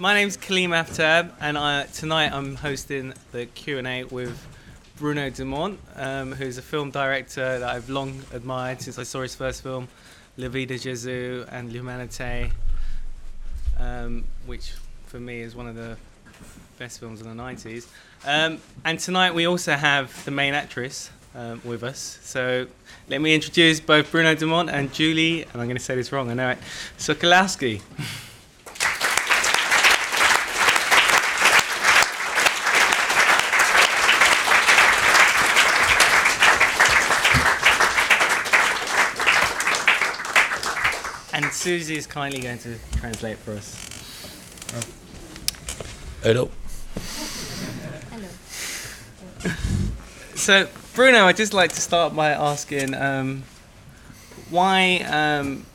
My 0.00 0.14
name's 0.14 0.36
Kaleem 0.36 0.68
Aftab, 0.68 1.32
and 1.40 1.58
I, 1.58 1.82
tonight 1.86 2.32
I'm 2.32 2.54
hosting 2.54 3.14
the 3.32 3.46
Q&A 3.46 4.04
with 4.04 4.46
Bruno 4.96 5.28
Dumont, 5.28 5.80
um, 5.96 6.30
who's 6.30 6.56
a 6.56 6.62
film 6.62 6.92
director 6.92 7.58
that 7.58 7.68
I've 7.68 7.90
long 7.90 8.22
admired 8.32 8.80
since 8.80 8.96
I 8.96 9.02
saw 9.02 9.22
his 9.22 9.34
first 9.34 9.64
film, 9.64 9.88
La 10.36 10.46
Vie 10.50 10.66
de 10.66 10.74
Jésus 10.74 11.48
and 11.50 11.72
L'Humanité, 11.72 12.52
um, 13.76 14.22
which 14.46 14.72
for 15.06 15.18
me 15.18 15.40
is 15.40 15.56
one 15.56 15.66
of 15.66 15.74
the 15.74 15.96
best 16.78 17.00
films 17.00 17.20
of 17.20 17.26
the 17.26 17.34
90s. 17.34 17.88
Um, 18.24 18.60
and 18.84 19.00
tonight 19.00 19.34
we 19.34 19.48
also 19.48 19.72
have 19.72 20.24
the 20.24 20.30
main 20.30 20.54
actress 20.54 21.10
um, 21.34 21.60
with 21.64 21.82
us. 21.82 22.20
So 22.22 22.68
let 23.08 23.20
me 23.20 23.34
introduce 23.34 23.80
both 23.80 24.12
Bruno 24.12 24.36
Dumont 24.36 24.70
and 24.70 24.94
Julie, 24.94 25.42
and 25.42 25.60
I'm 25.60 25.66
going 25.66 25.76
to 25.76 25.82
say 25.82 25.96
this 25.96 26.12
wrong, 26.12 26.30
I 26.30 26.34
know 26.34 26.50
it, 26.50 26.58
Sokolowski. 26.98 27.82
And 41.38 41.52
Susie 41.68 41.98
is 41.98 42.06
kindly 42.06 42.40
going 42.40 42.56
to 42.60 42.78
translate 42.96 43.36
for 43.36 43.52
us. 43.52 43.76
Hello. 46.22 46.50
Hello. 48.10 48.28
So, 50.34 50.66
Bruno, 50.94 51.26
I'd 51.26 51.36
just 51.36 51.52
like 51.52 51.72
to 51.72 51.80
start 51.82 52.16
by 52.16 52.30
asking 52.30 52.94
um, 52.94 53.42
why 54.48 55.00
um, 55.10 55.66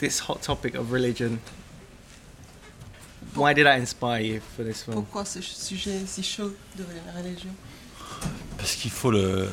this 0.00 0.18
hot 0.18 0.42
topic 0.42 0.74
of 0.74 0.90
religion? 0.90 1.38
Why 3.36 3.52
did 3.52 3.66
that 3.66 3.78
inspire 3.78 4.22
you 4.22 4.40
for 4.40 4.64
this 4.64 4.82
film? 4.82 5.06
Pourquoi 5.06 5.24
ce 5.24 5.40
sujet 5.40 6.04
si 6.04 6.22
chaud 6.22 6.52
de 6.76 6.82
la 6.82 7.12
religion 7.12 7.54
Parce 8.58 8.74
qu'il 8.74 8.90
faut 8.90 9.12
le, 9.12 9.50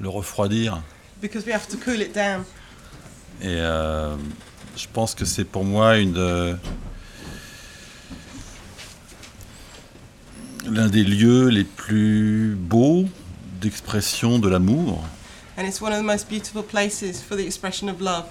le 0.00 0.08
refroidir. 0.08 0.82
Because 1.20 1.44
we 1.44 1.52
have 1.52 1.68
to 1.68 1.76
cool 1.76 2.00
it 2.00 2.14
down. 2.14 2.46
Et 3.42 3.60
euh, 3.60 4.16
je 4.76 4.86
pense 4.92 5.14
que 5.14 5.24
c'est 5.24 5.44
pour 5.44 5.64
moi 5.64 5.98
une 5.98 6.12
de- 6.12 6.56
l'un 10.66 10.88
des 10.88 11.04
lieux 11.04 11.48
les 11.48 11.64
plus 11.64 12.54
beaux 12.58 13.04
d'expression 13.60 14.38
de 14.38 14.48
l'amour. 14.48 15.02
And 15.58 15.64
it's 15.64 15.80
one 15.80 15.92
of 15.92 15.98
the 15.98 16.04
most 16.04 16.28
beautiful 16.28 16.62
places 16.62 17.20
for 17.22 17.36
the 17.36 17.40
expression 17.44 17.88
of 17.88 18.00
love. 18.00 18.24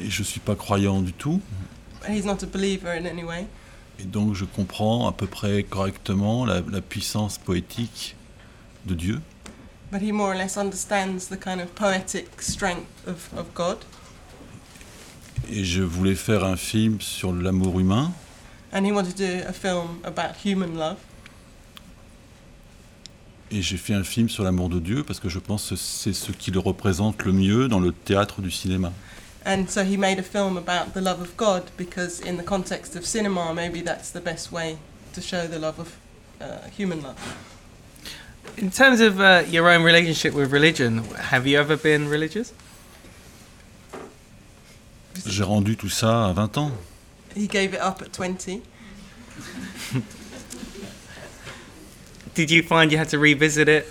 Et 0.00 0.08
je 0.10 0.20
ne 0.22 0.26
suis 0.26 0.40
pas 0.40 0.54
croyant 0.54 1.00
du 1.00 1.12
tout. 1.12 1.40
And 2.08 2.12
he's 2.12 2.24
not 2.24 2.42
a 2.42 2.46
believer 2.46 2.88
in 2.90 3.04
any 3.06 3.24
way. 3.24 3.46
Et 3.98 4.04
donc 4.04 4.34
je 4.34 4.44
comprends 4.44 5.06
à 5.08 5.12
peu 5.12 5.26
près 5.26 5.62
correctement 5.64 6.44
la, 6.44 6.60
la 6.70 6.80
puissance 6.80 7.38
poétique 7.38 8.16
de 8.86 8.94
Dieu. 8.94 9.20
But 9.92 10.00
he 10.00 10.10
more 10.10 10.32
or 10.32 10.36
less 10.36 10.56
understands 10.56 11.28
the 11.28 11.36
kind 11.36 11.60
of 11.60 11.74
poetic 11.74 12.40
strength 12.40 13.06
of, 13.06 13.28
of 13.36 13.52
God. 13.54 13.76
Et 15.50 15.64
je 15.64 15.82
voulais 15.82 16.14
faire 16.14 16.44
un 16.44 16.56
film 16.56 16.98
sur 17.02 17.34
l'amour 17.34 17.78
humain. 17.78 18.10
And 18.72 18.86
he 18.86 18.92
wanted 18.92 19.14
to 19.16 19.22
do 19.22 19.46
a 19.46 19.52
film 19.52 20.00
about 20.02 20.36
human 20.42 20.78
love. 20.78 20.96
Et 23.50 23.60
j'ai 23.60 23.76
fait 23.76 23.92
un 23.92 24.02
film 24.02 24.30
sur 24.30 24.44
l'amour 24.44 24.70
de 24.70 24.80
Dieu 24.80 25.04
parce 25.04 25.20
que 25.20 25.28
je 25.28 25.38
pense 25.38 25.68
que 25.68 25.76
c'est 25.76 26.14
ce 26.14 26.32
qui 26.32 26.50
le 26.50 26.58
représente 26.58 27.22
le 27.26 27.32
mieux 27.32 27.68
dans 27.68 27.80
le 27.80 27.92
théâtre 27.92 28.40
du 28.40 28.50
cinéma. 28.50 28.94
And 29.44 29.66
so 29.68 29.82
he 29.82 29.98
made 29.98 30.18
a 30.18 30.22
film 30.22 30.56
about 30.56 30.94
the 30.94 31.02
love 31.02 31.20
of 31.20 31.36
God 31.36 31.64
because, 31.76 32.20
in 32.20 32.38
the 32.38 32.44
context 32.44 32.96
of 32.96 33.04
cinema, 33.04 33.52
maybe 33.52 33.82
that's 33.82 34.10
the 34.10 34.22
best 34.22 34.52
way 34.52 34.78
to 35.12 35.20
show 35.20 35.46
the 35.46 35.58
love 35.58 35.78
of 35.78 35.94
uh, 36.40 36.70
human 36.74 37.02
love. 37.02 37.18
In 38.58 38.70
terms 38.70 39.00
of 39.00 39.18
uh, 39.20 39.42
your 39.48 39.68
own 39.68 39.82
relationship 39.82 40.34
with 40.34 40.52
religion, 40.52 41.04
have 41.30 41.46
you 41.46 41.58
ever 41.58 41.76
been 41.76 42.08
religious? 42.08 42.52
J'ai 45.26 45.42
rendu 45.44 45.76
tout 45.76 45.88
ça 45.88 46.26
à 46.28 46.32
20 46.32 46.58
ans. 46.58 46.72
He 47.36 47.46
gave 47.48 47.72
it 47.74 47.80
up 47.80 48.02
at 48.02 48.12
20. 48.12 48.62
Did 52.34 52.50
you 52.50 52.62
find 52.62 52.90
you 52.90 52.98
had 52.98 53.08
to 53.10 53.18
revisit 53.18 53.68
it 53.68 53.86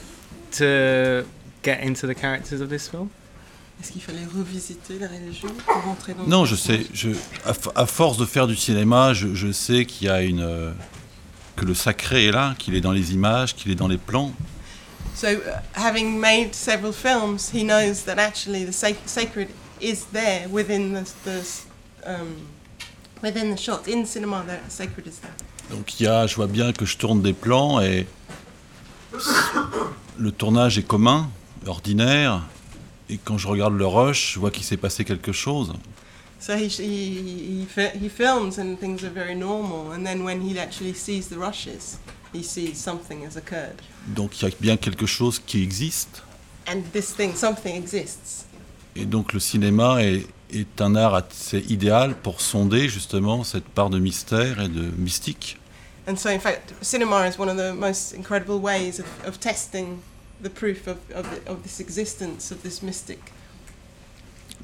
to 0.57 1.25
get 1.63 1.81
into 1.83 2.07
the 2.07 2.15
characters 2.15 2.61
of 2.61 2.69
this 2.69 2.87
film? 2.87 3.09
Est-ce 3.81 3.91
qu'il 3.91 4.01
fallait 4.01 4.25
revisiter 4.25 4.99
la 4.99 5.07
religion 5.07 5.49
pour 5.65 5.81
rentrer 5.83 6.13
dans 6.13 6.23
le 6.23 6.29
Non, 6.29 6.45
je 6.45 6.55
sais. 6.55 6.85
Je, 6.93 7.09
à, 7.45 7.53
à 7.75 7.85
force 7.87 8.17
de 8.17 8.25
faire 8.25 8.45
du 8.47 8.55
cinéma, 8.55 9.13
je, 9.13 9.33
je 9.33 9.51
sais 9.51 9.85
qu'il 9.85 10.07
y 10.07 10.09
a 10.09 10.21
une 10.21 10.41
euh, 10.41 10.71
que 11.61 11.65
le 11.67 11.75
sacré 11.75 12.25
est 12.25 12.31
là, 12.31 12.55
qu'il 12.57 12.73
est 12.73 12.81
dans 12.81 12.91
les 12.91 13.13
images, 13.13 13.53
qu'il 13.53 13.71
est 13.71 13.75
dans 13.75 13.87
les 13.87 13.99
plans. 13.99 14.33
So, 15.13 15.27
uh, 15.27 15.61
having 15.75 16.19
made 16.19 16.55
several 16.55 16.91
films, 16.91 17.51
he 17.53 17.63
knows 17.63 18.03
that 18.05 18.17
actually 18.17 18.65
the 18.65 18.71
sac- 18.71 19.05
sacred 19.05 19.49
is 19.79 20.05
there 20.11 20.47
within 20.49 20.93
the, 20.93 21.03
the 21.23 21.43
um, 22.03 22.47
within 23.21 23.51
the 23.51 23.57
shot. 23.57 23.87
In 23.87 24.07
cinema, 24.07 24.43
the 24.47 24.57
sacred 24.71 25.05
is 25.05 25.19
there. 25.21 25.35
Donc 25.69 25.99
il 25.99 26.05
y 26.05 26.07
a, 26.07 26.25
je 26.25 26.35
vois 26.35 26.47
bien 26.47 26.73
que 26.73 26.85
je 26.85 26.97
tourne 26.97 27.21
des 27.21 27.33
plans 27.33 27.79
et 27.79 28.07
le 30.17 30.31
tournage 30.31 30.79
est 30.79 30.87
commun, 30.87 31.29
ordinaire. 31.67 32.41
Et 33.07 33.19
quand 33.23 33.37
je 33.37 33.47
regarde 33.47 33.77
le 33.77 33.85
rush, 33.85 34.33
je 34.33 34.39
vois 34.39 34.49
qu'il 34.49 34.63
s'est 34.63 34.77
passé 34.77 35.05
quelque 35.05 35.31
chose. 35.31 35.73
So 36.41 36.57
he, 36.57 36.67
he, 36.67 37.67
he, 37.67 37.87
he 37.99 38.09
films 38.09 38.57
and 38.57 38.79
things 38.79 39.03
are 39.03 39.11
very 39.11 39.35
normal, 39.35 39.91
and 39.91 40.03
then 40.03 40.23
when 40.23 40.41
he 40.41 40.57
actually 40.57 40.93
sees 40.93 41.27
the 41.27 41.37
rushes, 41.37 41.99
he 42.33 42.41
sees 42.41 42.79
something 42.79 43.21
has 43.23 43.37
occurred. 43.37 43.79
Donc 44.07 44.41
il 44.41 44.49
y 44.49 44.51
a 44.51 44.55
bien 44.59 44.77
quelque 44.77 45.05
chose 45.05 45.37
qui 45.37 45.61
existe. 45.61 46.23
And 46.67 46.81
this 46.93 47.13
thing, 47.13 47.35
something 47.35 47.75
exists. 47.75 48.45
Et 48.95 49.05
donc 49.05 49.33
le 49.33 49.39
cinéma 49.39 50.03
est, 50.03 50.25
est 50.51 50.81
un 50.81 50.95
art 50.95 51.13
assez 51.13 51.59
idéal 51.69 52.15
pour 52.15 52.41
sonder 52.41 52.89
justement 52.89 53.43
cette 53.43 53.69
part 53.69 53.91
de 53.91 53.99
mystère 53.99 54.59
et 54.61 54.67
de 54.67 54.89
mystique. 54.97 55.59
And 56.07 56.15
so, 56.15 56.29
in 56.29 56.39
fact, 56.39 56.73
cinema 56.81 57.27
is 57.27 57.37
one 57.37 57.49
of 57.49 57.57
the 57.57 57.75
most 57.75 58.13
incredible 58.15 58.59
ways 58.59 58.99
of, 58.99 59.05
of 59.27 59.39
testing 59.39 60.01
the 60.41 60.49
proof 60.49 60.87
of, 60.87 60.97
of, 61.13 61.29
the, 61.29 61.51
of 61.51 61.61
this 61.61 61.79
existence, 61.79 62.49
of 62.49 62.63
this 62.63 62.81
mystic. 62.81 63.31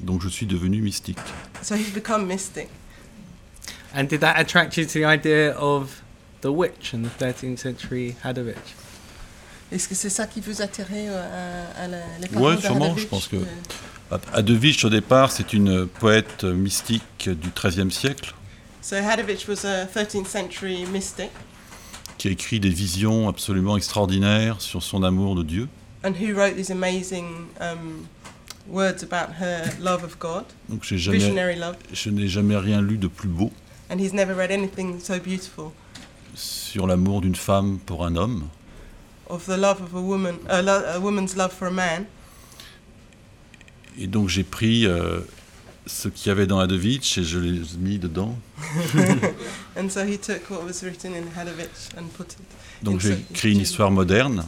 Donc 0.00 0.22
je 0.22 0.28
suis 0.28 0.46
devenu 0.46 0.80
mystique. 0.82 1.18
So 1.62 1.74
he's 1.74 1.90
become 1.92 2.26
mystic. 2.26 2.68
And 3.94 4.04
did 4.04 4.20
that 4.20 4.36
attract 4.38 4.76
you 4.76 4.84
to 4.84 4.92
the 4.92 5.04
idea 5.04 5.56
of 5.58 6.02
the 6.42 6.48
witch 6.50 6.92
and 6.94 7.02
the 7.04 7.10
13th 7.24 7.58
century 7.58 8.14
Hadovich? 8.24 8.56
Est-ce 9.72 9.88
que 9.88 9.94
c'est 9.94 10.10
ça 10.10 10.26
qui 10.26 10.40
vous 10.40 10.62
attirait 10.62 11.08
euh, 11.08 11.64
à, 11.76 11.84
à 11.84 11.88
la, 11.88 11.98
les 12.20 12.28
paroles 12.28 12.50
Ouais, 12.50 12.56
de 12.56 12.60
sûrement, 12.62 12.84
Hadovich, 12.86 13.02
je 13.02 13.06
pense 13.08 13.28
que- 13.28 13.36
euh, 13.36 14.18
Adovich 14.32 14.84
au 14.84 14.90
départ, 14.90 15.30
c'est 15.32 15.52
une 15.52 15.86
poète 15.86 16.44
mystique 16.44 17.28
du 17.28 17.50
XIIIe 17.54 17.90
siècle 17.90 18.34
So 18.80 18.96
Hadovich 18.96 19.46
was 19.48 19.66
a 19.66 19.84
13th 19.86 20.26
century 20.26 20.86
mystic, 20.86 21.30
qui 22.16 22.28
a 22.28 22.30
écrit 22.30 22.60
des 22.60 22.70
visions 22.70 23.28
absolument 23.28 23.76
extraordinaires 23.76 24.60
sur 24.60 24.82
son 24.82 25.02
amour 25.02 25.34
de 25.34 25.42
Dieu. 25.42 25.68
and 26.04 26.12
who 26.12 26.32
wrote 26.32 26.54
these 26.56 26.70
amazing 26.70 27.48
um, 27.60 28.06
words 28.68 29.02
about 29.02 29.34
her 29.40 29.64
love 29.80 30.04
of 30.04 30.18
God, 30.18 30.44
Donc 30.68 30.84
j'ai 30.84 30.98
jamais, 30.98 31.18
visionary 31.18 31.56
love. 31.56 31.76
je 31.92 32.10
n'ai 32.10 32.28
jamais 32.28 32.56
rien 32.56 32.80
lu 32.82 32.98
de 32.98 33.08
plus 33.08 33.28
beau 33.28 33.50
And 33.90 33.98
he's 33.98 34.12
never 34.12 34.34
read 34.34 34.50
anything 34.50 35.00
so 35.00 35.18
beautiful 35.18 35.72
sur 36.34 36.86
l'amour 36.86 37.20
d'une 37.22 37.34
femme 37.34 37.78
pour 37.84 38.04
un 38.04 38.14
homme. 38.16 38.48
of 39.28 39.44
the 39.46 39.56
love 39.58 39.80
of 39.82 39.94
a 39.94 40.00
woman, 40.00 40.36
a, 40.48 40.62
lo- 40.62 40.84
a 40.94 40.98
woman's 41.00 41.36
love 41.36 41.52
for 41.52 41.68
a 41.68 41.70
man. 41.70 42.04
Et 43.98 44.06
donc 44.06 44.28
j'ai 44.28 44.44
pris 44.44 44.86
euh, 44.86 45.20
ce 45.86 46.08
qu'il 46.08 46.28
y 46.28 46.30
avait 46.30 46.46
dans 46.46 46.58
Adovich 46.60 47.18
et 47.18 47.24
je 47.24 47.38
l'ai 47.38 47.60
mis 47.78 47.98
dedans. 47.98 48.38
And 49.76 49.88
so 49.90 50.04
he 50.04 50.16
took 50.18 50.48
what 50.50 50.64
was 50.64 50.82
written 50.82 51.14
in 51.14 51.24
Hadovich 51.36 51.90
and 51.96 52.04
put 52.16 52.32
it 52.32 52.38
Donc 52.82 53.00
j'ai 53.00 53.14
écrit 53.30 53.52
une 53.52 53.60
histoire 53.60 53.90
moderne, 53.90 54.44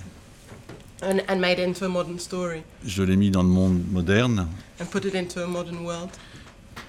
and, 1.03 1.21
and 1.29 1.41
made 1.41 1.59
it 1.59 1.67
into 1.67 1.85
a 1.85 1.89
modern 1.89 2.19
story 2.19 2.63
je 2.85 3.03
l'ai 3.03 3.17
mis 3.17 3.31
dans 3.31 3.43
le 3.43 3.49
monde 3.49 3.83
moderne 3.91 4.47
and 4.81 4.87
put 4.87 5.05
it 5.05 5.15
into 5.15 5.41
a 5.43 5.47
modern 5.47 5.85
world 5.85 6.11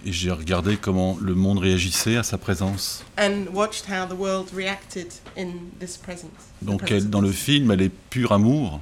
et 0.06 0.12
j'ai 0.12 0.31
regardé 0.31 0.78
comment 0.78 1.18
le 1.22 1.36
monde 1.36 1.60
réagissait 1.60 2.18
à 2.18 2.24
sa 2.24 2.38
présence. 2.38 3.04
and 3.18 3.46
watched 3.54 3.86
how 3.88 4.08
the 4.08 4.18
world 4.18 4.50
reacted 4.54 5.08
in 5.38 5.69
this 5.80 5.96
presence. 5.98 6.31
Donc 6.63 6.90
elle, 6.90 7.10
dans 7.10 7.22
le 7.22 7.31
film, 7.31 7.69
elle 7.72 7.81
est 7.84 7.92
pur 8.10 8.31
amour, 8.31 8.80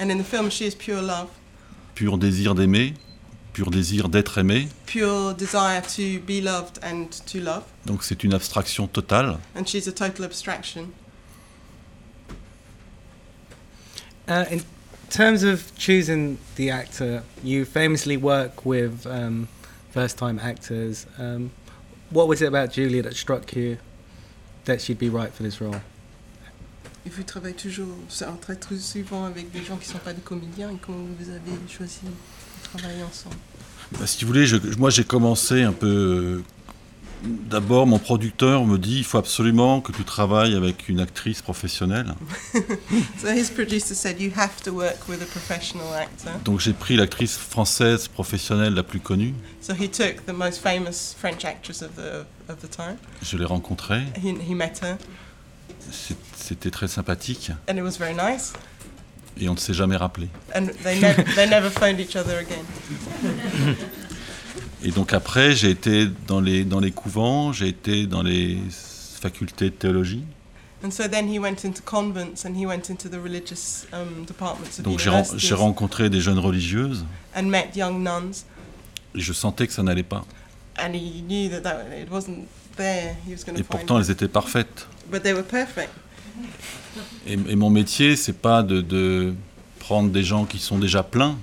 And 0.00 0.10
in 0.10 0.18
the 0.18 0.24
film, 0.24 0.50
she 0.50 0.62
is 0.62 0.74
pure 0.76 1.00
love, 1.00 1.28
pur 1.94 2.18
désir 2.18 2.54
d'aimer, 2.54 2.92
pur 3.54 3.70
désir 3.70 4.08
d'être 4.10 4.36
aimé. 4.38 4.68
pure 4.86 5.34
desire 5.34 5.80
to 5.82 6.20
be 6.26 6.42
loved 6.42 6.78
and 6.84 7.06
to 7.32 7.38
love. 7.38 7.62
Donc 7.86 8.04
c'est 8.04 8.22
une 8.22 8.34
abstraction 8.34 8.86
totale. 8.86 9.38
And 9.56 9.64
she's 9.64 9.88
a 9.88 9.92
total 9.92 10.24
abstraction. 10.26 10.88
Uh, 14.28 14.44
in 14.50 14.60
terms 15.10 15.42
of 15.42 15.72
choosing 15.76 16.36
the 16.56 16.70
actor, 16.70 17.22
you 17.42 17.64
famously 17.64 18.16
work 18.16 18.64
with 18.66 19.06
um, 19.06 19.48
first-time 19.92 20.38
actors. 20.38 21.06
Um, 21.18 21.50
what 22.10 22.28
was 22.28 22.42
it 22.42 22.46
about 22.46 22.72
Julia 22.72 23.02
that 23.02 23.16
struck 23.16 23.54
you 23.56 23.78
that 24.66 24.80
she'd 24.82 24.98
be 24.98 25.08
right 25.08 25.32
for 25.32 25.42
this 25.42 25.60
role? 25.60 25.80
Et 27.06 27.10
vous 27.10 27.22
travaillez 27.22 27.54
toujours, 27.54 27.88
c'est 28.10 28.26
un 28.26 28.36
très 28.36 28.56
très 28.56 28.76
souvent 28.76 29.24
avec 29.24 29.50
des 29.50 29.64
gens 29.64 29.76
qui 29.78 29.88
ne 29.88 29.92
sont 29.94 29.98
pas 30.04 30.12
des 30.12 30.20
comédiens. 30.20 30.70
Et 30.70 30.76
comment 30.80 31.06
vous 31.18 31.30
avez 31.30 31.52
choisi 31.68 32.00
de 32.04 32.78
travailler 32.78 33.02
ensemble? 33.02 33.36
Bah, 33.92 34.06
si 34.06 34.22
vous 34.24 34.28
voulez, 34.28 34.46
je- 34.46 34.76
moi 34.78 34.90
j'ai 34.90 35.04
commencé 35.04 35.62
un 35.62 35.72
peu. 35.72 36.42
D'abord, 37.24 37.86
mon 37.86 37.98
producteur 37.98 38.64
me 38.64 38.78
dit 38.78 38.98
il 38.98 39.04
faut 39.04 39.18
absolument 39.18 39.80
que 39.80 39.90
tu 39.92 40.04
travailles 40.04 40.54
avec 40.54 40.88
une 40.88 41.00
actrice 41.00 41.42
professionnelle. 41.42 42.14
So 43.20 43.28
his 43.32 43.50
producer 43.50 43.94
said 43.94 44.20
you 44.20 44.30
have 44.36 44.62
to 44.62 44.70
work 44.72 45.08
with 45.08 45.20
a 45.22 45.26
professional 45.26 45.92
actor. 45.94 46.30
Donc 46.44 46.60
j'ai 46.60 46.72
pris 46.72 46.96
l'actrice 46.96 47.36
française 47.36 48.06
professionnelle 48.08 48.74
la 48.74 48.82
plus 48.84 49.00
connue. 49.00 49.34
So 49.60 49.72
he 49.74 49.88
took 49.88 50.24
the 50.26 50.32
most 50.32 50.58
famous 50.62 51.14
French 51.18 51.44
actress 51.44 51.82
of 51.82 51.90
the 51.96 52.24
of 52.50 52.58
the 52.60 52.70
time. 52.70 52.96
Je 53.22 53.36
l'ai 53.36 53.44
rencontrée. 53.44 54.02
He, 54.22 54.34
he 54.48 54.54
met 54.54 54.74
her, 54.82 54.96
C'est- 55.90 56.16
C'était 56.36 56.70
très 56.70 56.86
sympathique 56.88 57.50
and 57.68 57.76
it 57.76 57.82
was 57.82 57.98
very 57.98 58.14
nice. 58.14 58.52
et 59.40 59.48
on 59.48 59.54
ne 59.54 59.58
s'est 59.58 59.74
jamais 59.74 59.96
rappelé. 59.96 60.28
And 60.54 60.66
they 60.84 60.98
never 61.00 61.24
they 61.34 61.46
never 61.50 61.68
phoned 61.70 61.98
each 62.00 62.14
other 62.16 62.38
again. 62.38 62.64
Et 64.84 64.90
donc 64.90 65.12
après, 65.12 65.54
j'ai 65.56 65.70
été 65.70 66.06
dans 66.26 66.40
les, 66.40 66.64
dans 66.64 66.80
les 66.80 66.92
couvents, 66.92 67.52
j'ai 67.52 67.68
été 67.68 68.06
dans 68.06 68.22
les 68.22 68.58
facultés 69.20 69.66
de 69.70 69.74
théologie. 69.74 70.24
And 70.84 70.92
so 70.92 71.08
then 71.08 71.28
he 71.28 71.40
went 71.40 71.64
into 71.64 71.82
convents 71.84 72.44
and 72.46 72.54
he 72.54 72.64
went 72.64 72.88
into 72.88 73.08
the 73.08 73.20
religious 73.20 73.84
um, 73.92 74.24
Donc 74.84 75.00
j'ai 75.36 75.54
rencontré 75.54 76.08
des 76.08 76.20
jeunes 76.20 76.38
religieuses 76.38 77.04
and 77.36 77.44
met 77.44 77.70
young 77.74 78.00
nuns. 78.00 78.44
et 79.16 79.20
je 79.20 79.32
sentais 79.32 79.66
que 79.66 79.72
ça 79.72 79.82
n'allait 79.82 80.04
pas. 80.04 80.24
And 80.78 80.92
he 80.94 81.20
knew 81.22 81.48
that, 81.50 81.62
that 81.62 81.86
it 82.00 82.08
wasn't 82.08 82.46
there. 82.76 83.16
He 83.26 83.32
was 83.32 83.44
going 83.44 83.58
Et 83.58 83.64
pourtant, 83.64 83.98
it. 83.98 84.04
elles 84.04 84.12
étaient 84.12 84.28
parfaites. 84.28 84.86
But 85.10 85.24
they 85.24 85.32
were 85.32 85.42
perfect. 85.42 85.90
Et, 87.26 87.32
et 87.32 87.56
mon 87.56 87.70
métier, 87.70 88.14
c'est 88.14 88.38
pas 88.38 88.62
de, 88.62 88.80
de 88.80 89.34
prendre 89.80 90.10
des 90.10 90.22
gens 90.22 90.44
qui 90.44 90.58
sont 90.60 90.78
déjà 90.78 91.02
pleins, 91.02 91.36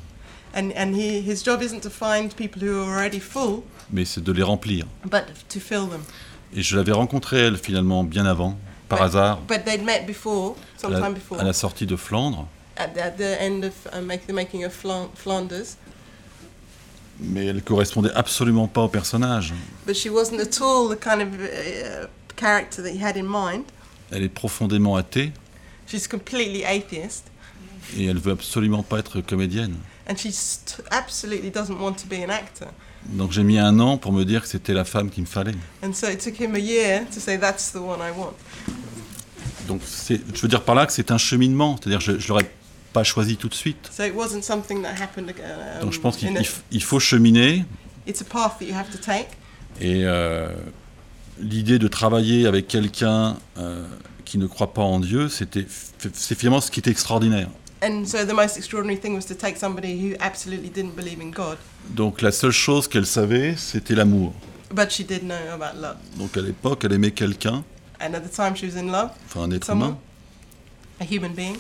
And, 0.56 0.72
and 0.76 0.96
he, 0.96 1.20
his 1.22 1.44
job 1.44 1.62
isn't 1.62 1.82
to 1.82 1.90
find 1.90 2.34
people 2.34 2.62
who 2.62 2.82
are 2.82 2.90
already 2.96 3.20
full, 3.20 3.62
mais 3.92 4.06
c'est 4.06 4.24
de 4.24 4.32
les 4.32 4.42
remplir. 4.44 4.86
but 5.04 5.26
to 5.50 5.60
fill 5.60 5.88
them. 5.90 6.02
Et 6.56 6.62
je 6.62 6.78
l'avais 6.78 6.94
rencontrée, 6.94 7.40
elle, 7.42 7.58
finalement, 7.58 8.04
bien 8.06 8.26
avant, 8.26 8.58
par 8.88 9.00
Ouais. 9.00 9.06
hasard, 9.08 9.40
But 9.48 9.66
they'd 9.66 9.84
met 9.84 10.06
before, 10.08 10.56
à 10.82 10.88
la, 10.88 10.98
sometime 11.00 11.14
before, 11.16 11.40
à 11.42 11.44
la 11.44 11.52
sortie 11.54 11.86
de 11.86 11.98
Flandre. 11.98 12.48
at, 12.78 12.88
the, 12.94 13.00
at 13.00 13.12
the 13.18 13.42
end 13.42 13.66
of 13.66 13.74
uh, 13.94 14.02
make, 14.02 14.28
the 14.28 14.32
making 14.34 14.64
of 14.64 14.72
Flan- 14.74 15.10
Flanders. 15.16 15.76
Mais 17.20 17.46
elle 17.46 17.62
correspondait 17.62 18.12
absolument 18.14 18.68
pas 18.68 18.82
au 18.84 18.88
personnage. 18.90 19.54
But 19.86 19.96
she 19.96 20.10
wasn't 20.10 20.40
at 20.40 20.62
all 20.62 20.88
the 20.90 20.98
kind 21.00 21.22
of 21.22 21.28
uh, 21.40 22.08
character 22.36 22.82
that 22.84 22.92
he 22.92 23.02
had 23.04 23.18
in 23.18 23.24
mind. 23.28 23.66
Elle 24.12 24.24
est 24.24 24.30
profondément 24.30 24.96
athée 24.96 25.32
She's 25.88 26.08
completely 26.08 26.64
atheist, 26.66 27.26
et 27.98 28.06
elle 28.06 28.18
veut 28.20 28.32
absolument 28.32 28.84
pas 28.84 29.00
être 29.00 29.22
comédienne. 29.22 29.76
And 30.08 30.16
she 30.18 30.32
st- 30.32 30.82
absolutely 30.92 31.50
doesn't 31.52 31.80
want 31.80 31.96
to 31.96 32.08
be 32.08 32.24
an 32.24 32.30
actor. 32.30 32.68
Donc 33.06 33.32
j'ai 33.32 33.44
mis 33.44 33.60
un 33.60 33.80
an 33.80 33.98
pour 33.98 34.12
me 34.12 34.24
dire 34.24 34.42
que 34.42 34.48
c'était 34.48 34.74
la 34.74 34.86
femme 34.86 35.10
qu'il 35.10 35.24
me 35.24 35.28
fallait. 35.28 35.56
And 35.84 35.94
so 35.94 36.08
it 36.08 36.20
took 36.20 36.40
him 36.40 36.56
a 36.56 36.60
year 36.60 37.06
to 37.14 37.20
say, 37.20 37.38
that's 37.38 37.72
the 37.72 37.78
one 37.78 38.00
I 38.00 38.12
want. 38.18 38.34
Donc 39.68 39.82
je 40.10 40.42
veux 40.42 40.48
dire 40.48 40.64
par 40.64 40.76
là 40.76 40.86
que 40.86 40.94
c'est 40.94 41.12
un 41.12 41.18
cheminement, 41.18 41.78
c'est-à-dire 41.78 42.00
je, 42.00 42.20
je 42.20 42.28
l'aurais 42.28 42.50
pas 42.94 43.04
choisi 43.04 43.38
tout 43.38 43.50
de 43.50 43.54
suite. 43.54 43.90
So 43.92 44.04
it 44.04 44.14
wasn't 44.16 44.44
something 44.44 44.82
that 44.84 44.96
happened. 45.02 45.30
Uh, 45.32 45.82
Donc 45.82 45.92
je 45.92 45.98
um, 45.98 46.02
pense 46.04 46.18
qu'il 46.18 46.32
il 46.72 46.84
faut 46.84 47.00
cheminer 47.00 47.66
it's 48.08 48.22
a 48.22 48.26
path 48.26 48.60
that 48.60 48.66
you 48.66 48.76
have 48.76 48.90
to 48.92 48.98
take. 48.98 49.28
et 49.82 50.06
euh, 50.06 50.50
l'idée 51.40 51.80
de 51.80 51.88
travailler 51.88 52.48
avec 52.48 52.68
quelqu'un 52.68 53.38
euh, 53.58 53.86
qui 54.24 54.38
ne 54.38 54.48
croit 54.48 54.74
pas 54.74 54.82
en 54.84 55.00
Dieu, 55.00 55.30
c'était 55.30 55.66
c'est 56.14 56.38
finalement 56.38 56.62
ce 56.62 56.72
qui 56.72 56.80
était 56.80 56.92
extraordinaire. 56.92 57.50
And 57.82 58.06
so 58.06 58.26
the 58.26 58.34
most 58.34 58.58
extraordinary 58.58 59.00
thing 59.00 59.14
was 59.16 59.26
to 59.26 59.36
take 59.36 59.58
somebody 59.58 60.00
who 60.00 60.16
absolutely 60.20 60.70
didn't 60.70 60.96
believe 60.96 61.22
in 61.22 61.32
God, 61.32 61.58
Donc 61.90 62.22
la 62.22 62.32
seule 62.32 62.52
chose 62.54 62.88
qu'elle 62.88 63.06
savait, 63.06 63.56
c'était 63.58 63.96
l'amour. 63.96 64.34
but 64.74 64.90
she 64.92 65.04
did 65.06 65.24
know 65.24 65.36
about 65.54 65.80
love. 65.80 65.98
Donc 66.18 66.36
à 66.38 66.42
l'époque, 66.42 66.84
elle 66.86 66.94
aimait 66.94 67.12
quelqu'un, 67.12 67.64
And 68.00 68.14
at 68.16 68.22
the 68.22 68.30
time, 68.32 68.56
she 68.56 68.64
was 68.64 68.78
in 68.78 68.88
love, 68.92 69.12
enfin 69.28 69.44
un 69.44 69.52
être 69.52 69.66
Someone. 69.66 69.90
humain, 69.90 69.98
a 71.00 71.04
human 71.06 71.34
being, 71.34 71.58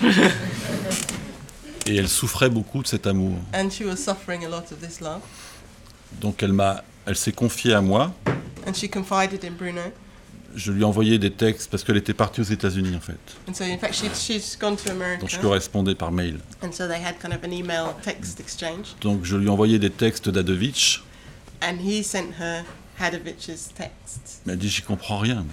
et 1.86 1.96
elle 1.96 2.08
souffrait 2.08 2.50
beaucoup 2.50 2.82
de 2.82 2.86
cet 2.88 3.06
amour. 3.06 3.36
and 3.54 3.70
she 3.70 3.82
was 3.84 3.96
suffering 3.96 4.44
a 4.44 4.48
lot 4.48 4.70
of 4.72 4.80
this 4.80 5.00
love. 5.00 5.20
Donc 6.20 6.42
elle 6.42 6.52
m'a, 6.52 6.82
elle 7.06 7.16
s'est 7.16 7.32
confiée 7.32 7.72
à 7.74 7.80
moi. 7.80 8.12
And 8.66 8.74
she 8.74 8.88
confided 8.88 9.44
in 9.44 9.52
Bruno. 9.52 9.82
Je 10.56 10.72
lui 10.72 10.82
ai 10.82 10.84
envoyé 10.84 11.18
des 11.18 11.30
textes 11.30 11.70
parce 11.70 11.84
qu'elle 11.84 11.98
était 11.98 12.14
partie 12.14 12.40
aux 12.40 12.44
États-Unis 12.44 12.96
en 12.96 13.00
fait. 13.00 13.18
And 13.48 13.54
so, 13.54 13.64
in 13.64 13.78
fact, 13.78 13.94
she'd, 13.94 14.14
she's 14.14 14.56
gone 14.58 14.76
to 14.76 14.90
America. 14.90 15.20
Donc 15.20 15.30
je 15.30 15.38
correspondais 15.38 15.94
par 15.94 16.10
mail. 16.10 16.38
And 16.62 16.72
so 16.72 16.86
they 16.88 17.02
had 17.02 17.18
kind 17.20 17.32
of 17.32 17.44
an 17.44 17.52
email 17.52 17.94
text 18.02 18.40
exchange. 18.40 18.96
Donc 19.00 19.24
je 19.24 19.36
lui 19.36 19.46
ai 19.46 19.50
envoyé 19.50 19.78
des 19.78 19.90
textes 19.90 20.28
d'Adovich. 20.28 21.02
And 21.62 21.76
he 21.80 22.02
sent 22.02 22.32
her 22.40 22.64
Hadovich's 22.98 23.68
texts. 23.74 24.42
Elle 24.46 24.58
dit 24.58 24.68
j'y 24.68 24.82
comprends 24.82 25.18
rien, 25.18 25.44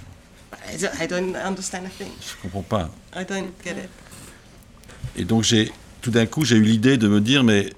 I 0.71 0.77
don't, 0.77 1.01
I 1.01 1.07
don't 1.07 1.35
understand 1.35 1.85
a 1.85 1.89
thing. 1.89 2.11
je 2.21 2.41
comprends 2.41 2.63
pas. 2.63 2.89
I 3.15 3.25
don't 3.25 3.51
get 3.63 3.71
it. 3.71 3.89
Et 5.15 5.25
donc 5.25 5.43
j'ai, 5.43 5.71
tout 6.01 6.11
d'un 6.11 6.25
coup 6.25 6.43
j'ai 6.45 6.55
eu 6.55 6.63
l'idée 6.63 6.97
de 6.97 7.07
me 7.07 7.21
dire 7.21 7.43
mais 7.43 7.69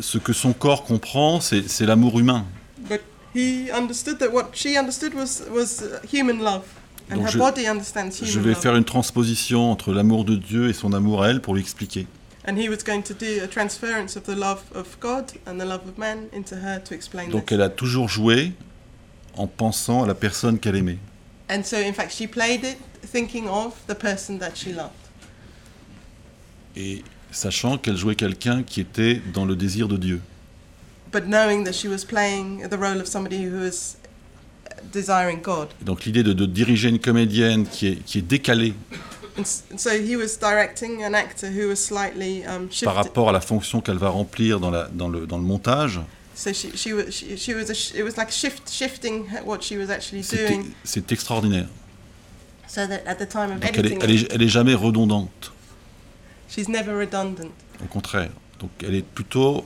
ce 0.00 0.18
que 0.18 0.32
son 0.32 0.52
corps 0.52 0.84
comprend, 0.84 1.40
c'est 1.40 1.80
l'amour 1.86 2.18
humain. 2.18 2.44
He 3.38 3.70
understood 3.70 4.18
that 4.18 4.32
what 4.32 4.50
she 4.54 4.76
understood 4.76 5.14
was, 5.14 5.42
was 5.50 5.84
human 6.12 6.40
love. 6.40 6.64
And 7.10 7.16
Donc 7.16 7.26
her 7.26 7.32
je- 7.32 7.38
body 7.38 7.66
understands 7.68 8.18
human 8.18 8.32
Je 8.32 8.40
vais 8.40 8.50
love. 8.52 8.60
faire 8.60 8.76
une 8.76 8.84
transposition 8.84 9.70
entre 9.70 9.92
l'amour 9.92 10.24
de 10.24 10.34
Dieu 10.36 10.68
et 10.68 10.72
son 10.72 10.92
amour 10.92 11.22
à 11.22 11.30
elle 11.30 11.40
pour 11.40 11.54
lui 11.54 11.60
expliquer. 11.62 12.06
And 12.46 12.56
he 12.56 12.68
was 12.68 12.78
going 12.84 13.02
to 13.02 13.14
do 13.14 13.42
a 13.44 13.46
transference 13.46 14.16
of 14.16 14.24
the 14.24 14.34
love 14.36 14.62
of 14.74 14.98
God 15.00 15.32
and 15.46 15.58
the 15.58 15.64
love 15.66 15.82
of 15.86 15.98
man 15.98 16.28
into 16.32 16.56
her 16.56 16.82
to 16.84 16.94
explain 16.94 17.28
Donc 17.28 17.52
elle 17.52 17.62
a 17.62 17.68
toujours 17.68 18.08
joué 18.08 18.52
en 19.36 19.46
pensant 19.46 20.02
à 20.04 20.06
la 20.06 20.14
personne 20.14 20.58
qu'elle 20.58 20.76
aimait. 20.76 20.98
And 21.50 21.62
so, 21.62 21.76
in 21.76 21.92
fact, 21.92 22.12
she 22.12 22.26
played 22.26 22.64
it 22.64 22.76
thinking 23.10 23.46
of 23.48 23.74
the 23.86 23.94
person 23.94 24.38
that 24.38 24.52
she 24.54 24.68
loved. 24.74 24.90
Et 26.76 27.02
sachant 27.30 27.78
qu'elle 27.78 27.96
jouait 27.96 28.14
quelqu'un 28.16 28.62
qui 28.62 28.80
était 28.80 29.20
dans 29.32 29.44
le 29.44 29.56
désir 29.56 29.88
de 29.88 29.96
Dieu. 29.96 30.20
But 31.12 31.24
knowing 31.26 31.64
that 31.64 31.72
she 31.74 31.88
was 31.88 32.04
playing 32.04 32.68
the 32.68 32.76
role 32.76 33.00
of 33.00 33.06
somebody 33.06 33.44
who 33.44 33.60
was 33.60 33.96
desiring 34.92 35.40
God. 35.42 35.68
Et 35.80 35.84
donc 35.84 36.04
l'idée 36.04 36.22
de, 36.22 36.32
de 36.32 36.46
diriger 36.46 36.88
une 36.88 36.98
comédienne 36.98 37.66
qui 37.66 37.88
est, 37.88 38.04
qui 38.04 38.18
est 38.18 38.22
décalée 38.22 38.74
so 39.44 39.90
he 39.90 40.16
was 40.16 40.36
directing 40.40 41.04
an 41.04 41.14
actor 41.14 41.48
who 41.48 41.68
was 41.68 41.76
slightly 41.76 42.42
um, 42.44 42.68
par 42.82 42.94
rapport 42.96 43.28
à 43.28 43.32
la 43.32 43.40
fonction 43.40 43.80
qu'elle 43.80 43.98
va 43.98 44.08
remplir 44.08 44.58
dans, 44.58 44.70
la, 44.70 44.88
dans, 44.88 45.08
le, 45.08 45.26
dans 45.26 45.38
le 45.38 45.44
montage, 45.44 46.00
So 46.34 46.52
she, 46.52 46.76
she 46.76 46.92
was, 46.92 47.10
she, 47.10 47.36
she 47.36 47.52
was 47.54 47.68
a 47.70 47.74
sh- 47.74 47.94
it 47.96 48.04
was 48.04 48.16
like 48.16 48.30
shift, 48.30 48.68
shifting 48.70 49.26
her- 49.28 49.42
what 49.44 49.60
she 49.62 49.72
was 49.76 49.90
actually 49.90 50.22
c'est 50.22 50.48
doing 50.48 50.64
c'est 50.84 51.10
extraordinaire. 51.12 51.66
so 52.68 52.86
that 52.86 53.02
at 53.06 53.16
the 53.16 53.28
time 53.28 53.50
of 53.52 53.60
Donc 53.60 53.76
elle 53.76 53.86
est, 53.86 53.90
editing 53.92 53.98
elle, 54.02 54.10
it, 54.10 54.22
est, 54.30 54.34
elle 54.34 54.42
est 54.42 54.48
jamais 54.48 54.74
redondante, 54.74 55.52
she's 56.48 56.68
never 56.68 56.92
redundant. 56.94 57.50
au 57.82 57.86
contraire. 57.88 58.30
Donc 58.60 58.70
elle 58.84 58.94
est 58.96 59.02
plutôt 59.04 59.64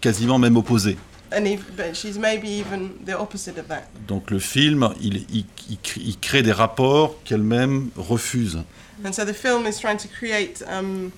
quasiment 0.00 0.38
même 0.38 0.56
opposée. 0.56 0.96
And 1.32 1.44
if, 1.46 1.60
but 1.76 1.94
she's 1.94 2.18
maybe 2.18 2.48
even 2.48 2.90
the 3.06 3.12
opposite 3.18 3.56
of 3.58 3.68
that. 3.68 3.84
Donc 4.08 4.30
le 4.30 4.40
film, 4.40 4.92
il, 5.00 5.24
il, 5.32 5.44
il 5.70 5.78
crée- 5.78 6.00
il 6.04 6.18
crée 6.18 6.42
des 6.42 6.50
rapports 6.52 7.16
qu'elle-même 7.24 7.90
refuse. 7.96 8.58
And 9.04 9.12
so 9.12 9.24
the 9.24 9.32
film 9.32 9.66
is 9.66 9.78
trying 9.80 9.96
to 9.98 10.08
create 10.08 10.62
um, 10.68 11.12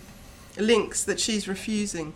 links 0.59 1.05
that 1.07 1.19
she's 1.19 1.47
refusing. 1.49 2.13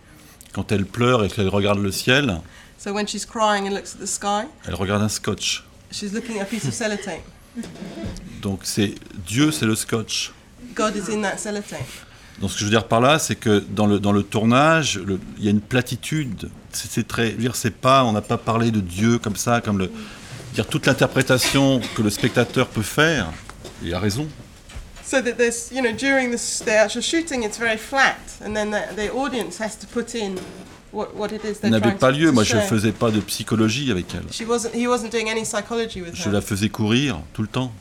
Quand 0.52 0.70
elle 0.72 0.84
pleure 0.84 1.24
et 1.24 1.28
qu'elle 1.28 1.48
regarde 1.48 1.78
le 1.78 1.90
ciel, 1.90 2.40
So 2.78 2.92
when 2.92 3.06
she's 3.06 3.24
crying 3.24 3.66
and 3.66 3.72
looks 3.74 3.94
at 3.94 3.98
the 3.98 4.06
sky, 4.06 4.46
elle 4.66 4.74
regarde 4.74 5.02
un 5.02 5.08
scotch. 5.08 5.64
she's 5.90 6.12
looking 6.12 6.38
at 6.38 6.42
a 6.42 6.44
piece 6.44 6.66
of 6.66 6.74
sellotape. 6.74 7.22
Donc 8.42 8.60
c'est 8.64 8.94
Dieu, 9.26 9.50
c'est 9.50 9.64
le 9.66 9.74
scotch. 9.74 10.32
God 10.74 10.94
is 10.94 11.10
in 11.10 11.22
that 11.22 11.38
sellotape. 11.38 12.04
Donc 12.40 12.50
ce 12.50 12.54
que 12.54 12.60
je 12.60 12.64
veux 12.64 12.70
dire 12.70 12.86
par 12.86 13.00
là, 13.00 13.18
c'est 13.18 13.36
que 13.36 13.64
dans 13.70 13.86
le, 13.86 13.98
dans 13.98 14.12
le 14.12 14.22
tournage, 14.22 15.00
il 15.38 15.44
y 15.44 15.48
a 15.48 15.50
une 15.50 15.60
platitude. 15.60 16.50
C'est 16.72 16.90
c'est 16.90 17.08
très, 17.08 17.30
je 17.30 17.36
veux 17.36 17.42
dire, 17.42 17.56
c'est 17.56 17.74
pas, 17.74 18.04
on 18.04 18.12
n'a 18.12 18.20
pas 18.20 18.36
parlé 18.36 18.70
de 18.70 18.80
Dieu 18.80 19.18
comme 19.18 19.36
ça, 19.36 19.60
comme 19.60 19.78
le, 19.78 19.90
dire 20.54 20.66
toute 20.66 20.86
l'interprétation 20.86 21.80
que 21.94 22.02
le 22.02 22.10
spectateur 22.10 22.68
peut 22.68 22.82
faire. 22.82 23.32
Il 23.82 23.92
a 23.94 23.98
raison. 23.98 24.26
So 25.04 25.22
that 25.22 25.34
there's, 25.38 25.70
you 25.70 25.82
know, 25.82 25.92
during 25.92 26.32
the, 26.32 26.64
the 26.64 26.72
actual 26.72 27.00
shooting, 27.00 27.44
it's 27.44 27.58
very 27.58 27.78
flat, 27.78 28.16
and 28.44 28.54
then 28.54 28.70
the, 28.70 28.82
the 28.96 29.12
audience 29.12 29.58
has 29.58 29.76
to 29.76 29.86
put 29.86 30.14
in 30.14 30.36
n'avait 31.64 31.92
pas 31.92 32.10
lieu. 32.10 32.32
Moi, 32.32 32.44
je 32.44 32.56
ne 32.56 32.60
faisais 32.60 32.92
pas 32.92 33.10
de 33.10 33.20
psychologie 33.20 33.90
avec 33.90 34.06
elle. 34.14 34.24
She 34.32 34.46
wasn't, 34.46 34.74
he 34.74 34.86
wasn't 34.86 35.10
doing 35.10 35.28
any 35.28 35.44
psychology 35.44 36.02
with 36.02 36.14
Je 36.14 36.28
her. 36.28 36.32
la 36.32 36.40
faisais 36.40 36.68
courir 36.68 37.20
tout 37.32 37.42
le 37.42 37.48
temps. 37.48 37.72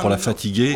Pour 0.00 0.10
la 0.10 0.18
fatiguer. 0.18 0.74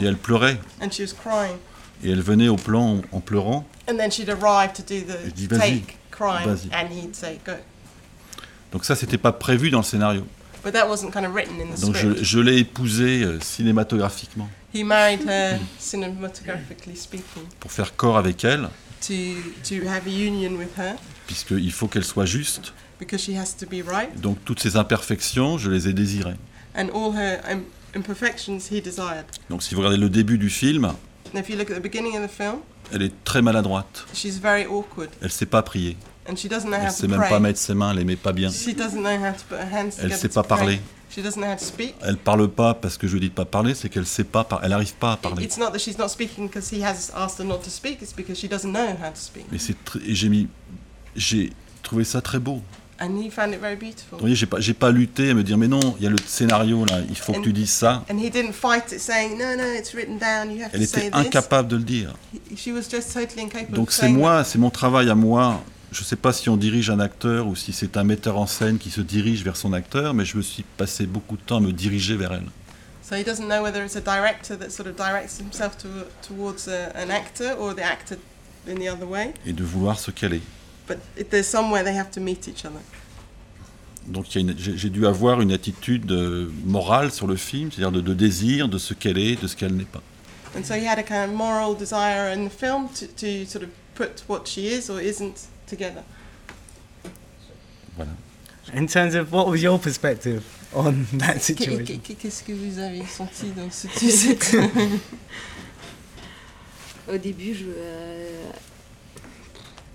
Et 0.00 0.04
elle 0.04 0.16
pleurait. 0.16 0.58
and 0.82 0.90
she 0.90 1.00
was 1.00 1.14
crying. 1.14 1.56
Et 2.02 2.10
elle 2.10 2.22
venait 2.22 2.48
au 2.48 2.56
plan 2.56 3.02
en, 3.12 3.20
pleurant. 3.20 3.66
And 3.90 3.96
then 3.96 4.10
she'd 4.10 4.30
arrive 4.30 4.72
to 4.72 4.82
do 4.82 4.94
Je 5.26 5.30
dis, 5.30 5.48
the 5.48 5.52
"Vas-y, 5.52 5.82
vas-y." 6.18 6.70
Donc 8.72 8.84
ça, 8.84 8.94
c'était 8.94 9.18
pas 9.18 9.32
prévu 9.32 9.70
dans 9.70 9.78
le 9.78 9.84
scénario. 9.84 10.24
But 10.62 10.72
that 10.72 10.88
wasn't 10.88 11.10
kind 11.10 11.24
of 11.24 11.34
written 11.34 11.60
in 11.60 11.74
the 11.74 11.80
Donc 11.80 11.96
je, 11.96 12.22
je 12.22 12.38
l'ai 12.38 12.58
épousée 12.58 13.22
euh, 13.22 13.40
cinématographiquement 13.40 14.48
He 14.72 14.84
married 14.84 15.26
her 15.26 15.58
cinematographically 15.78 16.96
speaking 16.96 17.42
pour 17.58 17.72
faire 17.72 17.96
corps 17.96 18.18
avec 18.18 18.44
elle, 18.44 18.68
to 19.00 19.14
to 19.64 19.86
have 19.88 20.06
a 20.06 20.10
union 20.10 20.56
with 20.58 20.76
her 20.78 20.94
puisqu'il 21.26 21.72
faut 21.72 21.88
qu'elle 21.88 22.04
soit 22.04 22.26
juste. 22.26 22.72
because 22.98 23.20
she 23.22 23.30
has 23.36 23.54
to 23.58 23.66
be 23.66 23.82
right 23.86 24.18
Donc 24.20 24.38
toutes 24.44 24.60
ces 24.60 24.76
imperfections, 24.76 25.56
je 25.58 25.70
les 25.70 25.88
ai 25.88 25.92
désirées. 25.92 26.36
and 26.76 26.88
all 26.94 27.12
her 27.16 27.40
imperfections 27.94 28.58
he 28.70 28.80
desired. 28.80 29.24
Donc 29.48 29.62
si 29.62 29.74
vous 29.74 29.80
regardez 29.80 29.98
le 29.98 30.10
début 30.10 30.38
du 30.38 30.50
film, 30.50 30.84
And 31.34 31.38
if 31.38 31.48
you 31.48 31.56
look 31.56 31.70
at 31.70 31.74
the 31.76 31.82
beginning 31.82 32.16
of 32.16 32.28
the 32.28 32.30
film, 32.32 32.58
elle 32.92 33.02
est 33.02 33.12
très 33.24 33.40
maladroite. 33.42 34.04
she's 34.12 34.38
very 34.40 34.66
awkward 34.66 35.08
Elle 35.22 35.30
sait 35.30 35.46
pas 35.46 35.62
prier. 35.62 35.96
And 36.28 36.36
she 36.36 36.48
doesn't 36.48 36.68
know 36.68 36.76
Elle 36.76 36.86
how 36.88 36.90
sait 36.90 37.06
to 37.06 37.08
même 37.08 37.28
pas 37.28 37.40
mettre 37.40 37.58
ses 37.58 37.74
mains, 37.74 37.90
elle 37.92 37.98
les 37.98 38.04
met 38.04 38.16
pas 38.16 38.32
bien. 38.32 38.50
She 38.50 38.74
doesn't 38.74 39.00
know 39.00 39.10
how 39.16 39.32
to 39.32 39.44
put 39.48 39.56
her 39.56 39.72
hands 39.72 39.90
Elle 39.98 40.04
together. 40.04 40.16
sait 40.16 40.28
pas 40.28 40.42
parler. 40.42 40.80
She 41.10 41.18
doesn't 41.22 41.40
know 41.40 41.50
how 41.50 41.56
to 41.56 41.64
speak. 41.64 41.94
Elle 42.02 42.16
parle 42.18 42.48
pas 42.48 42.74
parce 42.74 42.96
que 42.96 43.08
je 43.08 43.14
lui 43.14 43.20
dis 43.20 43.28
de 43.30 43.34
pas 43.34 43.44
parler, 43.44 43.74
c'est 43.74 43.88
qu'elle 43.88 44.06
sait 44.06 44.22
pas, 44.24 44.46
elle 44.62 44.72
à 44.72 45.16
parler. 45.16 45.44
It's 45.44 45.58
not 45.58 45.70
that 45.72 45.78
she's 45.78 45.98
not 45.98 46.08
speaking 46.08 46.46
because 46.48 46.70
he 46.72 46.82
has 46.84 47.10
asked 47.14 47.40
her 47.40 47.44
not 47.44 47.58
to 47.64 47.70
speak. 47.70 48.00
It's 48.00 48.12
because 48.14 48.38
she 48.38 48.48
doesn't 48.48 48.70
know 48.72 48.90
how 49.02 49.10
to 49.10 49.16
speak. 49.20 49.46
Mais 49.50 49.58
c'est 49.58 49.72
tr- 49.84 50.00
et 50.06 50.14
j'ai 50.14 50.28
mis, 50.28 50.46
j'ai 51.16 51.52
trouvé 51.82 52.04
ça 52.04 52.20
très 52.20 52.38
beau. 52.38 52.62
And 53.02 53.16
he 53.18 53.30
found 53.30 53.54
it 53.54 53.60
very 53.60 53.76
beautiful. 53.76 54.12
Vous 54.12 54.18
voyez, 54.20 54.34
j'ai 54.34 54.44
pas, 54.46 54.60
j'ai 54.60 54.74
pas 54.74 54.90
lutté 54.92 55.30
à 55.30 55.34
me 55.34 55.42
dire 55.42 55.56
mais 55.56 55.68
non, 55.68 55.80
il 55.98 56.04
y 56.04 56.06
a 56.06 56.10
le 56.10 56.18
scénario 56.24 56.84
là, 56.84 56.98
il 57.08 57.16
faut 57.16 57.32
que 57.32 57.40
tu 57.40 57.52
dises 57.52 57.70
ça. 57.70 58.04
And 58.10 58.18
he 58.18 58.30
didn't 58.30 58.52
fight 58.52 58.92
it, 58.92 59.00
saying, 59.00 59.38
"No, 59.38 59.56
no, 59.56 59.64
it's 59.76 59.94
written 59.94 60.18
down. 60.18 60.54
You 60.54 60.62
have 60.62 60.70
Elle 60.74 60.82
to 60.82 60.86
say 60.86 61.06
était 61.06 61.10
this." 61.18 61.26
incapable 61.26 61.68
de 61.70 61.76
le 61.76 61.82
dire. 61.82 62.14
He- 62.34 62.56
She 62.56 62.68
was 62.68 62.82
just 62.90 63.12
totally 63.14 63.42
incapable. 63.46 63.72
Donc 63.74 63.90
c'est 63.90 64.10
moi, 64.10 64.44
c'est 64.44 64.58
mon 64.58 64.70
travail 64.70 65.08
à 65.10 65.14
moi. 65.14 65.60
Je 65.92 66.04
sais 66.04 66.16
pas 66.16 66.32
si 66.32 66.48
on 66.48 66.56
dirige 66.56 66.88
un 66.90 67.00
acteur 67.00 67.46
ou 67.48 67.56
si 67.56 67.72
c'est 67.72 67.96
un 67.96 68.04
metteur 68.04 68.38
en 68.38 68.46
scène 68.46 68.78
qui 68.78 68.90
se 68.90 69.00
dirige 69.00 69.42
vers 69.42 69.56
son 69.56 69.72
acteur, 69.72 70.14
mais 70.14 70.24
je 70.24 70.36
me 70.36 70.42
suis 70.42 70.62
passé 70.76 71.06
beaucoup 71.06 71.36
de 71.36 71.42
temps 71.42 71.56
à 71.56 71.60
me 71.60 71.72
diriger 71.72 72.16
vers 72.16 72.32
elle. 72.32 72.44
that. 72.44 72.50
So 73.02 73.16
he 73.16 73.24
doesn't 73.24 73.48
know 73.48 73.60
whether 73.62 73.82
it's 73.84 73.96
a 73.96 74.00
director 74.00 74.56
that 74.56 74.70
sort 74.70 74.88
of 74.88 74.94
directs 74.94 75.38
himself 75.38 75.76
to, 75.78 75.88
towards 76.22 76.68
a, 76.68 76.92
an 76.94 77.10
actor 77.10 77.56
or 77.58 77.74
the 77.74 77.82
actor 77.82 78.18
in 78.68 78.76
the 78.76 78.88
other 78.88 79.06
way. 79.06 79.34
et 79.44 79.52
de 79.52 79.64
vouloir 79.64 79.98
ce 79.98 80.12
qu'elle 80.12 80.34
est. 80.34 80.42
But 80.86 80.98
if 81.16 81.28
there's 81.28 81.48
somewhere 81.48 81.82
they 81.82 81.96
have 81.96 82.10
to 82.12 82.20
meet 82.20 82.46
each 82.46 82.64
other. 82.64 82.80
Donc 84.06 84.26
j'ai 84.30 84.90
dû 84.90 85.06
avoir 85.06 85.40
une 85.40 85.52
attitude 85.52 86.10
euh, 86.12 86.48
morale 86.64 87.10
sur 87.10 87.26
le 87.26 87.36
film, 87.36 87.70
c'est-à-dire 87.70 87.92
de, 87.92 88.00
de 88.00 88.14
désir 88.14 88.68
de 88.68 88.78
ce 88.78 88.94
qu'elle 88.94 89.18
est, 89.18 89.40
de 89.40 89.46
ce 89.46 89.56
qu'elle 89.56 89.74
n'est 89.74 89.84
pas. 89.84 90.02
And 90.56 90.64
so 90.64 90.74
he 90.74 90.86
had 90.86 90.98
a 90.98 91.02
kind 91.02 91.30
of 91.30 91.36
moral 91.36 91.76
desire 91.76 92.32
in 92.32 92.46
the 92.46 92.50
film 92.50 92.88
to, 92.98 93.06
to 93.06 93.44
sort 93.46 93.62
of 93.62 93.70
put 93.94 94.24
what 94.28 94.46
she 94.46 94.66
is 94.66 94.88
or 94.90 95.00
isn't 95.00 95.48
together. 95.70 96.02
Voilà. 97.96 98.10
In 98.74 98.86
terms 98.86 99.14
of 99.14 99.32
what 99.32 99.46
was 99.48 99.62
your 99.62 99.78
perspective 99.78 100.42
on 100.74 100.92
that 101.18 101.40
situation? 101.40 101.84
qu'est- 101.84 102.14
Qu'est-ce 102.18 102.42
que 102.44 102.52
vous 102.52 102.78
avez 102.78 103.04
senti 103.06 103.50
dans 103.56 103.70
ce 103.70 103.88
cette- 103.88 104.56
Au 107.12 107.16
début, 107.18 107.54
je, 107.54 107.64
euh, 107.76 108.50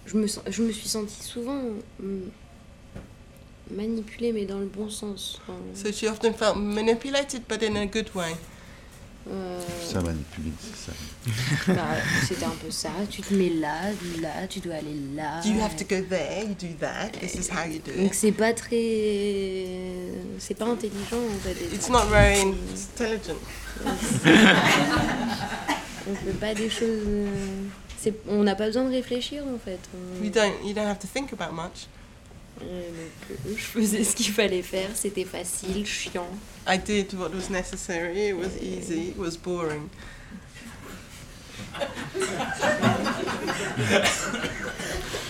je, 0.05 0.17
me, 0.17 0.27
je 0.50 0.62
me 0.63 0.72
suis 0.72 0.89
sentie 0.89 1.24
souvent 1.24 1.62
mm, 2.00 2.29
manipulée, 3.72 4.34
mais 4.34 4.46
dans 4.46 4.60
le 4.60 4.65
bon 4.65 4.89
sens. 4.89 5.39
Dans- 5.48 5.53
So 5.82 5.91
she 5.91 6.10
often 6.10 6.34
felt 6.34 6.58
manipulated, 6.58 7.44
but 7.48 7.63
in 7.63 7.75
a 7.77 7.86
good 7.86 8.10
way? 8.15 8.36
Euh, 9.32 9.60
Ça 9.84 10.01
manipule, 10.01 10.51
c'est 10.60 10.91
ça. 10.91 11.74
bah, 11.74 11.96
C'était 12.27 12.46
un 12.46 12.50
peu 12.63 12.70
ça. 12.70 12.89
Tu 13.10 13.22
te 13.22 13.34
mets 13.34 13.50
là, 13.50 13.89
là, 14.22 14.48
tu 14.48 14.60
dois 14.60 14.75
aller 14.75 14.96
là. 15.15 15.41
You 15.46 15.60
have 15.62 15.75
to 15.75 15.84
go 15.84 16.01
there, 16.08 16.44
you 16.44 16.53
do 16.60 16.67
that, 16.79 17.10
this 17.20 17.34
is 17.36 17.50
how 17.51 17.65
you 17.67 17.79
do 17.79 17.91
Donc 17.91 18.08
it. 18.12 18.13
c'est 18.13 18.32
pas 18.32 18.53
très, 18.53 18.77
c'est 20.39 20.53
pas 20.58 20.65
intelligent 20.65 21.17
en 21.17 21.39
fait. 21.44 21.55
It's 21.74 21.89
not 21.89 22.05
very 22.10 22.41
intelligent. 22.41 23.38
On 26.08 26.13
fait 26.15 26.34
pas 26.39 26.53
des 26.53 26.70
choses. 26.70 27.01
euh, 27.08 28.12
On 28.29 28.44
n'a 28.44 28.53
pas 28.55 28.67
besoin 28.67 28.84
de 28.84 28.91
réfléchir 28.91 29.44
en 29.44 29.58
fait. 29.58 29.79
On- 29.96 30.24
You 30.24 30.29
don't, 30.29 30.53
you 30.63 30.74
don't 30.74 30.86
have 30.88 31.00
to 31.00 31.08
think 31.12 31.34
about 31.34 31.51
much. 31.55 31.88
Donc, 32.59 32.69
euh, 32.69 33.53
je 33.55 33.62
faisais 33.62 34.03
ce 34.03 34.15
qu'il 34.15 34.31
fallait 34.31 34.62
faire, 34.62 34.89
c'était 34.95 35.25
facile, 35.25 35.85
chiant. 35.85 36.29
I 36.67 36.77
did 36.77 37.13
what 37.13 37.29
was 37.29 37.50
necessary, 37.50 38.29
it 38.29 38.38
was 38.38 38.57
easy, 38.62 39.09
it 39.09 39.17
was 39.17 39.38
boring. 39.38 39.89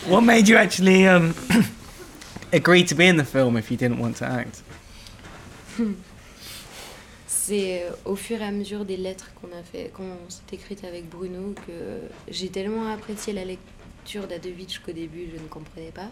What 0.07 0.21
made 0.21 0.47
you 0.47 0.55
actually 0.57 1.07
um, 1.07 1.33
agree 2.53 2.83
to 2.83 2.95
be 2.95 3.07
in 3.07 3.17
the 3.17 3.25
film 3.25 3.57
if 3.57 3.71
you 3.71 3.77
didn't 3.77 3.99
want 3.99 4.17
to 4.17 4.25
act? 4.25 4.61
C'est 7.27 7.83
euh, 7.83 7.91
au 8.05 8.15
fur 8.15 8.41
et 8.41 8.45
à 8.45 8.51
mesure 8.51 8.85
des 8.85 8.97
lettres 8.97 9.31
qu'on 9.35 9.47
a 9.47 9.63
fait, 9.63 9.91
qu'on 9.93 10.17
s'est 10.29 10.41
écrites 10.53 10.83
avec 10.83 11.09
Bruno, 11.09 11.53
que 11.67 12.01
j'ai 12.27 12.49
tellement 12.49 12.91
apprécié 12.91 13.33
la 13.33 13.45
lecture 13.45 14.27
d'Adovich 14.27 14.79
qu'au 14.79 14.91
début 14.91 15.27
je 15.35 15.41
ne 15.41 15.47
comprenais 15.47 15.91
pas. 15.91 16.09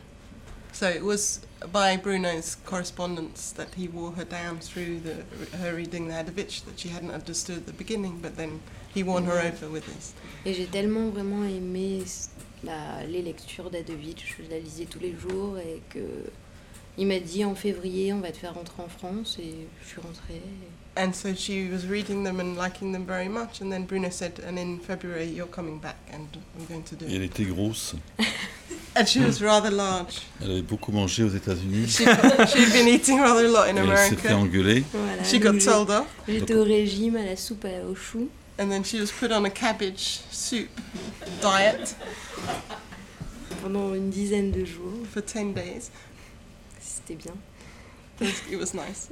So 0.74 0.90
it 0.90 1.04
was 1.04 1.40
by 1.72 1.98
Bruno's 1.98 2.58
correspondence 2.66 3.52
that 3.52 3.76
he 3.76 3.88
wore 3.88 4.12
her 4.14 4.26
down 4.26 4.58
through 4.58 5.02
the, 5.02 5.58
her 5.58 5.76
reading 5.76 6.08
the 6.08 6.16
Hadovich 6.16 6.66
that 6.66 6.80
she 6.80 6.90
hadn't 6.90 7.12
understood 7.12 7.58
at 7.58 7.66
the 7.68 7.74
beginning, 7.74 8.18
but 8.22 8.36
then 8.38 8.60
he 8.92 9.04
won 9.04 9.24
her 9.26 9.40
over 9.40 9.70
with 9.70 9.86
this. 9.86 10.14
Et 10.46 10.54
j'ai 10.54 10.66
tellement 10.66 11.10
vraiment 11.10 11.44
aimé 11.44 12.04
bah, 12.64 13.04
les 13.08 13.22
lectures 13.22 13.70
d'Adovich, 13.70 14.36
je 14.36 14.50
la 14.50 14.60
lisais 14.60 14.86
tous 14.86 15.00
les 15.00 15.16
jours 15.16 15.60
et 15.60 15.82
que 15.90 16.00
il 16.98 17.08
m'a 17.08 17.20
dit 17.20 17.46
en 17.46 17.56
février 17.56 18.12
on 18.12 18.20
va 18.20 18.32
te 18.32 18.38
faire 18.38 18.56
rentrer 18.56 18.82
en 18.82 18.90
France 18.90 19.38
et 19.40 19.68
je 19.84 19.88
suis 19.88 20.02
rentrée. 20.02 20.42
And 20.96 21.12
so 21.16 21.34
she 21.34 21.70
was 21.72 21.88
reading 21.88 22.24
them 22.24 22.40
and 22.40 22.56
liking 22.56 22.92
them 22.92 23.04
very 23.06 23.28
much, 23.28 23.62
and 23.62 23.72
then 23.72 23.86
Bruno 23.86 24.10
said, 24.12 24.40
and 24.46 24.60
in 24.60 24.78
February 24.80 25.26
you're 25.26 25.48
coming 25.50 25.80
back 25.80 25.96
and 26.12 26.28
we're 26.60 26.68
going 26.68 26.84
to 26.84 26.96
do 26.96 27.06
Et 27.08 27.16
elle 27.16 27.24
it. 27.24 27.32
était 27.32 27.46
grosse. 27.46 27.96
And 28.96 29.08
she 29.08 29.20
was 29.22 29.42
rather 29.42 29.72
large. 29.72 30.22
Elle 30.40 30.52
avait 30.52 30.62
beaucoup 30.62 30.92
mangé 30.92 31.24
aux 31.24 31.30
États-Unis. 31.36 31.88
She, 31.88 32.04
she'd 32.06 32.72
been 32.74 32.88
eating 32.88 33.20
rather 33.20 33.44
a 33.46 33.50
lot 33.50 33.68
in 33.68 33.78
Et 33.78 33.80
elle 33.80 33.98
s'est 33.98 34.16
fait 34.18 34.28
America. 34.30 34.38
engueuler. 34.38 34.84
Voilà, 34.94 35.24
She 35.24 35.40
got 35.40 35.58
told 35.60 35.90
off, 35.90 36.06
J'étais 36.28 36.54
au 36.54 36.64
régime 36.64 37.16
à 37.16 37.26
la 37.26 37.36
soupe 37.36 37.66
à- 37.66 37.84
aux 37.90 37.96
choux. 37.96 38.30
and 38.60 38.70
then 38.70 38.84
she 38.84 39.00
was 39.00 39.08
put 39.20 39.32
on 39.32 39.44
a 39.46 39.50
cabbage 39.50 40.20
soup 40.30 40.70
diet 41.42 41.96
pendant 43.64 43.96
une 43.96 44.12
dizaine 44.12 44.52
de 44.52 44.64
jours. 44.64 44.94
for 45.12 45.24
10 45.24 45.54
days. 45.56 45.90
C'était 46.80 47.16
bien. 47.16 47.34
It 48.22 48.60
was 48.60 48.76
nice. 48.76 49.10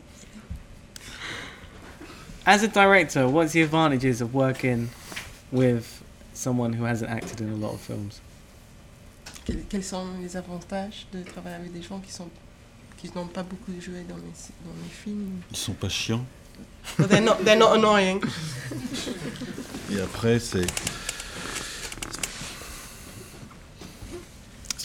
As 2.46 2.64
a 2.64 2.68
director, 2.68 3.28
what's 3.28 3.54
the 3.54 3.62
advantages 3.62 4.20
of 4.20 4.34
working 4.34 4.90
with 5.52 6.04
someone 6.34 6.74
who 6.74 6.86
hasn't 6.86 7.12
acted 7.12 7.40
in 7.40 7.52
a 7.52 7.56
lot 7.56 7.74
of 7.74 7.80
films? 7.80 8.20
Quels, 9.70 9.86
sont 9.86 10.08
les 10.22 10.36
avantages 10.36 11.06
de 11.14 11.24
travailler 11.24 11.56
avec 11.56 11.74
des 11.74 11.82
gens 11.82 12.00
qui 12.00 12.12
sont 12.12 12.30
qui 12.98 13.12
n'ont 13.16 13.28
pas 13.28 13.44
beaucoup 13.44 13.72
joué 13.80 14.06
dans 14.08 14.16
les 14.16 14.90
films? 14.90 15.42
Ils 15.52 15.58
sont 15.58 15.74
pas 15.74 15.90
chiants. 15.90 16.26
Well, 16.98 17.08
they're 17.08 17.22
not, 17.22 17.44
they're 17.44 17.58
not 17.58 17.74
annoying. 17.74 18.22
Et 19.92 20.02
après, 20.02 20.40
c'est. 20.40 20.66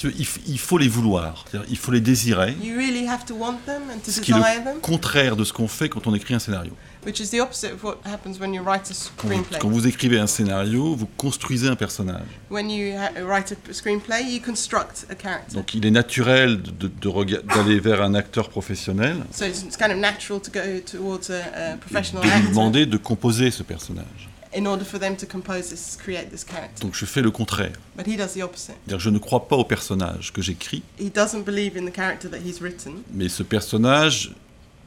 Il 0.04 0.58
faut 0.58 0.78
les 0.78 0.88
vouloir, 0.88 1.46
il 1.68 1.76
faut 1.76 1.90
les 1.90 2.02
désirer, 2.02 2.54
You 2.62 2.76
really 2.76 3.08
have 3.08 3.25
to 3.25 3.34
want 3.34 3.64
them 3.64 3.82
and 3.90 3.98
to 4.04 4.12
ce 4.12 4.20
qui 4.20 4.30
est 4.30 4.34
desire 4.34 4.58
le 4.58 4.64
them, 4.64 4.80
contraire 4.80 5.36
de 5.36 5.42
ce 5.42 5.52
qu'on 5.52 5.66
fait 5.66 5.88
quand 5.88 6.06
on 6.06 6.14
écrit 6.14 6.34
un 6.34 6.38
scénario. 6.38 6.72
Which 7.06 7.20
is 7.20 7.30
the 7.30 7.40
opposite 7.40 7.72
of 7.72 7.82
what 7.84 7.96
happens 8.04 8.38
when 8.40 8.52
you 8.52 8.62
write 8.62 8.90
a 8.90 8.94
Quand 9.16 9.28
vous, 9.28 9.34
screenplay. 9.34 9.58
quand 9.60 9.68
vous 9.70 9.86
écrivez 9.86 10.18
un 10.18 10.26
scénario, 10.26 10.94
vous 10.94 11.06
construisez 11.16 11.68
un 11.68 11.76
personnage. 11.76 12.26
When 12.50 12.68
you 12.70 12.94
ha- 12.98 13.12
write 13.25 13.52
a 13.52 13.72
screenplay, 13.72 14.22
you 14.25 14.40
construct 14.44 15.06
a 15.08 15.14
character. 15.14 15.54
Donc 15.54 15.72
il 15.75 15.86
est 15.86 15.90
naturel 15.90 16.60
de- 16.62 16.88
d'aller 16.88 17.80
vers 17.80 18.02
un 18.02 18.14
acteur 18.14 18.48
professionnel 18.48 19.16
So 19.30 19.44
it's, 19.44 19.76
kind 19.76 19.90
of 19.92 19.98
natural 19.98 20.40
to 20.40 20.50
go 20.50 20.60
towards 20.84 21.30
a, 21.30 21.34
a 21.54 21.75
et 21.75 21.76
professional 21.78 22.22
de 22.22 22.28
lui 22.28 22.34
actor 22.36 22.50
demander 22.50 22.86
de 22.86 22.96
composer 22.96 23.50
ce 23.50 23.62
personnage. 23.62 24.28
in 24.56 24.64
order 24.64 24.84
for 24.84 24.98
them 24.98 25.16
to 25.16 25.26
compose 25.26 25.68
this, 25.68 25.96
create 26.02 26.30
this 26.30 26.44
character. 26.44 26.80
Donc 26.82 26.94
je 26.94 27.04
fais 27.04 27.20
le 27.20 27.30
contraire. 27.30 27.72
But 27.96 28.06
he 28.06 28.16
does 28.16 28.32
the 28.34 28.42
opposite. 28.42 28.76
Je 28.88 29.10
ne 29.10 29.18
crois 29.18 29.46
pas 29.48 29.56
au 29.56 29.64
personnage 29.64 30.32
que 30.32 30.40
j'écris, 30.40 30.82
He 30.98 31.10
doesn't 31.14 31.42
believe 31.44 31.76
in 31.76 31.84
the 31.84 31.94
character 31.94 32.28
that 32.30 32.38
he's 32.38 32.60
written, 32.60 33.02
mais 33.12 33.28
ce 33.28 33.42
personnage 33.42 34.32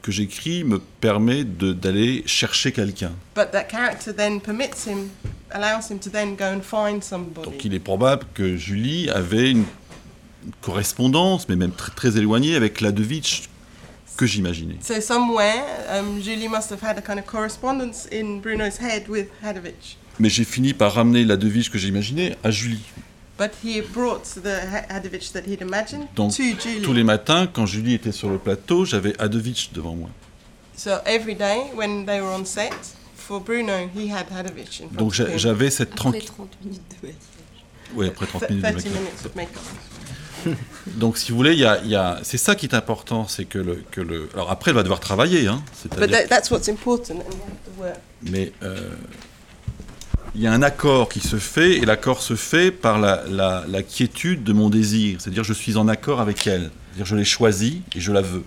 que 0.01 0.11
j'écris 0.11 0.63
me 0.63 0.79
permet 1.01 1.43
d'aller 1.43 2.23
chercher 2.25 2.71
quelqu'un. 2.71 3.11
but 3.35 3.51
that 3.51 3.65
character 3.65 4.13
then 4.13 4.39
permits 4.39 4.85
him, 4.87 5.09
allows 5.51 5.89
him 5.89 5.99
to 5.99 6.09
then 6.09 6.35
go 6.35 6.45
and 6.45 6.61
find 6.61 7.03
somebody. 7.03 7.49
Donc 7.49 7.65
il 7.65 7.73
est 7.73 7.79
probable 7.79 8.25
que 8.33 8.55
Julie 8.57 9.09
avait 9.09 9.51
une 9.51 9.65
une 10.45 10.51
correspondance, 10.61 11.47
mais 11.49 11.55
même 11.55 11.71
très, 11.71 11.91
très 11.91 12.17
éloignée, 12.17 12.55
avec 12.55 12.81
Ladovitch 12.81 13.49
que 14.17 14.25
j'imaginais. 14.25 14.77
So 14.81 14.99
somewhere, 14.99 15.63
um, 15.89 16.21
Julie 16.21 16.47
must 16.47 16.71
have 16.71 16.81
had 16.81 16.97
a 16.97 17.01
kind 17.01 17.19
of 17.19 17.25
correspondence 17.25 18.07
in 18.11 18.39
Bruno's 18.41 18.77
head 18.79 19.07
with 19.07 19.27
Hadovich. 19.43 19.97
Mais 20.19 20.29
j'ai 20.29 20.43
fini 20.43 20.73
par 20.73 20.93
ramener 20.93 21.23
Ladovitch 21.23 21.69
que 21.69 21.77
j'imaginais 21.77 22.35
à 22.43 22.51
Julie. 22.51 22.83
But 23.39 23.51
he 23.63 23.81
brought 23.81 24.25
the 24.43 24.59
Ha- 24.69 24.85
Hadovich 24.99 25.31
that 25.31 25.43
he'd 25.47 25.61
imagined 25.61 26.07
Donc, 26.15 26.33
to 26.35 26.43
Julie. 26.43 26.81
Tous 26.83 26.93
les 26.93 27.03
matins, 27.05 27.47
quand 27.47 27.65
Julie 27.65 27.93
était 27.95 28.11
sur 28.11 28.29
le 28.29 28.37
plateau, 28.37 28.83
j'avais 28.85 29.19
Adovich 29.19 29.71
devant 29.73 29.95
moi. 29.95 30.09
So 30.75 30.91
every 31.05 31.35
day 31.35 31.71
when 31.73 32.05
they 32.05 32.19
were 32.21 32.33
on 32.37 32.43
set, 32.45 32.73
for 33.15 33.39
Bruno, 33.39 33.89
he 33.95 34.11
had 34.11 34.25
Hadovich 34.29 34.81
in 34.81 34.89
front 34.89 34.97
Donc 34.97 35.07
of 35.11 35.13
j'a- 35.15 35.29
him. 35.29 35.37
j'avais 35.37 35.69
cette 35.69 35.89
Après 35.93 36.19
tranquillité. 36.19 36.27
30 36.35 36.49
minutes 36.65 36.81
de 36.89 36.95
maquillage. 37.07 37.15
Oui, 37.95 38.07
après 38.07 38.25
30 38.27 38.41
Th- 38.43 38.49
minutes 38.49 38.65
de 38.65 38.71
30 38.71 38.75
make-up. 38.85 38.93
minutes 38.99 39.25
of 39.25 39.35
makeup. 39.35 39.61
Donc, 40.97 41.17
si 41.17 41.31
vous 41.31 41.37
voulez, 41.37 41.53
il 41.53 41.59
y 41.59 41.65
a, 41.65 41.79
il 41.83 41.89
y 41.89 41.95
a- 41.95 42.19
c'est 42.23 42.37
ça 42.37 42.55
qui 42.55 42.65
est 42.65 42.73
important, 42.75 43.27
c'est 43.27 43.45
que 43.45 43.59
le, 43.59 43.83
que 43.91 43.99
le. 44.01 44.29
Alors 44.33 44.49
après, 44.51 44.71
elle 44.71 44.75
va 44.75 44.83
devoir 44.83 44.99
travailler, 44.99 45.47
hein, 45.47 45.61
But 45.83 45.93
c'est-à-dire. 45.93 46.17
that, 46.17 46.27
that's 46.27 46.49
what's 46.51 46.69
important, 46.69 47.15
and 47.15 47.31
you 47.31 47.43
have 47.43 47.75
to 47.75 47.81
work. 47.81 47.97
Mais 48.23 48.51
euh, 48.63 48.91
il 50.39 50.43
y 50.43 50.47
a 50.47 50.53
un 50.53 50.61
accord 50.61 51.09
qui 51.09 51.19
se 51.19 51.35
fait, 51.35 51.73
et 51.73 51.85
l'accord 51.85 52.21
se 52.21 52.35
fait 52.37 52.71
par 52.71 52.97
la, 52.97 53.23
la- 53.29 53.65
la 53.67 53.83
quiétude 53.83 54.41
de 54.45 54.53
mon 54.53 54.69
désir. 54.69 55.19
C'est-à-dire, 55.19 55.43
je 55.43 55.51
suis 55.51 55.75
en 55.75 55.89
accord 55.89 56.21
avec 56.21 56.47
elle. 56.47 56.71
C'est-à-dire, 56.93 57.05
je 57.07 57.15
l'ai 57.17 57.25
choisie 57.25 57.81
et 57.93 57.99
je 57.99 58.13
la 58.13 58.21
veux. 58.21 58.45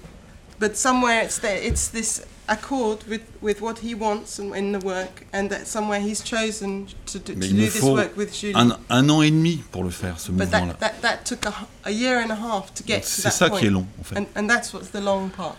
But 0.58 0.74
somewhere 0.74 1.22
it's 1.22 1.38
there, 1.38 1.60
it's 1.66 1.90
this 1.90 2.22
accord 2.48 3.00
with, 3.10 3.20
with 3.42 3.60
what 3.60 3.74
he 3.84 3.94
wants 3.94 4.38
in, 4.38 4.72
the 4.78 4.82
work, 4.82 5.26
and 5.34 5.48
that 5.48 5.66
somewhere 5.66 6.00
he's 6.00 6.22
chosen 6.24 6.86
to 7.12 7.18
Mais 7.36 7.48
to 7.48 7.52
do 7.54 7.60
this 7.60 7.82
work 7.82 8.16
with 8.16 8.32
Julie. 8.40 8.54
un, 8.56 8.78
un 8.88 9.08
an 9.10 9.20
et 9.20 9.30
demi 9.30 9.62
pour 9.70 9.84
le 9.84 9.90
faire, 9.90 10.18
ce 10.18 10.32
mouvement-là. 10.32 10.72
that, 10.80 10.92
that, 11.02 11.02
that 11.02 11.18
took 11.26 11.44
a, 11.44 11.50
h- 11.50 11.66
a 11.84 11.90
year 11.90 12.16
and 12.24 12.30
a 12.30 12.34
half 12.36 12.72
to 12.72 12.82
get 12.86 12.94
Donc, 13.00 13.02
to 13.02 13.08
C'est 13.08 13.30
ça 13.30 13.50
point. 13.50 13.58
qui 13.58 13.66
est 13.66 13.70
long, 13.70 13.86
en 14.00 14.04
fait. 14.04 14.18
And, 14.18 14.24
and 14.34 14.46
that's 14.48 14.72
what's 14.72 14.90
the 14.92 15.02
long 15.04 15.28
part. 15.28 15.56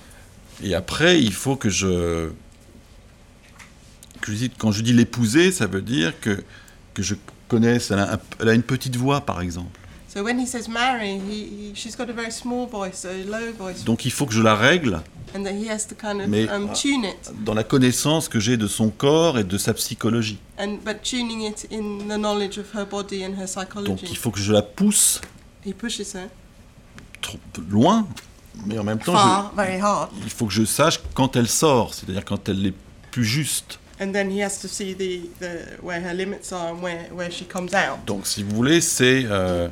Et 0.64 0.74
après, 0.74 1.22
il 1.22 1.34
faut 1.34 1.56
que 1.58 1.70
je. 1.70 2.30
Quand 4.58 4.72
je 4.72 4.82
dis 4.82 4.94
l'épouser, 4.94 5.52
ça 5.52 5.68
veut 5.68 5.82
dire 5.82 6.14
que, 6.20 6.44
que 6.94 7.04
je 7.04 7.16
connaisse. 7.48 7.92
Elle 7.92 8.00
a, 8.00 8.14
un- 8.14 8.20
elle 8.40 8.50
a 8.50 8.54
une 8.54 8.64
petite 8.64 8.96
voix, 8.96 9.22
par 9.22 9.42
exemple. 9.42 9.80
So 10.14 10.22
when 10.24 10.40
he 10.40 10.46
says 10.48 10.68
marry, 10.70 11.16
he, 11.18 11.72
he, 11.72 11.76
she's 11.76 11.96
got 11.98 12.04
a 12.08 12.14
very 12.14 12.32
small 12.32 12.68
voice, 12.68 13.04
a 13.04 13.14
low 13.26 13.52
voice, 13.58 13.84
Donc 13.84 14.06
il 14.06 14.12
faut 14.12 14.28
que 14.28 14.34
je 14.34 14.44
la 14.44 14.56
règle 14.56 15.02
and 15.36 15.44
that 15.44 15.50
he 15.54 15.68
has 15.68 15.88
to 15.88 15.96
kind 15.96 16.22
of 16.22 16.28
Mais- 16.28 16.48
um, 16.52 16.72
tune 16.72 17.04
it, 17.06 17.32
dans 17.44 17.56
la 17.56 17.64
connaissance 17.64 18.30
que 18.30 18.40
j'ai 18.40 18.56
de 18.56 18.68
son 18.68 18.90
corps 18.92 19.40
et 19.40 19.44
de 19.44 19.58
sa 19.58 19.74
psychologie. 19.74 20.38
and 20.60 20.78
but 20.86 21.02
tuning 21.02 21.42
it 21.42 21.68
in 21.72 22.08
the 22.08 22.20
knowledge 22.20 22.60
of 22.60 22.66
her 22.76 22.86
body 22.86 23.26
and 23.26 23.32
her 23.32 23.48
Donc 23.48 23.48
psychology. 23.48 24.06
il 24.12 24.16
faut 24.18 24.30
que 24.30 24.40
je 24.40 24.54
la 24.54 24.62
pousse 24.62 25.20
He 25.66 25.74
pushes 25.74 26.14
her 26.14 26.28
trop 27.20 27.40
loin, 27.68 28.08
mais 28.68 28.78
en 28.78 28.84
même 28.84 29.00
temps, 29.00 29.14
far, 29.14 29.52
very 29.56 29.80
hard, 29.82 30.12
je- 30.20 30.26
il 30.26 30.30
faut 30.30 30.46
que 30.46 30.54
je 30.54 30.64
sache 30.66 31.00
quand 31.16 31.36
elle 31.36 31.48
sort, 31.50 31.96
c'est-à-dire 31.96 32.24
quand 32.24 32.48
elle 32.50 32.68
est 32.68 32.74
plus 33.10 33.26
juste. 33.26 33.80
And 34.00 34.12
then 34.14 34.30
he 34.32 34.42
has 34.42 34.60
to 34.60 34.68
see 34.68 34.94
the, 34.94 35.22
the 35.40 35.78
where 35.82 36.02
her 36.02 36.14
limits 36.14 36.52
are 36.52 36.70
and 36.74 36.82
where, 36.82 37.08
where 37.14 37.32
she 37.32 37.46
comes 37.46 37.74
out. 37.74 38.00
Donc 38.06 38.26
si 38.28 38.44
vous 38.44 38.56
voulez, 38.56 38.82
c'est 38.82 39.26
euh, 39.26 39.68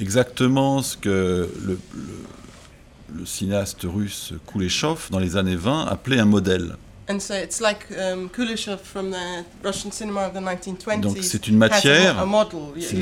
exactement 0.00 0.82
ce 0.82 0.96
que 0.96 1.48
le, 1.64 1.78
le- 1.94 3.18
le 3.20 3.24
cinéaste 3.26 3.82
russe 3.84 4.34
Kuleshov, 4.46 5.08
dans 5.10 5.18
les 5.18 5.36
années 5.36 5.56
20, 5.56 5.86
appelait 5.86 6.18
un 6.18 6.26
modèle. 6.26 6.76
And 7.10 7.20
so 7.20 7.32
it's 7.32 7.58
like 7.58 7.86
um, 7.92 8.28
Kuleshov 8.28 8.80
from 8.84 9.12
the 9.12 9.42
Russian 9.64 9.90
cinema 9.90 10.26
of 10.26 10.34
the 10.34 10.40
1920s. 10.42 11.00
Donc 11.00 11.16
c'est 11.22 11.48
une 11.48 11.56
matière, 11.56 12.18
a, 12.18 12.26
model. 12.26 12.58
You, 12.76 12.82
c'est 12.82 12.96
de 12.96 13.00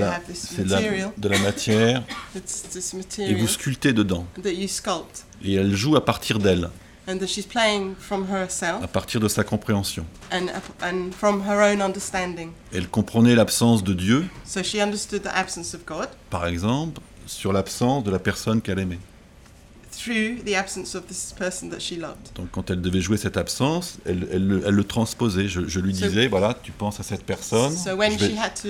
la, 0.70 0.76
material. 0.80 1.10
de 1.18 1.28
la 1.28 1.38
matière, 1.38 2.02
It's 2.36 2.62
this 2.70 2.94
et 2.94 2.98
material 2.98 3.34
vous 3.40 3.48
sculptez 3.48 3.92
dedans. 3.92 4.24
that 4.44 4.52
you 4.52 4.68
sculpt, 4.68 5.24
Et 5.44 5.54
elle 5.54 5.74
joue 5.74 5.96
à 5.96 6.04
partir 6.04 6.38
d'elle, 6.38 6.70
and 7.08 7.18
that 7.18 7.26
she's 7.28 7.46
playing 7.46 7.94
from 7.98 8.26
herself 8.30 8.82
à 8.82 8.88
partir 8.88 9.20
de 9.20 9.28
sa 9.28 9.44
compréhension. 9.44 10.04
and 10.32 10.46
and 10.82 11.12
from 11.12 11.42
her 11.46 11.60
own 11.62 11.80
understanding. 11.80 12.50
Elle 12.72 12.88
comprenait 12.88 13.34
l'absence 13.34 13.82
de 13.84 13.92
Dieu, 13.94 14.24
So 14.44 14.62
she 14.62 14.80
understood 14.80 15.22
the 15.22 15.34
absence 15.34 15.74
of 15.74 15.84
God 15.86 16.08
par 16.30 16.46
exemple, 16.46 17.00
sur 17.26 17.52
l'absence 17.52 18.04
de 18.04 18.10
la 18.10 18.18
personne 18.18 18.60
qu'elle 18.60 18.78
aimait. 18.78 18.98
through 19.92 20.42
the 20.44 20.54
absence 20.54 20.94
of 20.94 21.06
this 21.06 21.32
person 21.38 21.70
that 21.70 21.80
she 21.80 21.92
loved. 21.96 22.30
Donc 22.34 22.48
quand 22.52 22.70
elle 22.70 22.82
devait 22.82 23.00
jouer 23.00 23.16
cette 23.16 23.38
absence, 23.38 23.96
elle, 24.04 24.28
elle 24.30 24.46
le- 24.46 24.62
elle 24.66 24.74
le 24.74 24.84
transposait. 24.84 25.48
Je, 25.48 25.66
je 25.66 25.80
lui 25.80 25.94
So- 25.94 26.06
disais, 26.06 26.26
voilà, 26.28 26.54
tu 26.62 26.70
penses 26.70 27.00
à 27.00 27.02
cette 27.02 27.24
personne, 27.24 27.74
So 27.74 27.94
when 27.96 28.12
je, 28.12 28.18
vais, 28.26 28.34
she 28.34 28.38
had 28.38 28.52
to 28.62 28.68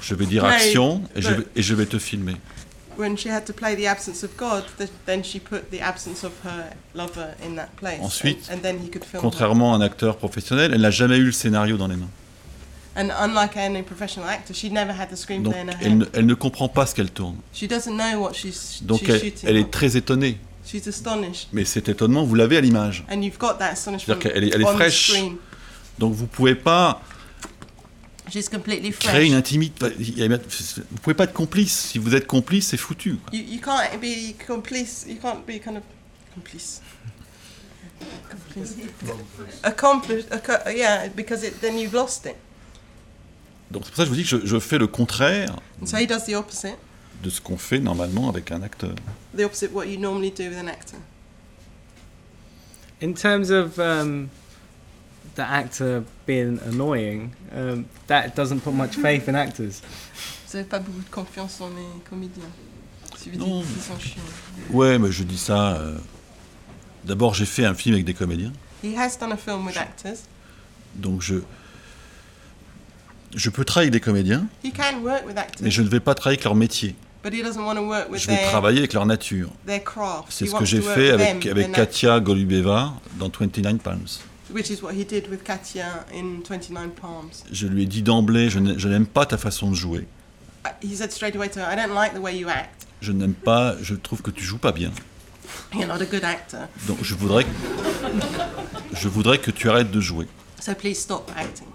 je 0.00 0.14
vais 0.14 0.26
dire 0.26 0.44
action 0.44 1.02
et 1.16 1.22
je, 1.22 1.30
vais, 1.30 1.46
et 1.56 1.62
je 1.62 1.74
vais 1.74 1.86
te 1.86 1.98
filmer. 1.98 2.36
When 2.98 3.16
she 3.16 3.28
had 3.30 3.44
to 3.46 3.52
play 3.52 3.74
the 3.76 3.86
absence 3.86 4.24
of 4.24 4.36
God, 4.36 4.64
th- 4.76 4.90
then 5.06 5.22
she 5.22 5.38
put 5.40 5.70
the 5.70 5.80
absence 5.80 6.24
of 6.24 6.32
her 6.44 6.70
lover 6.94 7.34
in 7.44 7.54
that 7.56 7.74
place. 7.76 8.00
Ensuite, 8.00 8.48
and, 8.48 8.54
and 8.56 8.62
then 8.62 8.78
he 8.78 8.88
could 8.90 9.04
film 9.04 9.22
her. 9.22 9.30
Contrairement 9.30 9.72
à 9.72 9.76
un 9.76 9.80
acteur 9.80 10.16
professionnel, 10.16 10.72
elle 10.74 10.80
n'a 10.80 10.90
jamais 10.90 11.16
eu 11.18 11.24
le 11.26 11.32
scénario 11.32 11.76
dans 11.76 11.88
les 11.88 11.96
mains. 11.96 12.10
And 12.96 13.10
unlike 13.20 13.56
any 13.56 13.82
professional 13.82 14.28
actor, 14.28 14.52
she 14.54 14.64
never 14.72 14.90
had 14.92 15.06
the 15.06 15.10
Donc 15.12 15.18
screenplay 15.54 15.60
in 15.60 15.68
her 15.68 15.76
elle 15.80 15.98
ne, 15.98 16.04
elle 16.14 16.26
ne 16.26 16.34
comprend 16.34 16.68
pas 16.68 16.84
ce 16.86 16.94
qu'elle 16.96 17.10
tourne. 17.10 17.36
She 17.54 17.68
doesn't 17.68 17.96
know 17.96 18.20
what 18.20 18.32
she's, 18.34 18.80
Donc 18.82 18.98
she's 19.00 19.08
elle, 19.10 19.20
shooting. 19.20 19.48
elle 19.48 19.56
est 19.56 19.70
très 19.70 19.96
étonnée. 19.96 20.38
She's 20.66 20.86
astonished. 20.88 21.48
Mais 21.52 21.64
cet 21.64 21.88
étonnement, 21.88 22.24
vous 22.24 22.34
l'avez 22.34 22.56
à 22.56 22.60
l'image. 22.60 23.04
And 23.10 23.22
you've 23.22 23.38
got 23.38 23.54
that 23.60 23.66
astonishment 23.70 24.16
C'est-à-dire 24.20 24.32
qu'elle 24.32 24.44
est- 24.44 24.54
elle 24.54 24.62
est 24.62 24.74
fraîche. 24.74 25.10
screen. 25.12 25.36
Donc 25.98 26.12
vous 26.14 26.26
pouvez 26.26 26.56
pas 26.56 27.00
She's 28.30 28.48
completely 28.48 28.90
créer 28.92 29.24
une 29.26 29.32
fresh. 29.32 29.38
intimité. 29.38 29.90
Vous 30.90 30.98
pouvez 31.02 31.14
pas 31.14 31.24
être 31.24 31.32
complice. 31.32 31.72
Si 31.90 31.98
vous 31.98 32.14
êtes 32.14 32.26
complice, 32.26 32.68
c'est 32.68 32.76
foutu. 32.76 33.16
quoi. 33.16 33.36
You, 33.36 33.44
you 33.54 33.60
can't 33.60 33.98
be 34.00 34.34
complice. 34.46 35.06
You 35.08 35.16
can't 35.16 35.44
be 35.46 35.60
kind 35.62 35.76
of 35.76 35.82
complice. 36.34 36.80
Complice. 39.76 40.26
Yeah, 40.74 41.08
because 41.08 41.42
it, 41.44 41.60
then 41.60 41.78
you've 41.78 41.94
lost 41.94 42.26
it. 42.26 42.36
Donc 43.70 43.82
c'est 43.84 43.90
pour 43.90 43.96
ça 43.96 44.02
que 44.04 44.06
je 44.06 44.10
vous 44.10 44.16
dis 44.16 44.22
que 44.22 44.40
je, 44.40 44.46
je 44.46 44.58
fais 44.58 44.78
le 44.78 44.86
contraire 44.86 45.56
so 45.84 45.96
he 45.98 46.06
does 46.06 46.24
the 46.26 46.34
opposite. 46.34 46.76
de 47.22 47.28
ce 47.30 47.40
qu'on 47.40 47.58
fait 47.58 47.80
normalement 47.80 48.28
avec 48.30 48.50
un 48.50 48.62
acteur. 48.62 48.94
The 49.36 49.42
opposite 49.42 49.72
what 49.72 49.86
you 49.86 49.98
normally 49.98 50.30
do 50.30 50.44
with 50.48 50.58
an 50.58 50.68
actor. 50.68 50.98
In 53.02 53.12
terms 53.14 53.50
of 53.50 53.78
um, 53.78 54.28
the 55.38 55.46
actor 55.48 56.02
being 56.26 56.58
annoying, 56.66 57.30
um, 57.56 57.84
that 58.08 58.30
doesn't 58.36 58.60
put 58.60 58.72
much 58.74 58.96
faith 58.96 59.28
in 59.28 59.34
actors. 59.34 59.80
Vous 60.48 60.56
n'avez 60.56 60.68
pas 60.68 60.80
beaucoup 60.80 61.00
de 61.00 61.10
confiance 61.10 61.60
en 61.60 61.68
les 61.68 62.02
comédiens. 62.10 62.50
Si 63.16 63.30
vous 63.30 63.38
Non. 63.38 63.60
dites 63.60 63.72
qu'ils 63.72 63.82
sont 63.82 63.98
chiants. 63.98 64.22
Ouais, 64.70 64.98
mais 64.98 65.10
je 65.12 65.22
dis 65.22 65.38
ça. 65.38 65.74
euh, 65.76 65.96
D'abord, 67.04 67.34
j'ai 67.34 67.46
fait 67.46 67.64
un 67.64 67.74
film 67.74 67.94
avec 67.94 68.04
des 68.04 68.14
comédiens, 68.14 68.52
He 68.82 68.96
has 68.96 69.16
done 69.18 69.32
a 69.32 69.36
film 69.36 69.64
with 69.66 69.76
actors. 69.76 70.18
donc 70.94 71.22
je 71.22 71.36
je 73.34 73.50
peux 73.50 73.64
travailler 73.64 73.88
avec 73.88 74.00
des 74.02 74.04
comédiens, 74.04 74.46
He 74.64 74.72
can 74.72 75.00
work 75.02 75.26
with 75.26 75.36
actors, 75.36 75.62
mais 75.62 75.70
je 75.70 75.82
ne 75.82 75.88
vais 75.88 76.00
pas 76.00 76.14
travailler 76.14 76.36
avec 76.38 76.44
leur 76.44 76.54
métier. 76.54 76.94
but 77.22 77.32
he 77.34 77.42
doesn't 77.42 77.62
want 77.64 77.74
to 77.76 77.82
work 77.86 78.10
with 78.10 78.22
Je 78.22 78.26
vais 78.28 78.36
their, 78.36 78.48
travailler 78.50 78.78
avec 78.78 78.92
leur 78.92 79.06
nature. 79.06 79.48
their 79.66 79.82
craft. 79.84 80.26
C'est 80.30 80.46
ce 80.46 80.54
que 80.54 80.64
j'ai 80.64 80.80
to 80.80 80.84
work 80.86 80.94
fait 80.96 81.12
with 81.12 81.20
avec, 81.20 81.40
them, 81.40 81.50
avec 81.52 81.72
Katia 81.72 82.20
Golubeva 82.20 82.94
dans 83.18 83.28
29 83.30 83.78
Palms. 83.78 84.06
Which 84.50 84.70
is 84.70 84.82
what 84.82 84.94
he 84.94 85.04
did 85.04 85.28
with 85.28 85.44
Katia 85.44 86.04
in 86.12 86.40
29 86.42 86.90
Palms. 86.92 87.44
Je 87.52 87.66
lui 87.66 87.82
ai 87.82 87.86
dit 87.86 88.02
d'emblée, 88.02 88.48
je 88.48 88.58
n'aime 88.88 89.06
pas 89.06 89.26
ta 89.26 89.36
façon 89.36 89.70
de 89.70 89.74
jouer. 89.74 90.06
Uh, 90.64 90.70
He 90.82 90.96
said 90.96 91.12
straight 91.12 91.36
away 91.36 91.48
to 91.50 91.60
her, 91.60 91.66
I 91.70 91.76
don't 91.76 91.94
like 91.94 92.14
the 92.14 92.20
way 92.20 92.36
you 92.36 92.48
act. 92.48 92.86
Je 93.00 93.12
n'aime 93.12 93.34
pas, 93.34 93.76
je 93.82 93.94
trouve 93.94 94.22
que 94.22 94.30
tu 94.30 94.42
joues 94.42 94.58
pas 94.58 94.72
bien. 94.72 94.90
You're 95.74 95.86
not 95.86 96.00
a 96.00 96.06
good 96.06 96.24
actor. 96.24 96.60
Donc 96.86 96.98
je 97.02 97.14
voudrais, 97.14 97.44
je 98.94 99.08
voudrais 99.08 99.38
que 99.38 99.50
tu 99.50 99.68
arrêtes 99.68 99.90
de 99.90 100.00
jouer. 100.00 100.26
So 100.60 100.74
please 100.74 100.94
stop 100.96 101.30
acting. 101.36 101.68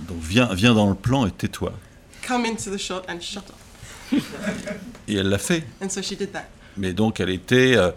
Donc 0.00 0.18
viens, 0.20 0.52
viens 0.54 0.74
dans 0.74 0.88
le 0.88 0.94
plan 0.94 1.26
et 1.26 1.30
tais-toi. 1.30 1.72
Come 2.26 2.44
into 2.44 2.70
the 2.70 2.78
shot 2.78 3.02
and 3.08 3.20
shut 3.20 3.44
up. 3.48 4.20
Et 5.08 5.14
elle 5.16 5.28
l'a 5.28 5.38
fait. 5.38 5.64
And 5.82 5.88
so 5.88 6.02
she 6.02 6.16
did 6.16 6.32
that. 6.32 6.48
Mais 6.76 6.92
donc 6.92 7.20
elle 7.20 7.30
était 7.30 7.74
euh, 7.76 7.90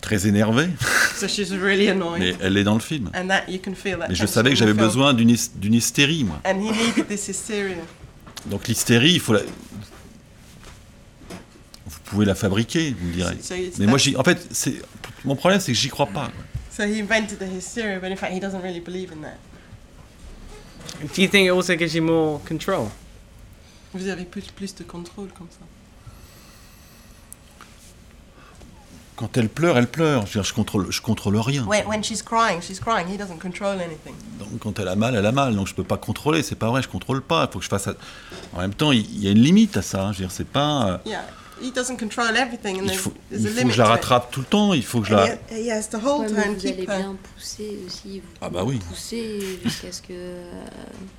très 0.00 0.26
énervée, 0.26 0.68
So 1.16 1.26
she's 1.28 1.50
really 1.52 1.88
annoyed. 1.88 2.20
mais 2.20 2.34
elle 2.40 2.56
est 2.56 2.64
dans 2.64 2.74
le 2.74 2.80
film. 2.80 3.10
And 3.14 3.26
that 3.28 3.44
you 3.48 3.58
can 3.64 3.74
feel 3.74 3.98
that. 3.98 4.08
Mais 4.08 4.14
je 4.14 4.26
savais 4.26 4.50
que 4.50 4.56
j'avais 4.56 4.72
besoin 4.74 5.12
d'une 5.14 5.30
hys- 5.30 5.50
d'une 5.56 5.74
hystérie, 5.74 6.24
moi. 6.24 6.40
And 6.44 6.60
he 6.60 6.70
needed 6.70 7.08
this 7.08 7.28
hysteria. 7.28 7.76
Donc 8.46 8.68
l'hystérie, 8.68 9.12
il 9.14 9.20
faut 9.20 9.32
la... 9.32 9.40
Vous 11.86 11.98
pouvez 12.04 12.24
la 12.26 12.34
fabriquer, 12.34 12.94
vous 12.98 13.06
me 13.08 13.12
direz. 13.12 13.36
So 13.42 13.54
it's 13.54 13.78
Mais 13.78 13.86
moi, 13.86 13.98
en 14.16 14.24
fait, 14.24 14.46
c'est 14.50 14.74
mon 15.24 15.36
problème, 15.36 15.60
c'est 15.60 15.72
que 15.72 15.78
j'y 15.78 15.88
crois 15.88 16.06
pas. 16.06 16.26
quoi. 16.30 16.44
So 16.70 16.84
he 16.84 17.00
invented 17.00 17.38
the 17.38 17.42
hysteria, 17.56 17.98
but 17.98 18.10
in 18.10 18.16
fact 18.16 18.32
he 18.32 18.40
doesn't 18.40 18.62
really 18.62 18.80
believe 18.80 19.10
in 19.12 19.22
that. 19.22 19.36
Do 21.14 21.20
you 21.22 21.28
think 21.28 21.46
it 21.46 21.50
also 21.50 21.74
gives 21.74 21.94
you 21.94 22.02
more 22.02 22.40
control? 22.46 22.88
Vous 23.94 24.08
avez 24.08 24.24
plus, 24.24 24.42
plus 24.54 24.74
de 24.74 24.84
contrôle 24.84 25.28
comme 25.36 25.48
ça. 25.50 25.64
Quand 29.18 29.36
elle 29.36 29.48
pleure, 29.48 29.76
elle 29.76 29.88
pleure. 29.88 30.22
Je, 30.22 30.26
veux 30.26 30.32
dire, 30.40 30.44
je 30.44 30.54
contrôle, 30.54 30.86
je 30.90 31.00
contrôle 31.00 31.36
rien. 31.38 31.64
When, 31.66 31.84
when 31.88 32.04
she's 32.04 32.22
crying, 32.22 32.60
she's 32.62 32.78
crying. 32.78 33.08
He 33.12 33.16
doesn't 33.18 33.38
control 33.40 33.72
anything. 33.80 34.14
Donc 34.38 34.60
quand 34.60 34.78
elle 34.78 34.86
a 34.86 34.94
mal, 34.94 35.16
elle 35.16 35.26
a 35.26 35.32
mal. 35.32 35.56
Donc 35.56 35.66
je 35.66 35.74
peux 35.74 35.82
pas 35.82 35.96
contrôler. 35.96 36.44
C'est 36.44 36.54
pas 36.54 36.68
vrai, 36.70 36.82
je 36.82 36.88
contrôle 36.88 37.20
pas. 37.20 37.46
Il 37.48 37.52
faut 37.52 37.58
que 37.58 37.64
je 37.64 37.68
fasse. 37.68 37.82
ça. 37.84 37.94
En 38.54 38.60
même 38.60 38.74
temps, 38.74 38.92
il 38.92 39.00
il 39.12 39.24
y 39.24 39.26
a 39.26 39.32
une 39.32 39.42
limite 39.42 39.76
à 39.76 39.82
ça. 39.82 40.12
Je 40.12 40.18
veux 40.18 40.24
dire, 40.26 40.30
c'est 40.30 40.46
pas. 40.46 40.86
euh, 40.92 40.98
Yeah. 41.04 41.24
he 41.60 41.72
doesn't 41.72 41.96
control 41.98 42.28
everything, 42.36 42.76
and 42.78 42.84
Il 42.84 42.90
there's, 42.90 43.00
faut, 43.00 43.12
there's 43.30 43.42
il 43.42 43.48
a 43.48 43.62
faut 43.62 43.66
que 43.66 43.72
je 43.74 43.78
la 43.78 43.88
rattrape 43.88 44.30
tout 44.30 44.38
le 44.40 44.46
temps. 44.46 44.72
Il 44.74 44.84
faut 44.84 45.00
que 45.00 45.08
je 45.08 45.14
la. 45.14 45.26
He, 45.50 45.66
he 45.66 45.70
has 45.72 45.88
to 45.90 45.98
hold 45.98 46.20
Ouais, 46.20 46.28
her 46.30 46.34
mais 46.36 46.48
and 46.50 46.54
vous 46.54 46.66
allez 46.68 46.82
her. 46.82 46.86
bien 46.86 47.16
pousser 47.34 47.78
aussi. 47.84 48.20
Vous 48.20 48.26
Ah 48.40 48.48
bah 48.50 48.62
oui. 48.64 48.78
Pousser 48.88 49.58
jusqu'à 49.64 49.90
ce 49.90 50.00
que. 50.02 50.06
euh, 50.12 50.52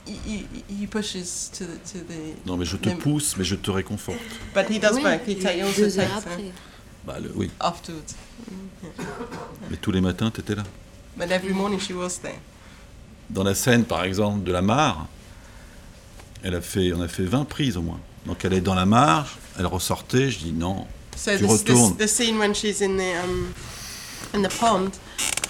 He, 0.08 0.14
he, 0.26 0.84
he 0.84 0.88
pushes 0.88 1.52
to 1.58 1.66
the, 1.66 1.92
to 1.92 2.00
the. 2.08 2.48
Non, 2.48 2.56
mais 2.56 2.64
je 2.64 2.78
te 2.78 2.88
pousse, 2.92 3.36
mais 3.38 3.44
je 3.44 3.56
te 3.56 3.70
réconforte. 3.72 4.20
But 4.56 4.70
he 4.70 4.80
does 4.80 4.94
oui, 4.96 5.04
both. 5.04 5.28
He, 5.28 5.34
he 5.34 5.62
also 5.62 5.82
her. 6.00 6.08
Bah 7.06 7.18
le- 7.20 7.32
oui. 7.36 7.50
afterwards. 7.60 8.02
Mais 9.70 9.78
tous 9.78 9.92
les 9.92 10.02
matins, 10.02 10.30
t'étais 10.32 10.56
là. 10.56 10.64
But 11.18 11.32
every 11.32 11.54
morning 11.54 11.80
she 11.80 11.92
was 11.92 12.20
there. 12.22 12.40
Dans 13.30 13.44
la 13.44 13.54
scène, 13.56 13.84
par 13.86 14.04
exemple, 14.04 14.44
de 14.44 14.52
la 14.52 14.62
mare, 14.62 15.08
elle 16.44 16.56
a 16.56 16.62
fait, 16.62 16.94
on 16.94 17.02
a 17.02 17.08
fait 17.08 17.24
20 17.26 17.46
prises 17.46 17.78
au 17.78 17.82
moins. 17.82 18.00
Donc 18.26 18.44
elle 18.46 18.54
est 18.54 18.62
dans 18.62 18.76
la 18.76 18.86
mare, 18.86 19.38
elle 19.58 19.66
ressortait, 19.66 20.30
je 20.32 20.40
dis 20.40 20.52
non. 20.54 20.88
So 21.16 21.32
Tu 21.32 21.46
this, 21.46 21.64
this, 21.64 21.74
retournes. 21.76 21.98
the 21.98 22.08
scene 22.08 22.38
when 22.38 22.54
she's 22.54 22.82
in 22.82 22.98
the 22.98 23.24
um, 23.24 23.54
in 24.34 24.42
the 24.42 24.50
pond, 24.60 24.92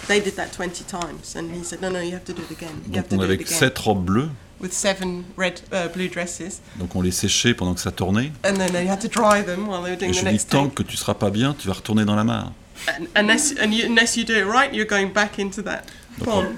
they 0.08 0.20
did 0.20 0.36
that 0.36 0.48
20 0.52 0.84
times, 0.86 1.36
and 1.36 1.52
he 1.54 1.64
said, 1.64 1.82
no, 1.82 1.90
no, 1.90 2.00
you 2.00 2.12
have 2.14 2.24
to 2.26 2.34
do 2.34 2.42
it 2.42 2.52
again. 2.52 2.76
You 2.88 2.94
Donc 2.94 2.96
have 2.96 3.10
to 3.10 3.16
on 3.16 3.20
do 3.20 3.24
avait 3.26 3.36
it 3.36 3.42
again. 3.42 3.58
sept 3.60 3.78
robes 3.80 4.04
bleues, 4.06 4.30
With 4.62 4.74
seven 4.74 5.24
red, 5.38 5.62
uh, 5.72 5.88
blue 5.94 6.10
dresses, 6.10 6.60
donc 6.76 6.94
on 6.96 7.02
les 7.02 7.12
séchait 7.12 7.54
pendant 7.54 7.74
que 7.74 7.80
ça 7.80 7.92
tournait. 7.92 8.32
and 8.44 8.56
then 8.56 8.72
they 8.74 8.88
had 8.90 9.00
to 9.00 9.08
dry 9.08 9.42
them 9.42 9.68
while 9.70 9.82
they 9.82 9.92
were 9.92 9.94
Et 9.94 9.98
doing 9.98 10.14
je 10.14 10.20
the 10.20 10.24
lui 10.24 10.32
dis 10.32 10.34
next 10.34 10.50
tant 10.50 10.66
take. 10.66 10.76
que 10.76 10.84
tu 10.84 10.98
seras 10.98 11.14
pas 11.14 11.30
bien, 11.30 11.56
tu 11.58 11.68
vas 11.68 11.76
retourner 11.76 12.04
dans 12.04 12.16
la 12.18 12.26
mare. 12.26 12.52
And, 12.90 13.06
unless 13.16 13.54
and 13.62 13.72
you, 13.72 13.86
unless 13.88 14.18
you 14.18 14.26
do 14.26 14.34
it 14.34 14.46
right, 14.46 14.74
you're 14.74 14.86
going 14.88 15.08
back 15.14 15.40
into 15.40 15.62
that 15.64 15.84
pond. 16.26 16.56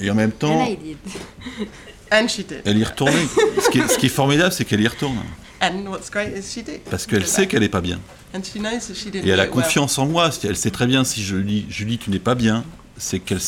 Et 0.00 0.10
en 0.10 0.14
même 0.14 0.30
And 0.30 0.38
temps, 0.38 0.64
I 0.66 0.76
did. 0.76 0.96
And 2.10 2.26
she 2.28 2.38
did. 2.44 2.62
elle 2.64 2.78
y 2.78 2.84
retournait. 2.84 3.26
Ce 3.62 3.68
qui 3.70 3.78
est, 3.80 3.88
ce 3.88 3.98
qui 3.98 4.06
est 4.06 4.08
formidable, 4.10 4.52
c'est 4.52 4.64
qu'elle 4.64 4.80
y 4.80 4.88
retourne. 4.88 5.18
And 5.60 5.86
what's 5.88 6.10
great 6.10 6.30
is 6.36 6.42
she 6.42 6.62
did. 6.64 6.80
Parce 6.90 7.06
qu'elle 7.06 7.24
She 7.24 7.28
sait 7.28 7.46
qu'elle 7.46 7.62
est 7.62 7.68
pas 7.68 7.80
bien. 7.80 8.00
And 8.34 8.40
she 8.42 8.56
knows 8.58 8.70
that 8.88 8.94
she 8.94 9.06
didn't 9.10 9.26
Et 9.26 9.30
elle 9.30 9.36
do 9.36 9.42
a 9.42 9.44
it 9.46 9.54
well. 9.54 9.62
confiance 9.62 9.98
en 9.98 10.06
moi. 10.06 10.30
Elle 10.42 10.56
sait 10.56 10.70
très 10.70 10.86
bien 10.86 11.04
si 11.04 11.22
je 11.22 11.36
lui 11.36 11.44
dis, 11.44 11.66
Julie, 11.68 11.98
tu 11.98 12.10
n'es 12.10 12.18
pas 12.18 12.34
bien, 12.34 12.64
c'est 12.98 13.18
qu'elle 13.20 13.40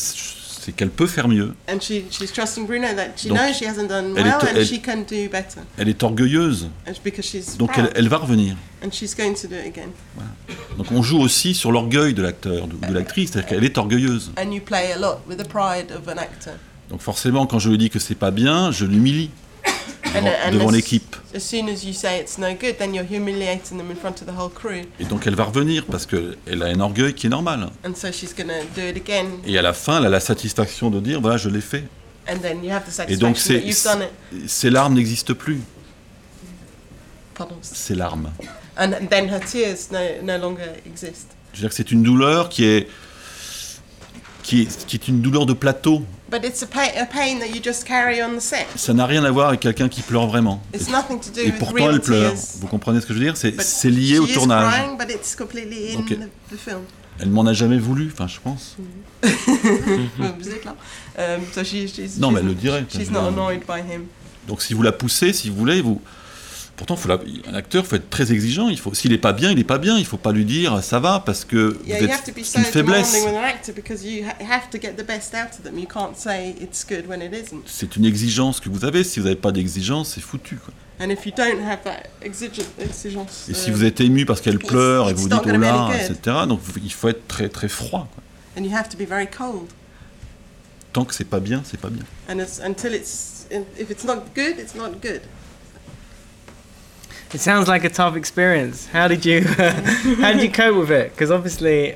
c'est 0.67 0.73
qu'elle 0.75 0.89
peut 0.89 1.07
faire 1.07 1.29
mieux. 1.29 1.53
And 1.71 1.79
she, 1.79 2.03
she's 2.11 2.33
trusting 2.33 2.67
Bruno 2.67 2.87
that 2.93 3.11
she 3.15 3.29
Donc, 3.29 3.37
knows 3.37 3.53
she 3.53 3.63
hasn't 3.63 3.87
done 3.87 4.13
elle 4.17 4.27
est- 4.27 4.29
well 4.31 4.33
and 4.41 4.47
elle- 4.57 4.65
she 4.65 4.81
can 4.81 4.97
do 5.09 5.29
better. 5.31 5.61
Elle 5.77 5.87
est 5.87 6.03
orgueilleuse, 6.03 6.67
And 6.85 6.91
it's 6.91 6.99
because 7.01 7.23
she's 7.25 7.55
donc 7.57 7.71
elle, 7.95 8.09
va 8.09 8.17
revenir. 8.17 8.57
and 8.83 8.89
she's 8.91 9.15
going 9.15 9.33
to 9.35 9.47
do 9.47 9.55
it 9.55 9.65
again. 9.67 9.91
Donc 10.77 10.91
on 10.91 11.01
joue 11.01 11.19
aussi 11.21 11.53
sur 11.53 11.71
l'orgueil 11.71 12.13
de 12.13 12.21
l'acteur, 12.21 12.67
de, 12.67 12.85
de 12.85 12.93
l'actrice, 12.93 13.31
c'est-à-dire 13.31 13.49
qu'elle 13.49 13.63
est 13.63 13.77
orgueilleuse. 13.77 14.31
And 14.37 14.51
you 14.51 14.59
play 14.61 14.91
a 14.91 14.97
lot 14.99 15.19
with 15.25 15.37
the 15.37 15.47
pride 15.47 15.89
of 15.95 16.05
an 16.09 16.17
actor. 16.19 16.53
Donc 16.89 16.99
forcément, 16.99 17.45
quand 17.47 17.59
je 17.59 17.69
lui 17.69 17.77
dis 17.77 17.89
que 17.89 17.99
c'est 17.99 18.15
pas 18.15 18.31
bien, 18.31 18.71
je 18.73 18.83
l'humilie 18.83 19.29
devant, 20.51 20.71
l'équipe. 20.71 21.15
as 21.35 21.39
soon 21.39 21.69
as 21.69 21.85
you 21.85 21.93
say 21.93 22.19
it's 22.19 22.37
no 22.37 22.53
good, 22.53 22.77
then 22.77 22.93
you're 22.93 23.05
humiliating 23.05 23.77
them 23.77 23.89
in 23.91 23.95
front 23.95 24.21
of 24.21 24.27
the 24.27 24.37
whole 24.37 24.49
crew. 24.49 24.83
Et 24.99 25.05
donc 25.05 25.27
elle 25.27 25.35
va 25.35 25.45
revenir 25.45 25.85
parce 25.85 26.05
qu'elle 26.05 26.63
a 26.63 26.65
un 26.65 26.79
orgueil 26.79 27.13
qui 27.13 27.27
est 27.27 27.29
normal. 27.29 27.69
And 27.85 27.93
so 27.95 28.11
she's 28.11 28.33
going 28.33 28.47
to 28.47 28.65
do 28.75 28.87
it 28.87 28.97
again. 28.97 29.39
Et 29.45 29.57
à 29.57 29.61
la 29.61 29.73
fin, 29.73 29.99
elle 29.99 30.05
a 30.05 30.09
la 30.09 30.19
satisfaction 30.19 30.89
de 30.89 30.99
dire 30.99 31.21
voilà, 31.21 31.37
je 31.37 31.49
l'ai 31.49 31.61
fait. 31.61 31.85
And 32.29 32.39
then 32.39 32.63
you 32.63 32.71
have 32.71 32.83
the 32.83 33.09
Et 33.09 33.17
donc 33.17 33.37
satisfaction 33.37 33.53
that 33.53 33.77
c'est, 33.83 33.99
you've 33.99 33.99
done 34.31 34.41
it. 34.43 34.49
ces 34.49 34.69
larmes 34.69 34.93
n'existent 34.95 35.33
plus. 35.33 35.61
Pardon. 37.35 37.55
Ces 37.61 37.95
larmes. 37.95 38.31
And 38.77 38.91
then 39.09 39.29
her 39.29 39.39
tears 39.39 39.89
no, 39.91 39.99
no 40.23 40.37
longer 40.37 40.81
exist. 40.85 41.27
Je 41.53 41.57
veux 41.57 41.61
dire 41.61 41.69
que 41.69 41.75
c'est 41.75 41.91
une 41.91 42.03
douleur 42.03 42.49
qui 42.49 42.65
est, 42.65 42.87
qui 44.43 44.61
est, 44.61 44.85
qui 44.85 44.95
est 44.97 45.07
une 45.07 45.21
douleur 45.21 45.45
de 45.45 45.53
plateau. 45.53 46.03
But 46.29 46.43
it's 46.43 46.61
a 46.61 46.67
pain, 46.67 46.91
a 47.01 47.05
pain 47.05 47.39
that 47.39 47.47
you 47.55 47.61
just 47.63 47.85
carry 47.85 48.21
on 48.21 48.35
the 48.35 48.41
set. 48.41 48.65
Ça 48.75 48.93
n'a 48.93 49.05
rien 49.05 49.23
à 49.23 49.31
voir 49.31 49.47
avec 49.49 49.61
quelqu'un 49.61 49.87
qui 49.87 50.01
pleure 50.01 50.27
vraiment. 50.27 50.61
It's 50.73 50.89
nothing 50.89 51.19
to 51.21 51.29
do 51.31 51.39
Et 51.41 51.45
with 51.51 51.57
pourtant 51.59 51.89
elle 51.89 52.01
pleure. 52.01 52.33
Vous 52.59 52.67
comprenez 52.67 52.99
ce 52.99 53.05
que 53.05 53.13
je 53.13 53.19
veux 53.19 53.23
dire? 53.25 53.37
C'est, 53.37 53.89
lié 53.89 54.19
au 54.19 54.27
tournage. 54.27 54.73
crying, 54.73 54.97
but 54.97 55.09
it's 55.09 55.35
completely 55.35 55.95
in 55.95 55.99
Ok. 55.99 56.09
the, 56.09 56.53
the 56.53 56.57
film. 56.59 56.81
Elle 57.19 57.29
m'en 57.29 57.45
a 57.47 57.53
jamais 57.53 57.79
voulu, 57.79 58.11
enfin 58.13 58.27
je 58.27 58.39
pense. 58.43 58.75
Vous 59.23 60.49
êtes 60.49 60.65
là. 60.65 60.75
Um, 61.17 61.41
so 61.53 61.63
she, 61.63 61.87
she's, 61.87 62.17
Non, 62.19 62.29
she's, 62.29 62.33
mais 62.35 62.39
elle 62.41 62.45
le 62.47 62.53
dirait. 62.53 62.85
she's 62.89 63.09
not 63.09 63.27
annoyed 63.29 63.61
by 63.65 63.79
him. 63.79 64.03
Donc 64.47 64.61
si 64.61 64.73
vous 64.73 64.83
la 64.83 64.91
poussez, 64.91 65.33
si 65.33 65.49
vous 65.49 65.55
voulez, 65.55 65.81
vous. 65.81 66.01
Pourtant, 66.77 66.95
faut 66.95 67.09
la- 67.09 67.19
un 67.47 67.55
acteur, 67.55 67.85
faut 67.85 67.95
être 67.95 68.09
très 68.09 68.31
exigeant. 68.31 68.69
Il 68.69 68.79
faut, 68.79 68.93
s'il 68.93 69.11
est 69.11 69.17
pas 69.17 69.33
bien, 69.33 69.51
il 69.51 69.59
est 69.59 69.63
pas 69.63 69.79
bien. 69.79 69.97
Il 69.97 70.05
faut 70.05 70.17
pas 70.17 70.31
lui 70.31 70.45
dire 70.45 70.81
ça 70.83 70.99
va 70.99 71.19
parce 71.19 71.43
que 71.43 71.75
Yeah, 71.85 71.97
vous 71.97 72.05
êtes 72.05 72.45
so 72.45 72.59
une 72.59 72.65
faiblesse. 72.65 73.17
C'est 77.65 77.95
une 77.95 78.05
exigence 78.05 78.59
que 78.59 78.69
vous 78.69 78.85
avez. 78.85 79.03
Si 79.03 79.19
vous 79.19 79.25
n'avez 79.25 79.35
pas 79.39 79.51
d'exigence, 79.51 80.13
c'est 80.13 80.21
foutu. 80.21 80.57
quoi. 80.57 80.73
And 80.99 81.09
if 81.09 81.25
you 81.25 81.31
don't 81.35 81.61
have 81.61 81.83
that 81.83 82.03
exigent, 82.23 82.63
exigence, 82.79 83.47
Et 83.49 83.53
si 83.53 83.69
um, 83.69 83.75
vous 83.75 83.83
êtes 83.83 83.99
ému 83.99 84.25
parce 84.25 84.41
qu'elle 84.41 84.57
pleure 84.57 85.09
et 85.09 85.13
vous 85.13 85.29
dites 85.29 85.41
oh 85.45 85.49
là, 85.49 85.89
etc. 85.95 86.37
Donc 86.47 86.61
il 86.83 86.91
faut 86.91 87.07
être 87.09 87.27
très 87.27 87.49
très 87.49 87.67
froid. 87.67 88.07
quoi. 88.13 88.23
and 88.57 88.65
you 88.65 88.71
have 88.71 88.89
to 88.89 88.97
be 88.97 89.05
very 89.05 89.27
cold. 89.27 89.67
Tant 90.93 91.05
que 91.05 91.13
c'est 91.13 91.25
pas 91.25 91.39
bien, 91.39 91.61
c'est 91.65 91.79
pas 91.79 91.89
bien. 91.89 92.03
And 92.29 92.39
it's, 92.39 92.59
until 92.59 92.93
it's, 92.95 93.45
if 93.79 93.91
it's 93.91 94.03
not 94.03 94.23
good, 94.35 94.57
it's 94.57 94.73
not 94.73 94.99
good. 95.01 95.21
It 97.33 97.39
sounds 97.41 97.67
like 97.67 97.83
a 97.83 97.89
tough 97.89 98.15
experience. 98.15 98.87
How 98.87 99.07
did 99.07 99.25
you 99.25 99.41
how 100.21 100.31
did 100.31 100.41
you 100.41 100.51
cope 100.51 100.77
with 100.77 100.91
it? 100.91 101.11
Because 101.11 101.29
obviously, 101.31 101.95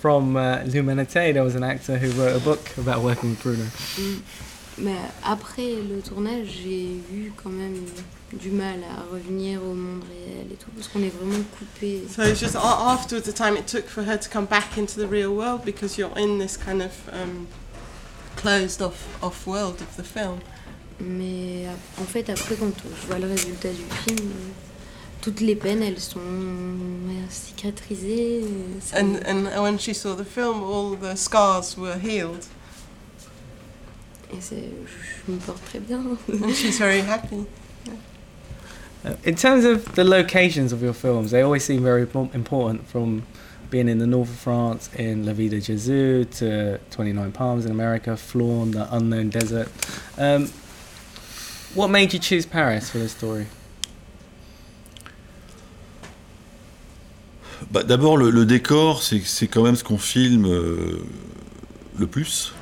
from 0.00 0.36
uh, 0.36 0.62
L'Humanité, 0.64 1.32
there 1.32 1.44
was 1.44 1.54
an 1.54 1.62
actor 1.62 1.96
who 1.98 2.10
wrote 2.20 2.34
a 2.36 2.40
book 2.40 2.76
about 2.76 3.02
working 3.02 3.30
with 3.30 3.42
Bruno. 3.42 3.64
Mais 4.78 4.96
après 5.22 5.76
le 5.86 6.00
tournage, 6.00 6.48
j'ai 6.64 6.96
eu 7.12 7.30
quand 7.36 7.50
même 7.52 7.84
du 8.32 8.50
mal 8.50 8.80
à 8.90 9.02
revenir 9.12 9.62
au 9.62 9.74
monde 9.74 10.02
réel 10.08 10.46
et 10.50 10.56
tout, 10.56 10.70
parce 10.74 10.88
qu'on 10.88 11.02
est 11.02 11.12
vraiment 11.14 11.44
coupé. 11.58 12.02
So 12.08 12.22
it's 12.22 12.40
just 12.40 12.54
a- 12.56 12.58
afterwards 12.92 13.26
the 13.26 13.34
time 13.34 13.56
it 13.56 13.66
took 13.66 13.86
for 13.86 14.02
her 14.02 14.16
to 14.16 14.28
come 14.30 14.46
back 14.46 14.78
into 14.78 14.98
the 14.98 15.06
real 15.06 15.34
world 15.36 15.64
because 15.64 15.98
you're 15.98 16.16
in 16.18 16.38
this 16.38 16.56
kind 16.56 16.80
of 16.82 16.92
um, 17.12 17.46
closed 18.36 18.80
off, 18.80 19.18
off 19.22 19.46
world 19.46 19.80
of 19.82 19.94
the 19.96 20.02
film. 20.02 20.40
Mais 20.98 21.66
en 22.00 22.04
fait, 22.06 22.30
après, 22.30 22.56
quand 22.56 22.72
je 23.02 23.06
vois 23.08 23.18
le 23.18 23.26
résultat 23.28 23.68
du 23.70 23.84
film, 24.06 24.30
toutes 25.22 25.40
les 25.40 25.54
peines, 25.56 25.82
elles 25.82 25.98
sont 26.00 26.18
euh, 26.20 27.24
cicatrisées. 27.30 28.42
euh, 28.44 29.00
And, 29.00 29.16
and 29.26 29.62
when 29.62 29.78
she 29.78 29.94
saw 29.94 30.14
the 30.14 30.24
film, 30.24 30.62
all 30.62 30.94
the 30.96 31.16
scars 31.16 31.76
were 31.78 31.96
healed. 31.98 32.44
Et 34.34 34.40
c'est- 34.40 34.70
je 35.26 35.32
me 35.32 35.38
porte 35.38 35.62
très 35.70 35.78
bien. 35.80 36.18
And 36.28 36.52
she's 36.54 36.78
very 36.78 37.00
happy. 37.00 37.46
Uh, 39.04 39.14
in 39.24 39.34
terms 39.34 39.64
of 39.64 39.94
the 39.94 40.04
locations 40.04 40.72
of 40.72 40.80
your 40.82 40.94
films, 40.94 41.30
they 41.32 41.42
always 41.42 41.64
seem 41.64 41.82
very 41.82 42.02
important. 42.02 42.86
From 42.88 43.22
being 43.70 43.88
in 43.88 43.98
the 43.98 44.06
north 44.06 44.28
of 44.30 44.36
France 44.38 44.90
in 44.96 45.24
La 45.26 45.32
Vida 45.32 45.56
de 45.56 45.60
Jésus 45.62 46.26
to 46.38 46.78
29 46.90 47.32
Palms 47.32 47.64
in 47.64 47.70
America, 47.72 48.16
Flawn, 48.16 48.70
the 48.72 48.86
unknown 48.94 49.30
desert. 49.30 49.68
Um, 50.18 50.48
what 51.74 51.88
made 51.88 52.12
you 52.12 52.18
choose 52.20 52.44
Paris 52.46 52.90
for 52.90 52.98
this 52.98 53.12
story? 53.12 53.46
Bah, 57.72 57.82
D'abord, 57.82 58.16
le, 58.16 58.30
le 58.30 58.44
décor, 58.44 59.02
c'est 59.02 59.46
quand 59.48 59.62
même 59.62 59.76
ce 59.76 59.84
qu'on 59.84 59.98
filme 59.98 60.46
euh, 60.46 60.98
le 61.98 62.06
plus. 62.06 62.52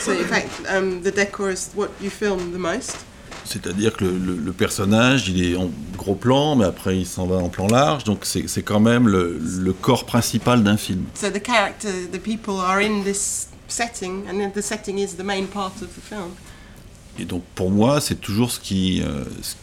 So 0.00 0.12
in 0.12 0.24
fact, 0.24 0.48
um, 0.70 1.00
the 1.02 1.14
decor 1.14 1.50
is 1.50 1.70
what 1.74 1.88
you 2.02 2.10
film 2.10 2.52
the 2.52 2.58
most. 2.58 2.96
C'est-à-dire 3.44 3.94
que 3.96 4.04
le, 4.04 4.18
le- 4.18 4.36
le 4.36 4.52
personnage, 4.52 5.28
il 5.28 5.42
est 5.42 5.56
en 5.56 5.70
gros 5.96 6.14
plan, 6.14 6.54
mais 6.56 6.66
après 6.66 6.98
il 6.98 7.06
s'en 7.06 7.26
va 7.26 7.36
en 7.36 7.48
plan 7.48 7.66
large, 7.66 8.04
donc 8.04 8.20
c'est 8.24 8.62
quand 8.62 8.80
même 8.80 9.08
le, 9.08 9.38
le 9.40 9.72
corps 9.72 10.04
principal 10.04 10.62
d'un 10.62 10.76
film. 10.76 11.04
So 11.14 11.30
the 11.30 11.42
character, 11.44 11.88
the 12.12 12.18
people 12.20 12.54
are 12.60 12.78
in 12.80 13.02
this 13.04 13.48
setting, 13.68 14.24
and 14.28 14.38
then 14.38 14.52
the 14.54 14.60
setting 14.62 14.98
is 14.98 15.16
the 15.16 15.24
main 15.24 15.46
part 15.46 15.72
of 15.80 15.88
the 15.88 16.02
film. 16.02 16.30
Et 17.18 17.24
donc 17.24 17.42
pour 17.54 17.70
moi, 17.70 18.00
c'est 18.02 18.20
toujours 18.20 18.50
ce 18.50 18.60
qui... 18.60 19.02
euh, 19.02 19.24
ce- 19.42 19.54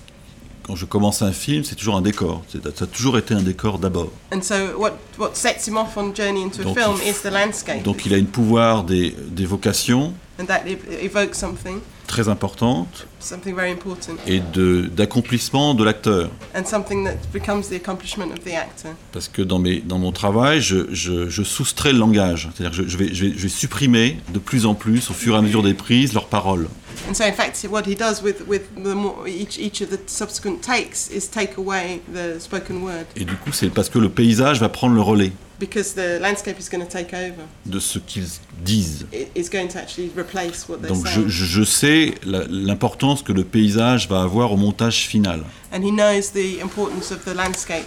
quand 0.66 0.76
je 0.76 0.86
commence 0.86 1.22
un 1.22 1.32
film, 1.32 1.64
c'est 1.64 1.76
toujours 1.76 1.96
un 1.96 2.02
décor. 2.02 2.44
Ça 2.76 2.86
a 2.86 2.88
toujours 2.88 3.18
été 3.18 3.34
un 3.34 3.42
décor 3.44 3.78
d'abord. 3.78 4.10
And 4.34 4.42
so 4.42 4.56
what, 4.78 4.94
what 5.20 5.32
sets 5.34 5.68
him 5.68 5.78
off 5.78 5.96
on 5.98 6.14
Journey 6.16 6.42
into 6.44 6.62
a 6.62 6.64
Donc, 6.64 6.78
film 6.80 6.96
il 7.04 7.10
is 7.10 7.22
the 7.24 7.32
landscape. 7.32 7.84
Donc 7.84 8.06
il 8.06 8.14
a 8.14 8.18
une 8.18 8.26
pouvoir 8.28 8.84
des- 8.84 9.16
d'évocation 9.28 10.14
and 10.40 10.46
that 10.46 10.62
ev- 10.68 10.86
evokes 11.02 11.38
something, 11.38 11.80
très 12.08 12.28
importante 12.30 13.08
something 13.20 13.56
very 13.56 13.72
important, 13.72 14.14
et 14.28 14.40
de- 14.54 14.84
d'accomplissement 14.88 15.74
de 15.74 15.84
l'acteur. 15.84 16.30
and 16.56 16.66
something 16.66 17.06
that 17.06 17.18
becomes 17.34 17.70
the 17.70 17.74
accomplishment 17.74 18.28
of 18.32 18.44
the 18.44 18.54
actor. 18.56 18.92
Parce 19.12 19.28
que 19.28 19.42
dans, 19.42 19.60
mes, 19.60 19.80
dans 19.80 19.98
mon 20.00 20.12
travail, 20.12 20.62
je, 20.62 20.94
je- 20.94 21.30
je 21.30 21.44
soustrais 21.44 21.94
le 21.94 22.00
langage. 22.00 22.50
C'est-à-dire 22.56 22.78
que 22.78 22.84
je, 22.86 22.90
je 22.90 22.98
vais, 22.98 23.14
je, 23.14 23.26
vais, 23.26 23.34
je 23.36 23.42
vais 23.44 23.50
supprimer 23.50 24.18
de 24.34 24.40
plus 24.40 24.66
en 24.66 24.76
plus, 24.76 25.10
au 25.10 25.14
fur 25.14 25.36
et 25.36 25.38
à 25.38 25.42
mesure 25.42 25.64
des 25.64 25.74
prises, 25.74 26.14
leurs 26.14 26.28
paroles. 26.28 26.68
And 27.10 27.14
so, 27.14 27.24
in 27.24 27.34
fact, 27.34 27.66
what 27.70 27.84
he 27.88 27.96
does 27.96 28.22
with, 28.24 28.44
with 28.48 28.62
the 28.82 28.94
more, 28.96 29.28
each, 29.28 29.58
each 29.58 29.82
of 29.82 29.90
the 29.90 30.00
subsequent 30.08 30.62
takes 30.62 31.10
is 31.12 31.28
take 31.30 31.58
away 31.58 32.02
the 32.14 32.40
spoken 32.40 32.82
word 32.84 33.06
Et 33.18 33.26
du 33.26 33.36
coup, 33.36 33.52
c'est 33.52 33.70
parce 33.70 33.90
que 33.90 34.00
le 34.00 34.10
paysage 34.10 34.60
va 34.62 34.70
prendre 34.70 34.96
le 34.96 35.02
relais 35.02 35.32
because 35.60 35.94
the 35.96 36.20
landscape 36.22 36.58
is 36.60 36.70
going 36.70 36.84
to 36.86 36.90
take 36.92 37.14
over. 37.14 37.44
de 37.66 37.80
ce 37.80 38.00
qu'ils 38.00 38.28
disent. 38.64 39.06
It 39.14 39.30
is 39.36 39.50
going 39.50 39.68
to 39.70 39.78
actually 39.80 40.12
replace 40.18 40.68
what 40.68 40.78
they're 40.82 40.90
Donc 40.90 41.08
saying. 41.08 41.28
je, 41.28 41.46
je- 41.46 41.64
sais 41.64 42.14
l'importance 42.50 43.22
que 43.24 43.32
le 43.34 43.44
paysage 43.44 44.08
va 44.10 44.22
avoir 44.24 44.52
au 44.52 44.58
montage 44.58 45.08
final. 45.08 45.42
And 45.74 45.82
he 45.84 45.92
knows 45.92 46.32
the 46.34 46.62
importance 46.62 47.12
of 47.12 47.24
the 47.26 47.36
landscape 47.36 47.86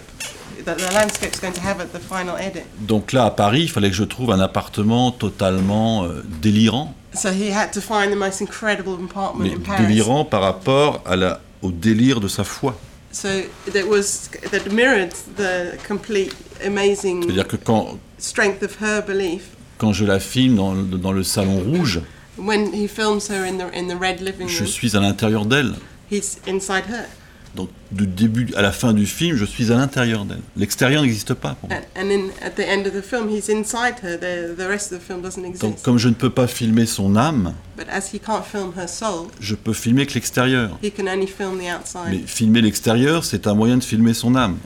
that 0.65 0.75
the 0.75 0.93
landscape's 0.93 1.39
going 1.39 1.53
to 1.53 1.61
have 1.61 1.79
at 1.79 1.87
the 1.93 1.99
final 2.01 2.35
edit. 2.37 2.65
Donc 2.81 3.13
là, 3.13 3.25
à 3.25 3.31
Paris, 3.31 3.61
il 3.63 3.69
fallait 3.69 3.89
que 3.89 3.95
je 3.95 4.03
trouve 4.03 4.31
un 4.31 4.39
appartement 4.39 5.11
totalement 5.11 6.03
euh, 6.03 6.23
délirant, 6.41 6.93
So 7.15 7.29
he 7.29 7.51
had 7.51 7.71
to 7.71 7.81
find 7.81 8.11
the 8.11 8.15
most 8.17 8.39
incredible 8.41 8.93
apartment 9.03 9.39
mais 9.43 9.53
in 9.55 9.59
Paris. 9.61 9.87
délirant 9.87 10.25
par 10.25 10.41
rapport 10.41 11.01
à 11.07 11.15
la, 11.15 11.41
au 11.63 11.71
délire 11.71 12.19
de 12.19 12.27
sa 12.27 12.43
foi. 12.43 12.77
So 13.11 13.27
that 13.73 13.87
was 13.87 14.29
that 14.51 14.71
mirrored 14.71 15.13
the 15.35 15.77
complete 15.87 16.33
amazing 16.65 17.23
C'est-à-dire 17.23 17.47
que 17.47 17.55
quand, 17.57 17.97
strength 18.19 18.61
of 18.63 18.77
her 18.81 19.01
belief. 19.01 19.49
quand 19.79 19.93
je 19.93 20.05
la 20.05 20.19
filme 20.19 20.55
dans, 20.57 20.73
le- 20.75 20.97
dans 20.97 21.11
le 21.11 21.23
salon 21.23 21.59
rouge, 21.59 22.01
When 22.37 22.71
he 22.73 22.87
films 22.87 23.27
her 23.29 23.43
in 23.45 23.57
the 23.57 23.65
in 23.75 23.87
the 23.87 23.99
red 23.99 24.21
living 24.21 24.47
je 24.47 24.59
room, 24.59 24.67
suis 24.67 24.95
à 24.95 24.99
l'intérieur 25.01 25.45
d'elle. 25.45 25.73
he's 26.11 26.37
inside 26.47 26.85
her. 26.89 27.05
Donc 27.55 27.69
du 27.91 28.05
début 28.05 28.47
à 28.55 28.61
la 28.61 28.71
fin 28.71 28.93
du 28.93 29.05
film, 29.05 29.35
je 29.35 29.45
suis 29.45 29.71
à 29.71 29.75
l'intérieur 29.75 30.25
d'elle. 30.25 30.41
L'extérieur 30.55 31.01
n'existe 31.01 31.33
pas 31.33 31.55
pour 31.59 31.69
moi. 31.69 31.77
And, 31.77 32.01
and 32.01 32.11
in, 32.11 32.45
at 32.45 32.51
the 32.51 32.59
end 32.59 32.85
of 32.85 32.93
the 32.93 33.03
film, 33.03 33.29
he's 33.29 33.49
inside 33.49 33.95
her. 34.03 34.17
The, 34.17 34.55
the 34.55 34.67
rest 34.67 34.91
of 34.91 34.99
the 34.99 35.01
film 35.01 35.21
doesn't 35.21 35.59
Donc 35.59 35.81
comme 35.81 35.97
je 35.97 36.09
ne 36.09 36.13
peux 36.13 36.29
pas 36.29 36.47
filmer 36.47 36.85
son 36.85 37.15
âme, 37.15 37.53
But 37.77 37.87
as 37.89 38.13
he 38.13 38.19
can't 38.19 38.43
film 38.43 38.73
her 38.77 38.87
soul, 38.87 39.29
je 39.39 39.55
peux 39.55 39.73
filmer 39.73 40.05
que 40.05 40.13
l'extérieur. 40.13 40.77
Mais 40.81 40.91
outside. 41.73 42.27
filmer 42.27 42.61
l'extérieur, 42.61 43.23
c'est 43.23 43.47
un 43.47 43.53
moyen 43.53 43.77
de 43.77 43.83
filmer 43.83 44.13
son 44.13 44.35
âme. 44.35 44.57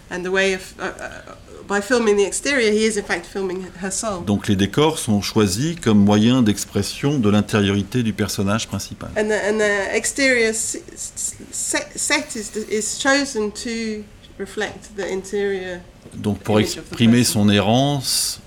By 1.67 1.79
filming 1.81 2.17
the 2.17 2.25
exterior, 2.25 2.71
he 2.71 2.85
is 2.85 2.97
in 2.97 3.03
fact 3.03 3.25
filming 3.25 3.65
her 3.81 3.91
soul. 3.91 4.23
Donc 4.25 4.47
les 4.47 4.55
décors 4.55 4.99
sont 4.99 5.21
choisis 5.21 5.75
comme 5.81 5.99
moyen 6.03 6.41
d'expression 6.41 7.17
de 7.19 7.29
l'intériorité 7.29 8.03
du 8.03 8.11
personnage 8.13 8.67
principal. 8.67 9.09
And 9.17 9.29
the, 9.29 9.31
and 9.31 9.57
the 9.59 9.95
exterior 9.95 10.51
set, 10.53 11.87
set 11.95 12.35
is, 12.35 12.51
is 12.69 12.97
chosen 13.01 13.51
to 13.51 14.03
reflect 14.37 14.91
the 14.97 15.09
interior. 15.09 15.79
Donc 16.15 16.39
pour 16.39 16.59
exprimer 16.59 17.23
son 17.23 17.49
errance, 17.49 18.39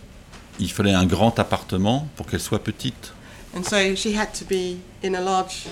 il 0.61 0.71
fallait 0.71 0.93
un 0.95 1.07
grand 1.07 1.39
appartement 1.39 2.09
pour 2.17 2.27
qu'elle 2.27 2.41
soit 2.41 2.63
petite. 2.63 3.13
And 3.57 3.63
so 3.65 3.77
she 3.97 4.15
had 4.15 4.33
to 4.39 4.45
be 4.45 4.77
in 5.03 5.15
a 5.15 5.21
large 5.23 5.65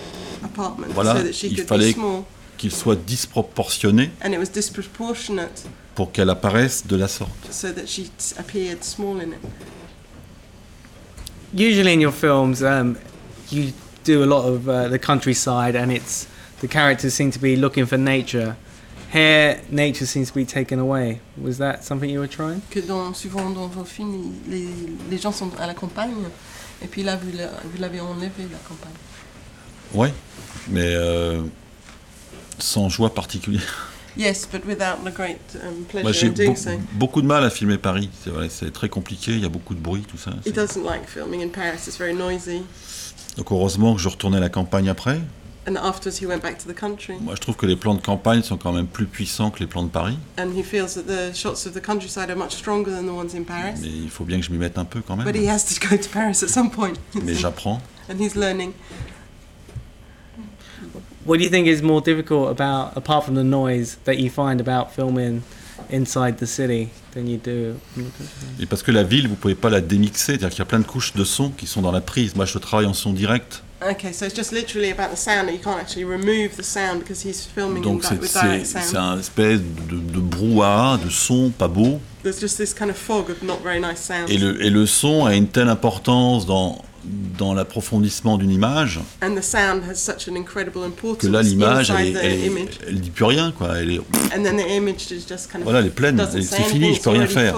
apartment 0.42 0.87
Voilà, 0.94 1.16
so 1.16 1.22
that 1.24 1.33
she 1.33 1.48
il 1.48 1.57
could 1.57 1.68
fallait- 1.68 1.92
be 1.92 1.94
small. 1.96 2.24
Qu'il 2.57 2.72
soit 2.72 2.96
disproportionné 2.96 4.11
And 4.24 4.30
it 4.33 4.38
was 4.38 4.46
disproportionate 4.46 5.64
pour 5.94 6.12
qu'elle 6.12 6.30
apparaisse 6.30 6.87
de 6.87 6.96
la 6.96 7.09
sorte. 7.09 7.30
so 7.50 7.72
that 7.72 7.87
she 7.87 8.11
appeared 8.38 8.83
small 8.83 9.20
in 9.20 9.33
it. 9.33 9.40
Usually 11.52 11.92
in 11.92 12.00
your 12.00 12.12
films, 12.12 12.62
um, 12.62 12.96
you 13.50 13.72
do 14.02 14.24
a 14.24 14.26
lot 14.26 14.44
of 14.44 14.68
uh, 14.68 14.88
the 14.88 14.98
countryside, 14.98 15.76
and 15.76 15.92
it's 15.92 16.26
the 16.61 16.68
characters 16.68 17.14
seem 17.14 17.30
to 17.30 17.38
be 17.38 17.57
looking 17.57 17.87
for 17.87 17.96
nature. 17.96 18.57
Here, 19.12 19.61
nature 19.70 20.07
seems 20.07 20.28
to 20.30 20.35
be 20.35 20.44
taken 20.44 20.80
away. 20.80 21.20
Was 21.40 21.59
that 21.59 21.85
something 21.85 22.11
you 22.11 22.18
were 22.18 22.26
trying? 22.28 22.62
Que 22.70 22.80
dans, 22.80 23.14
souvent 23.14 23.50
dans 23.50 23.68
vos 23.68 23.85
films, 23.85 24.33
les, 24.48 24.66
les 25.09 25.18
gens 25.18 25.30
sont 25.30 25.50
à 25.61 25.68
la 25.68 25.74
campagne, 25.74 26.24
et 26.83 26.88
puis 26.88 27.04
là, 27.04 27.16
vous 27.16 27.78
l'avez 27.78 28.00
enlevé, 28.00 28.30
la 28.50 28.59
campagne. 28.68 28.92
Oui, 29.94 30.09
mais 30.68 30.94
euh, 30.96 31.42
sans 32.59 32.88
joie 32.88 33.14
particulière. 33.14 33.92
Yes, 34.16 34.46
but 34.50 34.64
without 34.66 35.05
the 35.05 35.12
great 35.12 35.38
um, 35.57 35.74
Moi, 35.92 36.03
pleasure 36.03 36.12
j'ai 36.20 36.27
in 36.29 36.31
doing 36.31 36.48
beau- 36.50 36.57
so. 36.57 36.70
beaucoup 36.92 37.20
de 37.22 37.27
mal 37.27 37.42
à 37.44 37.50
filmer 37.50 37.79
Paris. 37.79 38.09
C'est 38.22 38.31
vrai, 38.31 38.48
c'est 38.48 38.72
très 38.72 38.88
compliqué, 38.88 39.33
il 39.33 39.40
y 39.40 39.44
a 39.44 39.48
beaucoup 39.48 39.74
de 39.74 39.81
bruit, 39.81 40.03
tout 40.03 40.18
ça. 40.18 40.31
He 40.46 40.53
doesn't 40.53 40.85
like 40.85 41.09
filming 41.09 41.42
in 41.42 41.48
Paris, 41.48 41.79
it's 41.87 41.98
very 41.98 42.14
noisy. 42.14 42.62
Donc 43.37 43.50
heureusement 43.50 43.94
que 43.96 44.00
je 44.00 44.09
retournais 44.09 44.37
à 44.37 44.40
la 44.40 44.48
campagne 44.50 44.88
après. 44.88 45.20
And 45.66 45.77
afterwards, 45.77 46.20
he 46.20 46.27
went 46.27 46.40
back 46.42 46.59
to 46.59 46.70
the 46.70 46.77
country, 46.79 47.14
Moi, 47.22 47.35
je 47.37 47.40
trouve 47.40 47.57
que 47.57 47.64
les 47.64 47.74
plans 47.74 47.94
de 47.94 48.03
campagne 48.03 48.42
sont 48.42 48.59
quand 48.59 48.72
même 48.72 48.87
plus 48.87 49.07
puissants 49.07 49.50
que 49.50 49.61
les 49.61 49.66
plans 49.66 49.83
de 49.83 49.88
Paris. 49.88 50.18
and 50.38 50.50
he 50.55 50.62
feels 50.62 50.94
that 50.94 51.05
the 51.05 51.35
shots 51.35 51.66
of 51.66 51.72
the 51.72 51.81
countryside 51.81 52.29
are 52.31 52.37
much 52.37 52.53
stronger 52.53 52.90
than 52.92 53.05
the 53.05 53.16
ones 53.16 53.35
in 53.35 53.44
Paris. 53.44 53.81
Mais 53.81 53.88
il 53.88 54.11
faut 54.11 54.24
bien 54.24 54.38
que 54.38 54.44
je 54.44 54.53
m'y 54.53 54.59
mette 54.59 54.77
un 54.79 54.85
peu 54.85 55.00
quand 55.00 55.16
même. 55.16 55.24
But 55.27 55.35
he 55.35 55.48
has 55.48 55.64
to 55.64 55.88
go 55.88 55.96
to 55.96 56.09
Paris 56.12 56.42
at 56.44 56.48
some 56.48 56.70
point, 56.70 56.92
Mais 57.22 57.35
j'apprends. 57.35 57.81
and 58.11 58.16
he's 58.20 58.35
learning. 58.37 58.72
What 61.26 61.38
do 61.38 61.44
you 61.44 61.50
think 61.50 61.66
is 61.66 61.82
more 61.82 62.02
difficult 62.02 62.50
about, 62.50 62.96
apart 62.96 63.24
from 63.24 63.34
the 63.34 63.44
noise, 63.44 63.96
that 64.04 64.18
you 64.18 64.28
find 64.30 64.60
about 64.60 64.92
filming 64.94 65.42
inside 65.90 66.37
the 66.38 66.46
city 66.46 66.90
than 67.14 67.26
you 67.26 67.38
do? 67.38 67.76
Et 68.60 68.66
parce 68.66 68.82
que 68.82 68.92
la 68.92 69.02
ville, 69.04 69.28
vous 69.28 69.37
pouvez 69.37 69.54
pas 69.54 69.70
la 69.70 69.80
démixer, 69.80 70.32
c'est-à-dire 70.32 70.50
qu'il 70.50 70.58
y 70.58 70.62
a 70.62 70.66
plein 70.66 70.80
de 70.80 70.87
couches 70.87 71.14
de 71.14 71.24
son 71.24 71.50
qui 71.50 71.66
sont 71.66 71.80
dans 71.80 71.92
la 71.92 72.02
prise. 72.02 72.37
Moi, 72.37 72.44
je 72.44 72.58
travaille 72.58 72.87
en 72.87 72.94
son 72.94 73.12
direct, 73.12 73.62
Okay, 73.82 74.12
so 74.14 74.24
it's 74.24 74.34
just 74.34 74.50
literally 74.50 74.90
about 74.90 75.10
the 75.10 75.16
sound 75.16 75.46
that 75.46 75.52
you 75.52 75.58
can't 75.58 75.78
actually 75.78 76.04
remove 76.04 76.56
the 76.56 76.62
sound 76.62 77.00
because 77.00 77.20
he's 77.22 77.44
filming 77.44 77.82
in 77.82 77.92
donc 77.92 78.04
c'est 78.04 78.18
with 78.18 78.30
sound. 78.30 78.96
un 78.96 79.18
espèce 79.18 79.60
de, 79.60 79.96
de 79.96 80.20
brouhaha, 80.20 80.96
de 81.04 81.10
son 81.10 81.50
pas 81.50 81.68
beau. 81.68 82.00
There's 82.22 82.40
just 82.40 82.56
this 82.56 82.72
kind 82.72 82.88
of 82.88 82.96
fog 82.96 83.28
of 83.28 83.42
not 83.42 83.58
very 83.62 83.80
nice. 83.80 84.10
Et 84.28 84.38
le, 84.38 84.64
et 84.64 84.70
le 84.70 84.87
son 84.87 85.26
a 85.26 85.34
une 85.34 85.48
telle 85.48 85.68
importance 85.68 86.46
dans, 86.46 86.82
dans 87.38 87.54
l'approfondissement 87.54 88.38
d'une 88.38 88.50
image 88.50 89.00
and 89.22 89.34
the 89.34 89.42
sound 89.42 89.82
has 89.88 89.96
such 89.96 90.28
an 90.28 90.36
incredible 90.36 90.84
importance 90.84 91.18
que 91.18 91.26
là, 91.26 91.42
l'image, 91.42 91.90
elle, 91.90 92.16
elle, 92.86 93.00
dit 93.00 93.10
plus 93.10 93.24
rien, 93.24 93.52
quoi. 93.52 93.78
Elle 93.78 93.92
est, 93.92 93.98
And 93.98 94.42
then 94.42 94.56
the 94.56 94.70
image 94.70 95.10
is 95.10 95.26
just 95.28 95.50
kind 95.50 95.60
of 95.60 95.64
voilà, 95.64 95.80
elle 95.80 95.86
est 95.86 95.90
pleine, 95.90 96.20
c'est 96.30 96.62
fini, 96.62 96.94
je 96.94 97.00
peux 97.00 97.10
rien 97.10 97.26
faire. 97.26 97.56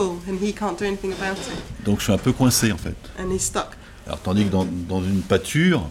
Donc 1.85 1.99
je 1.99 2.05
suis 2.05 2.13
un 2.13 2.19
peu 2.19 2.33
coincé 2.33 2.73
en 2.73 2.79
fait. 2.79 2.97
And 3.19 3.31
he's 3.31 3.43
stuck. 3.43 3.71
Alors 4.07 4.21
tandis 4.21 4.45
que 4.45 4.51
dans, 4.51 4.67
dans 4.89 5.03
une 5.03 5.23
pâture, 5.23 5.89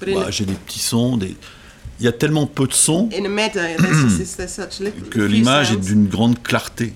bah, 0.00 0.30
j'ai 0.30 0.44
des 0.44 0.54
petits 0.54 0.78
sons, 0.78 1.16
des... 1.16 1.36
il 2.00 2.04
y 2.04 2.08
a 2.08 2.12
tellement 2.12 2.46
peu 2.46 2.66
de 2.66 2.72
sons 2.72 3.08
que 5.10 5.20
l'image 5.20 5.72
est 5.72 5.76
d'une 5.76 6.06
grande 6.08 6.42
clarté. 6.42 6.94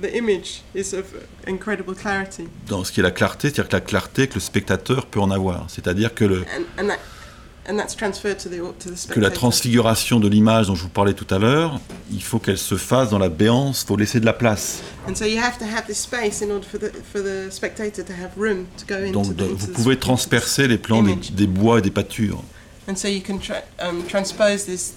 The 0.00 0.14
image 0.16 0.62
is 0.74 0.94
of 0.94 1.04
incredible 1.46 1.94
clarity. 1.94 2.48
Dans 2.68 2.84
ce 2.84 2.92
qui 2.92 3.00
est 3.00 3.02
la 3.02 3.10
clarté, 3.10 3.48
c'est-à-dire 3.48 3.68
que 3.68 3.76
la 3.76 3.80
clarté 3.80 4.26
que 4.28 4.34
le 4.34 4.40
spectateur 4.40 5.06
peut 5.06 5.20
en 5.20 5.30
avoir. 5.30 5.66
C'est-à-dire 5.68 6.14
que, 6.14 6.24
le, 6.24 6.38
And, 6.40 6.82
and, 6.82 6.88
that, 6.88 6.98
and 7.68 7.76
that's 7.76 7.94
transferred 7.96 8.38
to 8.38 8.48
the, 8.48 8.60
to 8.78 8.90
the 8.90 9.08
que 9.12 9.20
la 9.20 9.30
transfiguration 9.30 10.18
de 10.20 10.28
l'image 10.28 10.66
dont 10.68 10.74
je 10.74 10.82
vous 10.82 10.88
parlais 10.88 11.14
tout 11.14 11.26
à 11.32 11.38
l'heure, 11.38 11.80
il 12.10 12.22
faut 12.22 12.38
qu'elle 12.38 12.58
se 12.58 12.76
fasse 12.76 13.10
dans 13.10 13.18
la 13.18 13.28
béance, 13.28 13.82
il 13.82 13.86
faut 13.86 13.96
laisser 13.96 14.20
de 14.20 14.26
la 14.26 14.32
place. 14.32 14.80
And 15.08 15.14
so 15.14 15.24
you 15.24 15.38
have 15.38 15.58
to 15.58 15.64
have 15.64 15.86
this 15.86 15.98
space 16.00 16.42
in 16.42 16.50
order 16.50 16.66
for 16.66 16.78
the, 16.78 16.90
for 17.12 17.22
the 17.22 17.50
spectator 17.50 18.04
to 18.04 18.12
have 18.12 18.30
room 18.36 18.66
to 18.78 18.84
go 18.86 19.00
into 19.04 19.12
Donc 19.12 19.36
de- 19.36 19.44
vous 19.44 19.68
pouvez 19.68 19.96
transpercer 19.98 20.68
les 20.68 20.78
plans 20.78 21.02
des, 21.02 21.16
des 21.32 21.46
bois 21.46 21.78
et 21.78 21.82
des 21.82 21.90
pâtures. 21.90 22.42
And 22.88 22.96
so 22.96 23.06
you 23.08 23.20
can 23.24 23.38
tra- 23.38 23.62
um, 23.80 24.02
transpose 24.08 24.64
this. 24.64 24.94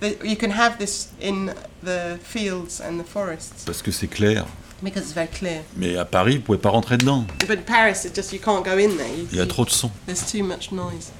The, 0.00 0.16
you 0.24 0.36
can 0.36 0.50
have 0.50 0.78
this 0.78 1.08
in 1.20 1.52
the 1.82 2.18
fields 2.22 2.80
and 2.80 2.98
the 2.98 3.04
forests 3.06 3.64
Parce 3.64 3.80
que 3.82 3.90
c'est 3.92 4.08
clair. 4.08 4.44
because 4.82 5.02
it's 5.04 5.12
very 5.14 5.28
clear. 5.28 5.62
Mais 5.76 5.96
à 5.96 6.04
Paris, 6.04 6.36
vous 6.38 6.42
pouvez 6.42 6.58
pas 6.58 6.70
rentrer 6.70 6.96
dedans. 6.98 7.24
But 7.48 7.64
Paris, 7.64 8.04
it 8.04 8.14
just 8.14 8.32
you 8.32 8.40
can't 8.40 8.64
go 8.64 8.72
in 8.72 8.96
there. 8.96 9.08
You, 9.08 9.26
Il 9.30 9.36
y 9.36 9.40
a 9.40 9.44
you- 9.44 9.48
trop 9.48 9.64
de 9.64 9.70
sons. 9.70 9.90
There's 10.06 10.30
too 10.30 10.42
much 10.42 10.72
noise. 10.72 11.10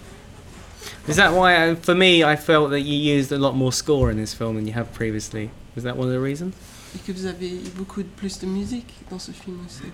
Is 1.09 1.17
that 1.17 1.33
why, 1.33 1.55
uh, 1.71 1.77
for 1.81 1.95
me, 1.95 2.23
I 2.25 2.37
felt 2.37 2.71
that 2.71 2.81
you 2.81 2.95
used 3.17 3.31
a 3.33 3.39
lot 3.39 3.53
more 3.55 3.73
score 3.73 4.11
in 4.11 4.17
this 4.17 4.35
film 4.35 4.57
than 4.57 4.67
you 4.67 4.75
have 4.75 4.93
previously? 4.93 5.51
Was 5.77 5.85
that 5.85 5.97
one 5.97 6.09
of 6.09 6.13
the 6.15 6.21
reasons? 6.21 6.53
Et 6.95 6.99
que 7.07 7.13
vous 7.13 7.27
avez 7.27 7.59
beaucoup 7.77 8.03
de, 8.03 8.09
plus 8.17 8.39
de 8.41 8.47
musique 8.47 8.93
dans 9.11 9.19
ce 9.19 9.33
film 9.33 9.59
aussi. 9.67 9.91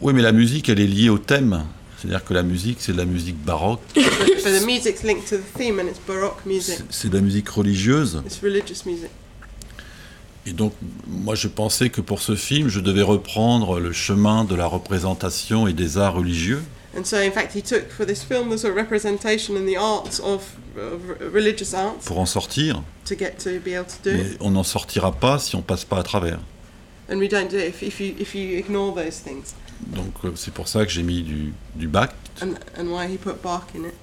Oui, 0.00 0.12
mais 0.12 0.22
la 0.22 0.32
musique, 0.32 0.68
elle 0.68 0.80
est 0.80 0.86
liée 0.86 1.08
au 1.08 1.18
thème. 1.18 1.64
C'est-à-dire 2.06 2.24
que 2.24 2.34
la 2.34 2.42
musique, 2.42 2.78
c'est 2.80 2.92
de 2.92 2.98
la 2.98 3.04
musique 3.04 3.36
baroque, 3.42 3.80
But, 3.94 4.04
but 4.04 4.60
the 4.60 4.64
music's 4.64 5.02
linked 5.02 5.28
to 5.28 5.36
the 5.38 5.58
theme 5.58 5.78
and 5.80 5.88
it's 5.88 6.00
baroque 6.06 6.44
music. 6.46 6.78
c'est- 6.90 7.08
de 7.08 7.16
la 7.16 7.22
musique 7.22 7.48
religieuse. 7.48 8.22
It's 8.24 8.40
religious 8.42 8.84
music. 8.86 9.10
Et 10.46 10.52
donc, 10.52 10.72
moi, 11.08 11.34
je 11.34 11.48
pensais 11.48 11.90
que 11.90 12.00
pour 12.00 12.20
ce 12.20 12.36
film, 12.36 12.68
je 12.68 12.78
devais 12.78 13.02
reprendre 13.02 13.80
le 13.80 13.92
chemin 13.92 14.44
de 14.44 14.54
la 14.54 14.66
représentation 14.68 15.66
et 15.66 15.72
des 15.72 15.98
arts 15.98 16.14
religieux. 16.14 16.62
And 16.96 17.04
so, 17.04 17.16
in 17.16 17.32
fact, 17.32 17.54
he 17.54 17.62
took 17.62 17.90
for 17.90 18.06
this 18.06 18.22
film 18.22 18.48
the 18.54 18.56
sort 18.56 18.70
of 18.70 18.76
representation 18.76 19.56
and 19.56 19.66
the 19.66 19.76
arts 19.76 20.20
of, 20.20 20.42
of 20.78 21.00
re- 21.20 21.28
religious 21.32 21.74
arts 21.74 22.04
pour 22.06 22.18
en 22.20 22.26
sortir, 22.26 22.82
to 23.04 23.14
get 23.18 23.32
to 23.38 23.58
be 23.60 23.74
able 23.74 23.84
to 23.86 23.98
do 24.02 24.12
mais 24.16 24.36
on 24.40 24.52
n'en 24.52 24.62
sortira 24.62 25.12
pas 25.12 25.38
si 25.38 25.56
on 25.56 25.62
passe 25.62 25.84
pas 25.84 25.98
à 25.98 26.02
travers. 26.04 26.38
And 27.08 27.18
we 27.18 27.28
don't 27.28 27.48
do 27.50 27.56
it 27.56 27.68
if, 27.68 27.82
if 27.82 28.00
you 28.00 28.14
if 28.18 28.34
you 28.34 28.58
ignore 28.58 28.94
those 28.94 29.20
things. 29.20 29.54
Donc 29.86 30.12
euh, 30.24 30.32
c'est 30.34 30.52
pour 30.52 30.68
ça 30.68 30.84
que 30.84 30.90
j'ai 30.90 31.02
mis 31.02 31.22
du, 31.22 31.52
du 31.74 31.86
Bach. 31.88 32.10
And 32.42 32.54
and 32.78 32.88
why 32.88 33.06
he 33.06 33.16
put 33.16 33.40
Bach 33.42 33.66
in 33.74 33.84
it. 33.84 33.94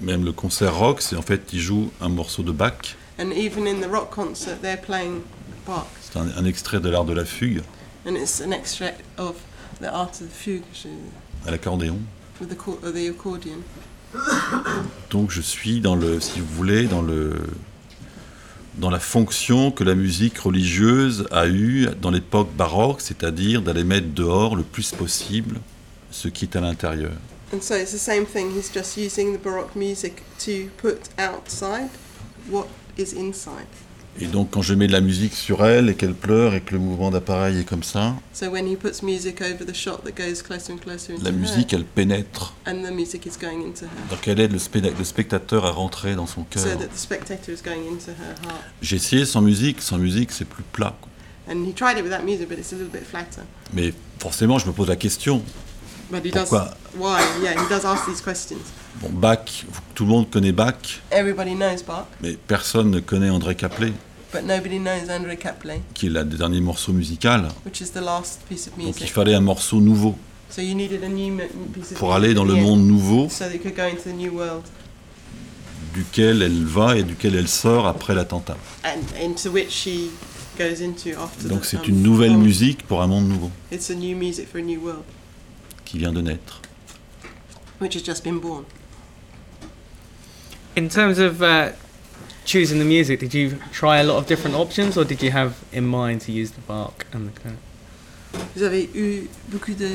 Même 0.00 0.24
le 0.24 0.32
concert 0.32 0.74
rock, 0.76 1.00
c'est 1.00 1.16
en 1.16 1.22
fait, 1.22 1.42
il 1.52 1.60
joue 1.60 1.90
un 2.00 2.08
morceau 2.08 2.42
de 2.42 2.52
Bach. 2.52 2.96
And 3.18 3.30
even 3.32 3.66
in 3.66 3.80
the 3.80 3.90
rock 3.90 4.10
concert, 4.10 4.60
they're 4.62 4.80
playing 4.80 5.22
Bach, 5.66 5.86
C'est 6.00 6.18
un, 6.18 6.28
un 6.36 6.44
extrait 6.44 6.80
de 6.80 6.88
l'art 6.88 7.04
de 7.04 7.12
la 7.12 7.24
fugue 7.24 7.62
and 8.06 8.14
it's 8.16 8.40
an 8.40 8.52
extract 8.52 9.02
of 9.18 9.34
the 9.80 9.86
art 9.86 10.10
of 10.20 10.28
the 10.28 10.32
fugue 10.32 10.62
à 11.46 11.50
l'accordéon. 11.50 11.98
with 12.40 12.48
the 12.48 12.56
co- 12.56 12.78
the 12.82 13.08
accordion. 13.10 13.58
Donc 15.10 15.30
je 15.30 15.40
suis 15.40 15.80
dans 15.80 15.94
le, 15.94 16.20
si 16.20 16.40
vous 16.40 16.46
voulez, 16.46 16.86
dans 16.86 17.02
le, 17.02 17.34
dans 18.78 18.90
la 18.90 19.00
fonction 19.00 19.70
que 19.70 19.84
la 19.84 19.94
musique 19.94 20.38
religieuse 20.38 21.26
a 21.30 21.46
eue 21.48 21.88
dans 22.00 22.10
l'époque 22.10 22.48
baroque, 22.56 23.00
c'est-à-dire 23.00 23.62
d'aller 23.62 23.84
mettre 23.84 24.08
dehors 24.08 24.56
le 24.56 24.62
plus 24.62 24.92
possible 24.92 25.60
ce 26.10 26.28
qui 26.28 26.44
est 26.44 26.56
à 26.56 26.60
l'intérieur. 26.60 27.12
And 27.52 27.62
so 27.62 27.74
it's 27.74 27.92
the 27.92 27.98
same 27.98 28.26
thing. 28.26 28.50
He's 28.54 28.70
just 28.72 28.96
using 28.96 29.32
the 29.32 29.42
baroque 29.42 29.74
music 29.74 30.22
to 30.40 30.68
put 30.76 31.08
outside 31.18 31.90
what 32.50 32.66
is 32.98 33.14
inside. 33.14 33.66
Et 34.20 34.26
donc 34.26 34.50
quand 34.50 34.62
je 34.62 34.74
mets 34.74 34.88
de 34.88 34.92
la 34.92 35.00
musique 35.00 35.32
sur 35.34 35.64
elle 35.64 35.88
et 35.88 35.94
qu'elle 35.94 36.14
pleure 36.14 36.54
et 36.54 36.60
que 36.60 36.72
le 36.72 36.80
mouvement 36.80 37.10
d'appareil 37.12 37.60
est 37.60 37.64
comme 37.64 37.84
ça, 37.84 38.14
So 38.32 38.46
when 38.50 38.66
he 38.66 38.74
puts 38.76 39.02
music 39.04 39.40
over 39.40 39.64
the 39.64 39.74
shot 39.74 40.00
that 40.04 40.12
goes 40.16 40.42
closer 40.42 40.72
and 40.72 40.78
closer 40.78 41.12
into 41.12 41.24
la 41.24 41.30
her, 41.30 41.36
musique 41.36 41.72
elle 41.72 41.84
pénètre. 41.84 42.54
and 42.66 42.82
the 42.84 42.90
music 42.92 43.26
is 43.26 43.38
going 43.40 43.62
into 43.64 43.84
her, 43.84 43.90
Donc 44.10 44.26
elle 44.26 44.40
aide 44.40 44.52
le, 44.52 45.04
spectateur 45.04 45.64
à 45.64 45.70
rentrer 45.70 46.14
dans 46.16 46.26
son 46.26 46.40
so 46.42 46.46
cœur. 46.50 46.78
that 46.78 46.86
the 46.88 46.98
spectator 46.98 47.52
is 47.54 47.62
going 47.64 47.86
into 47.92 48.10
her 48.10 48.34
heart. 48.44 48.62
J'ai 48.82 48.96
essayé 48.96 49.24
sans 49.24 49.40
musique, 49.40 49.80
sans 49.80 49.98
musique 49.98 50.32
c'est 50.32 50.46
plus 50.48 50.64
plat. 50.72 50.96
quoi. 51.00 51.08
And 51.54 51.64
he 51.64 51.72
tried 51.72 51.96
it 51.98 52.02
without 52.04 52.24
music, 52.24 52.48
but 52.48 52.58
it's 52.58 52.72
a 52.72 52.76
little 52.76 52.90
bit 52.92 53.04
flatter. 53.08 53.42
Mais 53.72 53.94
forcément 54.18 54.58
je 54.58 54.66
me 54.66 54.72
pose 54.72 54.88
la 54.88 54.96
question. 54.96 55.42
But 56.10 56.24
he 56.24 56.30
Pourquoi? 56.30 56.58
does. 56.60 56.74
Why? 56.96 57.20
Yeah, 57.42 57.52
he 57.62 57.68
does 57.68 57.84
ask 57.84 58.06
these 58.06 58.20
questions. 58.22 58.62
Bon, 59.02 59.10
Bach, 59.10 59.64
tout 59.94 60.04
le 60.04 60.10
monde 60.10 60.30
connaît 60.30 60.52
Bach, 60.52 60.74
Everybody 61.10 61.54
knows 61.54 61.82
Bach, 61.86 62.06
mais 62.22 62.32
personne 62.46 62.90
ne 62.90 63.00
connaît 63.00 63.28
André 63.30 63.54
Caplet, 63.54 63.92
but 64.32 64.42
nobody 64.42 64.78
knows 64.78 65.10
Andre 65.10 65.34
Kaplan, 65.36 65.80
qui 65.94 66.06
est 66.06 66.10
le 66.10 66.24
dernier 66.24 66.60
morceau 66.60 66.92
musical. 66.92 67.48
which 67.66 67.80
is 67.82 67.90
the 67.92 68.00
last 68.02 68.40
piece 68.48 68.66
of 68.66 68.72
Donc 68.76 68.80
il 68.80 68.86
music. 68.86 69.12
fallait 69.12 69.34
un 69.34 69.40
morceau 69.42 69.80
nouveau 69.80 70.16
So 70.50 70.62
you 70.62 70.74
needed 70.74 71.04
a 71.04 71.08
new 71.08 71.36
piece 71.74 71.92
of 71.92 71.98
pour 71.98 72.14
aller 72.14 72.32
dans 72.32 72.44
le 72.44 72.54
music 72.54 72.68
monde 72.68 72.86
nouveau 72.86 73.28
so 73.28 73.44
you 73.44 73.58
could 73.60 73.76
go 73.76 73.82
into 73.84 74.02
the 74.10 74.14
new 74.16 74.32
world, 74.32 74.62
duquel 75.94 76.42
elle 76.42 76.64
va 76.64 76.96
et 76.96 77.02
duquel 77.02 77.34
elle 77.36 77.48
sort 77.48 77.86
après 77.86 78.14
l'attentat. 78.14 78.56
and 78.84 79.00
into 79.22 79.50
which 79.50 79.70
she 79.70 80.10
goes 80.58 80.80
into 80.82 81.10
after. 81.20 81.48
Donc 81.48 81.64
c'est 81.64 81.76
um, 81.78 81.84
une 81.88 82.02
nouvelle 82.02 82.36
musique 82.36 82.82
pour 82.86 83.02
un 83.02 83.06
monde 83.06 83.28
nouveau 83.28 83.50
It's 83.70 83.90
a 83.90 83.94
new 83.94 84.16
music 84.16 84.48
for 84.50 84.58
a 84.58 84.62
new 84.64 84.80
world, 84.80 85.04
qui 85.88 85.98
vient 85.98 86.12
de 86.12 86.20
naître. 86.20 86.60
which 87.80 87.94
has 87.94 88.02
just 88.02 88.24
been 88.24 88.40
born. 88.40 88.64
In 90.76 90.88
terms 90.88 91.18
of 91.18 91.42
uh, 91.42 91.72
choosing 92.44 92.78
the 92.78 92.84
music, 92.84 93.20
did 93.20 93.34
you 93.34 93.58
try 93.72 93.98
a 93.98 94.04
lot 94.04 94.16
of 94.18 94.26
different 94.26 94.56
options, 94.56 94.96
or 94.96 95.04
did 95.04 95.22
you 95.22 95.30
have 95.30 95.52
in 95.72 95.86
mind 95.86 96.20
to 96.22 96.32
use 96.32 96.50
the 96.52 96.60
Bach 96.62 97.06
and 97.12 97.28
the 97.28 97.40
kind 97.40 97.54
of 97.54 97.60
Vous 98.54 98.62
avez 98.62 98.90
eu 98.94 99.28
beaucoup 99.48 99.74
de, 99.74 99.88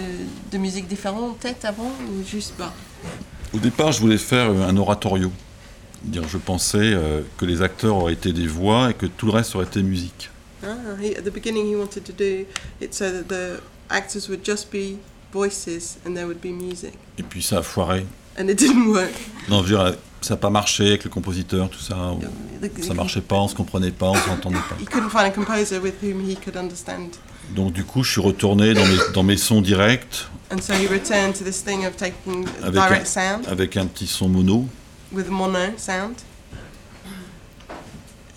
de 0.52 0.58
musiques 0.58 0.88
différentes 0.88 1.32
en 1.32 1.34
tête 1.36 1.66
avant 1.66 1.92
ou 2.10 2.24
juste 2.26 2.56
Bach 2.58 2.74
Au 3.54 3.60
départ, 3.60 3.92
je 3.92 4.00
voulais 4.00 4.18
faire 4.18 4.50
un 4.50 4.76
oratorio. 4.78 5.32
Dire, 6.04 6.28
je 6.28 6.38
pensais 6.38 6.94
euh, 6.94 7.22
que 7.38 7.46
les 7.46 7.62
acteurs 7.62 7.96
auraient 7.98 8.14
été 8.14 8.34
des 8.34 8.48
voix 8.48 8.90
et 8.90 8.94
que 8.94 9.06
tout 9.06 9.28
le 9.28 9.34
reste 9.34 9.56
aurait 9.56 9.66
été 9.66 9.84
musique. 9.84 10.30
Ah, 10.64 10.76
he, 11.02 11.16
at 11.16 11.22
the 11.24 11.32
beginning 11.32 11.68
he 11.68 11.76
wanted 11.76 12.04
to 12.04 12.14
do 12.14 12.46
it 12.82 12.94
so 12.94 13.12
that 13.12 13.28
the 13.28 13.62
actors 13.90 14.28
would 14.30 14.44
just 14.44 14.72
be 14.72 14.98
voices 15.34 15.98
and 16.06 16.13
there 16.13 16.26
would 16.26 16.39
be 16.41 16.52
music. 16.54 16.93
Et 17.17 17.24
puis 17.24 17.41
ça 17.41 17.60
a 17.60 17.62
foiré. 17.63 18.06
And 18.39 18.48
it 18.48 18.58
didn't 18.58 18.88
work. 18.88 19.12
Non, 19.50 19.63
je 19.63 19.74
veux 19.76 19.78
dire, 19.84 19.96
ça 20.22 20.34
n'a 20.36 20.38
pas 20.38 20.50
marché 20.50 20.88
avec 20.88 21.04
le 21.04 21.10
compositeur, 21.10 21.69
tout 21.69 21.80
ça. 21.80 22.13
ou 22.13 22.22
Ça 22.82 22.93
marchait 22.93 23.22
pas, 23.22 23.36
on 23.38 23.48
se 23.48 23.56
comprenait 23.56 23.91
pas, 23.91 24.10
on 24.10 24.15
s'entendait 24.15 24.58
pas. 24.69 24.76
He 24.82 24.86
couldn't 24.86 25.10
find 25.10 25.26
a 25.26 25.30
composer 25.32 25.78
with 25.80 25.96
whom 26.02 26.22
he 26.30 26.36
could 26.36 26.56
understand. 26.58 27.10
Donc 27.56 27.74
du 27.74 27.84
coup, 27.84 28.04
je 28.04 28.12
suis 28.12 28.22
retourné 28.22 28.74
dans 28.74 28.86
mes, 28.86 28.98
dans 29.13 29.24
mes 29.24 29.38
sons 29.38 29.62
directs 29.62 30.28
And 30.52 30.62
so 30.62 30.74
he 30.74 30.88
returned 30.88 31.34
to 31.38 31.43
this 31.43 31.63
thing 31.63 31.86
of 31.86 31.96
taking 31.98 32.46
Avec 32.62 32.74
direct 32.74 33.02
un- 33.02 33.06
sound 33.39 33.48
avec 33.48 33.76
un 33.78 33.86
petit 33.88 34.08
son 34.08 34.30
mono. 34.30 34.67
with 35.12 35.28
mono 35.30 35.60
sound. 35.78 36.15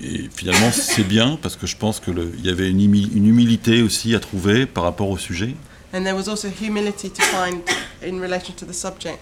Et 0.00 0.28
finalement, 0.34 0.70
c'est 0.72 1.04
bien 1.04 1.38
parce 1.40 1.56
que 1.56 1.66
je 1.66 1.76
pense 1.76 2.00
qu'il 2.00 2.14
y 2.44 2.50
avait 2.50 2.68
une 2.70 2.80
humilité 3.26 3.82
aussi 3.82 4.14
à 4.14 4.20
trouver 4.20 4.66
par 4.66 4.84
rapport 4.84 5.08
au 5.08 5.16
sujet. 5.16 5.54
And 5.96 6.02
there 6.04 6.14
was 6.14 6.28
also 6.28 6.48
humility 6.50 7.08
to 7.08 7.22
find 7.22 7.62
in 8.02 8.20
relation 8.20 8.54
to 8.56 8.66
the 8.66 8.74
subject. 8.74 9.18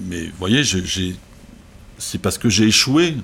Mais 0.00 0.26
vous 0.26 0.38
voyez, 0.38 0.62
c'est 1.98 2.18
parce 2.18 2.38
que 2.38 2.48
j'ai 2.48 2.64
échoué, 2.64 3.14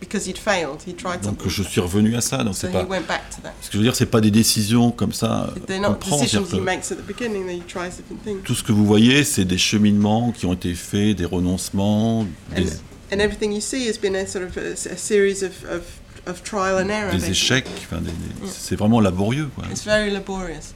Because 0.00 0.26
he'd 0.26 0.36
failed, 0.38 0.82
he 0.84 0.94
tried 0.96 1.20
donc 1.20 1.42
something. 1.42 1.48
je 1.48 1.62
suis 1.62 1.80
revenu 1.80 2.16
à 2.16 2.20
ça. 2.20 2.38
Donc 2.42 2.54
So 2.56 2.62
c'est 2.66 2.72
pas. 2.72 2.82
went 2.84 3.06
back 3.06 3.30
to 3.30 3.40
that. 3.44 3.52
Ce 3.60 3.68
que 3.68 3.74
je 3.74 3.78
veux 3.78 3.84
dire, 3.84 3.94
c'est 3.94 4.06
pas 4.06 4.20
des 4.20 4.32
décisions 4.32 4.90
comme 4.90 5.12
ça. 5.12 5.54
not 5.68 5.94
prend, 6.00 6.16
decisions 6.18 6.44
c'est-à-dire 6.44 6.54
he 6.54 6.58
que 6.58 6.64
makes 6.64 6.90
at 6.90 6.96
the 6.96 7.06
beginning, 7.06 7.46
that 7.46 7.52
he 7.52 7.60
tries 7.68 7.90
different 7.96 8.24
things. 8.24 8.42
tout 8.42 8.56
ce 8.56 8.64
que 8.64 8.72
vous 8.72 8.84
voyez, 8.84 9.22
c'est 9.22 9.44
des 9.44 9.58
cheminements 9.58 10.32
qui 10.32 10.44
ont 10.46 10.54
été 10.54 10.74
faits, 10.74 11.16
des 11.18 11.24
renoncements, 11.24 12.26
des, 12.56 12.64
And, 13.12 13.18
everything 13.20 13.52
you 13.52 13.60
see 13.60 13.86
has 13.88 13.96
been 13.98 14.16
a 14.16 14.26
sort 14.26 14.42
of 14.44 14.56
a, 14.56 14.72
a 14.72 14.96
series 14.96 15.44
of, 15.44 15.52
of, 15.70 15.82
of 16.26 16.42
trial 16.42 16.78
and 16.78 16.88
error. 16.88 17.10
des 17.12 17.18
basically. 17.18 17.30
échecs. 17.58 17.66
enfin, 17.84 18.00
des- 18.00 18.10
c'est 18.50 18.74
vraiment 18.74 19.00
laborieux. 19.00 19.50
Quoi. 19.54 19.66
It's 19.70 19.84
very 19.84 20.10
laborious. 20.10 20.74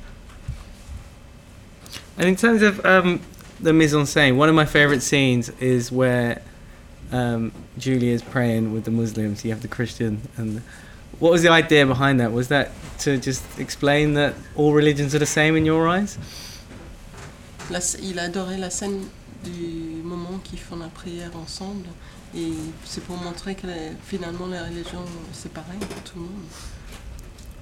And 2.19 2.29
in 2.29 2.37
terms 2.37 2.63
of 2.63 2.85
um, 2.85 3.21
the 3.61 3.73
mise 3.73 3.95
en 3.95 4.05
scène, 4.07 4.37
one 4.37 4.49
of 4.49 4.55
my 4.55 4.65
favourite 4.65 5.03
scenes 5.03 5.51
is 5.61 5.93
where 5.93 6.41
um, 7.13 7.53
Julia 7.79 8.13
is 8.13 8.23
praying 8.23 8.73
with 8.73 8.85
the 8.85 8.91
Muslims. 8.91 9.45
You 9.45 9.51
have 9.51 9.63
the 9.63 9.69
Christian, 9.69 10.21
and 10.37 10.63
what 11.19 11.31
was 11.33 11.43
the 11.43 11.51
idea 11.51 11.85
behind 11.87 12.21
that? 12.21 12.33
Was 12.33 12.49
that 12.49 12.71
to 13.01 13.19
just 13.19 13.43
explain 13.59 14.15
that 14.15 14.35
all 14.55 14.73
religions 14.73 15.15
are 15.15 15.19
the 15.19 15.27
same 15.27 15.57
in 15.57 15.65
your 15.67 15.87
eyes? 15.89 16.19
La 17.71 17.81
sc- 17.81 17.99
il 18.03 18.19
adorait 18.19 18.59
la 18.59 18.71
scène 18.71 19.09
du 19.45 20.03
moment 20.03 20.39
qu'ils 20.43 20.59
font 20.59 20.77
la 20.77 20.89
prière 20.89 21.31
ensemble. 21.37 21.87
Et 22.35 22.53
c'est 22.85 23.03
pour 23.05 23.17
montrer 23.17 23.55
que 23.55 23.67
les- 23.67 23.93
finalement 24.05 24.47
les 24.47 24.59
religions 24.59 25.05
c'est 25.33 25.53
pareil 25.53 25.79
pour 25.79 26.03
tout 26.03 26.17
le 26.19 26.23
monde. 26.23 26.45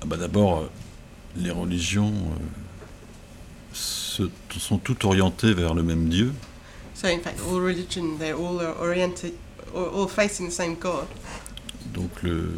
Ah 0.03 0.07
bah 0.07 0.17
D'abord, 0.17 0.59
euh, 0.63 0.69
les 1.37 1.51
religions 1.51 2.13
euh, 2.13 3.75
se- 4.17 4.59
sont 4.61 4.79
toutes 4.79 5.05
orientées 5.05 5.55
vers 5.55 5.75
le 5.75 5.83
même 5.83 6.09
Dieu. 6.09 6.33
So 6.95 7.09
in 7.09 7.19
fact, 7.21 7.41
all 7.51 7.61
religion 7.61 8.17
they're 8.19 8.37
all 8.37 8.61
are 8.61 8.75
oriented, 8.81 9.33
or 9.75 9.89
all 9.95 10.09
facing 10.09 10.49
the 10.49 10.53
same 10.53 10.77
God. 10.77 11.07
Donc 11.93 12.11
le, 12.23 12.53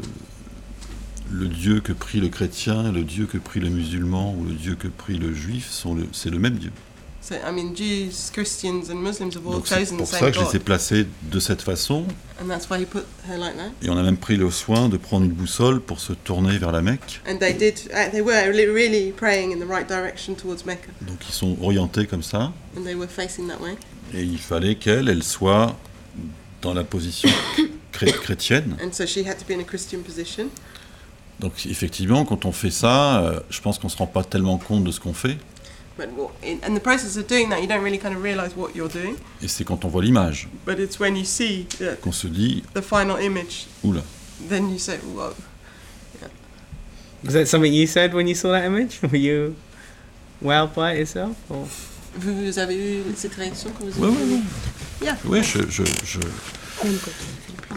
le 1.32 1.48
Dieu 1.48 1.80
que 1.80 1.92
prie 1.92 2.20
le 2.20 2.28
chrétien, 2.28 2.92
le 2.92 3.02
Dieu 3.02 3.26
que 3.26 3.38
prie 3.38 3.60
le 3.60 3.70
musulman 3.70 4.34
ou 4.38 4.44
le 4.44 4.52
Dieu 4.54 4.74
que 4.76 4.88
prie 4.88 5.18
le 5.18 5.32
juif, 5.34 5.70
sont 5.70 5.94
le- 5.94 6.06
c'est 6.12 6.30
le 6.30 6.38
même 6.38 6.56
Dieu. 6.58 6.72
So 7.28 7.34
I 7.34 7.50
mean, 7.52 7.74
Jews, 7.74 8.30
Christians, 8.32 8.88
and 8.88 8.94
Muslims 9.02 9.34
have 9.34 9.44
all 9.46 9.54
Donc 9.54 9.66
c'est 9.66 9.80
chosen 9.80 9.96
the 9.96 9.98
pour 9.98 10.06
ça 10.06 10.18
same 10.20 10.30
que 10.30 10.38
je 10.38 10.44
les 10.44 10.56
ai 10.56 10.58
placés 10.60 11.06
de 11.22 11.40
cette 11.40 11.60
façon. 11.60 12.04
and 12.40 12.46
that's 12.46 12.68
why 12.70 12.78
he 12.80 12.84
put 12.86 13.02
her 13.28 13.36
like 13.36 13.56
that. 13.56 13.72
Et 13.82 13.90
on 13.90 13.96
a 13.98 14.02
même 14.04 14.16
pris 14.16 14.36
le 14.36 14.48
soin 14.52 14.88
de 14.88 14.96
prendre 14.96 15.24
une 15.24 15.32
boussole 15.32 15.80
pour 15.80 15.98
se 15.98 16.12
tourner 16.12 16.56
vers 16.58 16.70
la 16.70 16.82
Mecque. 16.82 17.20
And 17.28 17.38
they 17.38 17.52
did. 17.52 17.80
Uh, 17.92 18.10
they 18.12 18.20
were 18.20 18.52
li- 18.52 18.66
really 18.66 19.10
praying 19.10 19.50
in 19.52 19.58
the 19.58 19.68
right 19.68 19.88
direction 19.88 20.34
towards 20.34 20.64
Mecca, 20.64 20.86
Donc 21.00 21.16
ils 21.28 21.32
sont 21.34 21.56
orientés 21.62 22.06
comme 22.06 22.22
ça. 22.22 22.52
and 22.76 22.82
they 22.84 22.94
were 22.94 23.08
facing 23.08 23.48
that 23.48 23.60
way. 23.60 23.74
Et 24.14 24.22
il 24.22 24.38
fallait 24.38 24.76
qu'elle, 24.76 25.08
elle 25.08 25.24
soit 25.24 25.74
dans 26.62 26.74
la 26.74 26.84
position 26.84 27.28
chré- 27.92 28.12
chrétienne. 28.12 28.76
And 28.80 28.92
so 28.92 29.04
she 29.04 29.26
had 29.26 29.36
to 29.38 29.44
be 29.48 29.50
in 29.56 29.60
a 29.60 29.64
Christian 29.64 29.98
position. 30.02 30.46
Donc 31.40 31.66
effectivement, 31.66 32.24
quand 32.24 32.44
on 32.44 32.52
fait 32.52 32.70
ça, 32.70 33.18
euh, 33.20 33.40
je 33.50 33.60
pense 33.60 33.78
qu'on 33.80 33.88
ne 33.88 33.92
se 33.92 33.96
rend 33.98 34.06
pas 34.06 34.22
tellement 34.22 34.58
compte 34.58 34.84
de 34.84 34.92
ce 34.92 35.00
qu'on 35.00 35.12
fait. 35.12 35.36
But 35.96 36.08
in, 36.42 36.60
in 36.62 36.74
the 36.74 36.80
process 36.80 37.16
of 37.16 37.26
doing 37.26 37.48
that, 37.50 37.62
you 37.62 37.66
don't 37.66 37.82
really 37.82 37.96
kind 37.98 38.14
of 38.14 38.22
realize 38.22 38.54
what 38.54 38.74
you're 38.76 38.88
doing. 38.92 39.16
Et 39.42 39.48
c'est 39.48 39.64
quand 39.64 39.82
on 39.84 39.88
voit 39.88 40.02
l'image 40.02 40.46
But 40.66 40.78
it's 40.78 40.98
when 41.00 41.16
you 41.16 41.24
see 41.24 41.66
qu'on 42.02 42.12
se 42.12 42.26
dit, 42.28 42.62
the 42.74 42.82
final 42.82 43.16
image, 43.18 43.66
oula, 43.82 44.02
then 44.48 44.70
you 44.70 44.78
say, 44.78 44.98
"Whoa." 44.98 45.32
Was 47.24 47.32
that 47.32 47.46
something 47.46 47.72
you 47.72 47.86
said 47.86 48.12
when 48.14 48.28
you 48.28 48.34
saw 48.34 48.52
that 48.52 48.64
image? 48.66 49.00
Were 49.10 49.16
you 49.16 49.56
wowed 50.44 50.74
by 50.74 50.92
it 50.92 50.98
yourself? 50.98 51.34
Or? 51.48 51.66
Vous, 52.18 52.34
vous 52.44 52.58
avez 52.58 52.76
eu 52.76 53.02
cette 53.16 53.34
réaction 53.34 53.70
quand 53.78 53.86
vous 53.88 54.00
Ouais, 54.02 54.08
avez 54.08 54.16
ouais, 54.18 54.24
vu? 54.26 54.34
ouais. 54.34 54.42
Yeah. 55.02 55.16
Ouais, 55.26 55.42
je, 55.42 55.58
je, 55.68 55.82
je- 56.04 56.20
quand 56.20 56.86
on 56.86 56.90
fait 56.90 57.52
le 57.52 57.62
plan. 57.66 57.76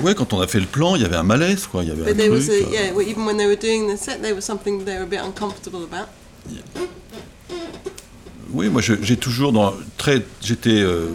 ouais, 0.00 0.14
quand 0.14 0.32
on 0.34 0.40
a 0.40 0.46
fait 0.46 0.60
le 0.60 0.66
plan, 0.66 0.94
il 0.96 1.02
y 1.02 1.04
avait 1.04 1.16
un 1.16 1.22
malaise, 1.22 1.66
quoi. 1.66 1.82
Il 1.82 1.88
y 1.88 1.92
avait 1.92 2.02
But 2.04 2.12
un 2.12 2.16
there 2.16 2.30
was 2.30 2.44
truc. 2.46 2.50
a, 2.50 2.68
euh, 2.68 2.70
yeah, 2.70 2.92
well, 2.92 3.06
even 3.08 3.24
when 3.26 3.36
they 3.38 3.46
were 3.46 3.56
doing 3.56 3.88
the 3.88 3.96
set, 3.98 4.20
there 4.22 4.34
was 4.34 4.42
something 4.44 4.84
they 4.84 4.96
were 4.96 5.04
a 5.04 5.06
bit 5.06 5.20
uncomfortable 5.20 5.82
about. 5.82 6.08
Oui, 8.52 8.68
moi 8.68 8.82
j'ai 8.82 9.16
toujours 9.16 9.52
dans 9.52 9.74
très, 9.96 10.22
j'étais 10.42 10.80
euh, 10.80 11.06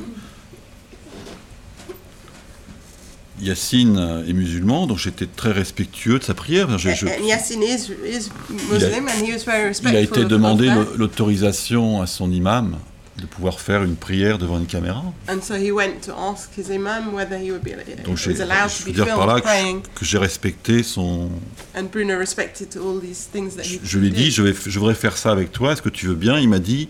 Yacine 3.41 4.23
est 4.27 4.31
musulman, 4.33 4.87
donc 4.87 4.97
j'étais 4.97 5.25
très 5.25 5.51
respectueux 5.51 6.19
de 6.19 6.23
sa 6.23 6.33
prière. 6.33 6.77
Je- 6.77 6.91
je- 6.91 7.05
and 7.07 7.25
Yassin 7.27 7.61
is, 7.61 7.91
is 8.07 8.29
Muslim, 8.71 9.07
and 9.09 9.25
he 9.25 9.33
was 9.33 9.43
very 9.45 9.73
il 9.83 9.87
a 9.95 9.99
été 9.99 10.23
demandé 10.23 10.71
l'autorisation 10.97 12.01
à 12.01 12.07
son 12.07 12.31
imam 12.31 12.77
de 13.17 13.25
pouvoir 13.25 13.61
faire 13.61 13.83
une 13.83 13.95
prière 13.95 14.37
devant 14.37 14.57
une 14.57 14.65
caméra. 14.65 15.01
And 15.29 15.41
so 15.41 15.55
he 15.55 15.71
went 15.71 16.01
to 16.05 16.13
ask 16.13 16.49
his 16.57 16.69
imam 16.69 17.13
whether 17.13 17.37
he 17.37 17.51
would 17.51 17.63
be 17.63 17.71
Donc 18.05 18.17
je 18.17 18.31
to 18.31 18.37
veux 18.85 18.91
dire 18.91 19.05
par 19.15 19.25
là 19.27 19.39
que, 19.39 19.87
que 19.99 20.05
j'ai 20.05 20.17
respecté 20.17 20.83
son. 20.83 21.29
And 21.75 21.85
Bruno 21.91 22.17
respected 22.17 22.75
all 22.77 22.99
these 22.99 23.29
things 23.31 23.55
that 23.55 23.63
Je, 23.63 23.75
he 23.75 23.79
je 23.83 23.99
lui 23.99 24.07
ai 24.07 24.11
dit, 24.11 24.31
je, 24.31 24.41
vais, 24.41 24.53
je 24.53 24.79
voudrais 24.79 24.95
faire 24.95 25.15
ça 25.17 25.31
avec 25.31 25.51
toi. 25.51 25.71
Est-ce 25.73 25.81
que 25.81 25.89
tu 25.89 26.07
veux 26.07 26.15
bien? 26.15 26.39
Il 26.39 26.49
m'a 26.49 26.59
dit, 26.59 26.89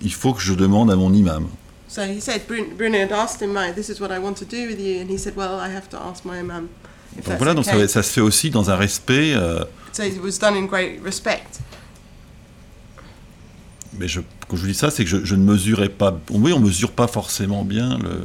il 0.00 0.12
faut 0.12 0.32
que 0.32 0.40
je 0.40 0.54
demande 0.54 0.90
à 0.90 0.96
mon 0.96 1.12
imam. 1.12 1.48
So 1.88 2.02
he 2.02 2.20
said, 2.20 2.46
Bruno, 2.46 2.74
Bruno 2.76 2.98
had 2.98 3.12
asked 3.12 3.40
him, 3.42 3.52
"Mate, 3.52 3.74
this 3.74 3.88
is 3.88 4.00
what 4.00 4.08
I 4.10 4.18
want 4.18 4.34
to 4.34 4.44
do 4.44 4.68
with 4.68 4.78
you, 4.78 5.00
and 5.02 5.10
he 5.10 5.18
said, 5.18 5.34
well, 5.36 5.58
I 5.58 5.68
have 5.74 5.88
to 5.90 5.96
ask 5.98 6.24
my 6.24 6.38
imam. 6.38 6.68
If 7.12 7.16
Donc 7.16 7.24
that's 7.24 7.38
voilà, 7.38 7.54
donc 7.54 7.66
okay. 7.66 7.80
ça, 7.88 7.88
ça 7.88 8.02
se 8.02 8.12
fait 8.12 8.20
aussi 8.20 8.50
dans 8.50 8.70
un 8.70 8.76
respect. 8.76 9.32
euh, 9.34 9.64
So 9.92 10.02
it 10.02 10.20
was 10.22 10.38
done 10.38 10.54
in 10.54 10.66
great 10.66 11.00
respect. 11.02 11.60
Mais 13.98 14.06
je, 14.06 14.20
quand 14.48 14.56
je 14.56 14.62
vous 14.62 14.68
dis 14.68 14.74
ça, 14.74 14.90
c'est 14.90 15.04
que 15.04 15.10
je, 15.10 15.24
je 15.24 15.34
ne 15.34 15.42
mesurais 15.42 15.88
pas. 15.88 16.18
Oui, 16.30 16.52
on 16.52 16.60
mesure 16.60 16.92
pas 16.92 17.06
forcément 17.06 17.64
bien 17.64 17.98
le. 17.98 18.22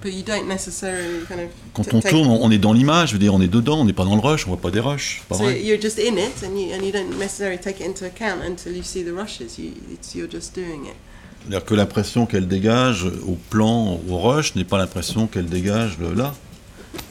But 0.00 0.12
you 0.14 0.22
don't 0.22 0.46
necessarily 0.46 1.26
kind 1.26 1.40
of. 1.40 1.50
Quand 1.74 1.92
on 1.92 2.00
tourne, 2.00 2.28
on 2.28 2.50
est 2.52 2.58
dans 2.58 2.72
l'image, 2.72 3.08
je 3.08 3.12
veux 3.14 3.18
dire, 3.18 3.34
on 3.34 3.40
est 3.40 3.48
dedans, 3.48 3.80
on 3.80 3.84
n'est 3.84 3.92
pas 3.92 4.04
dans 4.04 4.14
le 4.14 4.20
rush, 4.20 4.46
on 4.46 4.50
voit 4.50 4.60
pas 4.60 4.70
des 4.70 4.78
rushs. 4.78 5.22
Pas 5.28 5.34
So 5.36 5.42
vrai. 5.42 5.60
you're 5.60 5.80
just 5.80 5.98
in 5.98 6.16
it, 6.16 6.44
and 6.44 6.56
you 6.56 6.72
and 6.72 6.84
you 6.84 6.92
don't 6.92 7.18
necessarily 7.18 7.58
take 7.58 7.80
it 7.80 7.86
into 7.86 8.04
account 8.04 8.42
until 8.46 8.72
you 8.76 8.84
see 8.84 9.02
the 9.02 9.12
rushes. 9.12 9.58
You, 9.58 9.72
it's 9.92 10.14
you're 10.14 10.30
just 10.30 10.54
doing 10.54 10.86
it. 10.86 10.94
C'est-à-dire 11.42 11.64
que 11.64 11.74
l'impression 11.74 12.26
qu'elle 12.26 12.46
dégage 12.46 13.06
au 13.26 13.36
plan, 13.50 13.98
au 14.08 14.18
rush, 14.18 14.54
n'est 14.54 14.64
pas 14.64 14.78
l'impression 14.78 15.26
qu'elle 15.26 15.46
dégage 15.46 15.98
là. 15.98 16.32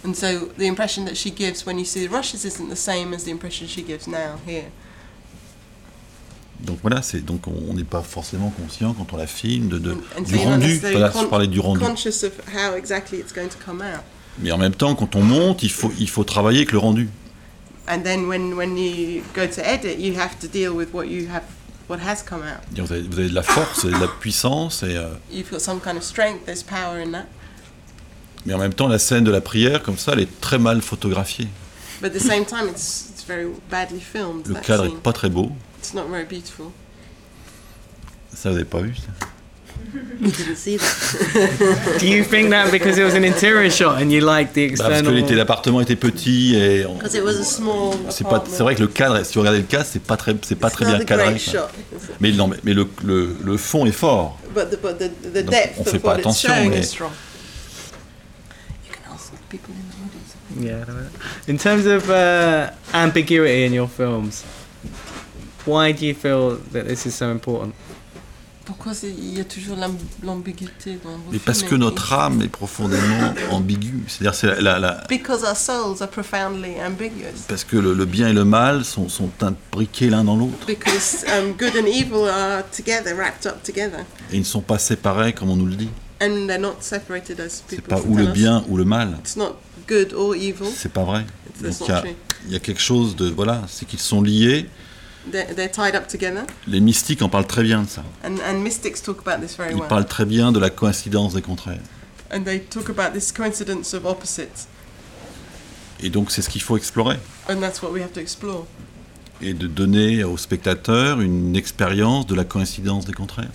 And 0.05 0.13
so 0.13 0.47
the 0.57 0.63
impression 0.63 1.03
that 1.05 1.15
she 1.15 1.33
gives 1.35 1.65
when 1.65 1.77
you 1.77 1.85
see 1.85 2.07
the 2.07 2.11
rushes 2.11 2.45
isn't 2.45 2.69
the 2.69 2.77
same 2.77 3.13
as 3.13 3.23
the 3.25 3.29
impression 3.31 3.67
she 3.67 3.83
gives 3.83 4.07
now 4.07 4.37
here. 4.45 4.69
Donc 6.61 6.79
voilà, 6.81 7.01
c'est 7.01 7.23
donc 7.23 7.47
on 7.47 7.73
n'est 7.73 7.83
pas 7.83 8.01
forcément 8.01 8.49
conscient 8.49 8.93
quand 8.93 9.13
on 9.13 9.17
la 9.17 9.27
filme 9.27 9.67
de, 9.69 9.77
de- 9.77 9.91
And- 9.91 9.95
and 10.19 10.25
so 10.25 10.31
du 10.31 10.37
rendu. 10.37 10.65
necessarily 10.67 10.91
Voilà, 10.97 11.07
je 11.13 11.13
con- 11.19 11.27
parlais 11.29 11.47
du 11.47 11.59
rendu. 11.59 11.79
Conscious 11.79 12.23
of 12.23 12.31
how 12.53 12.75
exactly 12.75 13.19
it's 13.19 13.31
going 13.33 13.49
to 13.49 13.57
come 13.63 13.81
out. 13.81 14.01
Mais 14.39 14.51
en 14.51 14.57
même 14.57 14.73
temps, 14.73 14.95
quand 14.95 15.15
on 15.15 15.21
monte, 15.23 15.63
il 15.63 15.71
faut, 15.71 15.91
il 15.99 16.09
faut 16.09 16.23
travailler 16.23 16.59
avec 16.59 16.71
le 16.71 16.79
rendu. 16.79 17.09
And 17.87 18.01
then 18.01 18.25
when, 18.25 18.53
when 18.53 18.77
you 18.77 19.21
go 19.35 19.45
to 19.45 19.61
edit, 19.61 19.99
you 19.99 20.13
have 20.19 20.37
to 20.39 20.47
deal 20.47 20.71
with 20.71 20.89
what 20.93 21.05
you 21.05 21.27
have, 21.31 21.43
what 21.89 21.99
has 21.99 22.23
come 22.27 22.41
out. 22.41 22.59
Vous 22.75 22.91
avez, 22.91 23.01
vous 23.03 23.19
avez 23.19 23.29
de 23.29 23.35
la 23.35 23.43
force, 23.43 23.85
de 23.85 23.91
la 23.91 24.07
puissance, 24.19 24.83
et, 24.83 24.95
euh, 24.97 25.09
You've 25.31 25.49
got 25.51 25.59
some 25.59 25.79
kind 25.79 25.95
of 25.95 26.03
strength. 26.03 26.45
There's 26.45 26.63
power 26.63 26.99
in 27.05 27.11
that. 27.11 27.25
mais 28.45 28.53
en 28.53 28.57
même 28.59 28.73
temps, 28.73 28.87
la 28.87 28.99
scène 28.99 29.23
de 29.23 29.31
la 29.31 29.41
prière, 29.41 29.83
comme 29.83 29.97
ça, 29.97 30.13
elle 30.13 30.21
est 30.21 30.41
très 30.41 30.57
mal 30.59 30.81
photographiée. 30.81 31.47
But 32.01 32.13
at 32.15 32.19
the 32.19 32.21
same 32.21 32.45
time, 32.45 32.67
it's 32.69 33.09
it's 33.11 33.23
very 33.27 33.47
badly 33.71 33.99
filmed. 34.01 34.47
Le 34.47 34.55
cadre 34.55 34.85
scene. 34.85 34.93
est 34.97 35.01
pas 35.01 35.13
très 35.13 35.29
beau. 35.29 35.51
It's 35.79 35.93
not 35.93 36.07
very 36.09 36.25
beautiful. 36.25 36.71
Ça, 38.33 38.49
vous 38.49 38.55
n'avez 38.55 38.65
pas 38.65 38.81
vu 38.81 38.93
ça? 38.95 39.03
You 40.21 40.31
didn't 40.31 40.55
see 40.57 40.77
that. 40.77 41.97
Do 41.99 42.07
you 42.07 42.23
think 42.23 42.49
that 42.49 42.71
because 42.71 42.97
it 42.97 43.03
was 43.03 43.13
an 43.13 43.23
interior 43.23 43.69
shot 43.69 44.01
and 44.01 44.11
you 44.11 44.21
like 44.21 44.53
the 44.53 44.75
Bah, 44.75 44.89
Parce 44.89 45.01
que 45.01 45.07
external? 45.09 45.35
l'appartement 45.37 45.81
était 45.81 45.95
petit 45.95 46.55
et 46.55 46.85
on- 46.85 46.95
Because 46.97 47.15
it 47.15 47.23
was 47.23 47.39
a 47.39 47.43
small 47.43 47.93
c'est 48.09 48.27
pas, 48.27 48.43
c'est 48.47 48.63
vrai 48.63 48.75
que 48.75 48.81
le 48.81 48.87
cadre, 48.87 49.23
si 49.23 49.35
vous 49.35 49.41
regardez 49.41 49.59
le 49.61 49.65
cadre, 49.67 49.85
c'est 49.87 50.01
pas 50.01 50.17
très, 50.17 50.35
c'est 50.45 50.55
pas 50.55 50.67
It's 50.67 50.75
très 50.75 50.85
not 50.85 50.97
bien 50.97 51.05
cadré. 51.05 51.37
shot. 51.39 51.67
Mais 52.19 52.31
non, 52.31 52.47
mais, 52.47 52.57
mais 52.63 52.73
le, 52.73 52.87
le, 53.03 53.35
le 53.43 53.57
fond 53.57 53.85
est 53.85 53.91
fort. 53.91 54.39
But 54.53 54.71
the, 54.71 54.81
but 54.81 54.97
the, 54.97 55.09
the 55.33 55.43
Donc, 55.43 55.51
depth 55.51 55.75
on 55.79 55.83
fait 55.85 55.95
of 55.97 56.01
pas 56.01 56.13
attention, 56.15 56.49
showing 56.49 56.69
mais- 56.71 56.79
is 56.81 56.83
strong. 56.87 57.11
You 58.87 58.93
can 58.93 59.13
ask 59.13 59.31
the 59.31 59.37
people 59.49 59.73
in 59.73 59.85
the 60.59 60.65
audience. 60.65 60.85
Yeah. 61.47 61.53
In 61.53 61.57
terms 61.57 61.85
of 61.85 62.09
uh, 62.09 62.71
ambiguity 62.93 63.65
in 63.65 63.73
your 63.73 63.87
films, 63.87 64.43
why 65.67 65.93
do 65.93 66.05
you 66.05 66.15
feel 66.15 66.57
that 66.73 66.83
this 66.85 67.05
is 67.05 67.11
so 67.11 67.25
important? 67.25 67.73
Pourquoi 68.65 68.93
c'est- 68.93 69.07
il 69.17 69.37
y 69.37 69.39
a 69.39 69.45
toujours 69.45 69.77
l'am- 69.77 69.95
l'ambiguïté 70.21 70.99
dans 71.01 71.11
vos 71.11 71.31
Mais 71.31 71.39
parce 71.39 71.59
films 71.59 71.69
que 71.69 71.75
notre 71.75 72.11
âme 72.11 72.41
est 72.41 72.49
profondément 72.49 73.33
ambiguë. 73.51 74.03
C'est-à-dire, 74.07 74.35
c'est 74.35 74.47
la, 74.47 74.59
la- 74.61 74.79
la- 74.79 75.03
Because 75.07 75.43
our 75.45 75.55
souls 75.55 76.01
are 76.01 76.09
profoundly 76.09 76.73
ambiguous. 76.85 77.45
parce 77.47 77.63
que 77.63 77.77
le, 77.77 77.93
le 77.93 78.03
bien 78.05 78.27
et 78.27 78.33
le 78.33 78.43
mal 78.43 78.83
sont, 78.83 79.07
sont 79.07 79.29
imbriqués 79.41 80.09
l'un 80.09 80.25
dans 80.25 80.35
l'autre. 80.35 80.65
Because 80.67 81.23
um, 81.29 81.53
good 81.53 81.77
and 81.81 81.85
evil 81.87 82.27
are 82.29 82.63
together, 82.75 83.15
wrapped 83.15 83.45
up 83.45 83.63
together. 83.63 83.99
Et 84.31 84.35
ils 84.35 84.39
ne 84.39 84.43
sont 84.45 84.59
pas 84.61 84.79
séparés 84.79 85.31
comme 85.31 85.49
on 85.49 85.55
nous 85.55 85.65
le 85.67 85.75
dit. 85.75 85.89
And 86.21 86.47
they're 86.47 86.59
not 86.59 86.77
separated 86.81 87.39
as 87.39 87.63
C'est 87.69 87.77
people 87.77 87.87
pas 87.87 88.01
ou 88.05 88.17
le 88.17 88.25
bien 88.25 88.65
ou 88.67 88.75
le 88.75 88.83
mal. 88.83 89.15
It's 89.21 89.37
not 89.37 89.55
good 89.87 90.11
or 90.13 90.35
evil. 90.35 90.67
C'est 90.75 90.91
pas 90.91 91.03
vrai. 91.05 91.25
Il 91.61 91.69
y 92.49 92.53
y, 92.53 92.55
a 92.57 92.59
quelque 92.59 92.81
chose 92.81 93.15
de. 93.15 93.29
Voilà, 93.29 93.61
c'est 93.69 93.85
qu'ils 93.87 93.99
sont 93.99 94.21
liés. 94.21 94.67
They're, 95.31 95.53
they're 95.53 95.71
tied 95.71 95.95
up 95.95 96.07
together. 96.07 96.45
Les 96.67 96.79
mystiques 96.79 97.21
en 97.21 97.29
parlent 97.29 97.47
très 97.47 97.63
bien 97.63 97.83
de 97.83 97.87
ça. 97.87 98.03
And, 98.23 98.35
and 98.47 98.59
mystics 98.59 99.01
talk 99.01 99.19
about 99.25 99.45
this 99.45 99.55
very 99.55 99.71
Ils 99.71 99.79
well. 99.79 99.87
parlent 99.87 100.07
très 100.07 100.25
bien 100.25 100.51
de 100.51 100.59
la 100.59 100.69
coïncidence 100.69 101.33
des 101.33 101.41
contraires. 101.41 101.81
And 102.31 102.43
they 102.43 102.59
talk 102.61 102.89
about 102.89 103.13
this 103.13 103.31
coincidence 103.31 103.93
of 103.93 104.05
opposites. 104.05 104.67
Et 106.01 106.09
donc 106.09 106.31
c'est 106.31 106.41
ce 106.41 106.49
qu'il 106.49 106.61
faut 106.61 106.77
explorer. 106.77 107.17
And 107.49 107.59
that's 107.59 107.81
what 107.81 107.91
we 107.91 108.01
have 108.01 108.11
to 108.13 108.19
explore. 108.19 108.67
Et 109.41 109.53
de 109.53 109.67
donner 109.67 110.23
aux 110.23 110.37
spectateurs 110.37 111.21
une 111.21 111.55
expérience 111.55 112.25
de 112.27 112.35
la 112.35 112.43
coïncidence 112.43 113.05
des 113.05 113.13
contraires. 113.13 113.51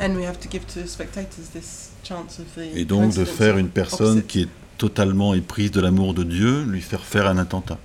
And 0.00 0.16
we 0.16 0.24
have 0.26 0.38
to 0.40 0.48
give 0.50 0.64
to 0.74 0.86
spectators 0.86 1.50
this 1.52 1.90
chance 2.02 2.38
of 2.40 2.46
the 2.56 2.76
Et 2.76 2.84
donc 2.84 3.14
de 3.14 3.24
faire 3.24 3.58
une 3.58 3.68
personne 3.68 4.22
qui 4.22 4.42
est 4.42 4.48
totalement 4.78 5.34
éprise 5.34 5.70
de 5.70 5.80
l'amour 5.80 6.14
de 6.14 6.24
Dieu, 6.24 6.64
lui 6.64 6.80
faire 6.80 7.04
faire 7.04 7.26
un 7.26 7.38
attentat. 7.38 7.78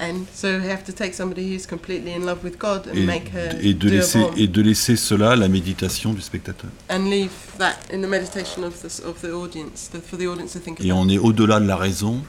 And 0.00 0.24
so 0.34 0.48
we 0.58 0.66
have 0.70 0.82
to 0.84 0.92
take 0.92 1.12
somebody 1.12 1.52
who's 1.54 1.66
completely 1.66 2.14
in 2.14 2.24
love 2.24 2.42
with 2.42 2.58
God 2.58 2.86
and 2.88 2.96
Et, 2.96 3.04
make 3.04 3.28
her 3.34 3.50
et 3.60 3.74
de 3.74 3.88
do 3.88 3.88
laisser, 3.88 4.18
bomb 4.20 4.32
et 4.38 4.46
de 4.46 4.62
laisser 4.62 4.96
cela 4.96 5.32
à 5.32 5.36
la 5.36 5.46
méditation 5.48 6.14
du 6.14 6.22
spectateur. 6.22 6.70
and 6.88 7.10
leave 7.10 7.30
that 7.58 7.74
in 7.92 8.00
the 8.00 8.06
meditation 8.08 8.64
of 8.64 8.80
the, 8.80 8.86
of 9.06 9.20
the 9.20 9.30
audience, 9.34 9.88
the, 9.92 10.00
for 10.00 10.16
the 10.18 10.26
audience 10.26 10.52
to 10.54 10.58
think 10.58 10.80
Et 10.80 10.90
about. 10.90 11.00
on 11.02 11.08
est 11.10 11.18
au-delà 11.18 11.60
de 11.60 11.66
la 11.66 11.76
raison. 11.76 12.22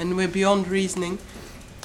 And 0.00 0.12
we're 0.16 0.26
beyond 0.32 0.64
reasoning. 0.70 1.18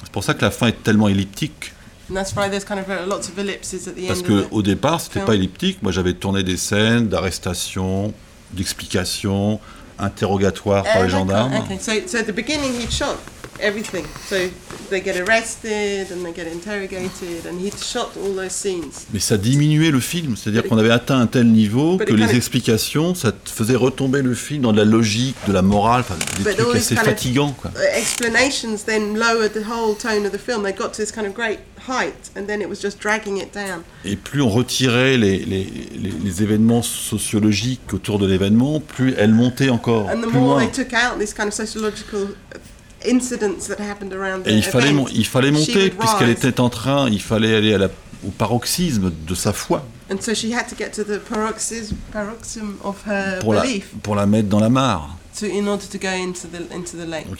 C'est 0.02 0.10
pour 0.12 0.24
ça 0.24 0.32
que 0.32 0.42
la 0.42 0.50
fin 0.50 0.68
est 0.68 0.82
tellement 0.82 1.08
elliptique. 1.08 1.72
And 2.10 2.14
that's 2.14 2.34
why 2.34 2.48
there's 2.48 2.64
kind 2.64 2.78
of 2.80 2.86
lots 3.06 3.28
of 3.28 3.38
ellipses 3.38 3.86
at 3.86 3.92
the 3.96 4.06
Parce 4.06 4.20
end 4.20 4.24
que 4.26 4.32
of 4.32 4.40
it. 4.46 4.48
au 4.50 4.62
départ, 4.62 5.00
c'était 5.00 5.14
film. 5.14 5.26
pas 5.26 5.34
elliptique. 5.34 5.82
Moi, 5.82 5.92
j'avais 5.92 6.14
tourné 6.14 6.42
des 6.42 6.56
scènes 6.56 7.08
d'arrestation, 7.08 8.14
d'explication, 8.52 9.60
interrogatoire 9.98 10.84
par 10.84 10.92
Ah, 10.96 11.02
les 11.04 11.10
gendarmes. 11.10 11.52
Okay, 11.64 11.78
so, 11.78 11.92
so 12.06 12.18
at 12.18 12.24
the 12.24 12.32
beginning 12.34 12.72
he'd 12.80 12.90
shot 12.92 13.16
everything. 13.64 14.04
So 14.28 14.36
they 14.90 15.00
get 15.00 15.16
arrested 15.16 16.12
and 16.12 16.24
they 16.24 16.32
get 16.32 16.46
interrogated, 16.52 17.46
and 17.48 17.58
he'd 17.60 17.78
shot 17.78 18.10
all 18.16 18.34
those 18.34 18.52
scenes. 18.52 19.06
Mais 19.12 19.20
ça 19.20 19.36
diminuait 19.36 19.90
le 19.90 20.00
film, 20.00 20.36
c'est-à-dire 20.36 20.64
qu'on 20.68 20.78
avait 20.78 20.90
atteint 20.90 21.18
un 21.18 21.26
tel 21.26 21.46
niveau 21.46 21.96
But 21.96 22.08
que 22.08 22.14
les 22.14 22.34
explications, 22.36 23.14
ça 23.14 23.32
faisait 23.44 23.76
retomber 23.76 24.22
le 24.22 24.34
film 24.34 24.62
dans 24.62 24.72
de 24.72 24.78
la 24.78 24.84
logique, 24.84 25.36
de 25.46 25.52
la 25.52 25.62
morale, 25.62 26.00
enfin, 26.02 26.16
des 26.38 26.44
But 26.44 26.56
trucs 26.56 26.76
assez 26.76 26.94
fatigants. 26.96 27.52
Quoi. 27.52 27.70
Uh, 27.76 27.98
explanations 27.98 28.84
then 28.86 29.14
lowered 29.18 29.52
the 29.52 29.64
whole 29.68 29.94
tone 29.96 30.26
of 30.26 30.32
the 30.32 30.38
film. 30.38 30.62
They 30.64 30.72
got 30.72 30.92
to 30.92 30.96
this 31.02 31.10
kind 31.12 31.26
of 31.26 31.34
great 31.34 31.60
height, 31.88 32.30
and 32.36 32.46
then 32.46 32.60
it 32.60 32.68
was 32.68 32.76
just 32.82 33.00
dragging 33.00 33.38
it 33.38 33.52
down. 33.54 33.82
Et 34.04 34.16
plus 34.16 34.42
on 34.42 34.48
retirait 34.50 35.16
les, 35.16 35.38
les, 35.38 35.64
les- 35.64 36.12
les 36.24 36.42
événements 36.42 36.82
sociologiques 36.82 37.92
autour 37.92 38.18
de 38.18 38.26
l'événement, 38.26 38.80
plus 38.80 39.14
elle 39.18 39.32
montait 39.32 39.70
encore 39.70 40.08
And 40.10 40.18
the 40.20 40.22
plus 40.28 40.32
more 40.32 40.58
loin. 40.60 40.66
they 40.66 40.70
took 40.84 40.92
out 40.92 41.18
these 41.18 41.32
kind 41.34 41.48
of 41.48 41.54
sociological 41.54 42.28
incidents 43.04 43.68
that 43.68 43.80
happened 43.82 44.12
around 44.12 44.44
the 44.44 44.48
Et 44.48 44.54
il 44.54 44.62
fallait, 44.62 44.90
il 44.90 45.52
monter, 45.52 45.90
puisqu'elle 45.90 46.30
était 46.30 46.60
en 46.60 46.70
train, 46.70 47.08
il 47.10 47.20
fallait 47.20 47.56
aller 47.56 47.74
à 47.74 47.78
la- 47.78 47.90
au 48.26 48.30
paroxysme 48.30 49.12
de 49.26 49.34
sa 49.34 49.52
foi 49.52 49.84
And 50.10 50.16
so 50.20 50.34
she 50.34 50.52
had 50.52 50.66
to 50.68 50.76
get 50.78 50.90
to 50.92 51.02
the 51.04 51.18
paroxysm, 51.18 51.96
paroxysm 52.12 52.74
of 52.82 52.96
her 53.06 53.38
pour 53.40 53.54
la, 53.54 53.62
belief 53.62 53.88
pour 54.02 54.14
la 54.14 54.26
mettre 54.26 54.48
dans 54.48 54.60
la 54.60 54.68
mare. 54.68 55.16
Donc 55.40 55.50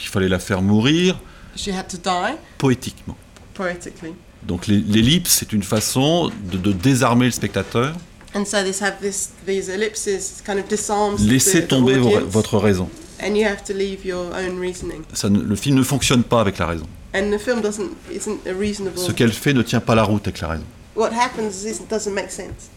il 0.02 0.08
fallait 0.08 0.28
la 0.28 0.38
faire 0.38 0.62
mourir 0.62 1.18
She 1.56 1.68
had 1.68 1.86
to 1.88 1.96
die 1.96 2.34
poétiquement. 2.58 3.16
poetically. 3.54 4.14
Donc 4.42 4.66
l'ellipse, 4.66 5.30
c'est 5.30 5.52
une 5.52 5.62
façon 5.62 6.30
de, 6.50 6.58
de 6.58 6.72
désarmer 6.72 7.26
le 7.26 7.30
spectateur, 7.30 7.94
And 8.34 8.44
so 8.44 8.62
this 8.64 8.82
have 8.82 8.96
this 9.00 9.30
these 9.46 9.68
ellipses 9.68 10.42
kind 10.44 10.58
of 10.58 10.66
disarms 10.68 11.24
laissez 11.24 11.68
tomber 11.68 11.96
votre 11.98 12.58
raison. 12.58 12.88
And 13.22 13.34
you 13.36 13.44
have 13.46 13.62
to 13.64 13.72
leave 13.72 14.04
your 14.04 14.26
own 14.34 14.58
reasoning. 14.60 15.02
Ça 15.12 15.28
ne- 15.30 15.40
le 15.42 15.56
film 15.56 15.76
ne 15.76 15.82
fonctionne 15.82 16.22
pas 16.24 16.40
avec 16.40 16.58
la 16.58 16.66
raison. 16.66 16.86
And 17.14 17.30
the 17.30 17.38
film 17.38 17.60
doesn't 17.60 17.90
isn't 18.12 18.38
a 18.46 18.52
reasonable. 18.58 18.98
Ce 18.98 19.12
qu'elle 19.12 19.32
fait 19.32 19.52
ne 19.54 19.62
tient 19.62 19.80
pas 19.80 19.94
la 19.94 20.02
route 20.04 20.26
avec 20.26 20.40
la 20.40 20.48
raison. 20.48 20.64
what 20.96 21.10
happens 21.12 21.64
is 21.64 21.80
doesn't 21.90 22.12
make 22.12 22.30
sense. 22.30 22.70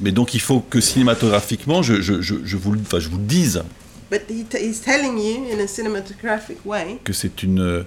Mais 0.00 0.12
donc 0.12 0.32
il 0.34 0.40
faut 0.40 0.60
que 0.60 0.80
cinématographiquement, 0.80 1.82
je, 1.82 2.00
je, 2.00 2.20
je, 2.22 2.36
je 2.44 2.56
vous, 2.56 2.72
le- 2.72 2.80
enfin, 2.80 3.00
je 3.00 3.08
vous 3.08 3.18
le 3.18 3.24
dise, 3.24 3.62
But 4.10 4.22
he 4.28 4.44
t- 4.44 4.58
he's 4.58 4.80
telling 4.80 5.18
you 5.18 5.46
in 5.54 5.62
a 5.62 5.66
cinematographic 5.66 6.58
way. 6.64 6.98
que 7.04 7.12
c'est 7.12 7.42
une 7.42 7.84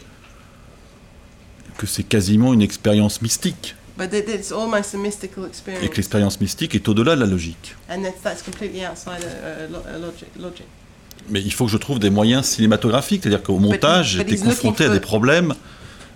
que 1.78 1.88
c'est 1.88 2.04
quasiment 2.04 2.54
une 2.54 2.62
expérience 2.62 3.22
mystique 3.22 3.76
But 3.98 4.10
that 4.10 4.32
it's 4.34 4.52
almost 4.52 4.96
a 4.96 4.98
mystical 4.98 5.44
et 5.44 5.48
experience, 5.48 5.88
que 5.90 5.96
l'expérience 5.96 6.40
mystique 6.42 6.74
est 6.76 6.88
au-delà 6.88 7.16
de 7.16 7.22
la 7.22 7.28
logique. 7.28 7.76
and 7.90 8.02
that 8.04 8.14
that's 8.24 8.42
completely 8.42 8.86
outside 8.86 9.24
a, 9.24 9.66
a, 9.66 9.68
lo- 9.68 9.84
a 9.88 9.98
logic. 10.00 10.30
Logic. 10.40 10.66
Mais 11.30 11.42
il 11.42 11.54
faut 11.54 11.66
que 11.66 11.72
je 11.72 11.78
trouve 11.78 12.00
des 12.00 12.10
moyens 12.10 12.46
cinématographiques, 12.46 13.22
c'est-à-dire 13.24 13.44
qu'au 13.44 13.60
montage, 13.60 14.18
j'étais 14.18 14.38
confronté 14.38 14.86
à 14.86 14.90
des 14.90 15.00
problèmes 15.00 15.54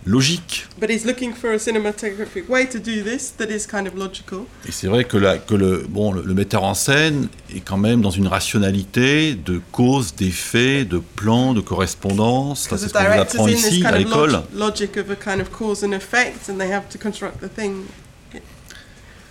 logiques. 0.06 0.68
But 0.80 0.90
he's 0.90 1.06
looking 1.06 1.34
for 1.34 1.50
a 1.52 1.60
cinematographic 1.60 2.48
way 2.50 2.66
to 2.68 2.78
do 2.80 3.02
this 3.04 3.34
that 3.38 3.46
is 3.50 3.66
kind 3.70 3.88
of 3.88 3.96
logical. 3.96 4.40
Et 4.68 4.72
c'est 4.72 4.88
vrai 4.88 5.04
que, 5.04 5.18
la, 5.18 5.38
que 5.38 5.54
le, 5.56 5.86
bon, 5.90 6.14
le, 6.14 6.22
le 6.22 6.34
metteur 6.34 6.64
en 6.64 6.74
scène 6.74 7.28
est 7.54 7.60
quand 7.60 7.78
même 7.78 8.02
dans 8.02 8.12
une 8.12 8.28
rationalité 8.28 9.36
de 9.36 9.60
causes, 9.74 10.16
d'effets, 10.16 10.86
de 10.86 11.00
plans, 11.16 11.54
de 11.54 11.60
correspondance. 11.62 12.64
Ça, 12.64 12.76
Because 12.76 12.82
c'est 12.82 12.88
ce 12.88 12.94
qu'on 12.94 13.22
apprend 13.22 13.48
ici, 13.50 13.86
à 13.86 13.98
l'école. 13.98 14.32
log- 14.32 14.44
logic 14.56 14.98
of 14.98 15.10
a 15.12 15.16
kind 15.16 15.42
of 15.42 15.50
cause 15.52 15.84
and 15.84 15.92
effect, 15.92 16.50
and 16.50 16.58
they 16.58 16.72
have 16.72 16.88
to 16.90 16.98
construct 16.98 17.42
the 17.42 17.54
thing, 17.54 17.84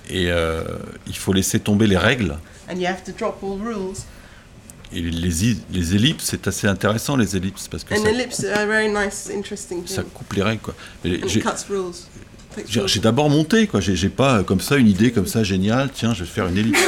Et 0.08 0.30
euh, 0.30 0.62
il 1.06 1.16
faut 1.16 1.32
laisser 1.32 1.58
tomber 1.58 1.86
les 1.86 1.96
règles. 1.96 2.36
and 2.70 2.76
you 2.78 2.86
have 2.86 3.02
to 3.04 3.12
drop 3.16 3.38
all 3.42 3.58
rules. 3.58 4.04
Et 4.92 5.00
les, 5.00 5.94
ellipses, 5.94 6.24
c'est 6.24 6.46
assez 6.46 6.66
intéressant, 6.66 7.16
les 7.16 7.36
ellipses, 7.36 7.68
parce 7.68 7.82
que 7.84 7.94
And 7.94 8.04
ça, 8.04 8.10
ellipses 8.10 8.44
are 8.44 8.60
a 8.60 8.66
very 8.66 8.88
nice, 8.88 9.28
interesting 9.36 9.84
ça 9.86 10.02
thing. 10.02 10.10
coupe 10.12 10.32
les 10.34 10.42
règles. 10.42 10.60
Quoi. 10.62 10.74
J'ai- 11.04 13.00
d'abord 13.00 13.28
monté, 13.28 13.66
quoi. 13.66 13.80
J'ai 13.80 14.08
pas 14.08 14.38
euh, 14.38 14.42
comme 14.42 14.60
ça 14.60 14.76
une 14.76 14.88
idée 14.88 15.10
comme 15.12 15.26
ça 15.26 15.42
géniale. 15.44 15.90
Tiens, 15.92 16.14
je 16.14 16.24
vais 16.24 16.30
faire 16.30 16.46
une 16.46 16.56
ellipse. 16.56 16.80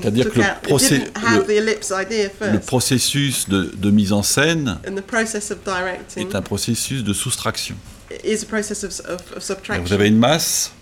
C'est-à-dire 0.00 0.30
que 0.30 0.38
le 0.38 0.44
procé- 0.62 1.02
ellipse 1.48 1.92
processus 2.66 3.48
de, 3.48 3.72
de 3.76 3.90
mise 3.90 4.12
en 4.12 4.22
scène 4.22 4.78
est 4.84 6.34
un 6.34 6.42
processus 6.42 7.02
de 7.04 7.12
soustraction. 7.12 7.76
is 8.24 8.42
a 8.42 8.46
process 8.46 8.84
of, 8.84 9.00
of, 9.00 9.36
of 9.36 9.42
subtraction. 9.42 9.84
Vous 9.84 9.92
avez 9.92 10.08
une 10.08 10.18
masse, 10.18 10.72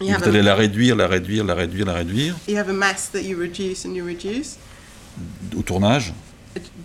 you, 0.00 0.14
vous 0.18 0.28
allez 0.28 0.38
a, 0.40 0.42
la 0.42 0.54
réduire, 0.54 0.96
la 0.96 1.06
réduire, 1.06 1.44
la 1.44 1.54
réduire, 1.54 1.86
la 1.86 1.94
réduire 1.94 2.34
you 2.48 2.56
have 2.56 2.68
a 2.68 2.72
mass 2.72 3.10
that 3.12 3.20
you 3.22 3.38
reduce 3.38 3.84
and 3.86 3.94
you 3.94 4.04
reduce. 4.04 4.56
au 5.56 5.62
tournage. 5.62 6.12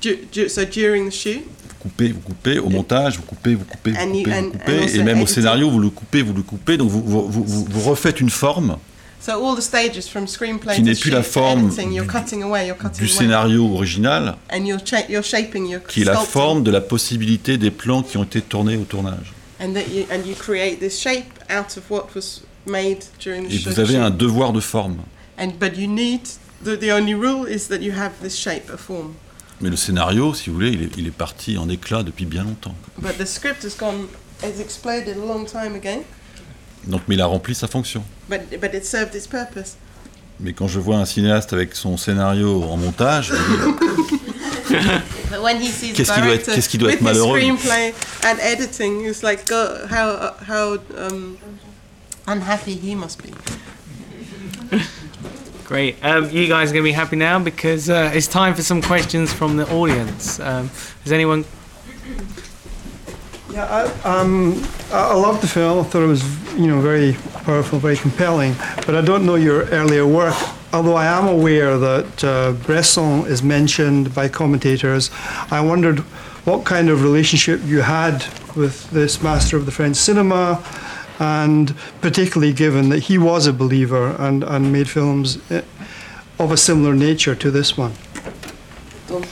Du- 0.01 0.19
du- 0.31 0.49
so 0.49 0.63
during 0.65 1.09
the 1.09 1.13
shoot, 1.13 1.41
Vous 1.67 1.89
coupez, 1.91 2.09
vous 2.11 2.19
coupez, 2.19 2.59
au 2.59 2.69
montage, 2.69 3.17
vous 3.17 3.23
coupez, 3.23 3.55
vous 3.55 3.63
coupez, 3.65 3.91
vous 3.91 3.97
And 3.97 4.07
coupez, 4.07 4.19
you- 4.19 4.25
vous 4.25 4.31
and- 4.47 4.51
coupez, 4.51 4.79
and 4.79 4.87
et 4.87 5.03
même 5.03 5.17
au 5.17 5.21
editing. 5.21 5.27
scénario, 5.27 5.69
vous 5.69 5.79
le 5.79 5.89
coupez, 5.89 6.21
vous 6.23 6.33
le 6.33 6.41
coupez, 6.43 6.77
donc 6.77 6.89
vous, 6.89 7.01
vous, 7.03 7.27
vous, 7.29 7.65
vous- 7.69 7.89
refaites 7.89 8.19
une 8.21 8.29
forme 8.29 8.77
so 9.21 9.31
all 9.31 9.55
the 9.57 9.61
stages 9.61 10.05
from 10.07 10.27
screenplay 10.27 10.75
Qui 10.75 10.81
to 10.81 10.85
n'est 10.87 10.95
plus 10.95 11.09
la 11.09 11.23
forme 11.23 11.67
editing, 11.67 11.93
you're 11.93 12.05
du- 12.05 12.11
cutting 12.11 12.43
away, 12.43 12.67
you're 12.67 12.77
cutting 12.77 12.99
du 13.01 13.07
scénario 13.07 13.65
original, 13.75 14.35
and 14.51 14.65
you're, 14.65 14.79
you're 15.09 15.23
shaping, 15.23 15.67
you're 15.67 15.81
qui 15.83 16.01
est 16.01 16.05
la 16.05 16.15
forme 16.17 16.61
de 16.63 16.69
la 16.71 16.81
possibilité 16.81 17.57
des 17.57 17.71
plans 17.71 18.03
qui 18.03 18.17
ont 18.17 18.23
été 18.23 18.41
tournés 18.41 18.77
au 18.77 18.83
tournage. 18.83 19.33
and 19.59 19.73
that 19.73 19.83
you 19.91 20.03
and 20.11 20.27
you 20.27 20.35
create 20.35 20.79
this 20.79 20.99
shape 20.99 21.25
out 21.49 21.75
of 21.77 21.83
what 21.89 22.07
was 22.15 22.41
made 22.65 22.99
during 23.19 23.47
the 23.47 23.51
Et 23.53 23.57
shoot. 23.59 23.69
vous 23.73 23.79
avez 23.79 23.97
un 23.97 24.09
devoir 24.09 24.53
de 24.53 24.59
forme. 24.59 24.97
And 25.37 25.49
but 25.59 25.77
you 25.77 25.87
need 25.87 26.21
the, 26.63 26.77
the 26.79 26.91
only 26.91 27.13
rule 27.13 27.45
is 27.47 27.67
that 27.69 27.79
you 27.81 27.91
have 27.93 28.11
this 28.21 28.35
shape, 28.37 28.69
a 28.73 28.77
form. 28.77 29.13
Mais 29.61 29.69
le 29.69 29.75
scénario, 29.77 30.33
si 30.33 30.49
vous 30.49 30.55
voulez, 30.55 30.71
il 30.71 30.83
est, 30.83 30.91
il 30.97 31.07
est 31.07 31.11
parti 31.11 31.57
en 31.57 31.69
éclat 31.69 32.03
depuis 32.03 32.25
bien 32.25 32.43
longtemps. 32.43 32.75
But 32.97 33.17
the 33.17 33.25
script 33.25 33.63
has 33.63 33.75
gone 33.77 34.07
has 34.43 34.59
exploded 34.59 35.15
a 35.17 35.25
long 35.25 35.45
time 35.45 35.75
ago, 35.75 36.03
Donc, 36.87 37.01
mais 37.07 37.15
il 37.15 37.21
a 37.21 37.25
rempli 37.25 37.55
sa 37.55 37.67
fonction. 37.67 38.03
but 38.29 38.41
but 38.59 38.73
it 38.73 38.85
served 38.85 39.15
its 39.15 39.27
purpose. 39.27 39.75
Mais 40.41 40.51
quand 40.51 40.67
je 40.67 40.79
vois 40.79 40.97
un 40.97 41.05
cinéaste 41.05 41.53
avec 41.53 41.73
son 41.75 41.95
scénario 41.95 42.63
en 42.63 42.75
montage, 42.75 43.27
je 43.27 43.33
me 43.33 44.07
dis, 44.09 44.15
But 45.31 45.41
when 45.41 45.61
he 45.61 45.67
sees 45.71 45.93
Qu'est-ce 45.93 46.11
the 46.11 46.15
qui 46.15 46.21
doit 46.21 46.33
être- 46.33 46.43
director 46.43 46.53
qu'est-ce 46.55 46.69
qui 46.69 46.77
doit 46.77 46.87
with 46.89 46.95
être 46.97 47.01
malheureux? 47.01 47.39
his 47.39 47.43
screenplay 47.57 47.93
and 48.25 48.37
editing, 48.41 49.05
it's 49.05 49.23
like 49.23 49.47
God, 49.47 49.87
how 49.89 50.33
how 50.47 50.73
um, 50.97 51.37
unhappy 52.27 52.75
he 52.75 52.95
must 52.95 53.21
be. 53.21 53.33
Great. 55.65 55.97
Um, 56.03 56.29
you 56.29 56.47
guys 56.47 56.69
are 56.69 56.73
going 56.73 56.83
to 56.83 56.89
be 56.89 56.91
happy 56.91 57.15
now 57.15 57.39
because 57.39 57.89
uh, 57.89 58.11
it's 58.13 58.27
time 58.27 58.53
for 58.53 58.61
some 58.61 58.81
questions 58.81 59.33
from 59.33 59.57
the 59.57 59.67
audience. 59.73 60.39
Um, 60.39 60.69
has 61.03 61.11
anyone? 61.11 61.43
Yeah, 63.51 63.65
I, 64.03 64.19
um, 64.19 64.63
I 64.91 65.09
I 65.09 65.13
loved 65.13 65.41
the 65.41 65.47
film. 65.47 65.79
I 65.79 65.83
thought 65.83 66.03
it 66.03 66.07
was, 66.07 66.23
you 66.53 66.67
know, 66.67 66.81
very 66.81 67.13
powerful, 67.45 67.79
very 67.79 67.97
compelling. 67.97 68.53
But 68.85 68.95
I 68.95 69.01
don't 69.01 69.25
know 69.25 69.35
your 69.35 69.65
earlier 69.69 70.05
work. 70.05 70.35
Although 70.71 70.95
I 70.95 71.05
am 71.05 71.27
aware 71.27 71.77
that 71.77 72.23
uh, 72.23 72.51
Bresson 72.51 73.25
is 73.27 73.41
mentioned 73.41 74.13
by 74.13 74.27
commentators, 74.27 75.09
I 75.49 75.61
wondered 75.61 75.99
what 76.45 76.65
kind 76.65 76.89
of 76.89 77.01
relationship 77.01 77.61
you 77.63 77.81
had 77.81 78.25
with 78.55 78.89
this 78.91 79.23
master 79.23 79.57
of 79.57 79.65
the 79.65 79.71
French 79.71 79.95
cinema, 79.95 80.61
and 81.19 81.73
particularly 82.01 82.53
given 82.53 82.89
that 82.89 83.09
he 83.09 83.17
was 83.17 83.47
a 83.47 83.53
believer 83.53 84.15
and, 84.19 84.43
and 84.43 84.71
made 84.71 84.89
films 84.89 85.37
eh, 85.49 85.61
of 86.39 86.51
a 86.51 86.57
similar 86.57 86.93
nature 86.93 87.35
to 87.35 87.51
this 87.51 87.77
one. 87.77 87.93
Donc, 89.07 89.25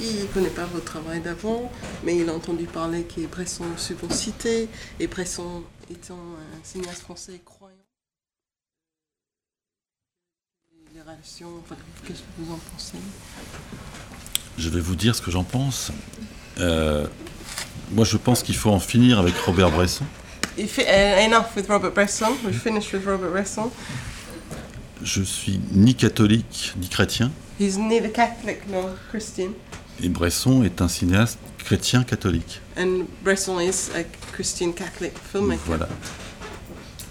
il 0.00 0.22
ne 0.22 0.26
connaît 0.26 0.50
pas 0.50 0.66
votre 0.66 0.84
travail 0.84 1.20
d'avant, 1.20 1.70
mais 2.04 2.16
il 2.16 2.28
a 2.28 2.34
entendu 2.34 2.64
parler 2.64 3.04
que 3.04 3.26
Bresson 3.26 3.64
est 3.76 3.80
souvent 3.80 4.10
cité, 4.10 4.68
et 4.98 5.06
Bresson 5.06 5.62
étant 5.90 6.14
un 6.14 6.64
cinéaste 6.64 7.02
français 7.02 7.40
croyant. 7.44 7.76
Les 10.94 11.00
relations, 11.00 11.50
enfin, 11.62 11.76
qu'est-ce 12.06 12.20
que 12.20 12.24
vous 12.38 12.52
en 12.52 12.58
pensez? 12.72 12.98
Je 14.58 14.68
vais 14.68 14.80
vous 14.80 14.96
dire 14.96 15.14
ce 15.14 15.22
que 15.22 15.30
j'en 15.30 15.44
pense. 15.44 15.92
Euh, 16.58 17.06
moi, 17.92 18.04
je 18.04 18.16
pense 18.16 18.42
qu'il 18.42 18.56
faut 18.56 18.70
en 18.70 18.80
finir 18.80 19.18
avec 19.18 19.36
Robert 19.36 19.70
Bresson. 19.70 20.04
Uh, 20.58 21.24
Enough 21.24 21.56
with 21.56 21.68
Robert 21.68 21.94
Bresson, 21.94 22.32
we 22.44 22.52
finished 22.52 22.92
with 22.92 23.04
Robert 23.06 23.30
Bresson. 23.30 23.70
Je 25.02 25.22
suis 25.22 25.58
ni 25.72 25.94
catholique 25.94 26.74
ni 26.78 26.88
chrétien, 26.88 27.30
He's 27.58 27.78
neither 27.78 28.10
Catholic 28.12 28.68
nor 28.68 28.90
Christian, 29.10 29.52
et 30.02 30.08
Bresson 30.08 30.62
est 30.62 30.82
un 30.82 30.88
cinéaste 30.88 31.38
chrétien 31.58 32.04
catholique. 32.04 32.60
and 32.76 33.04
Bresson 33.22 33.58
is 33.60 33.90
a 33.94 34.02
Christian 34.32 34.72
Catholic 34.72 35.12
filmmaker. 35.32 35.62
Voilà. 35.66 35.88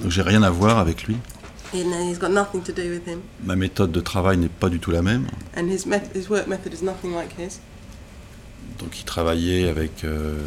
Donc 0.02 0.12
j'ai 0.12 0.22
rien 0.22 0.44
à 0.44 0.50
voir 0.52 0.78
avec 0.78 1.04
lui. 1.08 1.18
And 1.74 1.92
he's 2.10 2.20
got 2.20 2.30
nothing 2.30 2.62
to 2.64 2.72
do 2.72 2.90
with 2.90 3.08
him, 3.08 3.22
Ma 3.44 3.56
méthode 3.56 3.92
de 3.92 4.02
travail 4.02 4.38
n'est 4.38 4.50
pas 4.50 4.70
du 4.70 4.80
tout 4.80 4.92
la 4.92 5.02
même. 5.02 5.28
and 5.58 5.68
his, 5.70 5.86
met- 5.88 6.12
his 6.16 6.30
work 6.30 6.48
method 6.48 6.74
is 6.74 6.84
nothing 6.84 7.14
like 7.16 7.34
his. 7.40 7.60
Donc 8.80 9.00
il 9.00 9.06
travaillait 9.06 9.68
avec... 9.70 10.04
euh, 10.04 10.38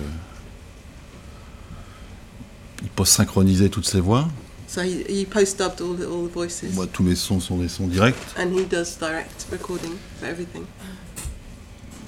il 2.83 2.89
post-synchronisait 2.91 3.69
toutes 3.69 3.87
ses 3.87 4.01
voix. 4.01 4.29
So 4.69 4.81
he, 4.83 5.05
he 5.09 5.27
post-dubbed 5.27 5.81
all 5.83 5.95
the, 5.97 6.03
all 6.07 6.27
the 6.29 6.33
voices, 6.33 6.73
Moi, 6.75 6.87
tous 6.87 7.03
mes 7.03 7.15
sons 7.15 7.41
sont 7.41 7.59
des 7.59 7.69
sons 7.69 7.87
directs. 7.89 8.17
and 8.39 8.53
he 8.59 8.65
does 8.65 8.97
direct 8.99 9.47
recording 9.53 9.93
for 10.19 10.29
everything. 10.29 10.63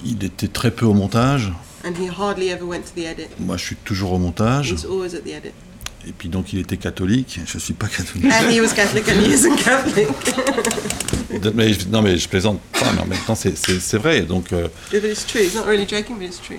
Il 0.03 0.23
était 0.23 0.47
très 0.47 0.71
peu 0.71 0.85
au 0.85 0.93
montage. 0.93 1.51
And 1.83 1.91
he 1.99 2.09
hardly 2.09 2.49
ever 2.49 2.63
went 2.63 2.81
to 2.81 2.91
the 2.95 3.05
edit. 3.05 3.27
Moi, 3.39 3.57
je 3.57 3.65
suis 3.65 3.75
toujours 3.75 4.13
au 4.13 4.17
montage. 4.17 4.71
He's 4.71 4.85
always 4.85 5.13
at 5.15 5.21
the 5.21 5.27
edit. 5.33 5.51
Et 6.07 6.11
puis 6.11 6.29
donc, 6.29 6.53
il 6.53 6.59
était 6.59 6.77
catholique. 6.77 7.39
Je 7.45 7.57
suis 7.57 7.73
pas 7.73 7.87
catholique. 7.87 8.25
And 8.31 8.49
he 8.51 8.59
was 8.61 8.73
Catholic, 8.75 9.07
and 9.09 9.19
he 9.23 9.31
isn't 9.31 9.55
Catholic. 9.57 10.07
Mais 11.55 11.75
non, 11.89 12.01
mais 12.01 12.17
je 12.17 12.27
plaisante 12.29 12.59
pas. 12.71 12.91
Mais 12.93 13.01
en 13.01 13.05
même 13.05 13.19
temps, 13.25 13.35
c'est- 13.35 13.97
vrai. 13.97 14.21
Donc, 14.21 14.53
euh, 14.53 14.67
but 14.91 15.03
it's 15.03 15.25
true. 15.25 15.41
He's 15.41 15.55
not 15.55 15.63
really 15.65 15.87
joking, 15.87 16.17
but 16.17 16.25
it's 16.27 16.39
true. 16.41 16.57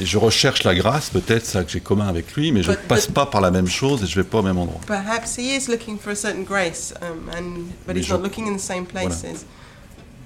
Et 0.00 0.06
je 0.06 0.18
recherche 0.18 0.64
la 0.64 0.74
grâce, 0.74 1.10
peut-être 1.10 1.44
ça 1.46 1.62
que 1.64 1.70
j'ai 1.70 1.80
commun 1.80 2.08
avec 2.08 2.34
lui, 2.34 2.50
mais 2.52 2.62
je 2.62 2.70
ne 2.70 2.76
passe 2.76 3.06
pas 3.06 3.26
par 3.26 3.40
la 3.40 3.50
même 3.50 3.68
chose 3.68 4.02
et 4.02 4.06
je 4.06 4.16
vais 4.20 4.26
pas 4.28 4.38
au 4.38 4.42
même 4.42 4.58
endroit. 4.58 4.80
Perhaps 4.86 5.36
he 5.38 5.56
is 5.56 5.68
looking 5.70 5.98
for 5.98 6.12
a 6.12 6.16
certain 6.16 6.42
grace, 6.42 6.92
um, 7.02 7.28
and 7.36 7.50
but 7.86 7.94
Mais 7.94 8.00
he's 8.00 8.06
je- 8.06 8.12
not 8.14 8.22
looking 8.22 8.48
in 8.48 8.56
the 8.56 8.60
same 8.60 8.84
Voilà. 8.92 9.08
places. 9.08 9.46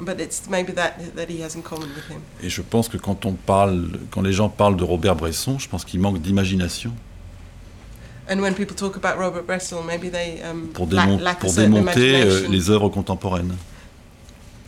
But 0.00 0.20
it's 0.20 0.42
maybe 0.48 0.72
that 0.74 0.92
that 1.16 1.26
he 1.28 1.42
has 1.42 1.56
in 1.56 1.62
common 1.62 1.88
with 1.88 2.08
him. 2.08 2.20
Et 2.42 2.48
je 2.48 2.62
pense 2.62 2.88
que 2.88 2.96
quand 2.96 3.26
on 3.26 3.32
parle, 3.32 3.98
quand 4.12 4.22
les 4.22 4.32
gens 4.32 4.48
parlent 4.48 4.76
de 4.76 4.84
Robert 4.84 5.16
Bresson, 5.16 5.58
je 5.58 5.68
pense 5.68 5.84
qu'il 5.84 5.98
manque 6.00 6.20
d'imagination 6.22 6.92
And 8.30 8.40
when 8.40 8.54
people 8.54 8.76
talk 8.76 8.94
about 8.96 9.18
Robert 9.18 9.42
Bresson, 9.44 9.82
maybe 9.84 10.10
they 10.10 10.40
um, 10.48 10.68
pour, 10.72 10.86
lack, 10.90 11.08
démon- 11.08 11.18
lack 11.20 11.36
a 11.38 11.40
pour 11.40 11.50
certain 11.50 11.70
démonter 11.70 12.14
euh, 12.22 12.46
les 12.48 12.70
œuvres 12.70 12.90
contemporaines. 12.90 13.56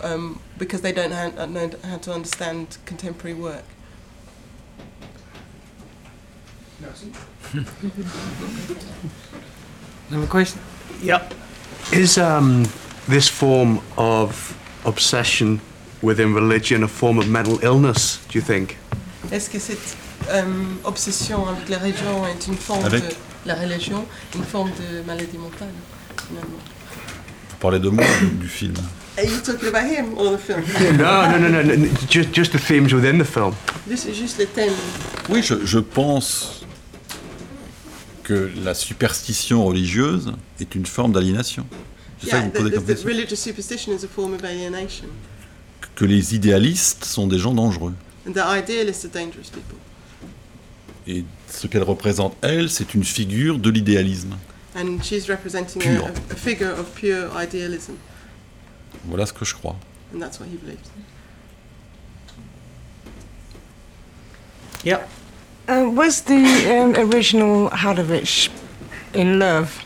um, 0.03 0.37
because 0.59 0.81
they 0.83 0.93
don't 0.93 1.11
know 1.11 1.71
how 1.85 1.99
to 1.99 2.11
understand 2.13 2.67
contemporary 2.87 3.35
work. 3.39 3.65
Another 10.11 10.27
question? 10.27 10.61
Yep. 11.03 11.35
Is 11.93 12.19
um, 12.19 12.65
this 13.09 13.29
form 13.29 13.81
of 13.97 14.57
obsession 14.85 15.61
within 16.03 16.35
religion 16.35 16.83
a 16.83 16.89
form 16.89 17.19
of 17.19 17.29
mental 17.29 17.59
illness, 17.63 18.19
do 18.29 18.39
you 18.39 18.45
think? 18.45 18.77
Est-ce 19.31 19.51
que 19.51 19.59
cette 19.59 19.97
um, 20.33 20.79
obsession 20.85 21.47
avec 21.49 21.69
la 21.69 21.79
religion 21.79 22.27
est 22.27 22.47
une 22.47 22.57
forme 22.57 22.85
Avec? 22.85 23.03
de 23.05 23.15
la 23.47 23.55
religion, 23.55 24.07
une 24.35 24.45
forme 24.45 24.71
de 24.71 25.03
maladie 25.07 25.39
mentale 25.39 25.69
finalement? 26.27 26.59
Vous 27.51 27.57
parlez 27.61 27.79
de 27.79 27.89
moi 27.91 28.05
ou 28.23 28.27
du 28.41 28.49
film? 28.49 28.75
Are 29.19 29.25
you 29.25 29.39
talking 29.41 29.69
about 29.69 29.85
him 29.91 30.17
or 30.17 30.31
the 30.33 30.39
film? 30.39 30.63
No, 30.97 31.27
no, 31.29 31.39
no, 31.39 31.49
no, 31.49 31.63
no, 31.63 31.75
no 31.77 31.89
just, 32.09 32.33
just 32.33 32.53
the 32.53 32.59
themes 32.59 32.93
within 32.95 33.19
the 33.19 33.25
film. 33.25 33.55
Juste, 33.89 34.13
juste 34.15 34.39
les 34.39 34.47
thèmes. 34.47 34.73
Oui, 35.29 35.43
je, 35.43 35.65
je 35.67 35.79
pense 35.79 36.60
que 38.31 38.49
la 38.65 38.75
superstition 38.75 39.65
religieuse 39.65 40.33
est 40.61 40.77
une 40.77 40.87
forme 40.87 41.13
d'aliénation. 41.13 41.67
C'est 42.23 42.31
ça 42.31 42.39
Yeah, 42.39 42.49
que 42.51 42.59
vous 42.59 42.63
posez 42.65 42.71
the, 42.71 42.75
comme 42.75 42.85
the, 42.85 42.87
the 42.87 42.95
question 42.95 43.09
religious 43.09 43.37
superstition 43.37 43.93
is 43.93 44.05
a 44.05 44.09
form 44.09 44.35
of 44.35 44.45
alienation. 44.45 45.07
Que 45.97 46.05
les 46.05 46.37
idéalistes 46.37 47.05
sont 47.05 47.27
des 47.27 47.39
gens 47.39 47.55
dangereux. 47.55 47.93
And 48.29 48.33
the 48.33 48.45
idealists 48.47 49.05
are 49.05 49.11
dangerous 49.11 49.51
people. 49.53 49.77
Et 51.09 51.25
ce 51.49 51.67
qu'elle 51.67 51.83
représente, 51.83 52.37
elle, 52.43 52.71
c'est 52.71 52.95
une 52.95 53.03
figure 53.03 53.59
de 53.59 53.69
l'idéalisme. 53.69 54.37
And 54.77 55.03
she's 55.03 55.29
representing 55.29 55.83
Pure. 55.83 56.07
a, 56.07 56.33
a 56.33 56.37
figure 56.37 56.79
of 56.79 56.87
pure 56.95 57.33
idealism. 57.37 57.95
Voilà 59.07 59.27
ce 59.27 59.33
que 59.33 59.45
je 59.45 59.55
crois. 59.57 59.75
And 60.15 60.21
that's 60.21 60.39
what 60.39 60.47
he 60.47 60.57
believes. 60.57 60.79
Yep. 64.85 65.01
Um, 65.71 65.95
was 65.95 66.23
the 66.23 66.43
um, 66.69 66.97
original 66.97 67.71
Hadovich 67.71 68.49
in 69.15 69.39
love, 69.39 69.85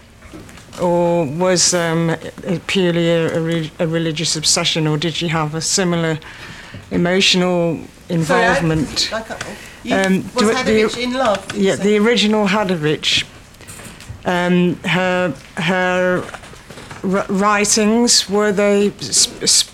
or 0.81 1.27
was 1.27 1.75
um, 1.75 2.09
it 2.43 2.67
purely 2.67 3.11
a, 3.11 3.37
a, 3.37 3.41
re- 3.41 3.71
a 3.79 3.87
religious 3.87 4.35
obsession, 4.35 4.87
or 4.87 4.97
did 4.97 5.13
she 5.13 5.29
have 5.29 5.55
a 5.55 5.61
similar 5.61 6.19
emotional 6.91 7.79
involvement? 8.09 8.99
Sorry, 8.99 9.25
I, 9.29 9.35
I 9.35 9.57
you, 9.83 9.95
Um, 9.97 10.15
was 10.35 10.49
do 10.49 10.55
Hadovich 10.55 10.97
in 11.03 11.13
love? 11.13 11.55
yeah, 11.55 11.77
the 11.77 11.99
original 11.99 12.47
Hadovich. 12.47 13.25
Um, 14.25 14.77
her 14.85 15.35
her 15.59 16.25
r- 17.03 17.27
writings 17.29 18.27
were 18.31 18.53
they 18.53 18.91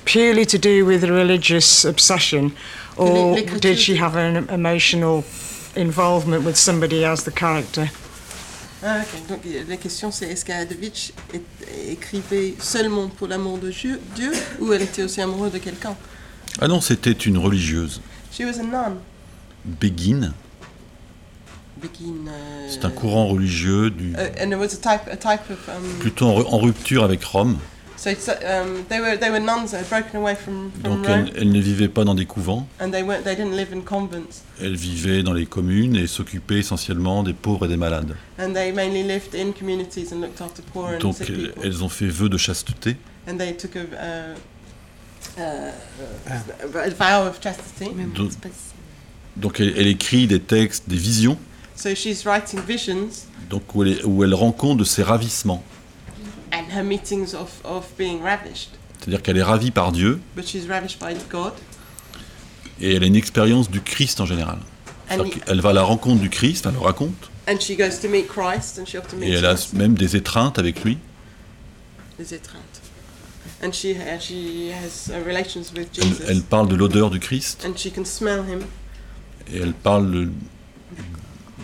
purely 0.05 0.45
to 0.47 0.59
do 0.59 0.85
with 0.85 1.05
a 1.05 1.13
religious 1.13 1.85
obsession, 1.85 2.53
or 2.97 3.37
did 3.61 3.79
she 3.79 3.95
have 3.95 4.17
an 4.17 4.49
emotional 4.49 5.23
involvement 5.77 6.45
with 6.45 6.57
somebody 6.57 7.05
as 7.05 7.25
the 7.25 7.31
character? 7.35 7.89
Ah, 8.83 9.01
ok. 9.03 9.29
Donc 9.29 9.41
euh, 9.47 9.63
la 9.69 9.77
question 9.77 10.11
c'est 10.11 10.27
est-ce 10.31 10.45
qu'Adovich 10.45 11.13
é- 11.35 11.93
écrivait 11.93 12.55
seulement 12.61 13.09
pour 13.09 13.29
l'amour 13.29 13.59
de 13.59 13.71
Dieu, 13.71 14.01
Dieu 14.15 14.33
ou 14.59 14.73
elle 14.73 14.83
était 14.83 15.03
aussi 15.03 15.21
amoureuse 15.21 15.53
de 15.53 15.59
quelqu'un? 15.59 15.95
Ah 16.61 16.69
non, 16.69 16.81
c'était 16.81 17.13
une 17.13 17.39
religieuse. 17.39 18.01
She 18.33 18.41
was 18.41 18.59
a 18.59 18.63
nun. 18.63 18.97
Béguine, 19.65 20.33
Begin, 21.81 22.29
euh, 22.29 22.67
c'est 22.69 22.85
un 22.85 22.91
courant 22.91 23.27
religieux 23.29 23.91
du, 23.91 24.13
uh, 24.13 24.17
and 24.43 24.49
there 24.49 24.59
was 24.59 24.75
a 24.75 24.77
type, 24.77 25.07
a 25.11 25.17
type 25.17 25.51
of. 25.51 25.59
Um, 25.69 25.99
plutôt 25.99 26.27
en, 26.27 26.55
en 26.55 26.59
rupture 26.59 27.05
avec 27.05 27.23
Rome. 27.25 27.59
So 28.01 28.09
it's, 28.09 28.29
um, 28.29 28.85
they 28.89 28.99
were 28.99 29.15
they 29.19 29.29
were 29.29 29.39
nuns 29.41 29.73
that 29.73 29.81
had 29.81 29.89
broken 29.91 30.17
away 30.21 30.35
from, 30.35 30.71
from 30.73 30.83
Donc 30.83 31.07
Rome, 31.07 31.27
elle, 31.29 31.43
elle 31.43 31.53
ne 31.53 31.61
vivait 31.61 31.89
pas 31.89 32.05
dans 32.05 32.15
des 32.15 32.25
couvents, 32.25 32.67
and 32.81 32.91
they 32.91 33.03
weren't 33.03 33.25
they 33.25 33.37
didn't 33.37 33.55
live 33.55 33.75
in 33.75 33.83
convents, 33.83 34.43
elle 34.59 34.75
vivait 34.75 35.23
dans 35.23 35.35
les 35.35 35.45
communes 35.45 35.97
et 35.97 36.07
s'occupait 36.07 36.61
essentiellement 36.61 37.23
des 37.23 37.35
pauvres 37.35 37.67
et 37.67 37.69
des 37.69 37.77
malades. 37.77 38.17
and 38.39 38.55
they 38.55 38.73
mainly 38.73 39.03
lived 39.03 39.35
in 39.35 39.53
communities 39.53 40.13
and 40.13 40.21
looked 40.23 40.41
after 40.41 40.63
poor 40.73 40.95
and 40.95 40.99
Donc 41.01 41.17
sick 41.17 41.29
elles, 41.29 41.49
people, 41.49 41.63
elles 41.67 41.85
ont 41.85 41.91
fait 41.91 42.09
vœu 42.09 42.31
de 42.31 42.39
chasteté. 42.39 42.97
and 43.29 43.37
they 43.37 43.55
took 43.55 43.77
a. 43.77 43.81
Uh, 43.81 44.35
uh, 45.39 46.79
a 46.79 46.89
vow 46.91 47.29
of 47.29 47.41
chastity. 47.43 47.91
Donc- 49.37 49.61
elle, 49.61 49.75
elle 49.77 49.87
écrit 49.87 50.27
des 50.27 50.41
textes, 50.41 50.89
des 50.89 50.97
visions, 50.97 51.37
So 51.77 51.95
she's 51.95 52.25
writing 52.27 52.61
visions 52.67 53.09
donc 53.49 53.75
où 53.75 53.83
elle, 53.85 54.05
où 54.05 54.23
elle 54.23 54.35
rend 54.35 54.53
compte 54.53 54.79
de 54.79 54.85
ses 54.85 55.03
ravissements. 55.03 55.63
And 56.61 56.77
her 56.79 56.83
meetings 56.85 57.35
of, 57.35 57.51
of 57.65 57.87
being 57.99 58.23
ravished. 58.23 58.71
C'est-à-dire 58.99 59.23
qu'elle 59.23 59.39
est 59.39 59.43
ravie 59.43 59.71
par 59.71 59.93
Dieu 59.93 60.21
But 60.37 60.47
she's 60.47 60.67
ravished 60.69 60.99
by 61.01 61.15
God. 61.31 61.53
et 62.81 62.95
elle 62.95 63.03
a 63.03 63.07
une 63.07 63.17
expérience 63.17 63.71
du 63.71 63.81
Christ 63.81 64.21
en 64.21 64.27
général. 64.27 64.59
Qu'elle 65.09 65.61
va 65.61 65.71
à 65.71 65.73
la 65.73 65.83
rencontre 65.83 66.21
du 66.21 66.31
Christ, 66.31 66.67
elle 66.67 66.75
le 66.75 66.79
raconte, 66.81 67.31
and 67.49 67.59
she 67.61 67.77
goes 67.77 67.99
to 68.01 68.09
meet 68.09 68.29
Christ 68.29 68.79
and 68.79 68.87
she 68.87 68.95
often 68.97 69.19
meets 69.19 69.29
et 69.29 69.33
elle 69.39 69.47
a 69.47 69.55
Christ. 69.55 69.73
même 69.75 69.95
des 69.95 70.15
étreintes 70.17 70.59
avec 70.59 70.85
lui. 70.85 70.99
Les 72.19 72.33
étreintes. 72.35 72.61
And 73.63 73.73
she, 73.73 73.87
uh, 73.97 74.19
she 74.21 74.71
has 74.73 75.11
uh, 75.11 75.23
relations 75.27 75.73
with 75.77 75.89
Elle, 75.99 76.29
elle 76.37 76.43
parle 76.43 76.69
de 76.69 76.77
l'odeur 76.77 77.11
du 77.11 77.19
Christ 77.19 77.67
And 77.69 77.77
she 77.77 77.93
can 77.93 78.05
smell 78.05 78.45
him. 78.49 78.61
et 79.53 79.59
elle 79.59 79.73
parle 79.75 80.11
de, 80.13 80.29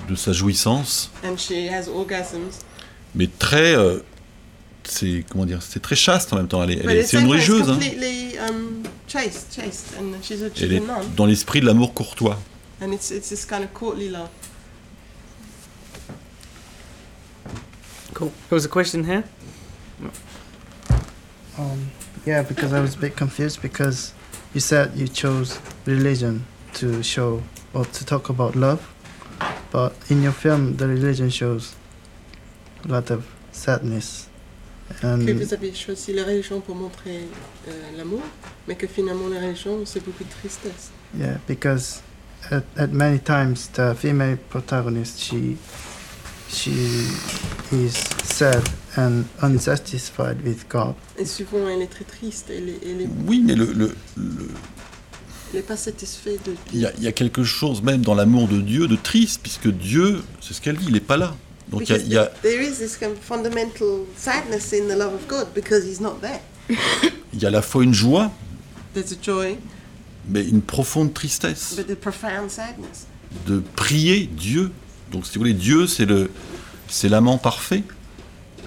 de 0.08 0.14
sa 0.16 0.32
jouissance, 0.32 1.10
And 1.24 1.36
she 1.38 1.70
has 1.70 1.88
orgasms. 1.88 2.50
mais 3.14 3.28
très, 3.38 3.74
euh, 3.76 4.00
c'est 4.88 5.24
comment 5.28 5.46
dire, 5.46 5.62
c'est 5.62 5.80
très 5.80 5.96
chaste 5.96 6.32
en 6.32 6.36
même 6.36 6.48
temps. 6.48 6.62
Elle 6.62 6.72
est, 6.72 6.80
elle 6.84 6.90
est- 6.90 7.00
it's 7.00 7.10
c'est 7.10 7.18
hein. 7.18 8.48
um, 8.48 8.82
chaste, 9.06 9.54
chaste. 9.54 9.94
And 9.98 10.12
she's 10.22 10.42
a, 10.42 10.48
Elle 10.60 10.72
est 10.72 10.80
nun. 10.80 11.00
dans 11.16 11.26
l'esprit 11.26 11.60
de 11.60 11.66
l'amour 11.66 11.94
courtois. 11.94 12.38
And 12.80 12.92
it's, 12.92 13.10
it's 13.10 13.28
this 13.28 13.44
kind 13.44 13.62
of 13.62 13.72
courtly 13.72 14.08
love. 14.08 14.28
Cool. 18.14 18.30
There 18.48 18.56
was 18.56 18.64
a 18.64 18.68
question 18.68 19.04
here? 19.04 19.24
Um, 21.58 21.90
yeah, 22.24 22.42
because 22.42 22.72
I 22.72 22.80
was 22.80 22.94
a 22.94 22.98
bit 22.98 23.16
confused 23.16 23.62
because 23.62 24.12
you 24.54 24.60
said 24.60 24.92
you 24.94 25.08
chose 25.08 25.58
religion 25.86 26.44
to 26.74 27.02
show 27.02 27.42
or 27.74 27.84
to 27.84 28.04
talk 28.04 28.28
about 28.28 28.54
love, 28.56 28.80
but 29.70 29.94
in 30.08 30.22
your 30.22 30.32
film, 30.32 30.76
the 30.76 30.86
religion 30.86 31.30
shows 31.30 31.74
a 32.84 32.88
lot 32.88 33.10
of 33.10 33.26
sadness. 33.52 34.28
Que 35.00 35.06
And 35.06 35.18
vous 35.36 35.52
avez 35.54 35.74
choisi 35.74 36.12
la 36.12 36.24
religion 36.24 36.60
pour 36.60 36.74
montrer 36.76 37.22
euh, 37.68 37.70
l'amour, 37.96 38.22
mais 38.68 38.76
que 38.76 38.86
finalement 38.86 39.28
la 39.28 39.40
religion, 39.40 39.80
c'est 39.84 40.04
beaucoup 40.04 40.24
de 40.24 40.30
tristesse. 40.30 40.90
yeah, 41.18 41.38
because 41.48 42.00
at, 42.50 42.62
at 42.76 42.88
many 42.88 43.18
times 43.18 43.68
the 43.72 43.94
female 43.94 44.36
protagonist 44.48 45.18
she 45.20 45.56
she 46.48 46.70
is 47.72 47.92
sad 48.24 48.62
and 48.96 49.24
unsatisfied 49.42 50.40
with 50.44 50.68
God. 50.68 50.94
Et 51.18 51.24
souvent, 51.26 51.68
elle 51.68 51.82
est 51.82 51.88
très 51.88 52.04
triste. 52.04 52.46
Elle 52.50 52.68
est, 52.68 52.78
elle 52.84 53.00
est, 53.02 53.08
Oui, 53.26 53.42
mais 53.44 53.54
le, 53.56 53.66
le- 53.72 53.94
le- 54.16 54.48
elle 55.52 55.58
est 55.60 55.62
pas 55.62 55.76
satisfaite 55.76 56.44
de 56.46 56.54
il 56.72 56.80
y, 56.80 56.86
a- 56.86 56.92
il 56.98 57.02
y 57.02 57.08
a 57.08 57.12
quelque 57.12 57.42
chose 57.44 57.82
même 57.82 58.02
dans 58.02 58.14
l'amour 58.14 58.46
de 58.48 58.60
Dieu 58.60 58.86
de 58.88 58.96
triste, 58.96 59.40
puisque 59.42 59.68
Dieu, 59.68 60.22
c'est 60.40 60.54
ce 60.54 60.60
qu'elle 60.60 60.76
dit, 60.76 60.86
il 60.88 60.92
n'est 60.94 61.00
pas 61.00 61.16
là. 61.16 61.34
Donc 61.70 61.88
il 61.88 62.08
y 62.08 62.16
a- 62.16 62.24
y 62.24 62.28
there 62.42 62.62
is 62.62 62.76
this 62.78 62.96
kind 62.96 63.12
of 63.12 63.18
fundamental 63.20 64.06
sadness 64.16 64.72
in 64.72 64.86
the 64.88 64.96
love 64.96 65.14
of 65.14 65.26
God 65.28 65.48
because 65.54 65.84
He's 65.84 66.00
not 66.00 66.18
there. 66.20 66.40
il 67.32 67.40
y 67.40 67.44
a 67.44 67.48
à 67.48 67.50
la 67.50 67.62
fois 67.62 67.82
une 67.84 67.94
joie, 67.94 68.30
There's 68.94 69.12
a 69.12 69.16
joy, 69.22 69.56
mais 70.28 70.44
une 70.44 70.62
profonde 70.62 71.12
tristesse 71.12 71.74
but 71.76 71.90
a 71.90 71.96
profound 71.96 72.50
sadness. 72.50 73.06
de 73.46 73.62
prier 73.74 74.26
Dieu. 74.32 74.70
Donc 75.12 75.26
si 75.26 75.34
vous 75.34 75.40
voulez, 75.40 75.54
Dieu, 75.54 75.86
c'est 75.86 76.04
le, 76.06 76.30
c'est 76.88 77.08
l'amant 77.08 77.38
parfait, 77.38 77.82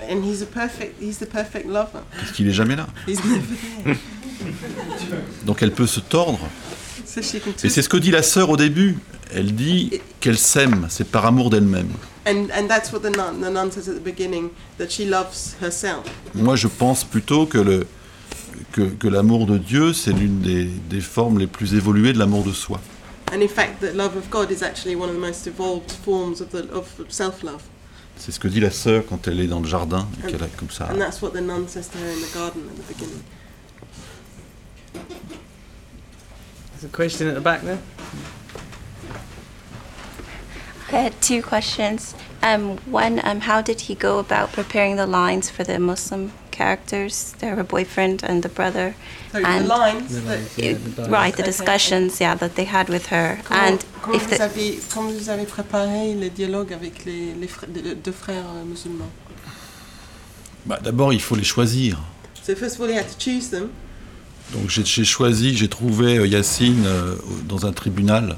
And 0.10 0.24
He's 0.24 0.42
a 0.42 0.46
perfect. 0.46 0.96
He's 1.02 1.18
the 1.20 1.26
perfect 1.26 1.68
lover. 1.68 2.00
puisqu'il 2.18 2.48
n'est 2.48 2.54
jamais 2.54 2.76
là. 2.76 2.88
He's 3.08 3.24
never 3.24 3.42
there. 3.84 3.96
Donc 5.46 5.62
elle 5.62 5.72
peut 5.72 5.88
se 5.88 6.00
tordre. 6.00 6.40
So 7.06 7.22
she 7.22 7.40
can 7.44 7.52
Et 7.64 7.70
c'est 7.70 7.82
ce 7.82 7.90
que 7.90 7.98
dit 7.98 8.12
la 8.12 8.24
sœur 8.24 8.50
au 8.50 8.58
début. 8.58 8.98
Elle 9.32 9.54
dit 9.54 10.02
qu'elle 10.20 10.38
s'aime, 10.38 10.88
c'est 10.90 11.10
par 11.10 11.26
amour 11.26 11.50
d'elle-même. 11.50 11.90
And 12.26 12.48
and 12.54 12.68
that's 12.68 12.92
what 12.92 13.00
the 13.00 13.16
nun 13.16 13.40
the 13.42 13.52
nun 13.52 13.72
says 13.72 13.90
at 13.90 13.94
the 13.94 14.04
beginning 14.04 14.50
that 14.78 14.90
she 14.90 15.06
loves 15.06 15.56
herself. 15.62 16.04
Moi, 16.34 16.56
je 16.56 16.68
pense 16.68 17.04
plutôt 17.04 17.46
que 17.46 17.60
le 17.60 17.88
que, 18.72 18.82
que 18.82 19.08
l'amour 19.08 19.46
de 19.46 19.58
Dieu, 19.58 19.94
c'est 19.94 20.12
l'une 20.12 20.42
des, 20.42 20.66
des 20.66 21.02
formes 21.02 21.40
les 21.40 21.48
plus 21.48 21.76
évoluées 21.76 22.14
de 22.14 22.20
l'amour 22.20 22.44
de 22.44 22.52
soi. 22.52 22.80
And 23.32 23.42
in 23.42 23.48
fact, 23.48 23.80
the 23.82 23.94
love 23.94 24.16
of 24.18 24.30
God 24.30 24.52
is 24.52 24.64
actually 24.64 24.96
one 24.96 25.10
of 25.10 25.16
the 25.16 25.20
most 25.20 25.46
evolved 25.48 25.92
forms 25.92 26.42
of 26.42 26.50
the 26.50 26.68
of 26.74 26.88
self-love. 27.10 27.62
C'est 28.18 28.32
ce 28.32 28.40
que 28.40 28.48
dit 28.48 28.60
la 28.60 28.72
sœur 28.72 29.04
quand 29.08 29.28
elle 29.28 29.40
est 29.40 29.48
dans 29.48 29.62
le 29.62 29.68
jardin 29.68 30.08
et 30.24 30.32
qu'elle 30.32 30.44
a 30.44 30.48
comme 30.48 30.72
ça. 30.72 30.90
And 30.92 30.98
that's 30.98 31.22
what 31.22 31.32
the 31.32 31.42
nun 31.42 31.68
says 31.68 31.88
to 31.92 31.98
her 32.00 32.12
in 32.12 32.20
the 32.20 32.34
garden 32.34 32.64
at 32.70 32.76
the 32.76 32.88
beginning. 32.88 33.24
There's 36.74 36.86
a 36.86 36.96
question 36.96 37.28
at 37.28 37.36
the 37.36 37.42
back 37.42 37.62
there. 37.64 37.80
I 40.92 40.98
had 40.98 41.22
two 41.22 41.42
questions. 41.44 42.16
Um, 42.42 42.78
one, 42.90 43.22
um, 43.24 43.42
how 43.42 43.62
did 43.62 43.82
he 43.82 43.96
go 43.96 44.18
about 44.20 44.52
preparing 44.52 44.96
the 44.96 45.06
lines 45.06 45.50
for 45.50 45.64
the 45.64 45.78
Muslim 45.80 46.32
characters, 46.52 47.34
their 47.40 47.64
boyfriend 47.64 48.24
and 48.24 48.42
the 48.42 48.50
brother? 48.50 48.96
So 49.32 49.40
the 49.40 49.48
And- 49.48 49.68
lines 49.68 50.14
The 50.16 50.22
that 50.22 50.28
lines, 50.30 50.58
yeah, 50.58 50.74
the. 50.96 51.10
Right, 51.10 51.36
the 51.36 51.44
Okay. 51.44 51.52
discussions, 51.52 52.20
yeah, 52.20 52.34
that 52.36 52.56
they 52.56 52.66
had 52.66 52.90
with 52.90 53.08
her. 53.08 53.40
Comment, 53.44 53.68
and 53.72 53.86
comment 54.02 54.22
if 54.22 54.30
vous 54.30 54.38
the, 54.38 54.42
avez, 54.42 54.80
comment 54.92 55.12
vous 55.12 55.30
avez 55.30 55.46
préparé 55.46 56.16
les 56.16 56.30
dialogues 56.32 56.74
avec 56.74 57.06
les, 57.06 57.34
deux 57.96 58.12
frères 58.12 58.46
euh, 58.56 58.64
musulmans? 58.66 59.12
Bah, 60.66 60.80
D'abord, 60.82 61.14
il 61.14 61.22
faut 61.22 61.36
les 61.36 61.44
choisir. 61.44 62.00
So 62.42 62.56
first 62.56 62.76
of 62.76 62.82
all, 62.82 62.88
you 62.90 62.98
had 62.98 63.08
to 63.08 63.18
choose 63.20 63.50
them. 63.50 63.70
Donc 64.54 64.70
j'ai 64.70 65.06
choisi, 65.06 65.56
j'ai 65.56 65.68
trouvé 65.70 66.18
euh, 66.18 66.26
Yacine 66.26 66.84
euh, 66.88 67.16
dans 67.48 67.68
un 67.68 67.72
tribunal, 67.74 68.38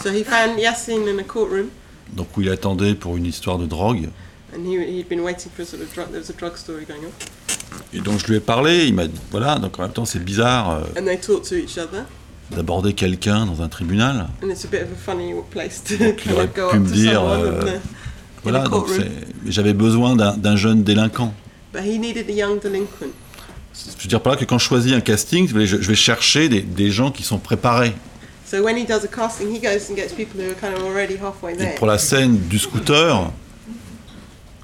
So 0.00 0.10
he 0.12 0.22
found 0.22 0.60
Yasin 0.60 1.08
in 1.08 1.18
a 1.18 1.24
courtroom, 1.24 1.70
donc 2.14 2.36
où 2.36 2.42
il 2.42 2.48
attendait 2.50 2.94
pour 2.94 3.16
une 3.16 3.26
histoire 3.26 3.58
de 3.58 3.66
drogue. 3.66 4.08
and 4.54 4.64
he, 4.64 4.78
he'd 4.78 5.08
been 5.08 5.20
waiting 5.20 5.50
for 5.54 5.62
a 5.62 5.66
sort 5.66 5.82
of 5.82 5.92
drug. 5.94 6.08
There 6.10 6.20
was 6.20 6.30
a 6.30 6.32
drug 6.32 6.56
story 6.56 6.84
going 6.86 7.04
on, 7.04 7.12
Et 7.92 8.00
donc 8.00 8.18
je 8.20 8.26
lui 8.26 8.36
ai 8.36 8.40
parlé, 8.40 8.86
il 8.86 8.94
m'a 8.94 9.06
dit, 9.06 9.20
voilà, 9.30 9.58
donc 9.58 9.78
en 9.78 9.82
même 9.82 9.92
temps 9.92 10.06
c'est 10.06 10.24
bizarre 10.24 10.70
euh, 10.70 11.00
and 11.00 11.04
they 11.04 11.18
talked 11.18 11.44
to 11.48 11.54
each 11.54 11.76
other, 11.76 12.04
d'aborder 12.50 12.94
quelqu'un 12.94 13.44
dans 13.44 13.60
un 13.62 13.68
tribunal. 13.68 14.26
and 14.42 14.48
it's 14.48 14.64
a 14.64 14.68
bit 14.68 14.82
of 14.82 14.88
a 14.92 14.96
funny 14.96 15.34
place 15.50 15.82
to 15.84 15.96
Donc, 16.02 16.24
il 16.24 16.32
aurait 16.34 16.48
pu 16.48 16.78
me 16.78 16.86
dire, 16.90 17.22
euh, 17.22 17.62
uh, 17.66 17.78
Voilà, 18.42 18.66
donc 18.68 18.86
j'avais 19.46 19.74
besoin 19.74 20.16
d'un 20.16 20.56
jeune 20.56 20.82
délinquant. 20.82 21.34
but 21.72 21.82
he 21.82 21.98
needed 21.98 22.28
a 22.28 22.32
young 22.32 22.58
delinquent. 22.62 23.12
Je 23.74 24.02
veux 24.02 24.08
dire 24.08 24.20
par 24.22 24.32
là 24.32 24.38
que 24.38 24.44
quand 24.46 24.58
je 24.58 24.64
choisis 24.64 24.92
un 24.94 25.00
casting, 25.00 25.46
je 25.46 25.54
vais, 25.54 25.66
je 25.66 25.76
vais 25.76 25.94
chercher 25.94 26.48
des, 26.48 26.62
des 26.62 26.90
gens 26.90 27.10
qui 27.12 27.22
sont 27.22 27.38
préparés. 27.38 27.92
So 28.50 28.62
when 28.62 28.76
he 28.78 28.84
does 28.84 29.04
a 29.04 29.08
casting, 29.08 29.50
he 29.52 29.58
goes 29.58 29.88
and 29.90 29.96
gets 29.96 30.12
people 30.14 30.40
who 30.40 30.50
are 30.50 30.54
kind 30.54 30.74
of 30.74 30.82
already 30.82 31.16
halfway 31.16 31.52
Et 31.52 31.56
there. 31.58 31.74
pour 31.76 31.86
la 31.86 31.98
scène 31.98 32.38
du 32.48 32.58
scooter, 32.58 33.30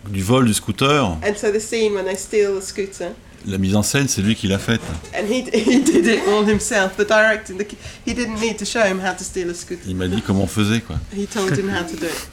du 0.09 0.22
vol 0.22 0.47
du 0.47 0.55
scooter, 0.55 1.18
And 1.22 1.37
so 1.37 1.51
the 1.53 1.61
scene 1.61 1.95
when 1.95 2.05
they 2.07 2.16
steal 2.16 2.55
the 2.59 2.62
scooter, 2.62 3.12
la 3.47 3.59
mise 3.59 3.76
en 3.76 3.82
scène, 3.82 4.09
c'est 4.09 4.22
lui 4.22 4.35
qui 4.37 4.49
l'a 4.49 4.59
faite. 4.59 4.80
and 5.14 5.26
he, 5.26 5.43
he 5.53 5.80
did 5.80 6.07
it 6.07 6.20
all 6.28 6.45
himself. 6.49 6.97
The 6.97 7.05
directing, 7.05 7.59
the, 7.59 7.66
he 8.07 8.14
didn't 8.14 8.41
need 8.41 8.57
to 8.59 8.64
show 8.64 8.82
him 8.85 8.99
how 9.01 9.12
to 9.12 9.22
steal 9.24 9.51
a 9.51 9.55
scooter. 9.55 9.82
Il 9.87 9.97
m'a 9.97 10.09
dit 10.09 10.22
comment 10.22 10.45
on 10.45 10.47
faisait, 10.47 10.80
quoi. 10.80 10.97
He 11.14 11.26
told 11.26 11.51
him 11.57 11.68
how 11.68 11.82
to 11.85 11.97
do 11.97 12.07
it. 12.07 12.28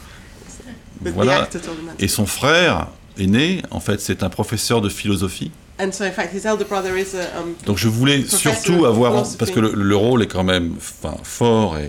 But 1.01 1.11
the 1.11 1.15
Voilà. 1.15 1.41
actor 1.43 1.59
told 1.59 1.79
him 1.79 1.87
how 1.89 1.95
to 1.97 2.03
Et 2.03 2.07
son 2.07 2.25
frère 2.25 2.87
aîné, 3.17 3.61
en 3.71 3.81
fait, 3.81 3.99
c'est 3.99 4.23
un 4.23 4.29
professeur 4.29 4.79
de 4.81 4.87
philosophie. 4.87 5.51
And 5.81 5.91
so, 5.91 6.05
in 6.05 6.11
fact, 6.11 6.31
his 6.31 6.45
elder 6.45 6.65
brother 6.65 6.95
is 6.95 7.15
a. 7.15 7.35
Um, 7.39 7.55
Donc 7.65 7.77
je 7.79 7.87
voulais 7.87 8.23
surtout 8.27 8.85
avoir, 8.85 9.13
parce 9.37 9.49
que 9.51 9.59
le, 9.59 9.73
le 9.73 9.95
rôle 9.95 10.21
est 10.21 10.27
quand 10.27 10.43
même 10.43 10.75
enfin, 10.77 11.15
fort 11.23 11.77
et 11.79 11.87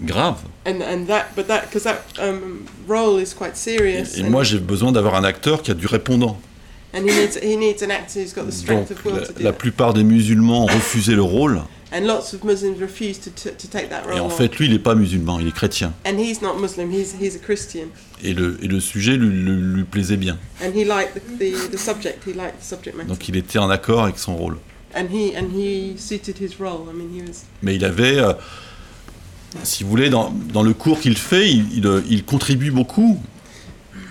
grave. 0.00 0.36
and 0.64 0.80
and 0.82 1.06
that, 1.08 1.26
but 1.34 1.48
that 1.48 1.62
because 1.62 1.82
that 1.82 2.02
um, 2.20 2.66
role 2.86 3.18
is 3.18 3.34
quite 3.34 3.56
serious. 3.56 4.16
Et 4.16 4.22
and, 4.22 4.30
moi, 4.30 4.44
j'ai 4.44 4.58
besoin 4.60 4.92
d'avoir 4.92 5.16
un 5.16 5.24
acteur 5.24 5.62
qui 5.62 5.72
a 5.72 5.74
du 5.74 5.86
répondant. 5.86 6.38
And 6.94 7.00
he 7.00 7.12
needs 7.12 7.36
he 7.42 7.56
needs 7.56 7.82
an 7.82 7.90
actor 7.90 8.20
who's 8.20 8.32
got 8.32 8.42
the 8.42 8.66
Donc 8.66 8.86
strength 8.86 8.90
of 8.92 9.04
will 9.04 9.14
la, 9.14 9.26
to 9.26 9.32
do 9.32 9.42
la 9.42 9.50
that. 9.50 9.58
plupart 9.58 9.92
des 9.92 10.04
musulmans 10.04 10.64
ont 10.64 10.66
refusé 10.66 11.14
le 11.14 11.22
rôle. 11.22 11.62
And 11.92 12.02
lots 12.06 12.32
of 12.34 12.44
Muslims 12.44 12.78
refuse 12.80 13.18
to, 13.18 13.30
take 13.70 13.88
that 13.88 14.02
role. 14.06 14.16
Et 14.16 14.20
en 14.20 14.28
fait, 14.30 14.56
lui, 14.58 14.66
il 14.66 14.72
n'est 14.72 14.78
pas 14.78 14.94
musulman, 14.94 15.40
il 15.40 15.48
est 15.48 15.52
chrétien. 15.54 15.92
and 16.06 16.18
he's 16.18 16.40
not 16.40 16.54
Muslim. 16.60 16.90
He's 16.92 17.14
he's 17.20 17.34
a 17.34 17.38
Christian. 17.38 17.88
Et 18.22 18.32
le, 18.32 18.58
et 18.62 18.68
le 18.68 18.78
sujet 18.80 19.16
lui, 19.16 19.28
lui- 19.28 19.74
lui 19.76 19.84
plaisait 19.84 20.16
bien. 20.16 20.38
And 20.62 20.70
he 20.74 20.84
liked 20.84 21.14
the, 21.14 21.38
the, 21.38 21.70
the 21.72 21.78
subject. 21.78 22.22
He 22.26 22.32
liked 22.32 22.60
the 22.60 22.64
subject 22.64 22.96
matter. 22.96 23.08
Donc 23.08 23.28
il 23.28 23.36
était 23.36 23.58
en 23.58 23.70
accord 23.70 24.04
avec 24.04 24.18
son 24.18 24.36
rôle. 24.36 24.58
and 24.94 25.06
he 25.12 25.36
and 25.36 25.48
he 25.54 25.96
suited 25.98 26.36
his 26.40 26.58
role. 26.60 26.86
I 26.88 26.92
mean, 26.96 27.08
he 27.12 27.22
was. 27.22 27.44
Mais 27.62 27.74
il 27.76 27.84
avait, 27.84 28.18
euh, 28.18 28.32
si 29.64 29.82
vous 29.84 29.90
voulez, 29.90 30.10
dans, 30.10 30.30
dans 30.52 30.62
le 30.62 30.74
cours 30.74 31.00
qu'il 31.00 31.16
fait, 31.16 31.50
il, 31.50 31.66
il, 31.78 31.86
euh, 31.86 32.02
il 32.08 32.24
contribue 32.24 32.70
beaucoup 32.70 33.20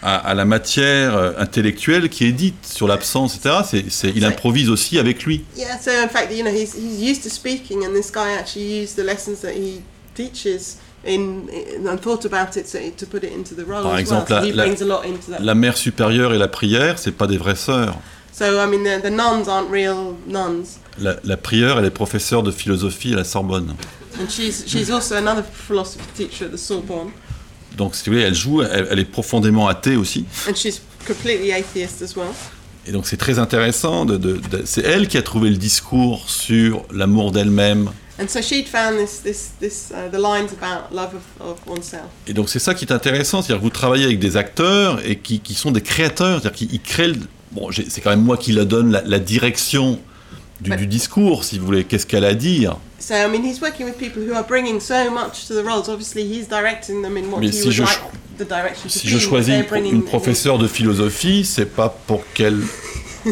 à, 0.01 0.15
à 0.17 0.33
la 0.33 0.45
matière 0.45 1.15
euh, 1.15 1.31
intellectuelle 1.37 2.09
qui 2.09 2.25
est 2.25 2.31
dite 2.31 2.65
sur 2.65 2.87
l'absence, 2.87 3.35
etc. 3.35 3.55
C'est, 3.65 3.89
c'est- 3.89 4.11
il 4.15 4.23
improvise 4.25 4.69
aussi 4.69 4.97
avec 4.99 5.23
lui. 5.23 5.43
Yeah. 5.57 5.77
So 5.79 5.91
in 5.91 6.07
fact, 6.09 6.31
you 6.31 6.43
know, 6.43 6.51
he's 6.51 6.73
he's 6.75 7.01
used 7.01 7.23
to 7.23 7.29
speaking, 7.29 7.85
and 7.85 7.93
this 7.93 8.11
guy 8.11 8.33
actually 8.39 8.81
used 8.81 8.95
the 8.95 9.03
lessons 9.05 9.41
that 9.41 9.53
he 9.53 9.81
teaches 10.15 10.77
in, 11.05 11.47
in 11.49 11.87
and 11.87 11.97
thought 11.97 12.25
about 12.25 12.55
it 12.57 12.67
so, 12.67 12.77
to 12.97 13.05
put 13.05 13.23
it 13.23 13.31
into 13.33 13.55
the 13.55 13.65
role 13.65 13.83
Par 13.83 13.97
exemple, 13.97 14.31
well. 14.31 14.77
So 14.77 15.37
la- 15.39 15.55
mère 15.55 15.77
supérieure 15.77 16.33
et 16.33 16.37
la 16.37 16.47
prière, 16.47 16.99
c'est 16.99 17.11
pas 17.13 17.27
des 17.27 17.37
vraies 17.37 17.55
sœurs. 17.55 17.95
So 18.31 18.45
I 18.45 18.67
mean, 18.67 18.83
the, 18.83 19.01
the 19.01 19.11
nuns 19.11 19.47
aren't 19.49 19.69
real 19.71 20.15
nuns, 20.27 20.79
La, 20.97 21.15
la 21.23 21.37
prieure, 21.37 21.79
elle 21.79 21.85
est 21.85 21.89
professeure 21.91 22.43
de 22.43 22.51
philosophie 22.51 23.13
à 23.13 23.17
la 23.17 23.23
Sorbonne. 23.23 23.75
and 24.19 24.27
she's 24.29 24.63
she's 24.67 24.89
also 24.91 25.15
another 25.15 25.43
philosophy 25.43 26.03
teacher 26.15 26.45
at 26.45 26.51
the 26.51 26.57
Sorbonne, 26.57 27.11
Donc, 27.77 27.95
si 27.95 28.05
vous 28.09 28.13
voulez, 28.13 28.25
elle 28.25 28.35
joue, 28.35 28.61
elle, 28.61 28.87
elle 28.91 28.99
est 28.99 29.05
profondément 29.05 29.67
athée 29.67 29.95
aussi. 29.95 30.25
and 30.49 30.55
she's 30.55 30.81
completely 31.07 31.51
atheist 31.53 32.01
as 32.01 32.15
well. 32.15 32.27
Et 32.85 32.91
donc, 32.91 33.05
c'est 33.07 33.17
très 33.17 33.39
intéressant. 33.39 34.05
De, 34.05 34.17
de- 34.17 34.37
de- 34.37 34.63
c'est 34.65 34.83
elle 34.83 35.07
qui 35.07 35.17
a 35.17 35.21
trouvé 35.21 35.49
le 35.49 35.57
discours 35.57 36.29
sur 36.29 36.83
l'amour 36.91 37.31
d'elle-même. 37.31 37.89
Uh, 38.19 38.25
the 40.11 40.17
lines 40.17 40.49
about 40.61 40.93
love 40.93 41.13
of, 41.15 41.47
of 41.47 41.57
oneself. 41.67 42.03
Et 42.27 42.33
donc, 42.33 42.49
c'est 42.49 42.59
ça 42.59 42.73
qui 42.73 42.85
est 42.85 42.91
intéressant. 42.91 43.41
C'est-à-dire 43.41 43.59
que 43.59 43.63
vous 43.63 43.69
travaillez 43.69 44.05
avec 44.05 44.19
des 44.19 44.37
acteurs 44.37 44.99
et 45.05 45.17
qui, 45.17 45.39
qui 45.39 45.53
sont 45.53 45.71
des 45.71 45.81
créateurs. 45.81 46.41
C'est-à-dire 46.41 46.57
qu'ils 46.57 46.73
ils 46.73 46.81
créent. 46.81 47.13
Bon, 47.51 47.69
c'est 47.71 48.01
quand 48.01 48.11
même 48.11 48.21
moi 48.23 48.37
qui 48.37 48.51
la 48.51 48.65
donne 48.65 48.91
la, 48.91 49.01
la 49.03 49.19
direction 49.19 49.99
du, 50.61 50.75
du 50.75 50.87
discours, 50.87 51.43
si 51.43 51.59
vous 51.59 51.65
voulez. 51.65 51.83
Qu'est-ce 51.83 52.05
qu'elle 52.05 52.25
a 52.25 52.29
à 52.29 52.33
dire? 52.33 52.77
So 52.99 53.13
I 53.13 53.27
mean, 53.29 53.43
he's 53.45 53.61
working 53.61 53.85
with 53.85 53.97
people 53.97 54.21
who 54.21 54.33
are 54.35 54.45
bringing 54.45 54.79
so 54.79 55.09
much 55.11 55.47
to 55.47 55.53
the 55.53 55.65
roles. 55.65 55.87
Obviously, 55.89 56.23
he's 56.23 56.47
directing 56.47 57.01
them 57.01 57.17
in 57.17 57.31
what 57.31 57.39
Mais 57.39 57.47
he 57.47 57.53
si 57.53 57.63
would 57.65 57.71
je 57.73 57.83
like 57.83 57.99
the 58.37 58.43
direction 58.43 58.83
to 58.83 58.89
Si 58.89 59.07
be. 59.07 59.11
je 59.11 59.17
choisis 59.19 59.53
une, 59.91 60.03
professeure 60.03 60.57
de 60.57 60.67
philosophie, 60.67 61.45
c'est 61.45 61.65
pas 61.65 61.89
pour 62.07 62.23
qu'elle 62.33 62.57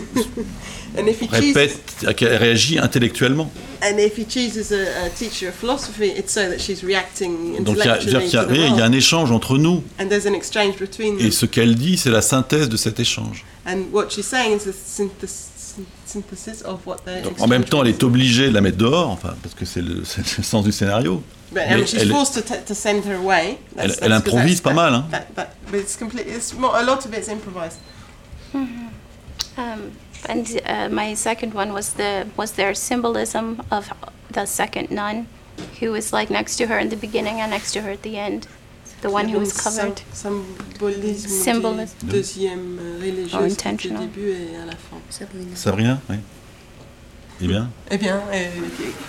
And 0.97 1.05
if 1.07 1.21
he 1.21 1.27
chooses, 1.27 1.55
répète, 1.55 2.15
qu'elle 2.15 2.35
réagit 2.37 2.79
intellectuellement. 2.79 3.51
and 3.83 3.99
if 3.99 4.17
he 4.17 4.25
chooses 4.25 4.71
a, 4.71 5.05
a 5.05 5.09
teacher 5.09 5.49
of 5.49 5.53
philosophy, 5.53 6.07
it's 6.17 6.33
so 6.33 6.41
that 6.49 6.57
she's 6.59 6.81
reacting 6.83 7.61
Donc, 7.63 7.77
il 7.77 7.85
y 7.85 7.87
intellectually 7.89 8.27
y 8.27 8.31
to 8.31 8.53
il 8.53 8.77
y 8.77 8.81
a 8.81 8.85
un 8.85 8.91
échange 8.91 9.31
entre 9.31 9.57
nous. 9.57 9.83
And 9.99 10.07
there's 10.07 10.25
an 10.25 10.33
exchange 10.33 10.77
between 10.79 11.17
them. 11.17 11.27
Et 11.27 11.31
ce 11.31 11.45
qu'elle 11.45 11.75
dit, 11.75 11.97
c'est 11.97 12.09
la 12.09 12.21
synthèse 12.23 12.69
de 12.69 12.77
cet 12.77 12.99
échange. 12.99 13.45
And 13.67 13.83
what 13.91 14.07
she's 14.09 14.25
saying 14.25 14.55
is 14.57 14.63
the 14.63 14.73
synthes- 14.73 15.27
synthesis 16.05 16.61
of 16.63 16.85
what 16.85 16.97
they're. 17.05 17.21
Donc, 17.23 17.39
en 17.41 17.47
même 17.47 17.63
temps, 17.65 17.81
elle 17.83 17.89
est 17.89 18.03
obligée 18.03 18.49
de 18.49 18.53
la 18.53 18.61
mettre 18.61 18.77
dehors, 18.77 19.09
enfin, 19.09 19.35
parce 19.41 19.53
que 19.55 19.65
c'est 19.65 19.81
le, 19.81 20.03
c'est 20.05 20.37
le 20.37 20.43
sens 20.43 20.63
du 20.63 20.71
scénario. 20.71 21.23
But 21.51 21.61
I 21.61 21.65
Mais 21.69 21.75
mean, 21.77 21.85
she's 21.87 22.01
elle- 22.01 22.09
forced 22.11 22.33
to, 22.35 22.41
t- 22.41 22.61
to 22.65 22.73
send 22.73 23.05
her 23.05 23.15
away. 23.15 23.57
Elle- 23.77 23.89
That's- 23.91 23.99
elle 24.01 24.09
that's 24.09 24.23
'cause 24.23 24.33
improvise 24.33 24.61
pas 24.61 24.73
mal, 24.73 24.93
hein. 24.93 25.05
That, 25.11 25.27
that, 25.35 25.47
but 25.71 25.79
it's 25.79 25.95
completely. 25.95 26.33
It's 26.33 26.53
more, 26.53 26.75
a 26.75 26.83
lot 26.83 27.05
of 27.05 27.13
it's 27.13 27.29
improvised. 27.29 27.77
Um, 29.57 29.91
and 30.27 30.47
uh, 30.65 30.89
my 30.89 31.15
second 31.15 31.53
one 31.53 31.71
was 31.73 31.93
the 31.93 32.25
was 32.37 32.51
there 32.53 32.73
symbolism 32.75 33.61
of 33.71 33.89
the 34.31 34.45
second 34.45 34.91
nun, 34.91 35.27
who 35.79 35.91
was 35.91 36.11
like 36.13 36.29
next 36.29 36.57
to 36.57 36.67
her 36.67 36.77
in 36.79 36.89
the 36.89 36.95
beginning 36.95 37.39
and 37.41 37.51
next 37.51 37.71
to 37.73 37.81
her 37.81 37.91
at 37.91 38.01
the 38.03 38.17
end, 38.17 38.47
the 39.01 39.09
one 39.09 39.27
who 39.29 39.39
was 39.39 39.53
covered. 39.53 40.01
sym- 40.13 40.45
Symbolisme. 40.79 41.27
Symbolisme. 41.29 42.07
Deuxième 42.07 42.79
religieuse 42.99 43.33
Or 43.33 43.41
au 43.41 43.45
intentional. 43.45 44.01
début 44.07 44.29
et 44.31 44.55
à 44.61 44.65
la 44.65 44.71
fin. 44.73 44.97
Sabrina 45.55 45.99
Oui. 46.09 46.17
Eh 47.39 47.47
bien 47.47 47.69
Eh 47.91 47.97
bien, 47.97 48.19
euh, 48.33 48.49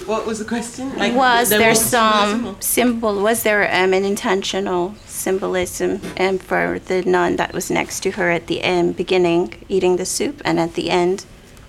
what 0.07 0.26
was 0.26 0.34
the 0.39 0.45
question? 0.47 0.91
Like, 0.99 1.14
was 1.16 1.49
there 1.49 1.70
was 1.70 1.80
some 1.80 2.47
or- 2.49 2.55
symbol? 2.61 3.22
Was 3.22 3.43
there 3.43 3.62
um, 3.72 3.95
an 3.95 4.05
intentional 4.05 4.93
symbolism 5.07 6.01
um, 6.20 6.39
for 6.39 6.78
the 6.89 7.03
nun 7.07 7.36
that 7.36 7.55
was 7.55 7.70
next 7.70 8.01
to 8.03 8.11
her 8.12 8.30
at 8.30 8.47
the 8.47 8.62
end, 8.62 8.97
beginning 8.97 9.55
eating 9.70 9.97
the 9.97 10.05
soup, 10.05 10.43
and 10.45 10.61
at 10.61 10.74
the 10.74 10.91
end, 10.91 11.24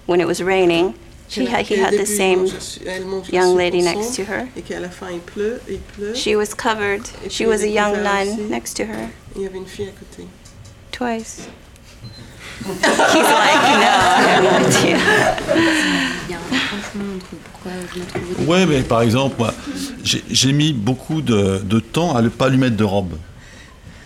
when 0.05 0.19
it 0.19 0.27
was 0.27 0.41
raining, 0.43 0.95
she 1.29 1.45
had, 1.45 1.65
he 1.67 1.75
had 1.77 1.93
the 1.93 2.05
same 2.05 2.45
young 3.31 3.55
lady 3.55 3.81
next 3.81 4.15
to 4.15 4.23
her. 4.25 4.47
She 6.15 6.35
was 6.35 6.53
covered. 6.55 7.01
She 7.29 7.45
was 7.45 7.61
a 7.61 7.67
young 7.69 7.93
couverte 7.95 8.25
nun 8.37 8.49
next 8.49 8.75
to 8.77 8.85
her 8.85 9.09
twice. 10.91 11.47
He's 13.13 13.23
like, 13.23 13.61
no. 13.79 14.99
Ouais, 18.47 18.65
mais 18.65 18.81
par 18.81 19.01
exemple, 19.01 19.35
moi, 19.39 19.53
j'ai 20.03 20.51
mis 20.51 20.73
beaucoup 20.73 21.21
de, 21.21 21.59
de 21.63 21.79
temps 21.79 22.15
à 22.15 22.21
ne 22.21 22.29
pas 22.29 22.49
lui 22.49 22.57
mettre 22.57 22.75
de 22.77 22.83
robe. 22.83 23.13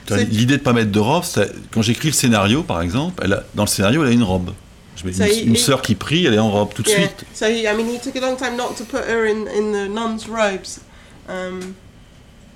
L'idée 0.09 0.45
de 0.45 0.59
ne 0.59 0.63
pas 0.63 0.73
mettre 0.73 0.91
de 0.91 0.99
robe, 0.99 1.23
c'est- 1.23 1.51
quand 1.71 1.81
j'écris 1.81 2.09
le 2.09 2.13
scénario, 2.13 2.61
par 2.63 2.81
exemple, 2.81 3.23
elle 3.25 3.33
a- 3.33 3.43
dans 3.55 3.63
le 3.63 3.67
scénario, 3.69 4.03
elle 4.03 4.09
a 4.09 4.11
une 4.11 4.23
robe. 4.23 4.51
Je 4.95 5.11
Ça, 5.11 5.27
une, 5.27 5.55
sœur 5.55 5.81
qui 5.81 5.95
prie, 5.95 6.25
elle 6.25 6.35
est 6.35 6.39
en 6.39 6.51
robe 6.51 6.73
tout 6.73 6.83
de 6.83 6.89
Yeah. 6.89 6.99
suite. 7.07 7.25
So 7.33 7.45
he, 7.45 7.63
I 7.65 7.73
mean, 7.75 7.87
he 7.89 7.99
took 7.99 8.15
a 8.15 8.19
long 8.21 8.37
time 8.37 8.55
not 8.55 8.75
to 8.77 8.83
put 8.85 9.01
her 9.09 9.25
in, 9.27 9.47
in 9.47 9.71
the 9.71 9.89
nun's 9.89 10.27
robes. 10.29 10.79
Um, 11.27 11.73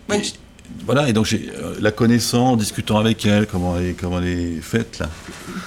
when 0.08 0.20
Et- 0.22 0.24
she, 0.24 0.34
Voilà, 0.86 1.08
et 1.10 1.14
donc 1.14 1.26
j'ai 1.26 1.50
euh, 1.56 1.76
la 1.80 1.92
connaissant, 1.92 2.52
en 2.52 2.56
discutant 2.58 2.98
avec 3.00 3.26
elle, 3.26 3.48
comment 3.48 3.78
elle 3.78 3.88
est, 3.88 3.94
comment 3.94 4.20
elle 4.20 4.28
est 4.28 4.62
faite 4.62 5.00
là. 5.00 5.10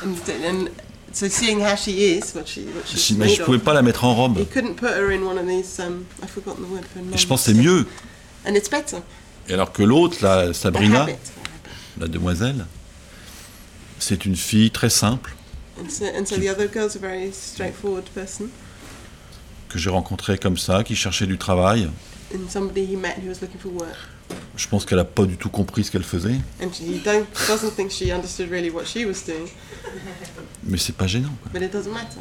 and, 0.05 0.15
and 0.47 0.65
so 1.13 1.27
seeing 1.29 1.61
how 1.61 1.75
she 1.75 1.89
is, 1.89 2.21
what 2.35 2.45
she, 2.47 2.59
what 2.59 2.83
she's 2.87 3.09
Je- 3.09 3.15
mais 3.15 3.29
je 3.31 3.43
pouvais 3.43 3.57
of, 3.57 3.65
pas 3.65 3.73
la 3.75 3.81
mettre 3.83 4.05
en 4.05 4.15
robe. 4.15 4.39
he 4.39 4.45
couldn't 4.47 4.75
put 4.77 4.91
her 4.91 5.11
in 5.11 5.23
one 5.23 5.39
of 5.39 5.47
these. 5.49 5.81
Um, 5.81 6.05
I've 6.23 6.31
forgotten 6.31 6.65
the 6.65 6.71
word 6.71 6.85
for 6.85 7.01
Et 7.01 7.05
nuns. 7.05 7.17
je 7.17 7.27
pense 7.27 7.41
que 7.45 7.53
c'est 7.53 7.59
mieux. 7.59 7.87
And 8.47 8.55
it's 8.55 8.69
better. 8.71 8.99
Et 9.49 9.55
alors 9.55 9.73
que 9.73 9.83
l'autre, 9.83 10.19
la 10.23 10.53
Sabrina, 10.53 11.07
la 11.99 12.07
demoiselle, 12.07 12.67
c'est 13.99 14.25
une 14.27 14.37
fille 14.37 14.71
très 14.71 14.91
simple 14.91 15.35
And 15.81 15.89
so, 15.91 16.05
and 16.05 16.27
so 16.27 16.37
the 16.37 16.49
other 16.49 16.67
girl's 16.69 16.95
a 16.97 16.99
very 16.99 17.33
straightforward 17.33 18.05
person, 18.15 18.49
que 19.69 19.79
j'ai 19.79 19.91
rencontrée 19.91 20.37
comme 20.39 20.59
ça, 20.59 20.85
qui 20.85 20.95
cherchait 20.95 21.27
du 21.27 21.39
travail. 21.39 21.91
and 22.35 22.49
somebody 22.49 22.85
he 22.85 22.97
met 22.97 23.17
who 23.19 23.29
was 23.29 23.41
looking 23.41 23.59
for 23.59 23.73
work. 23.73 23.97
Je 24.57 24.69
pense 24.69 24.85
qu'elle 24.85 24.99
n'a 24.99 25.05
pas 25.05 25.25
du 25.25 25.37
tout 25.37 25.49
compris 25.49 25.85
ce 25.85 25.91
qu'elle 25.91 26.05
faisait, 26.05 26.39
And 26.63 26.71
she 26.73 27.03
don't, 27.03 27.27
doesn't 27.49 27.71
think 27.75 27.91
she 27.91 28.13
understood 28.13 28.51
really 28.51 28.71
what 28.71 28.85
she 28.85 29.05
was 29.07 29.25
doing, 29.27 29.49
mais 30.63 30.77
c'est 30.79 30.95
pas 30.95 31.07
gênant. 31.07 31.33
quoi. 31.43 31.51
but 31.53 31.63
it 31.63 31.73
doesn't 31.73 31.93
matter. 31.93 32.21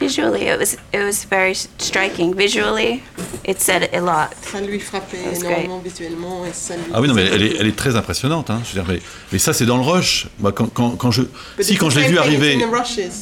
Visually, 0.00 0.42
it 0.46 0.58
was 0.58 0.74
it 0.94 1.00
was 1.04 1.24
very 1.28 1.54
striking. 1.54 2.32
Visually, 2.34 3.02
it 3.44 3.60
said 3.60 3.88
a 3.92 4.00
lot. 4.00 4.28
Ça 4.42 4.60
lui 4.60 4.78
frappait 4.78 5.18
That's 5.24 5.40
énormément 5.42 5.80
visuellement 5.84 6.46
et 6.46 6.52
ça 6.52 6.76
lui. 6.76 6.84
Ah 6.94 7.00
oui, 7.00 7.08
non, 7.08 7.14
mais 7.14 7.26
elle 7.26 7.42
est, 7.42 7.56
elle 7.58 7.66
est 7.66 7.76
très 7.76 7.96
impressionnante. 7.96 8.48
Hein. 8.50 8.60
Je 8.64 8.76
veux 8.78 8.82
dire, 8.84 8.92
mais, 8.92 9.00
mais 9.32 9.38
ça, 9.38 9.52
c'est 9.52 9.66
dans 9.66 9.76
le 9.76 9.82
rush. 9.82 10.28
Moi, 10.38 10.52
quand, 10.52 10.72
quand, 10.72 10.90
quand 10.90 11.10
je, 11.10 11.22
But 11.56 11.64
si, 11.64 11.76
quand 11.76 11.90
je 11.90 11.98
l'ai 11.98 12.10
it's 12.10 12.18
arriver 12.18 12.58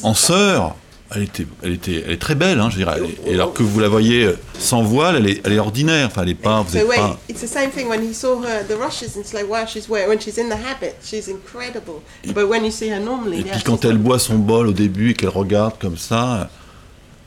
en 0.03 0.13
sœur, 0.13 0.75
elle 1.15 1.23
était, 1.23 1.47
elle 1.63 1.71
était, 1.73 2.03
elle 2.05 2.11
est 2.11 2.21
très 2.21 2.35
belle. 2.35 2.59
Hein, 2.59 2.69
je 2.69 2.77
veux 2.77 2.83
dire, 2.83 2.93
elle- 2.95 3.31
et 3.31 3.33
alors 3.33 3.53
que 3.53 3.63
vous 3.63 3.79
la 3.79 3.87
voyez 3.87 4.29
sans 4.59 4.83
voile, 4.83 5.15
elle 5.15 5.27
est, 5.29 5.41
elle 5.45 5.53
est 5.53 5.59
ordinaire. 5.59 6.07
Enfin, 6.07 6.21
elle 6.23 6.29
est 6.29 6.35
pas, 6.35 6.61
vous 6.61 6.71
So 6.73 6.77
êtes 6.79 6.87
wait, 6.87 6.97
pas. 6.97 7.17
it's 7.27 7.41
the 7.41 7.47
same 7.47 7.71
thing 7.71 7.87
when 7.87 8.03
he 8.07 8.13
saw 8.13 8.39
her 8.43 8.59
at 8.59 8.63
the 8.65 8.77
rushes. 8.79 9.15
It's 9.17 9.33
like 9.33 9.49
wow, 9.49 9.65
she's 9.65 9.89
wearing 9.89 10.09
when 10.09 10.19
she's 10.19 10.37
in 10.37 10.49
the 10.49 10.57
habit, 10.63 10.95
she's 11.03 11.27
incredible. 11.27 12.03
But 12.35 12.47
when 12.49 12.63
you 12.65 12.71
see 12.71 12.89
her 12.91 12.99
normally, 12.99 13.39
Et 13.39 13.45
yeah, 13.45 13.53
puis 13.53 13.63
quand 13.63 13.83
elle 13.85 13.97
boit 13.97 14.19
son 14.19 14.35
bol 14.35 14.67
au 14.67 14.73
début 14.73 15.11
et 15.11 15.13
qu'elle 15.15 15.29
regarde 15.29 15.75
comme 15.79 15.97
ça, 15.97 16.49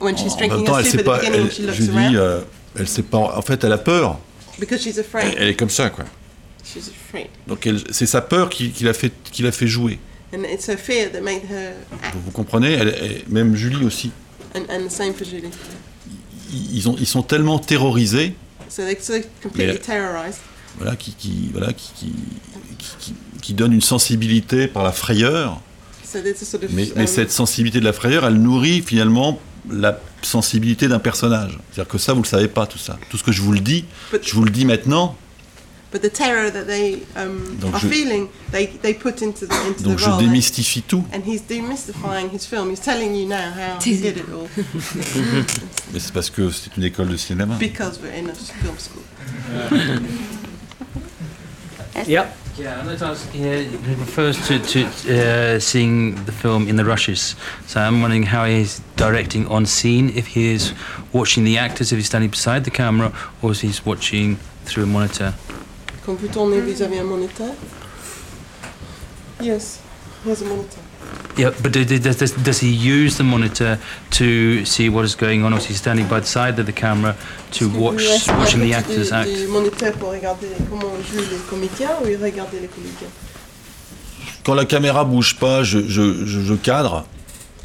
when 0.01 0.15
en, 0.15 0.17
she's 0.17 0.33
en 0.33 0.39
même 0.39 0.63
temps, 0.63 0.77
elle 0.79 0.85
sait 0.85 1.03
pas. 1.03 1.21
elle- 1.23 1.51
je 1.51 1.83
dis, 1.83 2.15
euh, 2.17 2.41
elle 2.77 2.87
sait 2.87 3.03
pas. 3.03 3.17
En 3.37 3.41
fait, 3.41 3.63
elle 3.63 3.73
a 3.73 3.77
peur. 3.77 4.19
because 4.59 4.81
she's 4.81 4.97
Elle, 4.97 5.05
afraid. 5.05 5.35
elle 5.37 5.47
est 5.49 5.55
comme 5.55 5.69
ça, 5.69 5.89
quoi. 5.89 6.05
She's 6.63 6.89
afraid, 6.89 7.27
Donc 7.47 7.65
elle- 7.65 7.81
c'est 7.91 8.05
sa 8.05 8.21
peur 8.21 8.49
qui, 8.49 8.69
qui 8.71 8.83
l'a 8.83 8.93
fait, 8.93 9.11
qui 9.31 9.41
l'a 9.43 9.51
fait 9.51 9.67
jouer. 9.67 9.99
and 10.33 10.43
it's 10.43 10.67
her 10.69 10.77
fear 10.77 11.11
that 11.11 11.21
made 11.21 11.41
her 11.49 11.73
act. 12.03 12.13
Vous, 12.15 12.21
vous 12.25 12.31
comprenez 12.31 12.71
elle, 12.73 12.89
elle- 13.01 13.23
Même 13.29 13.55
Julie 13.55 13.83
aussi. 13.85 14.11
And, 14.55 14.61
and 14.69 14.87
the 14.87 14.91
same 14.91 15.13
for 15.13 15.25
Julie. 15.27 15.49
Ils, 16.73 16.87
ont, 16.89 16.95
ils 16.99 17.07
sont 17.07 17.23
tellement 17.23 17.59
terrorisés, 17.59 18.35
So 18.69 18.83
they're 18.83 19.01
so 19.01 19.13
completely 19.41 19.79
terrorized. 19.79 20.39
voilà, 20.77 20.95
qui, 20.95 21.13
qui, 21.13 21.49
voilà, 21.51 21.73
qui, 21.73 21.91
qui, 21.95 22.13
qui- 22.99 23.13
qui- 23.41 23.53
donnent 23.53 23.73
une 23.73 23.81
sensibilité 23.81 24.67
par 24.67 24.83
la 24.83 24.91
frayeur. 24.91 25.59
So 26.05 26.19
sort 26.45 26.63
of. 26.63 26.71
Mais, 26.71 26.87
um, 26.87 26.93
mais 26.97 27.07
cette 27.07 27.31
sensibilité 27.31 27.79
de 27.79 27.85
la 27.85 27.93
frayeur, 27.93 28.25
elle 28.25 28.35
nourrit 28.35 28.81
finalement 28.81 29.39
la 29.69 29.99
sensibilité 30.21 30.87
d'un 30.87 30.99
personnage. 30.99 31.57
C'est-à-dire 31.71 31.91
que 31.91 31.97
ça, 31.97 32.13
vous 32.13 32.21
le 32.23 32.27
savez 32.27 32.47
pas, 32.47 32.65
tout 32.65 32.77
ça. 32.79 32.97
Tout 33.09 33.17
ce 33.17 33.23
que 33.23 33.31
je 33.31 33.41
vous 33.41 33.51
le 33.51 33.59
dis, 33.59 33.85
But- 34.11 34.21
je 34.27 34.33
vous 34.33 34.43
le 34.43 34.51
dis 34.51 34.65
maintenant, 34.65 35.15
But 35.93 36.01
the 36.03 36.13
terror 36.13 36.49
that 36.53 36.63
they 36.67 37.03
um, 37.17 37.57
Donc 37.59 37.73
are 37.73 37.79
je- 37.81 37.87
feeling, 37.89 38.27
they, 38.53 38.67
they 38.81 38.93
put 38.93 39.21
into 39.21 39.45
the, 39.45 39.51
into 39.67 39.83
Donc 39.83 39.97
the 39.97 39.99
je 39.99 40.09
role. 40.09 40.19
démystifie 40.23 40.81
tout. 40.83 41.03
And 41.13 41.19
he's 41.25 41.41
demystifying 41.45 42.29
his 42.33 42.45
film. 42.45 42.69
He's 42.71 42.79
telling 42.79 43.13
you 43.13 43.27
now 43.27 43.51
how 43.53 43.77
he 43.83 43.97
did 43.97 44.15
it 44.15 44.23
all 44.31 44.47
Mais 45.93 45.99
c'est 45.99 46.13
parce 46.13 46.29
que 46.29 46.49
c'est 46.49 46.77
une 46.77 46.83
école 46.85 47.09
de 47.09 47.17
cinéma. 47.17 47.55
because 47.59 47.99
we're 48.01 48.13
in 48.17 48.29
a 48.29 48.33
film 48.33 48.75
school. 48.79 49.03
Yep. 52.07 52.27
Yeah, 52.57 52.83
it 52.83 53.97
refers 53.97 54.47
to, 54.47 54.59
to 54.59 54.85
uh, 54.85 55.59
seeing 55.59 56.15
the 56.25 56.31
film 56.31 56.67
in 56.67 56.75
the 56.75 56.85
rushes. 56.85 57.35
So 57.65 57.79
I'm 57.79 58.01
wondering 58.01 58.23
how 58.23 58.45
he's 58.45 58.81
directing 58.97 59.47
on 59.47 59.65
scene, 59.65 60.09
if 60.09 60.27
he 60.27 60.53
is 60.53 60.73
watching 61.13 61.43
the 61.43 61.57
actors, 61.57 61.91
if 61.91 61.97
he's 61.97 62.07
standing 62.07 62.29
beside 62.29 62.63
the 62.65 62.71
camera, 62.71 63.13
or 63.41 63.51
if 63.51 63.61
he's 63.61 63.85
watching 63.85 64.37
through 64.65 64.83
a 64.83 64.87
monitor. 64.87 65.33
Quand 66.05 66.17
vous 66.17 66.27
tournez 66.27 66.61
vis-à-vis 66.61 66.99
un 66.99 67.03
moniteur. 67.05 67.55
Yes, 69.39 69.81
here's 70.23 70.41
a 70.41 70.45
monitor. 70.45 70.81
Yeah, 71.37 71.51
but 71.63 71.71
do- 71.71 71.85
do- 71.85 71.97
does, 71.99 72.17
does, 72.17 72.33
does 72.33 72.59
he 72.59 72.69
use 72.69 73.15
the 73.17 73.23
monitor 73.23 73.77
to 74.11 74.65
see 74.65 74.89
what 74.89 75.05
is 75.05 75.15
going 75.15 75.43
on, 75.45 75.53
or 75.53 75.57
is 75.59 75.65
he 75.65 75.73
standing 75.73 76.05
by 76.07 76.19
the 76.19 76.25
side 76.27 76.59
of 76.59 76.65
the 76.65 76.73
camera 76.73 77.15
to 77.51 77.69
watch 77.69 78.03
Est-ce 78.03 78.25
qu'il 78.25 78.33
watching 78.37 78.59
the 78.59 78.73
reste 78.73 78.89
actors 78.89 79.07
du, 79.09 79.13
act? 79.13 79.29
du 79.29 79.47
moniteur 79.47 79.93
pour 79.93 80.09
regarder 80.11 80.47
comment 80.69 80.91
jouent 81.09 81.19
les 81.31 81.37
comédiens 81.49 81.91
ou 82.03 82.07
il 82.07 82.17
regarde 82.17 82.49
les 82.53 82.67
comédiens? 82.67 83.07
Quand 84.43 84.55
la 84.55 84.65
caméra 84.65 85.05
bouge 85.05 85.35
pas, 85.39 85.63
je, 85.63 85.79
je, 85.87 86.25
je, 86.25 86.41
je 86.41 86.53
cadre. 86.55 87.05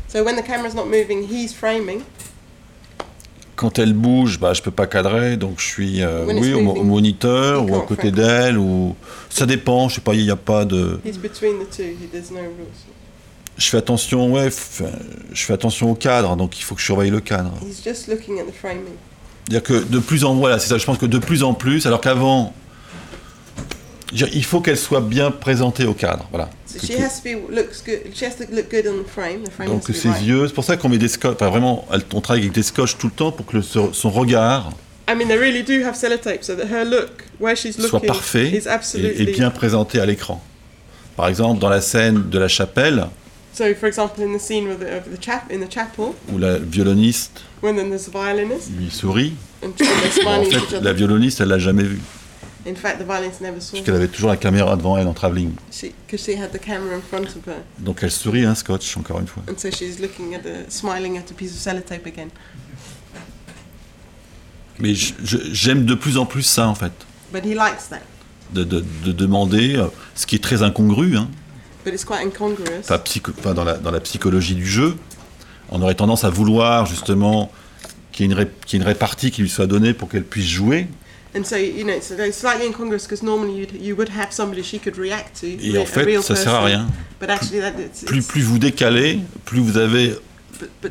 So 0.09 0.23
when 0.23 0.37
the 0.37 0.43
camera's 0.47 0.75
not 0.75 0.85
moving, 0.87 1.27
he's 1.29 1.53
framing. 1.53 2.03
Quand 3.57 3.79
elle 3.79 3.95
bouge, 3.95 4.39
bah, 4.39 4.53
je 4.53 4.61
peux 4.63 4.71
pas 4.71 4.87
cadrer, 4.87 5.37
donc 5.39 5.59
je 5.59 5.65
suis 5.65 6.03
euh, 6.03 6.25
When 6.27 6.37
it's 6.37 6.47
oui, 6.47 6.53
au, 6.55 6.85
moniteur 6.85 7.69
ou 7.69 7.75
à 7.75 7.81
côté 7.87 8.11
d'elle. 8.11 8.59
ou 8.59 8.95
Ça 9.31 9.47
dépend, 9.47 9.89
je 9.89 9.97
sais 9.97 10.01
pas, 10.03 10.15
il 10.15 10.23
n'y 10.25 10.31
a 10.31 10.37
pas 10.37 10.65
de. 10.67 11.01
He's 11.05 11.17
between 11.19 11.59
the 11.59 11.69
two. 11.75 11.83
He, 11.83 12.07
there's 12.13 12.31
no 12.31 12.41
rules. 12.41 12.85
Je 13.59 13.69
fais 13.69 13.79
attention, 13.79 14.33
ouais, 14.33 14.51
je 15.33 15.45
fais 15.45 15.53
attention 15.53 15.91
au 15.91 15.95
cadre, 15.95 16.37
donc 16.37 16.59
il 16.59 16.63
faut 16.63 16.75
que 16.75 16.81
je 16.81 16.87
surveille 16.87 17.11
le 17.11 17.21
cadre. 17.21 17.53
He's 17.67 17.83
just 17.83 18.09
looking 18.09 18.39
at 18.39 18.45
the 18.45 18.55
framing. 18.55 18.95
C'est-à-dire 19.49 19.63
que 19.63 19.85
de 19.85 19.99
plus 19.99 20.25
en 20.25 20.35
voilà, 20.35 20.59
c'est 20.59 20.69
ça. 20.69 20.77
Je 20.79 20.85
pense 20.85 20.99
que 20.99 21.07
de 21.07 21.19
plus 21.19 21.43
en 21.43 21.55
plus, 21.55 21.87
alors 21.87 22.01
qu'avant, 22.01 22.53
il 24.13 24.45
faut 24.45 24.61
qu'elle 24.61 24.77
soit 24.77 25.01
bien 25.01 25.31
présentée 25.31 25.87
au 25.87 25.95
cadre, 25.95 26.29
voilà. 26.31 26.51
Donc 29.67 29.85
ses 29.89 30.09
yeux, 30.25 30.47
c'est 30.47 30.55
pour 30.55 30.65
ça 30.65 30.77
qu'on 30.77 30.89
met 30.89 30.99
des 30.99 31.09
scotch, 31.09 31.35
enfin 31.35 31.49
vraiment, 31.49 31.87
on 32.13 32.21
travaille 32.21 32.43
avec 32.43 32.53
des 32.53 32.63
scotch 32.63 32.99
tout 32.99 33.07
le 33.07 33.13
temps 33.13 33.33
pour 33.33 33.47
que 33.47 33.57
le- 33.57 33.63
son 33.63 34.11
regard 34.11 34.73
I 35.09 35.15
mean, 35.15 35.29
they 35.29 35.39
really 35.39 35.63
do 35.63 35.87
have 35.87 35.95
sellotape 35.95 36.43
so 36.43 36.57
that 36.57 36.67
her 36.67 36.85
look, 36.85 37.23
where 37.39 37.55
she's 37.55 37.79
soit 37.81 38.01
parfait 38.01 38.51
is 38.51 38.57
et, 38.57 38.69
absolutely. 38.69 39.23
et 39.23 39.33
bien 39.33 39.51
présenté 39.51 40.01
à 40.01 40.07
l'écran. 40.07 40.43
Par 41.15 41.29
exemple, 41.29 41.61
dans 41.61 41.69
la 41.69 41.81
scène 41.81 42.29
de 42.29 42.39
la 42.41 42.49
chapelle, 42.49 43.07
So, 43.57 43.75
for 43.75 43.87
example, 43.87 44.23
in 44.23 44.35
the 44.35 44.39
scene 44.39 44.69
with 44.69 44.81
the, 44.81 44.99
of 44.99 45.11
the 45.11 45.17
chap 45.19 45.51
in 45.51 45.61
the 45.61 45.69
chapel, 45.71 46.15
où 46.31 46.37
la 46.39 46.59
violoniste 46.59 47.43
when 47.63 47.75
then 47.77 47.89
there's 47.89 48.07
a 48.07 48.11
violinist 48.11 48.71
lui 48.77 48.91
sourit, 48.91 49.33
and 49.63 49.69
en 49.71 50.45
fait, 50.45 50.81
la 50.83 50.93
violoniste, 50.93 51.41
elle 51.41 51.49
l'a 51.49 51.59
jamais 51.59 51.85
vue, 51.85 52.01
In 52.69 52.75
fact, 52.75 52.99
the 52.99 53.05
violinist 53.07 53.41
never 53.41 53.61
saw 53.61 53.73
puisqu'elle 53.77 53.95
avait 53.95 54.09
toujours 54.09 54.29
la 54.29 54.37
caméra 54.37 54.77
devant 54.77 54.99
elle 54.99 55.07
en 55.09 55.15
travelling. 55.15 55.53
because 56.07 56.21
she 56.23 56.37
had 56.39 56.51
the 56.53 56.61
camera 56.61 56.95
in 56.97 57.01
front 57.01 57.29
of 57.35 57.47
her, 57.47 57.63
Donc 57.79 58.01
elle 58.03 58.11
sourit 58.11 58.45
un 58.45 58.55
scotch, 58.55 58.95
encore 58.99 59.21
une 59.21 59.27
fois. 59.27 59.43
and 59.49 59.57
so 59.57 59.71
she's 59.71 60.01
looking 60.01 60.35
at 60.35 60.41
the 60.43 60.71
smiling 60.71 61.17
at 61.17 61.31
a 61.31 61.35
piece 61.35 61.53
of 61.53 61.59
sellotape 61.59 62.05
again. 62.07 62.29
Mais 64.79 64.93
j'aime 64.95 65.87
de 65.87 65.95
plus 65.95 66.19
en 66.19 66.27
plus 66.27 66.43
ça, 66.43 66.69
en 66.69 66.75
fait. 66.75 66.93
But 67.33 67.45
he 67.45 67.55
likes 67.55 67.89
that. 67.89 68.03
de, 68.53 68.65
de- 68.65 68.85
de 69.05 69.13
demander, 69.13 69.77
euh, 69.77 69.87
ce 70.15 70.27
qui 70.27 70.37
est 70.37 70.45
très 70.45 70.63
incongru, 70.63 71.17
hein, 71.17 71.29
But 71.87 71.95
it's 71.95 72.05
quite 72.05 72.27
incongruous. 72.27 72.83
pas 72.89 72.99
psycho- 72.99 73.31
pas 73.33 73.55
dans, 73.55 73.63
la, 73.63 73.75
dans 73.75 73.93
la 73.93 74.01
psychologie 74.01 74.57
du 74.57 74.67
jeu. 74.67 74.97
On 75.71 75.81
aurait 75.81 75.95
tendance 75.95 76.25
à 76.25 76.31
vouloir 76.31 76.85
justement 76.85 77.53
qu'il 78.11 78.27
y 78.27 78.29
ait 78.29 78.33
une, 78.33 78.39
ré- 78.39 78.51
qu'il 78.67 78.79
y 78.79 78.83
ait 78.83 78.85
une 78.85 78.89
répartie 78.89 79.31
qui 79.31 79.43
lui 79.43 79.49
soit 79.49 79.69
donnée 79.69 79.95
pour 79.95 80.09
qu'elle 80.09 80.25
puisse 80.25 80.49
jouer. 80.49 80.89
And 81.39 81.45
so, 81.45 81.55
you 81.57 81.85
know, 81.85 81.93
it's 81.93 82.11
it's 82.11 82.39
slightly 82.39 82.67
incongruous 82.67 83.03
because 83.03 83.23
normally 83.23 83.61
you'd, 83.61 83.81
you 83.81 83.95
would 83.95 84.09
have 84.09 84.33
somebody 84.33 84.65
she 84.65 84.81
could 84.81 84.97
react 84.99 85.41
to. 85.43 85.47
Et 85.47 85.79
en 85.79 85.85
fait, 85.87 86.21
ça 86.23 86.35
sert 86.35 86.55
à 86.55 86.65
rien. 86.65 86.89
But 87.21 87.31
actually, 87.31 87.61
that, 87.61 87.75
it's, 87.79 88.05
Plus, 88.05 88.23
plus 88.23 88.41
vous 88.43 88.59
décalez, 88.59 89.21
plus 89.45 89.61
vous 89.61 89.77
avez, 89.79 90.19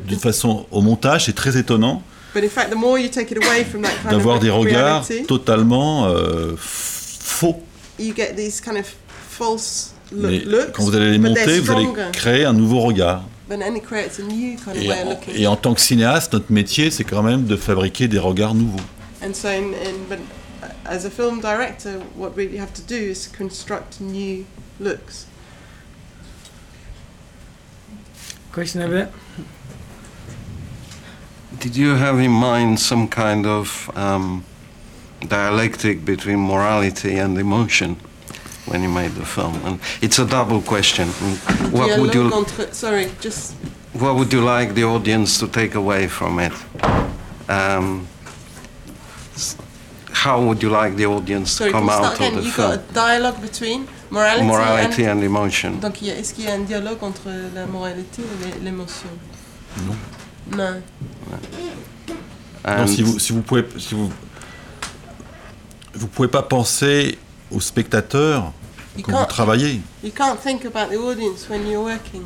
d'une 0.06 0.18
façon 0.18 0.66
au 0.70 0.80
montage, 0.80 1.26
c'est 1.26 1.34
très 1.34 1.58
étonnant 1.58 2.02
but 2.34 2.44
in 2.44 2.48
fact, 2.48 2.70
the 2.70 2.76
more 2.76 2.98
you 2.98 3.08
take 3.08 3.30
it 3.32 3.38
away 3.42 3.64
from 3.64 3.82
that 3.82 3.90
kind 4.02 4.10
d'avoir 4.12 4.38
des 4.38 4.50
regards 4.50 5.06
totalement 5.26 6.06
euh, 6.06 6.54
faux. 6.58 7.56
you 7.98 8.14
get 8.14 8.34
these 8.36 8.60
kind 8.60 8.76
of 8.76 8.86
false 9.30 9.92
Mais 10.12 10.40
looks. 10.40 10.72
quand 10.72 10.84
vous 10.84 10.94
allez 10.94 11.10
les 11.10 11.18
monter, 11.18 11.58
vous 11.60 11.72
allez 11.72 11.82
stronger. 11.82 12.10
créer 12.12 12.44
un 12.44 12.52
nouveau 12.52 12.80
regard. 12.80 13.24
Et 13.50 15.42
et 15.42 15.46
en 15.46 15.56
tant 15.56 15.74
que 15.74 15.80
cinéaste, 15.80 16.32
notre 16.32 16.50
métier, 16.52 16.90
c'est 16.90 17.04
quand 17.04 17.22
même 17.22 17.44
de 17.44 17.56
fabriquer 17.56 18.08
des 18.08 18.18
regards 18.18 18.54
nouveaux. 18.54 18.80
And 19.22 19.34
so, 19.34 19.48
in, 19.48 19.72
in, 19.72 20.04
but 20.08 20.18
uh, 20.62 20.66
as 20.84 21.04
a 21.04 21.10
film 21.10 21.40
director, 21.40 22.00
what 22.16 22.36
we 22.36 22.58
have 22.58 22.72
to 22.74 22.82
do 22.82 22.94
is 22.94 23.28
construct 23.28 24.00
new 24.00 24.44
looks. 24.78 25.26
Question 28.52 28.82
over 28.82 28.94
there. 28.94 29.10
Did 31.60 31.76
you 31.76 31.94
have 31.94 32.18
in 32.20 32.32
mind 32.32 32.78
some 32.78 33.08
kind 33.08 33.46
of 33.46 33.90
um, 33.96 34.44
dialectic 35.26 36.04
between 36.04 36.38
morality 36.40 37.18
and 37.18 37.38
emotion? 37.38 37.96
When 38.66 38.82
you 38.82 38.88
made 38.90 39.12
the 39.14 39.24
film? 39.24 39.54
And 39.64 39.78
it's 40.02 40.18
a 40.18 40.24
double 40.26 40.60
question. 40.62 41.08
What 41.72 41.98
would 41.98 42.14
you 42.14 42.32
entre, 42.32 42.72
sorry, 42.72 43.08
just 43.20 43.54
What 43.94 44.14
would 44.16 44.32
you 44.32 44.42
like 44.42 44.74
the 44.74 44.84
audience 44.84 45.38
to 45.38 45.46
take 45.48 45.74
away 45.74 46.06
from 46.08 46.38
it? 46.38 46.52
Um, 47.48 48.06
how 50.12 50.40
would 50.42 50.62
you 50.62 50.70
like 50.70 50.96
the 50.96 51.06
audience 51.06 51.50
sorry. 51.52 51.70
to 51.70 51.78
come 51.78 51.88
out 51.88 52.04
start 52.04 52.14
of 52.14 52.20
again? 52.20 52.34
the 52.36 52.42
You 52.42 52.52
got 52.56 52.74
a 52.74 52.78
film? 52.78 52.92
dialogue 52.94 53.40
between 53.40 53.86
morality, 54.10 54.46
Morality 54.46 55.02
and. 55.04 55.18
and 55.20 55.24
emotion. 55.24 55.80
Donc, 55.80 56.02
il 56.02 56.08
y 56.08 56.10
a- 56.10 56.18
est-ce 56.18 56.34
qu'il 56.34 56.44
y 56.44 56.48
a 56.48 56.54
un 56.54 56.64
dialogue 56.64 57.02
entre 57.02 57.28
la 57.54 57.66
moralité 57.66 58.22
et 58.22 58.44
l'é- 58.44 58.60
l'émotion? 58.64 59.08
Non. 59.86 59.96
Non. 60.56 60.82
Si 62.86 63.02
vous, 63.02 63.18
si 63.18 63.32
vous 63.32 63.42
pouvez, 63.42 63.64
si 63.78 63.94
vous, 63.94 64.10
vous 65.94 66.06
pouvez 66.08 66.28
pas 66.28 66.42
penser 66.42 67.16
au 67.50 67.60
spectateur 67.60 68.52
You 68.96 69.02
quand 69.04 69.12
vous 69.12 69.18
can't, 69.18 69.26
travaillez. 69.28 69.80
you 70.02 70.10
can't 70.10 70.36
think 70.42 70.64
about 70.64 70.90
the 70.94 70.98
audience 70.98 71.48
when 71.48 71.66
you're 71.68 71.84
working. 71.84 72.22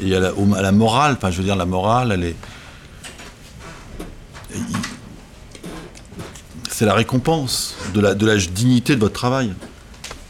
Et 0.00 0.14
à 0.14 0.20
la, 0.20 0.34
au- 0.34 0.54
à 0.54 0.60
la 0.62 0.72
morale, 0.72 1.14
enfin, 1.16 1.30
je 1.30 1.38
veux 1.38 1.44
dire, 1.44 1.56
la 1.56 1.64
morale, 1.66 2.12
elle 2.12 2.24
est. 2.24 2.36
C'est 6.70 6.84
la 6.86 6.94
récompense 6.94 7.74
de 7.94 8.00
la, 8.00 8.14
de 8.14 8.26
la 8.26 8.36
dignité 8.36 8.96
de 8.96 9.00
votre 9.00 9.14
travail. 9.14 9.52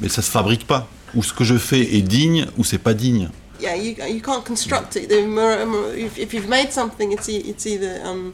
Mais 0.00 0.08
ça 0.08 0.22
se 0.22 0.30
fabrique 0.30 0.66
pas. 0.66 0.86
Ou 1.14 1.22
ce 1.22 1.32
que 1.32 1.44
je 1.44 1.56
fais 1.56 1.96
est 1.96 2.02
digne, 2.02 2.46
ou 2.58 2.64
c'est 2.64 2.78
pas 2.78 2.92
digne. 2.94 3.30
Yeah, 3.60 3.76
you, 3.76 3.94
you 4.08 4.20
can't 4.20 4.42
construct 4.44 4.96
it. 4.96 5.10
If 5.10 6.34
you've 6.34 6.48
made 6.48 6.70
something, 6.72 7.12
it's, 7.12 7.28
e- 7.28 7.44
it's 7.48 7.64
either 7.66 8.00
um, 8.04 8.32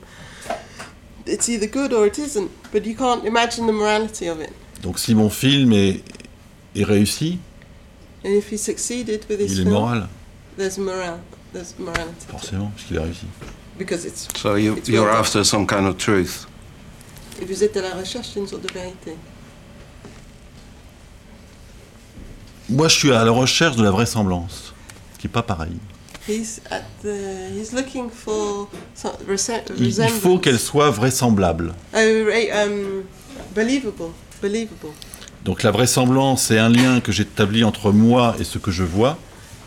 it's 1.26 1.48
either 1.48 1.66
good 1.66 1.92
or 1.92 2.06
it 2.06 2.18
isn't. 2.18 2.50
But 2.72 2.84
you 2.86 2.94
can't 2.96 3.24
imagine 3.24 3.66
the 3.66 3.72
morality 3.72 4.26
of 4.28 4.40
it. 4.40 4.52
Donc 4.82 4.98
si 4.98 5.14
mon 5.14 5.28
film 5.30 5.72
est, 5.72 6.02
est 6.74 6.84
réussi, 6.84 7.38
And 8.24 8.30
if 8.34 8.50
he 8.52 8.56
succeeded 8.58 9.24
with 9.28 9.40
his 9.40 9.52
il 9.52 9.60
est 9.60 9.62
film, 9.64 9.70
moral, 9.74 10.08
there's 10.56 10.76
moral, 10.78 11.20
there's 11.52 11.74
morality. 11.78 12.14
to 12.20 12.26
it. 12.26 12.30
forcément, 12.30 12.70
puisqu'il 12.76 12.98
a 12.98 13.02
réussi. 13.02 13.26
Because 13.78 14.04
it's 14.04 14.28
so 14.38 14.56
you, 14.56 14.76
It's 14.76 14.88
you're 14.88 15.04
well 15.04 15.12
done. 15.12 15.20
after 15.20 15.42
some 15.44 15.66
kind 15.66 15.86
of 15.86 15.96
truth. 15.96 16.46
et 17.40 17.44
vous 17.46 17.62
êtes 17.64 17.76
à 17.76 17.80
la 17.82 17.94
recherche 17.94 18.34
d'une 18.34 18.46
sorte 18.46 18.62
de 18.62 18.72
vérité. 18.72 19.14
Moi, 22.68 22.88
je 22.88 22.94
suis 22.96 23.12
à 23.12 23.24
la 23.24 23.30
recherche 23.32 23.76
de 23.76 23.82
la 23.82 23.90
vraisemblance, 23.90 24.72
ce 25.14 25.18
qui 25.18 25.26
n'est 25.26 25.32
pas 25.32 25.42
pareil. 25.42 25.72
He's 26.30 26.60
at 26.70 26.82
the 27.02 27.14
he's 27.56 27.72
looking 27.72 28.08
for 28.10 28.68
some 28.94 29.12
rese- 29.28 29.62
Il, 29.78 29.88
il 29.88 30.08
faut 30.08 30.38
qu'elle 30.38 30.58
soit 30.58 30.90
vraisemblable. 30.90 31.74
Oh, 31.94 31.98
um, 31.98 33.02
believable, 33.54 34.12
believable. 34.40 34.92
Donc 35.44 35.62
la 35.62 35.70
vraisemblance, 35.70 36.44
c'est 36.44 36.58
un 36.58 36.68
lien 36.68 37.00
que 37.00 37.12
j'établis 37.12 37.64
entre 37.64 37.90
moi 37.90 38.36
et 38.38 38.44
ce 38.44 38.58
que 38.58 38.70
je 38.70 38.84
vois, 38.84 39.18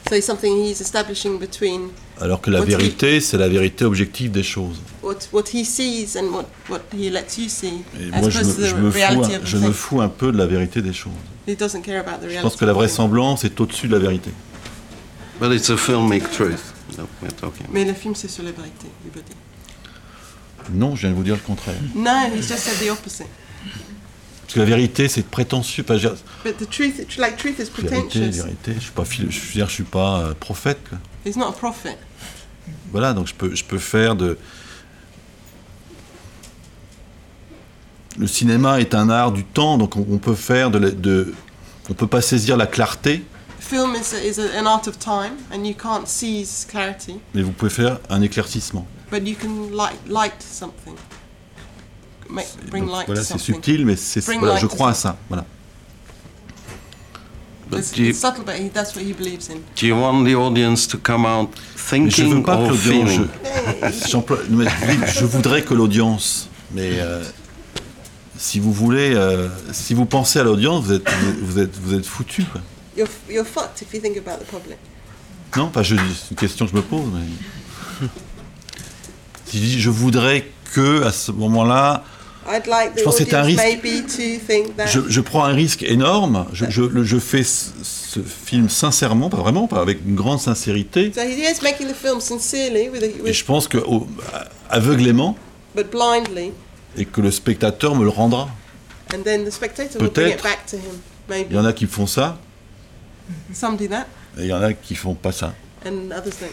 So 0.09 0.15
it's 0.15 0.25
something 0.25 0.65
he's 0.65 0.81
establishing 0.81 1.39
between 1.39 1.89
alors 2.19 2.41
que 2.41 2.51
la 2.51 2.61
vérité, 2.61 3.21
c'est 3.21 3.37
la 3.37 3.47
vérité 3.47 3.85
objective 3.85 4.31
des 4.31 4.43
choses. 4.43 4.81
what 5.01 5.15
what 5.31 5.43
he 5.53 5.63
sees 5.65 6.17
and 6.17 6.25
what 6.33 6.45
what 6.69 6.81
he 6.93 7.09
lets 7.09 7.37
you 7.37 7.47
see, 7.47 7.83
Et 7.99 8.11
moi, 8.11 8.29
je 8.29 8.39
me, 8.39 8.43
je 8.43 9.71
fous, 9.71 9.95
je 9.95 9.97
me 9.97 10.01
un 10.03 10.09
peu 10.09 10.31
de 10.31 10.37
la 10.37 10.45
vérité 10.45 10.81
des 10.81 10.93
choses. 10.93 11.13
He 11.47 11.55
doesn't 11.55 11.81
care 11.81 12.01
about 12.01 12.17
the 12.17 12.27
reality. 12.27 12.37
Je 12.37 12.41
pense 12.41 12.55
que 12.57 12.65
la 12.65 12.73
vraisemblance 12.73 13.43
est 13.45 13.59
au-dessus 13.59 13.87
de 13.87 13.93
la 13.93 13.99
vérité. 13.99 14.31
But 15.43 15.51
it's 15.51 15.69
a 15.69 15.75
filmic 15.75 16.31
truth 16.31 16.71
that 16.95 17.05
we're 17.21 17.29
talking 17.35 17.65
about. 17.65 17.73
Mais 17.73 17.83
le 17.83 17.93
film 17.93 18.15
c'est 18.15 18.29
sur 18.29 18.43
la 18.43 18.51
vérité. 18.53 18.87
Non, 20.71 20.95
je 20.95 21.01
viens 21.01 21.09
de 21.09 21.15
vous 21.15 21.23
dire 21.23 21.35
le 21.35 21.41
contraire. 21.41 21.75
No, 21.93 22.09
he's 22.33 22.47
just 22.47 22.59
said 22.59 22.79
the 22.79 22.89
opposite. 22.89 23.27
Parce 24.43 24.53
que 24.53 24.59
la 24.59 24.65
vérité, 24.65 25.09
c'est 25.09 25.25
prétentieux. 25.25 25.83
Pas, 25.83 25.97
But 25.97 26.57
the 26.59 26.69
truth, 26.69 27.17
like 27.17 27.35
truth 27.35 27.59
is 27.59 27.69
la 27.83 27.89
vérité, 27.89 28.73
je 28.75 28.79
suis 28.79 28.91
pas, 28.91 29.03
je 29.03 29.51
dire, 29.51 29.67
je 29.67 29.73
suis 29.73 29.83
pas 29.83 30.19
euh, 30.21 30.33
prophète. 30.33 30.79
quoi. 30.89 30.97
He's 31.25 31.35
not 31.35 31.49
a 31.49 31.51
prophet. 31.51 31.97
Voilà, 32.93 33.11
donc 33.13 33.27
je 33.27 33.33
peux, 33.33 33.53
je 33.53 33.65
peux 33.65 33.79
faire 33.79 34.15
de. 34.15 34.37
Le 38.17 38.27
cinéma 38.27 38.79
est 38.79 38.95
un 38.95 39.09
art 39.09 39.33
du 39.33 39.43
temps, 39.43 39.77
donc 39.77 39.97
on, 39.97 40.05
on 40.09 40.19
peut 40.19 40.35
faire 40.35 40.71
de, 40.71 40.77
la- 40.77 40.91
de. 40.91 41.33
On 41.89 41.93
peut 41.93 42.07
pas 42.07 42.21
saisir 42.21 42.55
la 42.55 42.67
clarté, 42.67 43.25
Film 43.63 43.95
is, 43.95 44.13
a, 44.13 44.21
is 44.21 44.39
a, 44.39 44.51
an 44.57 44.67
art 44.67 44.87
of 44.87 44.99
time, 44.99 45.37
and 45.51 45.65
you 45.65 45.73
can't 45.73 46.07
seize 46.07 46.65
clarity, 46.69 47.19
mais 47.33 47.41
vous 47.43 47.51
pouvez 47.53 47.71
faire 47.71 47.99
un 48.09 48.21
éclaircissement. 48.21 48.85
but 49.09 49.25
you 49.25 49.35
can 49.35 49.71
light, 49.75 49.97
light 50.07 50.41
something. 50.41 50.95
Make, 52.29 52.47
bring 52.69 52.85
Donc, 52.85 52.93
light 52.93 53.05
voilà, 53.07 53.21
to 53.21 53.27
c'est 53.27 53.37
subtil, 53.39 53.85
mais 53.85 53.95
c'est 53.95 54.21
voilà, 54.37 54.57
je 54.57 54.65
crois 54.67 54.89
à 54.89 54.93
ça. 54.93 55.17
Voilà. 55.29 55.45
But 57.69 57.79
It's, 57.79 57.91
do 57.93 58.03
you, 58.03 58.09
it's 58.09 58.19
subtle, 58.19 58.43
but 58.43 58.55
he, 58.55 58.69
that's 58.69 58.95
what 58.95 59.03
he 59.03 59.13
believes 59.13 59.49
in. 59.49 59.61
do 59.75 59.87
you 59.87 59.95
want 59.95 60.25
the 60.25 60.35
audience 60.35 60.85
to 60.87 60.97
come 60.97 61.25
out 61.25 61.49
Mais 61.89 62.09
je 62.09 62.23
veux 62.23 62.29
thinking 62.29 62.43
pas 62.43 62.57
que 62.57 62.61
or 62.71 62.73
feeling? 62.75 63.27
Je, 63.81 64.07
j'emploie- 64.09 64.39
mais 64.49 64.65
oui, 64.65 64.97
je 65.07 65.25
voudrais 65.25 65.63
que 65.63 65.73
l'audience. 65.73 66.49
Mais 66.73 66.99
euh, 66.99 67.23
si 68.37 68.59
vous 68.59 68.73
voulez, 68.73 69.13
euh, 69.15 69.47
si 69.71 69.93
vous 69.93 70.05
pensez 70.05 70.39
à 70.39 70.43
l'audience, 70.43 70.83
vous 70.85 70.93
êtes, 70.93 71.09
vous 71.41 71.59
êtes, 71.59 71.75
vous 71.77 71.93
êtes 71.95 72.05
foutu. 72.05 72.43
Quoi. 72.43 72.61
You're, 72.95 73.09
you're 73.29 73.45
fucked 73.45 73.81
if 73.81 73.93
you 73.93 73.99
think 74.01 74.17
about 74.17 74.39
the 74.39 74.45
public. 74.49 74.77
Non, 75.55 75.69
pas 75.69 75.83
je 75.83 75.95
c'est 75.95 76.31
une 76.31 76.37
question 76.37 76.65
que 76.65 76.71
je 76.71 76.77
me 76.77 76.81
pose. 76.81 77.05
Mais... 77.13 78.07
Si 79.45 79.57
je 79.57 79.63
dis 79.63 79.79
je 79.81 79.89
voudrais 79.89 80.45
que 80.73 81.03
à 81.03 81.11
ce 81.11 81.31
moment-là, 81.31 82.03
I'd 82.49 82.65
like 82.67 82.91
Je 82.97 83.03
pense 83.03 83.17
que 83.17 83.23
c'est 83.23 83.33
un 83.35 83.43
risque. 83.43 83.63
maybe 83.63 84.05
to 84.05 84.45
think 84.47 84.75
that 84.75 84.87
je, 84.87 84.99
je 85.07 85.21
prends 85.21 85.45
un 85.45 85.53
risque 85.53 85.83
énorme. 85.83 86.45
Je, 86.53 86.65
je, 86.69 87.03
je 87.03 87.17
fais 87.19 87.43
ce, 87.43 87.69
ce 87.83 88.19
film 88.19 88.69
sincèrement, 88.69 89.29
pas 89.29 89.37
vraiment, 89.37 89.67
pas 89.67 89.81
avec 89.81 89.99
une 90.05 90.15
grande 90.15 90.39
sincérité. 90.39 91.11
So 91.15 91.21
with, 91.21 93.25
Et 93.25 93.33
je 93.33 93.45
pense 93.45 93.67
que 93.67 93.77
au- 93.77 94.07
aveuglément, 94.69 95.37
but 95.75 95.89
blindly, 95.89 96.51
et 96.97 97.05
que 97.05 97.21
le 97.21 97.31
spectateur 97.31 97.95
me 97.95 98.03
le 98.03 98.09
rendra. 98.09 98.49
and 99.13 99.21
then 99.23 99.45
the 99.45 99.51
spectator 99.51 100.01
will 100.01 100.09
bring 100.09 100.27
it 100.29 100.37
Peut-être. 100.37 100.43
back 100.43 100.65
to 100.65 100.77
him. 100.77 100.99
Maybe 101.29 101.47
Il 101.51 101.55
y 101.55 101.59
en 101.59 101.65
a 101.65 101.71
qui 101.73 101.85
font 101.85 102.07
ça, 102.07 102.39
some 103.53 103.77
do 103.77 103.87
that, 103.87 104.05
et 104.37 104.41
il 104.43 104.47
y 104.47 104.53
en 104.53 104.61
a 104.61 104.73
qui 104.73 104.95
font 104.95 105.15
pas 105.15 105.31
ça. 105.31 105.53
and 105.85 106.11
others 106.11 106.33
don't. 106.39 106.49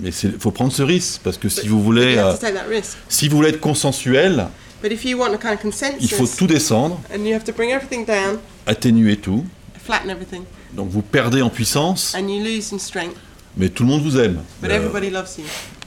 Mais 0.00 0.10
il 0.10 0.38
faut 0.38 0.50
prendre 0.52 0.72
ce 0.72 0.82
risque, 0.82 1.20
parce 1.24 1.38
que 1.38 1.48
si 1.48 1.62
But- 1.62 1.68
vous 1.70 1.82
voulez, 1.82 2.12
you 2.14 2.18
have 2.20 2.28
euh, 2.28 2.32
to 2.34 2.38
take 2.38 2.54
that 2.54 2.68
risk. 2.68 2.96
si 3.08 3.28
vous 3.28 3.36
voulez 3.36 3.48
être 3.50 3.60
consensuel, 3.60 4.46
But 4.82 4.92
if 4.92 5.04
you 5.04 5.18
want 5.18 5.32
a 5.34 5.38
kind 5.38 5.54
of 5.54 5.60
consensus, 5.60 5.96
il 6.00 6.08
faut 6.10 6.26
tout 6.26 6.46
descendre, 6.46 7.00
and 7.12 7.24
you 7.24 7.34
have 7.34 7.42
to 7.44 7.52
bring 7.52 7.70
everything 7.70 8.04
down, 8.06 8.38
atténuer 8.66 9.16
tout. 9.16 9.44
flatten 9.84 10.08
everything, 10.10 10.42
Donc 10.74 10.88
vous 10.90 11.02
perdez 11.02 11.42
en 11.42 11.50
puissance, 11.50 12.14
and 12.14 12.28
you 12.28 12.42
lose 12.44 12.72
in 12.72 12.78
strength. 12.78 13.16
mais 13.56 13.70
tout 13.70 13.82
le 13.82 13.88
monde 13.88 14.02
vous 14.02 14.18
aime. 14.18 14.40
But 14.62 14.70
Euh, 14.70 14.76
everybody 14.76 15.10
loves 15.10 15.30
you, 15.38 15.44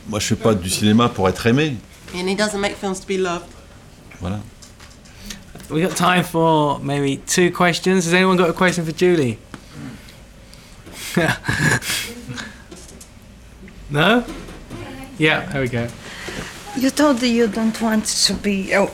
moi, 0.10 0.20
je 0.20 0.28
fais 0.28 0.36
pas 0.36 0.54
du 0.56 0.70
cinéma 0.70 1.08
pour 1.08 1.30
être 1.30 1.46
aimé. 1.48 1.78
and 2.14 2.28
he 2.28 2.36
doesn't 2.36 2.60
make 2.60 2.76
films 2.76 3.00
to 3.00 3.06
be 3.08 3.18
loved. 3.18 3.46
Voilà. 4.20 4.40
We 5.70 5.82
got 5.84 5.96
time 5.96 6.24
for 6.24 6.80
maybe 6.84 7.18
two 7.26 7.50
questions. 7.50 8.06
Has 8.06 8.14
anyone 8.14 8.36
got 8.36 8.50
a 8.50 8.54
question 8.54 8.84
for 8.84 8.92
Julie? 8.94 9.38
no? 13.89 14.24
Yeah, 15.18 15.45
there 15.51 15.62
we 15.62 15.68
go. 15.68 15.88
You 16.78 16.89
told 16.89 17.18
that 17.18 17.28
you 17.28 17.47
don't 17.47 17.80
want 17.82 18.05
to 18.05 18.34
be, 18.34 18.74
uh, 18.74 18.88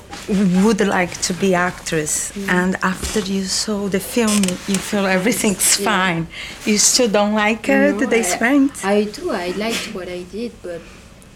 would 0.64 0.82
like 0.88 1.16
to 1.22 1.34
be 1.34 1.54
actress, 1.54 2.32
and 2.50 2.76
after 2.82 3.20
you 3.20 3.44
saw 3.44 3.88
the 3.88 4.00
film, 4.00 4.42
you 4.68 4.76
feel 4.76 5.06
everything's 5.06 5.80
Yeah. 5.80 5.86
fine. 5.86 6.28
You 6.66 6.80
still 6.80 7.08
don't 7.08 7.36
like 7.36 7.70
uh, 7.70 7.92
No, 7.92 8.00
the 8.00 8.16
I- 8.16 8.20
experience? 8.20 8.84
I 8.84 9.04
do. 9.04 9.30
I 9.32 9.52
liked 9.52 9.94
what 9.94 10.08
I 10.10 10.24
did, 10.24 10.54
but 10.64 10.82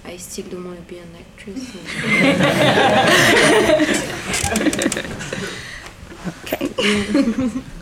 I 0.03 0.17
still 0.17 0.45
don't 0.49 0.65
want 0.65 0.77
to 0.77 0.84
be 0.93 0.97
an 0.97 1.15
actress. 1.15 1.61
Okay. 6.43 6.69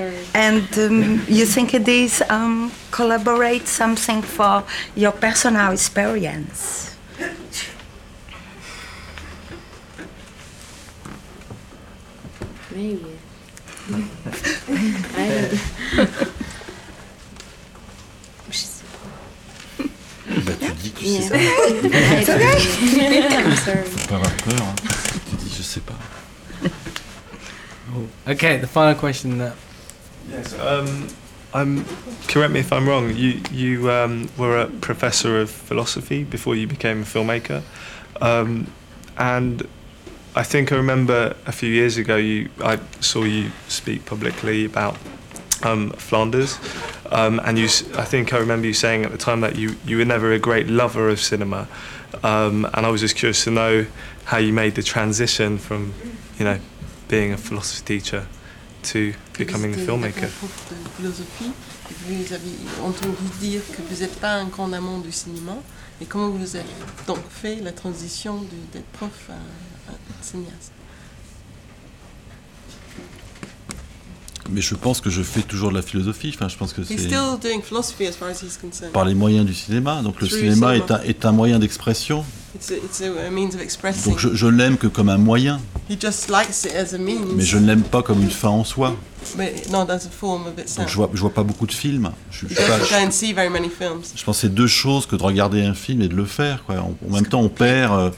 Sorry. 0.00 0.26
And 0.34 0.78
um, 0.78 1.22
you 1.28 1.44
think 1.46 1.72
this 1.72 2.22
um, 2.30 2.72
collaborate 2.90 3.66
something 3.68 4.22
for 4.22 4.64
your 4.94 5.12
personal 5.12 5.72
experience? 5.72 6.96
Maybe. 12.74 13.04
I 15.16 15.28
don't 15.28 16.10
Je 18.50 18.56
sais 18.58 18.84
pas. 18.92 19.84
Bah, 20.44 20.52
tu 20.60 20.72
dis 20.82 20.90
tu 20.92 21.04
Yeah. 21.04 21.20
sais 21.22 21.30
pas. 21.30 21.36
I 21.40 22.24
don't 22.24 22.38
know. 22.38 23.38
I'm 23.50 23.56
sorry. 23.56 23.84
Faut 23.84 24.08
pas 24.08 24.14
avoir 24.16 24.32
peur. 24.36 24.62
hein. 24.62 24.74
Tu 25.30 25.36
dis 25.36 25.54
je 25.56 25.62
sais 25.62 25.80
pas. 25.80 25.98
Okay, 28.28 28.58
the 28.58 28.68
final 28.68 28.94
question 28.94 29.38
that 29.38 29.54
Yes. 30.30 30.58
Um, 30.58 31.08
I'm. 31.52 31.84
Correct 32.28 32.52
me 32.52 32.60
if 32.60 32.72
I'm 32.72 32.88
wrong. 32.88 33.14
You 33.14 33.40
you 33.50 33.90
um, 33.90 34.28
were 34.38 34.58
a 34.58 34.66
professor 34.66 35.40
of 35.40 35.50
philosophy 35.50 36.24
before 36.24 36.54
you 36.54 36.66
became 36.66 37.02
a 37.02 37.04
filmmaker, 37.04 37.62
um, 38.20 38.70
and 39.18 39.66
I 40.36 40.44
think 40.44 40.70
I 40.72 40.76
remember 40.76 41.34
a 41.46 41.52
few 41.52 41.70
years 41.70 41.96
ago 41.96 42.16
you 42.16 42.50
I 42.62 42.78
saw 43.00 43.24
you 43.24 43.50
speak 43.68 44.06
publicly 44.06 44.64
about 44.64 44.96
um, 45.64 45.90
Flanders, 45.90 46.58
um, 47.10 47.40
and 47.44 47.58
you 47.58 47.64
I 47.96 48.04
think 48.04 48.32
I 48.32 48.38
remember 48.38 48.68
you 48.68 48.74
saying 48.74 49.04
at 49.04 49.10
the 49.10 49.18
time 49.18 49.40
that 49.40 49.56
you 49.56 49.74
you 49.84 49.98
were 49.98 50.04
never 50.04 50.32
a 50.32 50.38
great 50.38 50.68
lover 50.68 51.08
of 51.08 51.18
cinema, 51.18 51.66
um, 52.22 52.64
and 52.74 52.86
I 52.86 52.90
was 52.90 53.00
just 53.00 53.16
curious 53.16 53.44
to 53.44 53.50
know 53.50 53.86
how 54.24 54.38
you 54.38 54.52
made 54.52 54.76
the 54.76 54.82
transition 54.82 55.58
from, 55.58 55.92
you 56.38 56.44
know, 56.44 56.60
being 57.08 57.32
a 57.32 57.36
philosophy 57.36 57.98
teacher 57.98 58.26
to 58.82 59.14
becoming 59.44 59.74
a 59.74 59.78
filmmaker. 59.78 60.28
philosophie, 60.96 61.50
et 61.90 61.94
vous 62.06 62.32
avez 62.32 62.54
entendu 62.84 63.16
dire 63.40 63.60
que 63.76 63.82
vous 63.88 64.00
n'êtes 64.02 64.18
pas 64.20 64.34
un 64.34 64.46
grand 64.46 64.72
amant 64.72 64.98
du 64.98 65.12
cinéma, 65.12 65.56
et 66.00 66.06
comment 66.06 66.28
vous 66.30 66.56
avez 66.56 66.64
donc 67.06 67.18
fait 67.30 67.56
la 67.60 67.72
transition 67.72 68.36
de- 68.38 68.48
d'être 68.72 68.86
prof 68.92 69.10
à, 69.30 69.32
à 69.92 69.94
cinéaste? 70.22 70.72
Mais 74.52 74.60
je 74.62 74.74
pense 74.74 75.00
que 75.00 75.10
je 75.10 75.22
fais 75.22 75.42
toujours 75.42 75.70
de 75.70 75.76
la 75.76 75.82
philosophie. 75.82 76.32
Enfin, 76.34 76.48
je 76.48 76.56
pense 76.56 76.72
que 76.72 76.80
He's 76.80 76.88
c'est 76.88 76.98
still 76.98 77.38
doing 77.40 77.62
philosophy 77.62 78.06
as 78.06 78.12
far 78.12 78.28
as 78.30 78.42
he's 78.42 78.56
concerned. 78.56 78.92
par 78.92 79.04
les 79.04 79.14
moyens 79.14 79.46
du 79.46 79.54
cinéma. 79.54 80.02
Donc 80.02 80.20
le 80.20 80.26
cinéma 80.28 80.74
est 80.74 80.80
cinema. 80.80 81.00
un, 81.00 81.02
est 81.04 81.24
un 81.24 81.32
moyen 81.32 81.58
d'expression. 81.60 82.24
It's 82.54 82.70
a, 82.70 82.76
it's 82.76 83.00
a, 83.00 83.26
a 83.28 83.30
means 83.30 83.54
of 83.54 83.60
expressing. 83.60 84.10
Donc 84.12 84.18
je, 84.18 84.34
je 84.34 84.46
l'aime 84.48 84.76
que 84.76 84.88
comme 84.88 85.08
un 85.08 85.18
moyen, 85.18 85.60
He 85.88 85.96
just 86.00 86.28
likes 86.28 86.64
it 86.64 86.74
as 86.74 86.94
a 86.94 86.98
means, 86.98 87.34
mais 87.36 87.44
je 87.44 87.58
ne 87.58 87.66
l'aime 87.66 87.82
pas 87.82 88.02
comme 88.02 88.22
une 88.22 88.30
fin 88.30 88.48
en 88.48 88.64
soi. 88.64 88.96
but 89.36 89.70
not 89.70 89.88
as 89.90 90.06
a 90.06 90.10
form 90.10 90.46
of 90.46 90.56
Donc 90.56 90.64
itself. 90.66 90.88
je 90.88 90.96
vois, 90.96 91.10
je 91.14 91.20
vois 91.20 91.32
pas 91.34 91.42
beaucoup 91.44 91.66
de 91.66 91.72
films. 91.72 92.10
Je, 92.30 92.46
He 92.46 92.50
je 92.50 92.54
sais 92.54 92.66
pas, 92.66 92.78
doesn't 92.78 92.80
go 92.80 92.96
je- 93.00 93.06
and 93.06 93.10
see 93.12 93.32
very 93.32 93.50
many 93.50 93.68
films. 93.68 94.02
je 94.16 94.24
pense 94.24 94.36
que 94.38 94.40
c'est 94.42 94.54
deux 94.54 94.66
choses 94.66 95.06
que 95.06 95.14
de 95.16 95.22
regarder 95.22 95.62
un 95.62 95.74
film 95.74 96.02
et 96.02 96.08
de 96.08 96.14
le 96.16 96.24
faire. 96.24 96.64
Quoi. 96.64 96.76
En, 96.80 96.94
en 97.08 97.12
même 97.12 97.26
temps, 97.26 97.40
on 97.40 97.48
perd. 97.48 97.92
euh, 97.92 98.10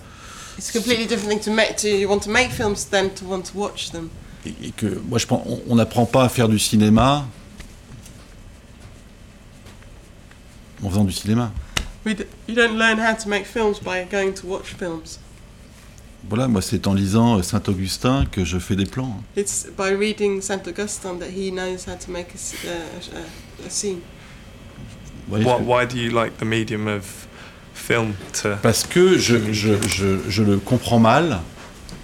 It's 0.58 0.70
a 0.70 0.78
completely 0.78 1.06
different 1.06 1.28
thing 1.30 1.40
to 1.40 1.50
make 1.50 1.76
to 1.76 1.88
want 2.08 2.20
to 2.20 2.30
make 2.30 2.50
films 2.52 2.86
than 2.90 3.08
to 3.10 3.24
want 3.26 3.42
to 3.42 3.58
watch 3.58 3.90
them. 3.90 4.08
et, 4.46 4.54
et 4.68 4.70
que 4.70 4.98
moi, 5.08 5.18
je 5.18 5.26
pense, 5.26 5.46
on 5.68 5.74
n'apprend 5.76 6.06
pas 6.06 6.24
à 6.24 6.28
faire 6.28 6.48
du 6.48 6.58
cinéma 6.58 7.26
en 10.82 10.90
faisant 10.90 11.04
du 11.04 11.12
cinéma. 11.12 11.52
We 12.04 12.14
d- 12.14 12.24
you 12.48 12.54
don't 12.54 12.76
learn 12.78 12.98
how 12.98 13.14
to 13.14 13.28
make 13.28 13.44
films 13.46 13.78
by 13.78 14.04
going 14.10 14.32
to 14.34 14.46
watch 14.46 14.74
films. 14.78 15.18
Voilà, 16.28 16.46
moi, 16.48 16.62
c'est 16.62 16.86
en 16.86 16.94
lisant 16.94 17.38
euh, 17.38 17.42
Saint-Augustin 17.42 18.26
que 18.30 18.44
je 18.44 18.58
fais 18.58 18.76
des 18.76 18.86
plans. 18.86 19.22
It's 19.36 19.66
by 19.76 19.90
reading 19.92 20.40
Saint 20.40 20.66
Augustine 20.68 21.18
that 21.18 21.30
he 21.30 21.50
knows 21.50 21.84
how 21.86 21.96
to 21.96 22.10
make 22.10 22.28
a, 22.30 22.34
s- 22.36 22.54
uh, 22.64 23.16
a- 23.16 23.66
a 23.66 23.70
scene. 23.70 24.00
Why, 25.28 25.42
why 25.44 25.84
do 25.86 25.96
you 25.98 26.10
like 26.10 26.38
the 26.38 26.44
medium 26.44 26.86
of 26.88 27.26
film 27.74 28.14
to? 28.42 28.56
Parce 28.62 28.84
que 28.84 29.16
je, 29.18 29.52
je, 29.52 29.74
je, 29.88 30.18
je 30.28 30.42
le 30.42 30.58
comprends 30.58 30.98
mal. 31.00 31.40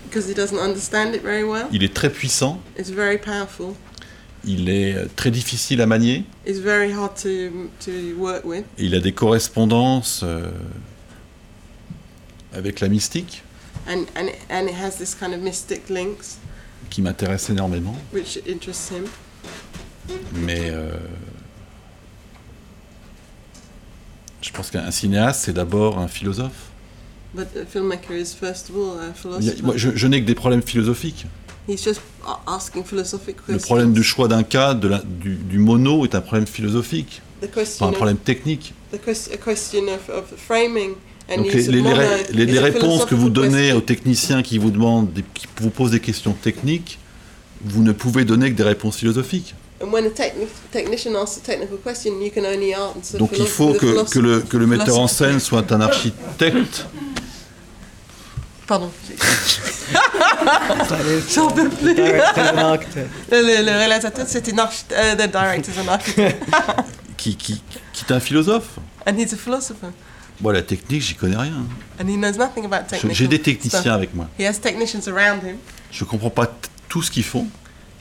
Because 0.09 0.27
he 0.29 0.35
doesn't 0.35 0.59
understand 0.59 1.15
it 1.15 1.23
very 1.23 1.45
well. 1.45 1.67
Il 1.73 1.83
est 1.85 1.95
très 1.95 2.11
puissant. 2.11 2.61
It's 2.79 2.91
very 2.91 3.19
powerful. 3.19 3.77
Il 4.45 4.69
est 4.71 5.15
très 5.17 5.31
difficile 5.31 5.81
à 5.81 5.87
manier. 5.87 6.25
It's 6.47 6.59
very 6.61 6.93
hard 6.93 7.15
to 7.23 7.69
to 7.85 7.91
work 8.19 8.45
with. 8.45 8.65
Et 8.79 8.85
il 8.85 8.95
a 8.95 9.01
des 9.01 9.13
correspondances 9.13 10.21
euh, 10.23 10.49
avec 12.53 12.81
la 12.81 12.89
mystique 12.89 13.43
And, 13.89 14.05
and, 14.17 14.27
it, 14.29 14.37
and 14.51 14.67
it 14.69 14.75
has 14.75 14.97
this 14.99 15.15
kind 15.15 15.33
of 15.35 15.41
mystic 15.41 15.89
links, 15.89 16.39
qui 16.91 17.01
m'intéressent 17.03 17.51
énormément. 17.51 17.97
which 18.13 18.39
interests 18.49 18.91
him. 18.91 19.05
Mais 20.35 20.71
euh, 20.71 20.91
je 24.43 24.51
pense 24.53 24.71
qu'un 24.71 24.91
cinéaste, 24.91 25.43
c'est 25.45 25.53
d'abord 25.53 25.99
un 25.99 26.09
philosophe. 26.09 26.71
But 27.35 27.49
a 27.57 27.67
filmmaker 27.67 28.13
is 28.17 28.35
first 28.35 28.71
of 28.71 28.77
all 28.77 28.99
a 29.01 29.03
Il 29.03 29.07
y 29.07 29.11
a- 29.11 29.13
philosopher. 29.15 29.63
moi, 29.63 29.77
je, 29.77 29.91
je 29.95 30.07
n'ai 30.07 30.21
que 30.23 30.27
des 30.27 30.35
problèmes 30.35 30.63
philosophiques. 30.63 31.27
He's 31.69 31.83
just 31.85 32.01
a- 32.27 32.39
asking 32.55 32.83
philosophic 32.85 33.37
Le 33.47 33.59
problème 33.59 33.93
du 33.93 34.03
choix 34.03 34.27
d'un 34.29 34.43
cas, 34.43 34.75
de 34.75 34.89
la- 34.89 35.03
du, 35.05 35.35
du 35.37 35.59
mono, 35.59 36.05
est 36.05 36.15
un 36.15 36.21
problème 36.23 36.47
philosophique, 36.47 37.21
pas 37.41 37.47
question 37.47 37.87
un 37.87 37.93
problème 37.93 38.17
technique. 38.17 38.73
the 38.93 38.97
ques- 38.99 39.31
a 39.33 39.37
question 39.37 39.83
of, 39.89 40.09
of 40.09 40.25
framing. 40.39 40.93
And 41.31 41.37
Donc 41.43 41.53
les, 41.53 41.63
les- 42.33 42.47
les 42.47 42.59
réponses 42.59 43.05
que 43.05 43.15
vous 43.15 43.29
donnez 43.29 43.75
aux 43.75 43.83
techniciens 43.83 44.43
qui 44.43 44.57
vous 44.57 44.71
demandent, 44.71 45.11
qui 45.35 45.47
vous 45.61 45.69
posent 45.69 45.91
des 45.91 46.01
questions 46.01 46.33
techniques, 46.33 46.99
vous 47.63 47.83
ne 47.83 47.93
pouvez 47.93 48.25
donner 48.25 48.51
que 48.51 48.57
des 48.57 48.63
réponses 48.63 48.97
philosophiques. 48.97 49.55
And 49.83 49.93
when 49.93 50.07
a 50.07 50.09
techni- 50.09 50.47
technician 50.73 51.15
asks 51.23 51.37
a 51.37 51.41
technical 51.41 51.77
question, 51.85 52.13
you 52.21 52.31
can 52.35 52.45
only 52.47 52.75
answer 52.75 53.19
Donc 53.19 53.33
il 53.39 53.47
faut 53.47 53.75
que, 53.75 54.11
que 54.11 54.19
le, 54.19 54.41
que 54.41 54.57
le 54.57 54.67
metteur 54.67 54.99
en 54.99 55.07
scène 55.07 55.39
soit 55.39 55.71
un 55.71 55.83
architecte. 55.83 56.87
Pardon. 58.69 58.91
J'en 61.35 61.51
peux 61.51 61.69
plus. 61.69 61.95
Le, 61.95 62.03
le- 63.33 63.65
le 63.65 63.77
réalisateur, 63.79 64.27
c'est 64.29 64.53
un 64.53 64.59
architecte. 64.59 65.17
the 65.17 65.31
director 65.31 65.71
is 65.75 65.79
an 65.81 65.89
architect. 65.89 66.45
qui, 67.17 67.35
qui, 67.37 67.63
qui 67.93 68.05
est 68.09 68.13
un 68.15 68.21
philosophe. 68.21 68.79
and 69.07 69.17
he's 69.17 69.33
a 69.33 69.37
philosopher. 69.37 69.89
Moi, 70.41 70.53
la 70.53 70.63
technique, 70.63 71.03
j'y 71.03 71.15
connais 71.15 71.37
rien. 71.37 71.65
And 72.01 72.07
he 72.09 72.17
knows 72.17 72.37
nothing 72.39 72.65
about 72.67 72.87
technical 72.89 73.13
J'ai 73.15 73.27
des 73.27 73.41
techniciens 73.41 73.81
stuff. 73.81 73.93
avec 73.93 74.15
moi. 74.15 74.29
He 74.39 74.45
has 74.47 74.61
technicians 74.61 75.09
around 75.09 75.43
him, 75.45 75.57
Je 75.91 76.05
comprends 76.05 76.31
pas 76.31 76.47
tout 76.89 77.03
ce 77.03 77.11
qu'ils 77.11 77.25
font, 77.25 77.47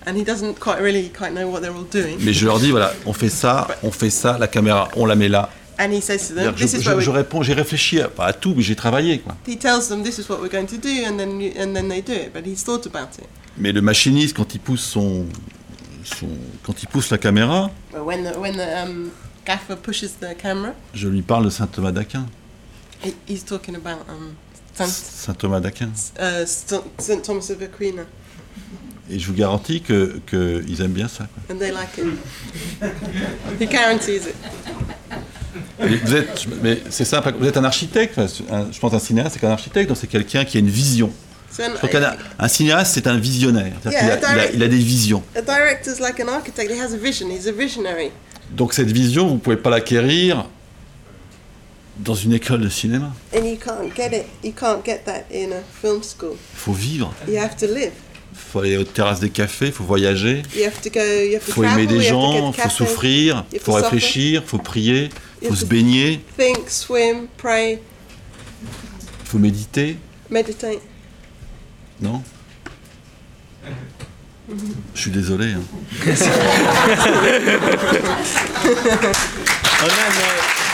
and 0.05 0.15
he 0.15 0.23
doesn't 0.23 0.55
quite 0.59 0.79
really 0.79 1.09
quite 1.09 1.31
know 1.31 1.47
what 1.49 1.61
they're 1.61 1.73
all 1.73 1.85
doing. 1.91 2.17
mais 2.19 2.33
je 2.33 2.45
leur 2.45 2.59
dis 2.59 2.69
voilà, 2.71 2.93
on 3.05 3.13
fait 3.13 3.29
ça, 3.29 3.67
on 3.83 3.91
fait 3.91 4.09
ça, 4.11 4.37
la 4.37 4.47
caméra, 4.47 4.89
on 4.95 5.05
la 5.05 5.15
met 5.15 5.29
là. 5.29 5.49
And 5.79 5.91
he 5.91 6.01
says 6.01 6.27
to 6.29 6.33
them, 6.33 6.53
Je, 6.57 6.63
"This 6.65 6.73
is 6.73 6.81
je- 6.83 6.89
what 6.89 7.01
je 7.01 7.09
we." 7.11 7.17
réponds, 7.17 7.43
j'ai 7.43 7.53
réfléchi 7.53 8.01
à, 8.01 8.07
pas 8.07 8.25
à 8.25 8.33
tout, 8.33 8.53
mais 8.55 8.63
j'ai 8.63 8.75
travaillé 8.75 9.19
quoi. 9.19 9.35
He 9.47 9.57
tells 9.57 9.87
them, 9.89 10.01
"This 10.03 10.17
is 10.17 10.27
what 10.29 10.39
we're 10.41 10.49
going 10.51 10.65
to 10.65 10.77
do," 10.77 10.89
and 11.07 11.17
then 11.17 11.39
and 11.59 11.73
then 11.73 11.87
they 11.89 12.01
do 12.01 12.13
it. 12.13 12.33
But 12.33 12.45
he's 12.45 12.63
thought 12.63 12.85
about 12.87 13.09
it. 13.19 13.25
Mais 13.57 13.71
le 13.71 13.81
machiniste, 13.81 14.35
quand 14.35 14.53
il 14.55 14.59
pousse 14.59 14.81
son, 14.83 15.25
son 16.03 16.27
quand 16.63 16.81
il 16.81 16.87
pousse 16.87 17.11
la 17.11 17.17
caméra, 17.19 17.69
when 17.93 18.23
the 18.23 18.35
when 18.37 18.53
the 18.53 18.87
um, 18.87 19.09
gaffer 19.45 19.75
pushes 19.75 20.13
the 20.19 20.35
camera, 20.37 20.73
je 20.95 21.07
lui 21.07 21.21
parle 21.21 21.45
de 21.45 21.49
saint 21.51 21.67
Thomas 21.67 21.91
d'Aquin. 21.91 22.25
he, 23.03 23.13
he's 23.27 23.43
talking 23.45 23.75
about 23.75 23.99
um, 24.09 24.33
Saint, 24.73 24.87
Saint 24.87 25.33
Thomas 25.37 25.59
d'Aquin. 25.59 25.89
uh. 26.19 26.45
St. 26.45 27.21
Thomas 27.23 27.49
of 27.51 27.61
Aquino, 27.61 28.03
Et 29.09 29.19
je 29.19 29.27
vous 29.27 29.33
garantis 29.33 29.81
que 29.81 30.19
qu'ils 30.27 30.81
aiment 30.81 30.91
bien 30.93 31.07
ça. 31.07 31.27
quoi. 31.27 31.55
and 31.55 31.59
they 31.59 31.71
like 31.71 31.97
it. 31.99 32.05
he 33.59 33.65
guarantees 33.67 34.25
it. 34.27 34.35
Vous 35.79 36.15
êtes, 36.15 36.45
mais 36.61 36.81
c'est 36.89 37.05
simple. 37.05 37.33
Vous 37.39 37.47
êtes 37.47 37.57
un 37.57 37.63
architecte. 37.63 38.17
un- 38.17 38.67
je 38.71 38.79
pense 38.79 38.93
un 38.93 38.99
cinéaste, 38.99 39.31
c'est 39.33 39.39
qu'un 39.39 39.51
architecte, 39.51 39.89
donc 39.89 39.97
c'est 39.99 40.07
quelqu'un 40.07 40.45
qui 40.45 40.57
a 40.57 40.59
une 40.59 40.69
vision. 40.69 41.11
So 41.51 41.63
an- 41.63 42.15
un 42.39 42.47
cinéaste, 42.47 42.93
c'est 42.93 43.07
un 43.07 43.17
visionnaire. 43.17 43.73
Yeah, 43.85 43.99
a- 43.99 44.03
il, 44.05 44.11
a, 44.11 44.17
direct- 44.17 44.51
il 44.55 44.63
a 44.63 44.67
des 44.67 44.77
visions. 44.77 45.23
A 45.35 45.41
director's 45.41 45.99
like 45.99 46.19
an 46.19 46.27
architect. 46.27 46.69
He 46.71 46.79
has 46.79 46.93
a 46.93 46.97
vision. 46.97 47.27
He's 47.29 47.47
a 47.47 47.51
visionary. 47.51 48.11
Donc 48.51 48.73
cette 48.73 48.91
vision, 48.91 49.27
vous 49.27 49.35
ne 49.35 49.39
pouvez 49.39 49.57
pas 49.57 49.69
l'acquérir 49.69 50.45
dans 51.99 52.15
une 52.15 52.33
école 52.33 52.61
de 52.61 52.69
cinéma. 52.69 53.11
And 53.35 53.43
you 53.45 53.57
can't 53.57 53.89
get 53.95 54.15
it. 54.15 54.25
You 54.43 54.51
can't 54.53 54.85
get 54.85 55.01
that 55.05 55.23
in 55.33 55.51
a 55.51 55.61
film 55.81 56.01
school. 56.03 56.35
Il 56.53 56.59
faut 56.59 56.73
vivre. 56.73 57.13
You 57.27 57.37
have 57.37 57.55
to 57.57 57.65
live. 57.65 57.91
Il 58.33 58.51
faut 58.51 58.59
aller 58.59 58.77
aux 58.77 58.83
terrasses 58.83 59.19
des 59.19 59.31
cafés, 59.31 59.67
il 59.67 59.71
faut 59.71 59.83
voyager. 59.83 60.43
Il 60.55 61.39
faut 61.41 61.63
aimer 61.63 61.87
des 61.87 62.01
gens, 62.01 62.53
il 62.55 62.61
faut 62.61 62.69
souffrir, 62.69 63.45
il 63.51 63.59
faut 63.59 63.73
réfléchir, 63.73 64.43
il 64.45 64.47
faut 64.47 64.59
prier, 64.59 65.09
faut 65.41 65.49
have 65.53 65.59
se 65.59 65.65
baigner, 65.65 66.19
Think, 66.37 66.69
swim, 66.69 67.27
pray, 67.37 67.79
il 68.61 69.25
faut 69.25 69.39
méditer. 69.39 69.97
meditate. 70.29 70.81
Non? 72.01 72.21
Je 74.95 75.01
suis 75.01 75.11
désolé. 75.11 75.53
hein. 75.53 75.61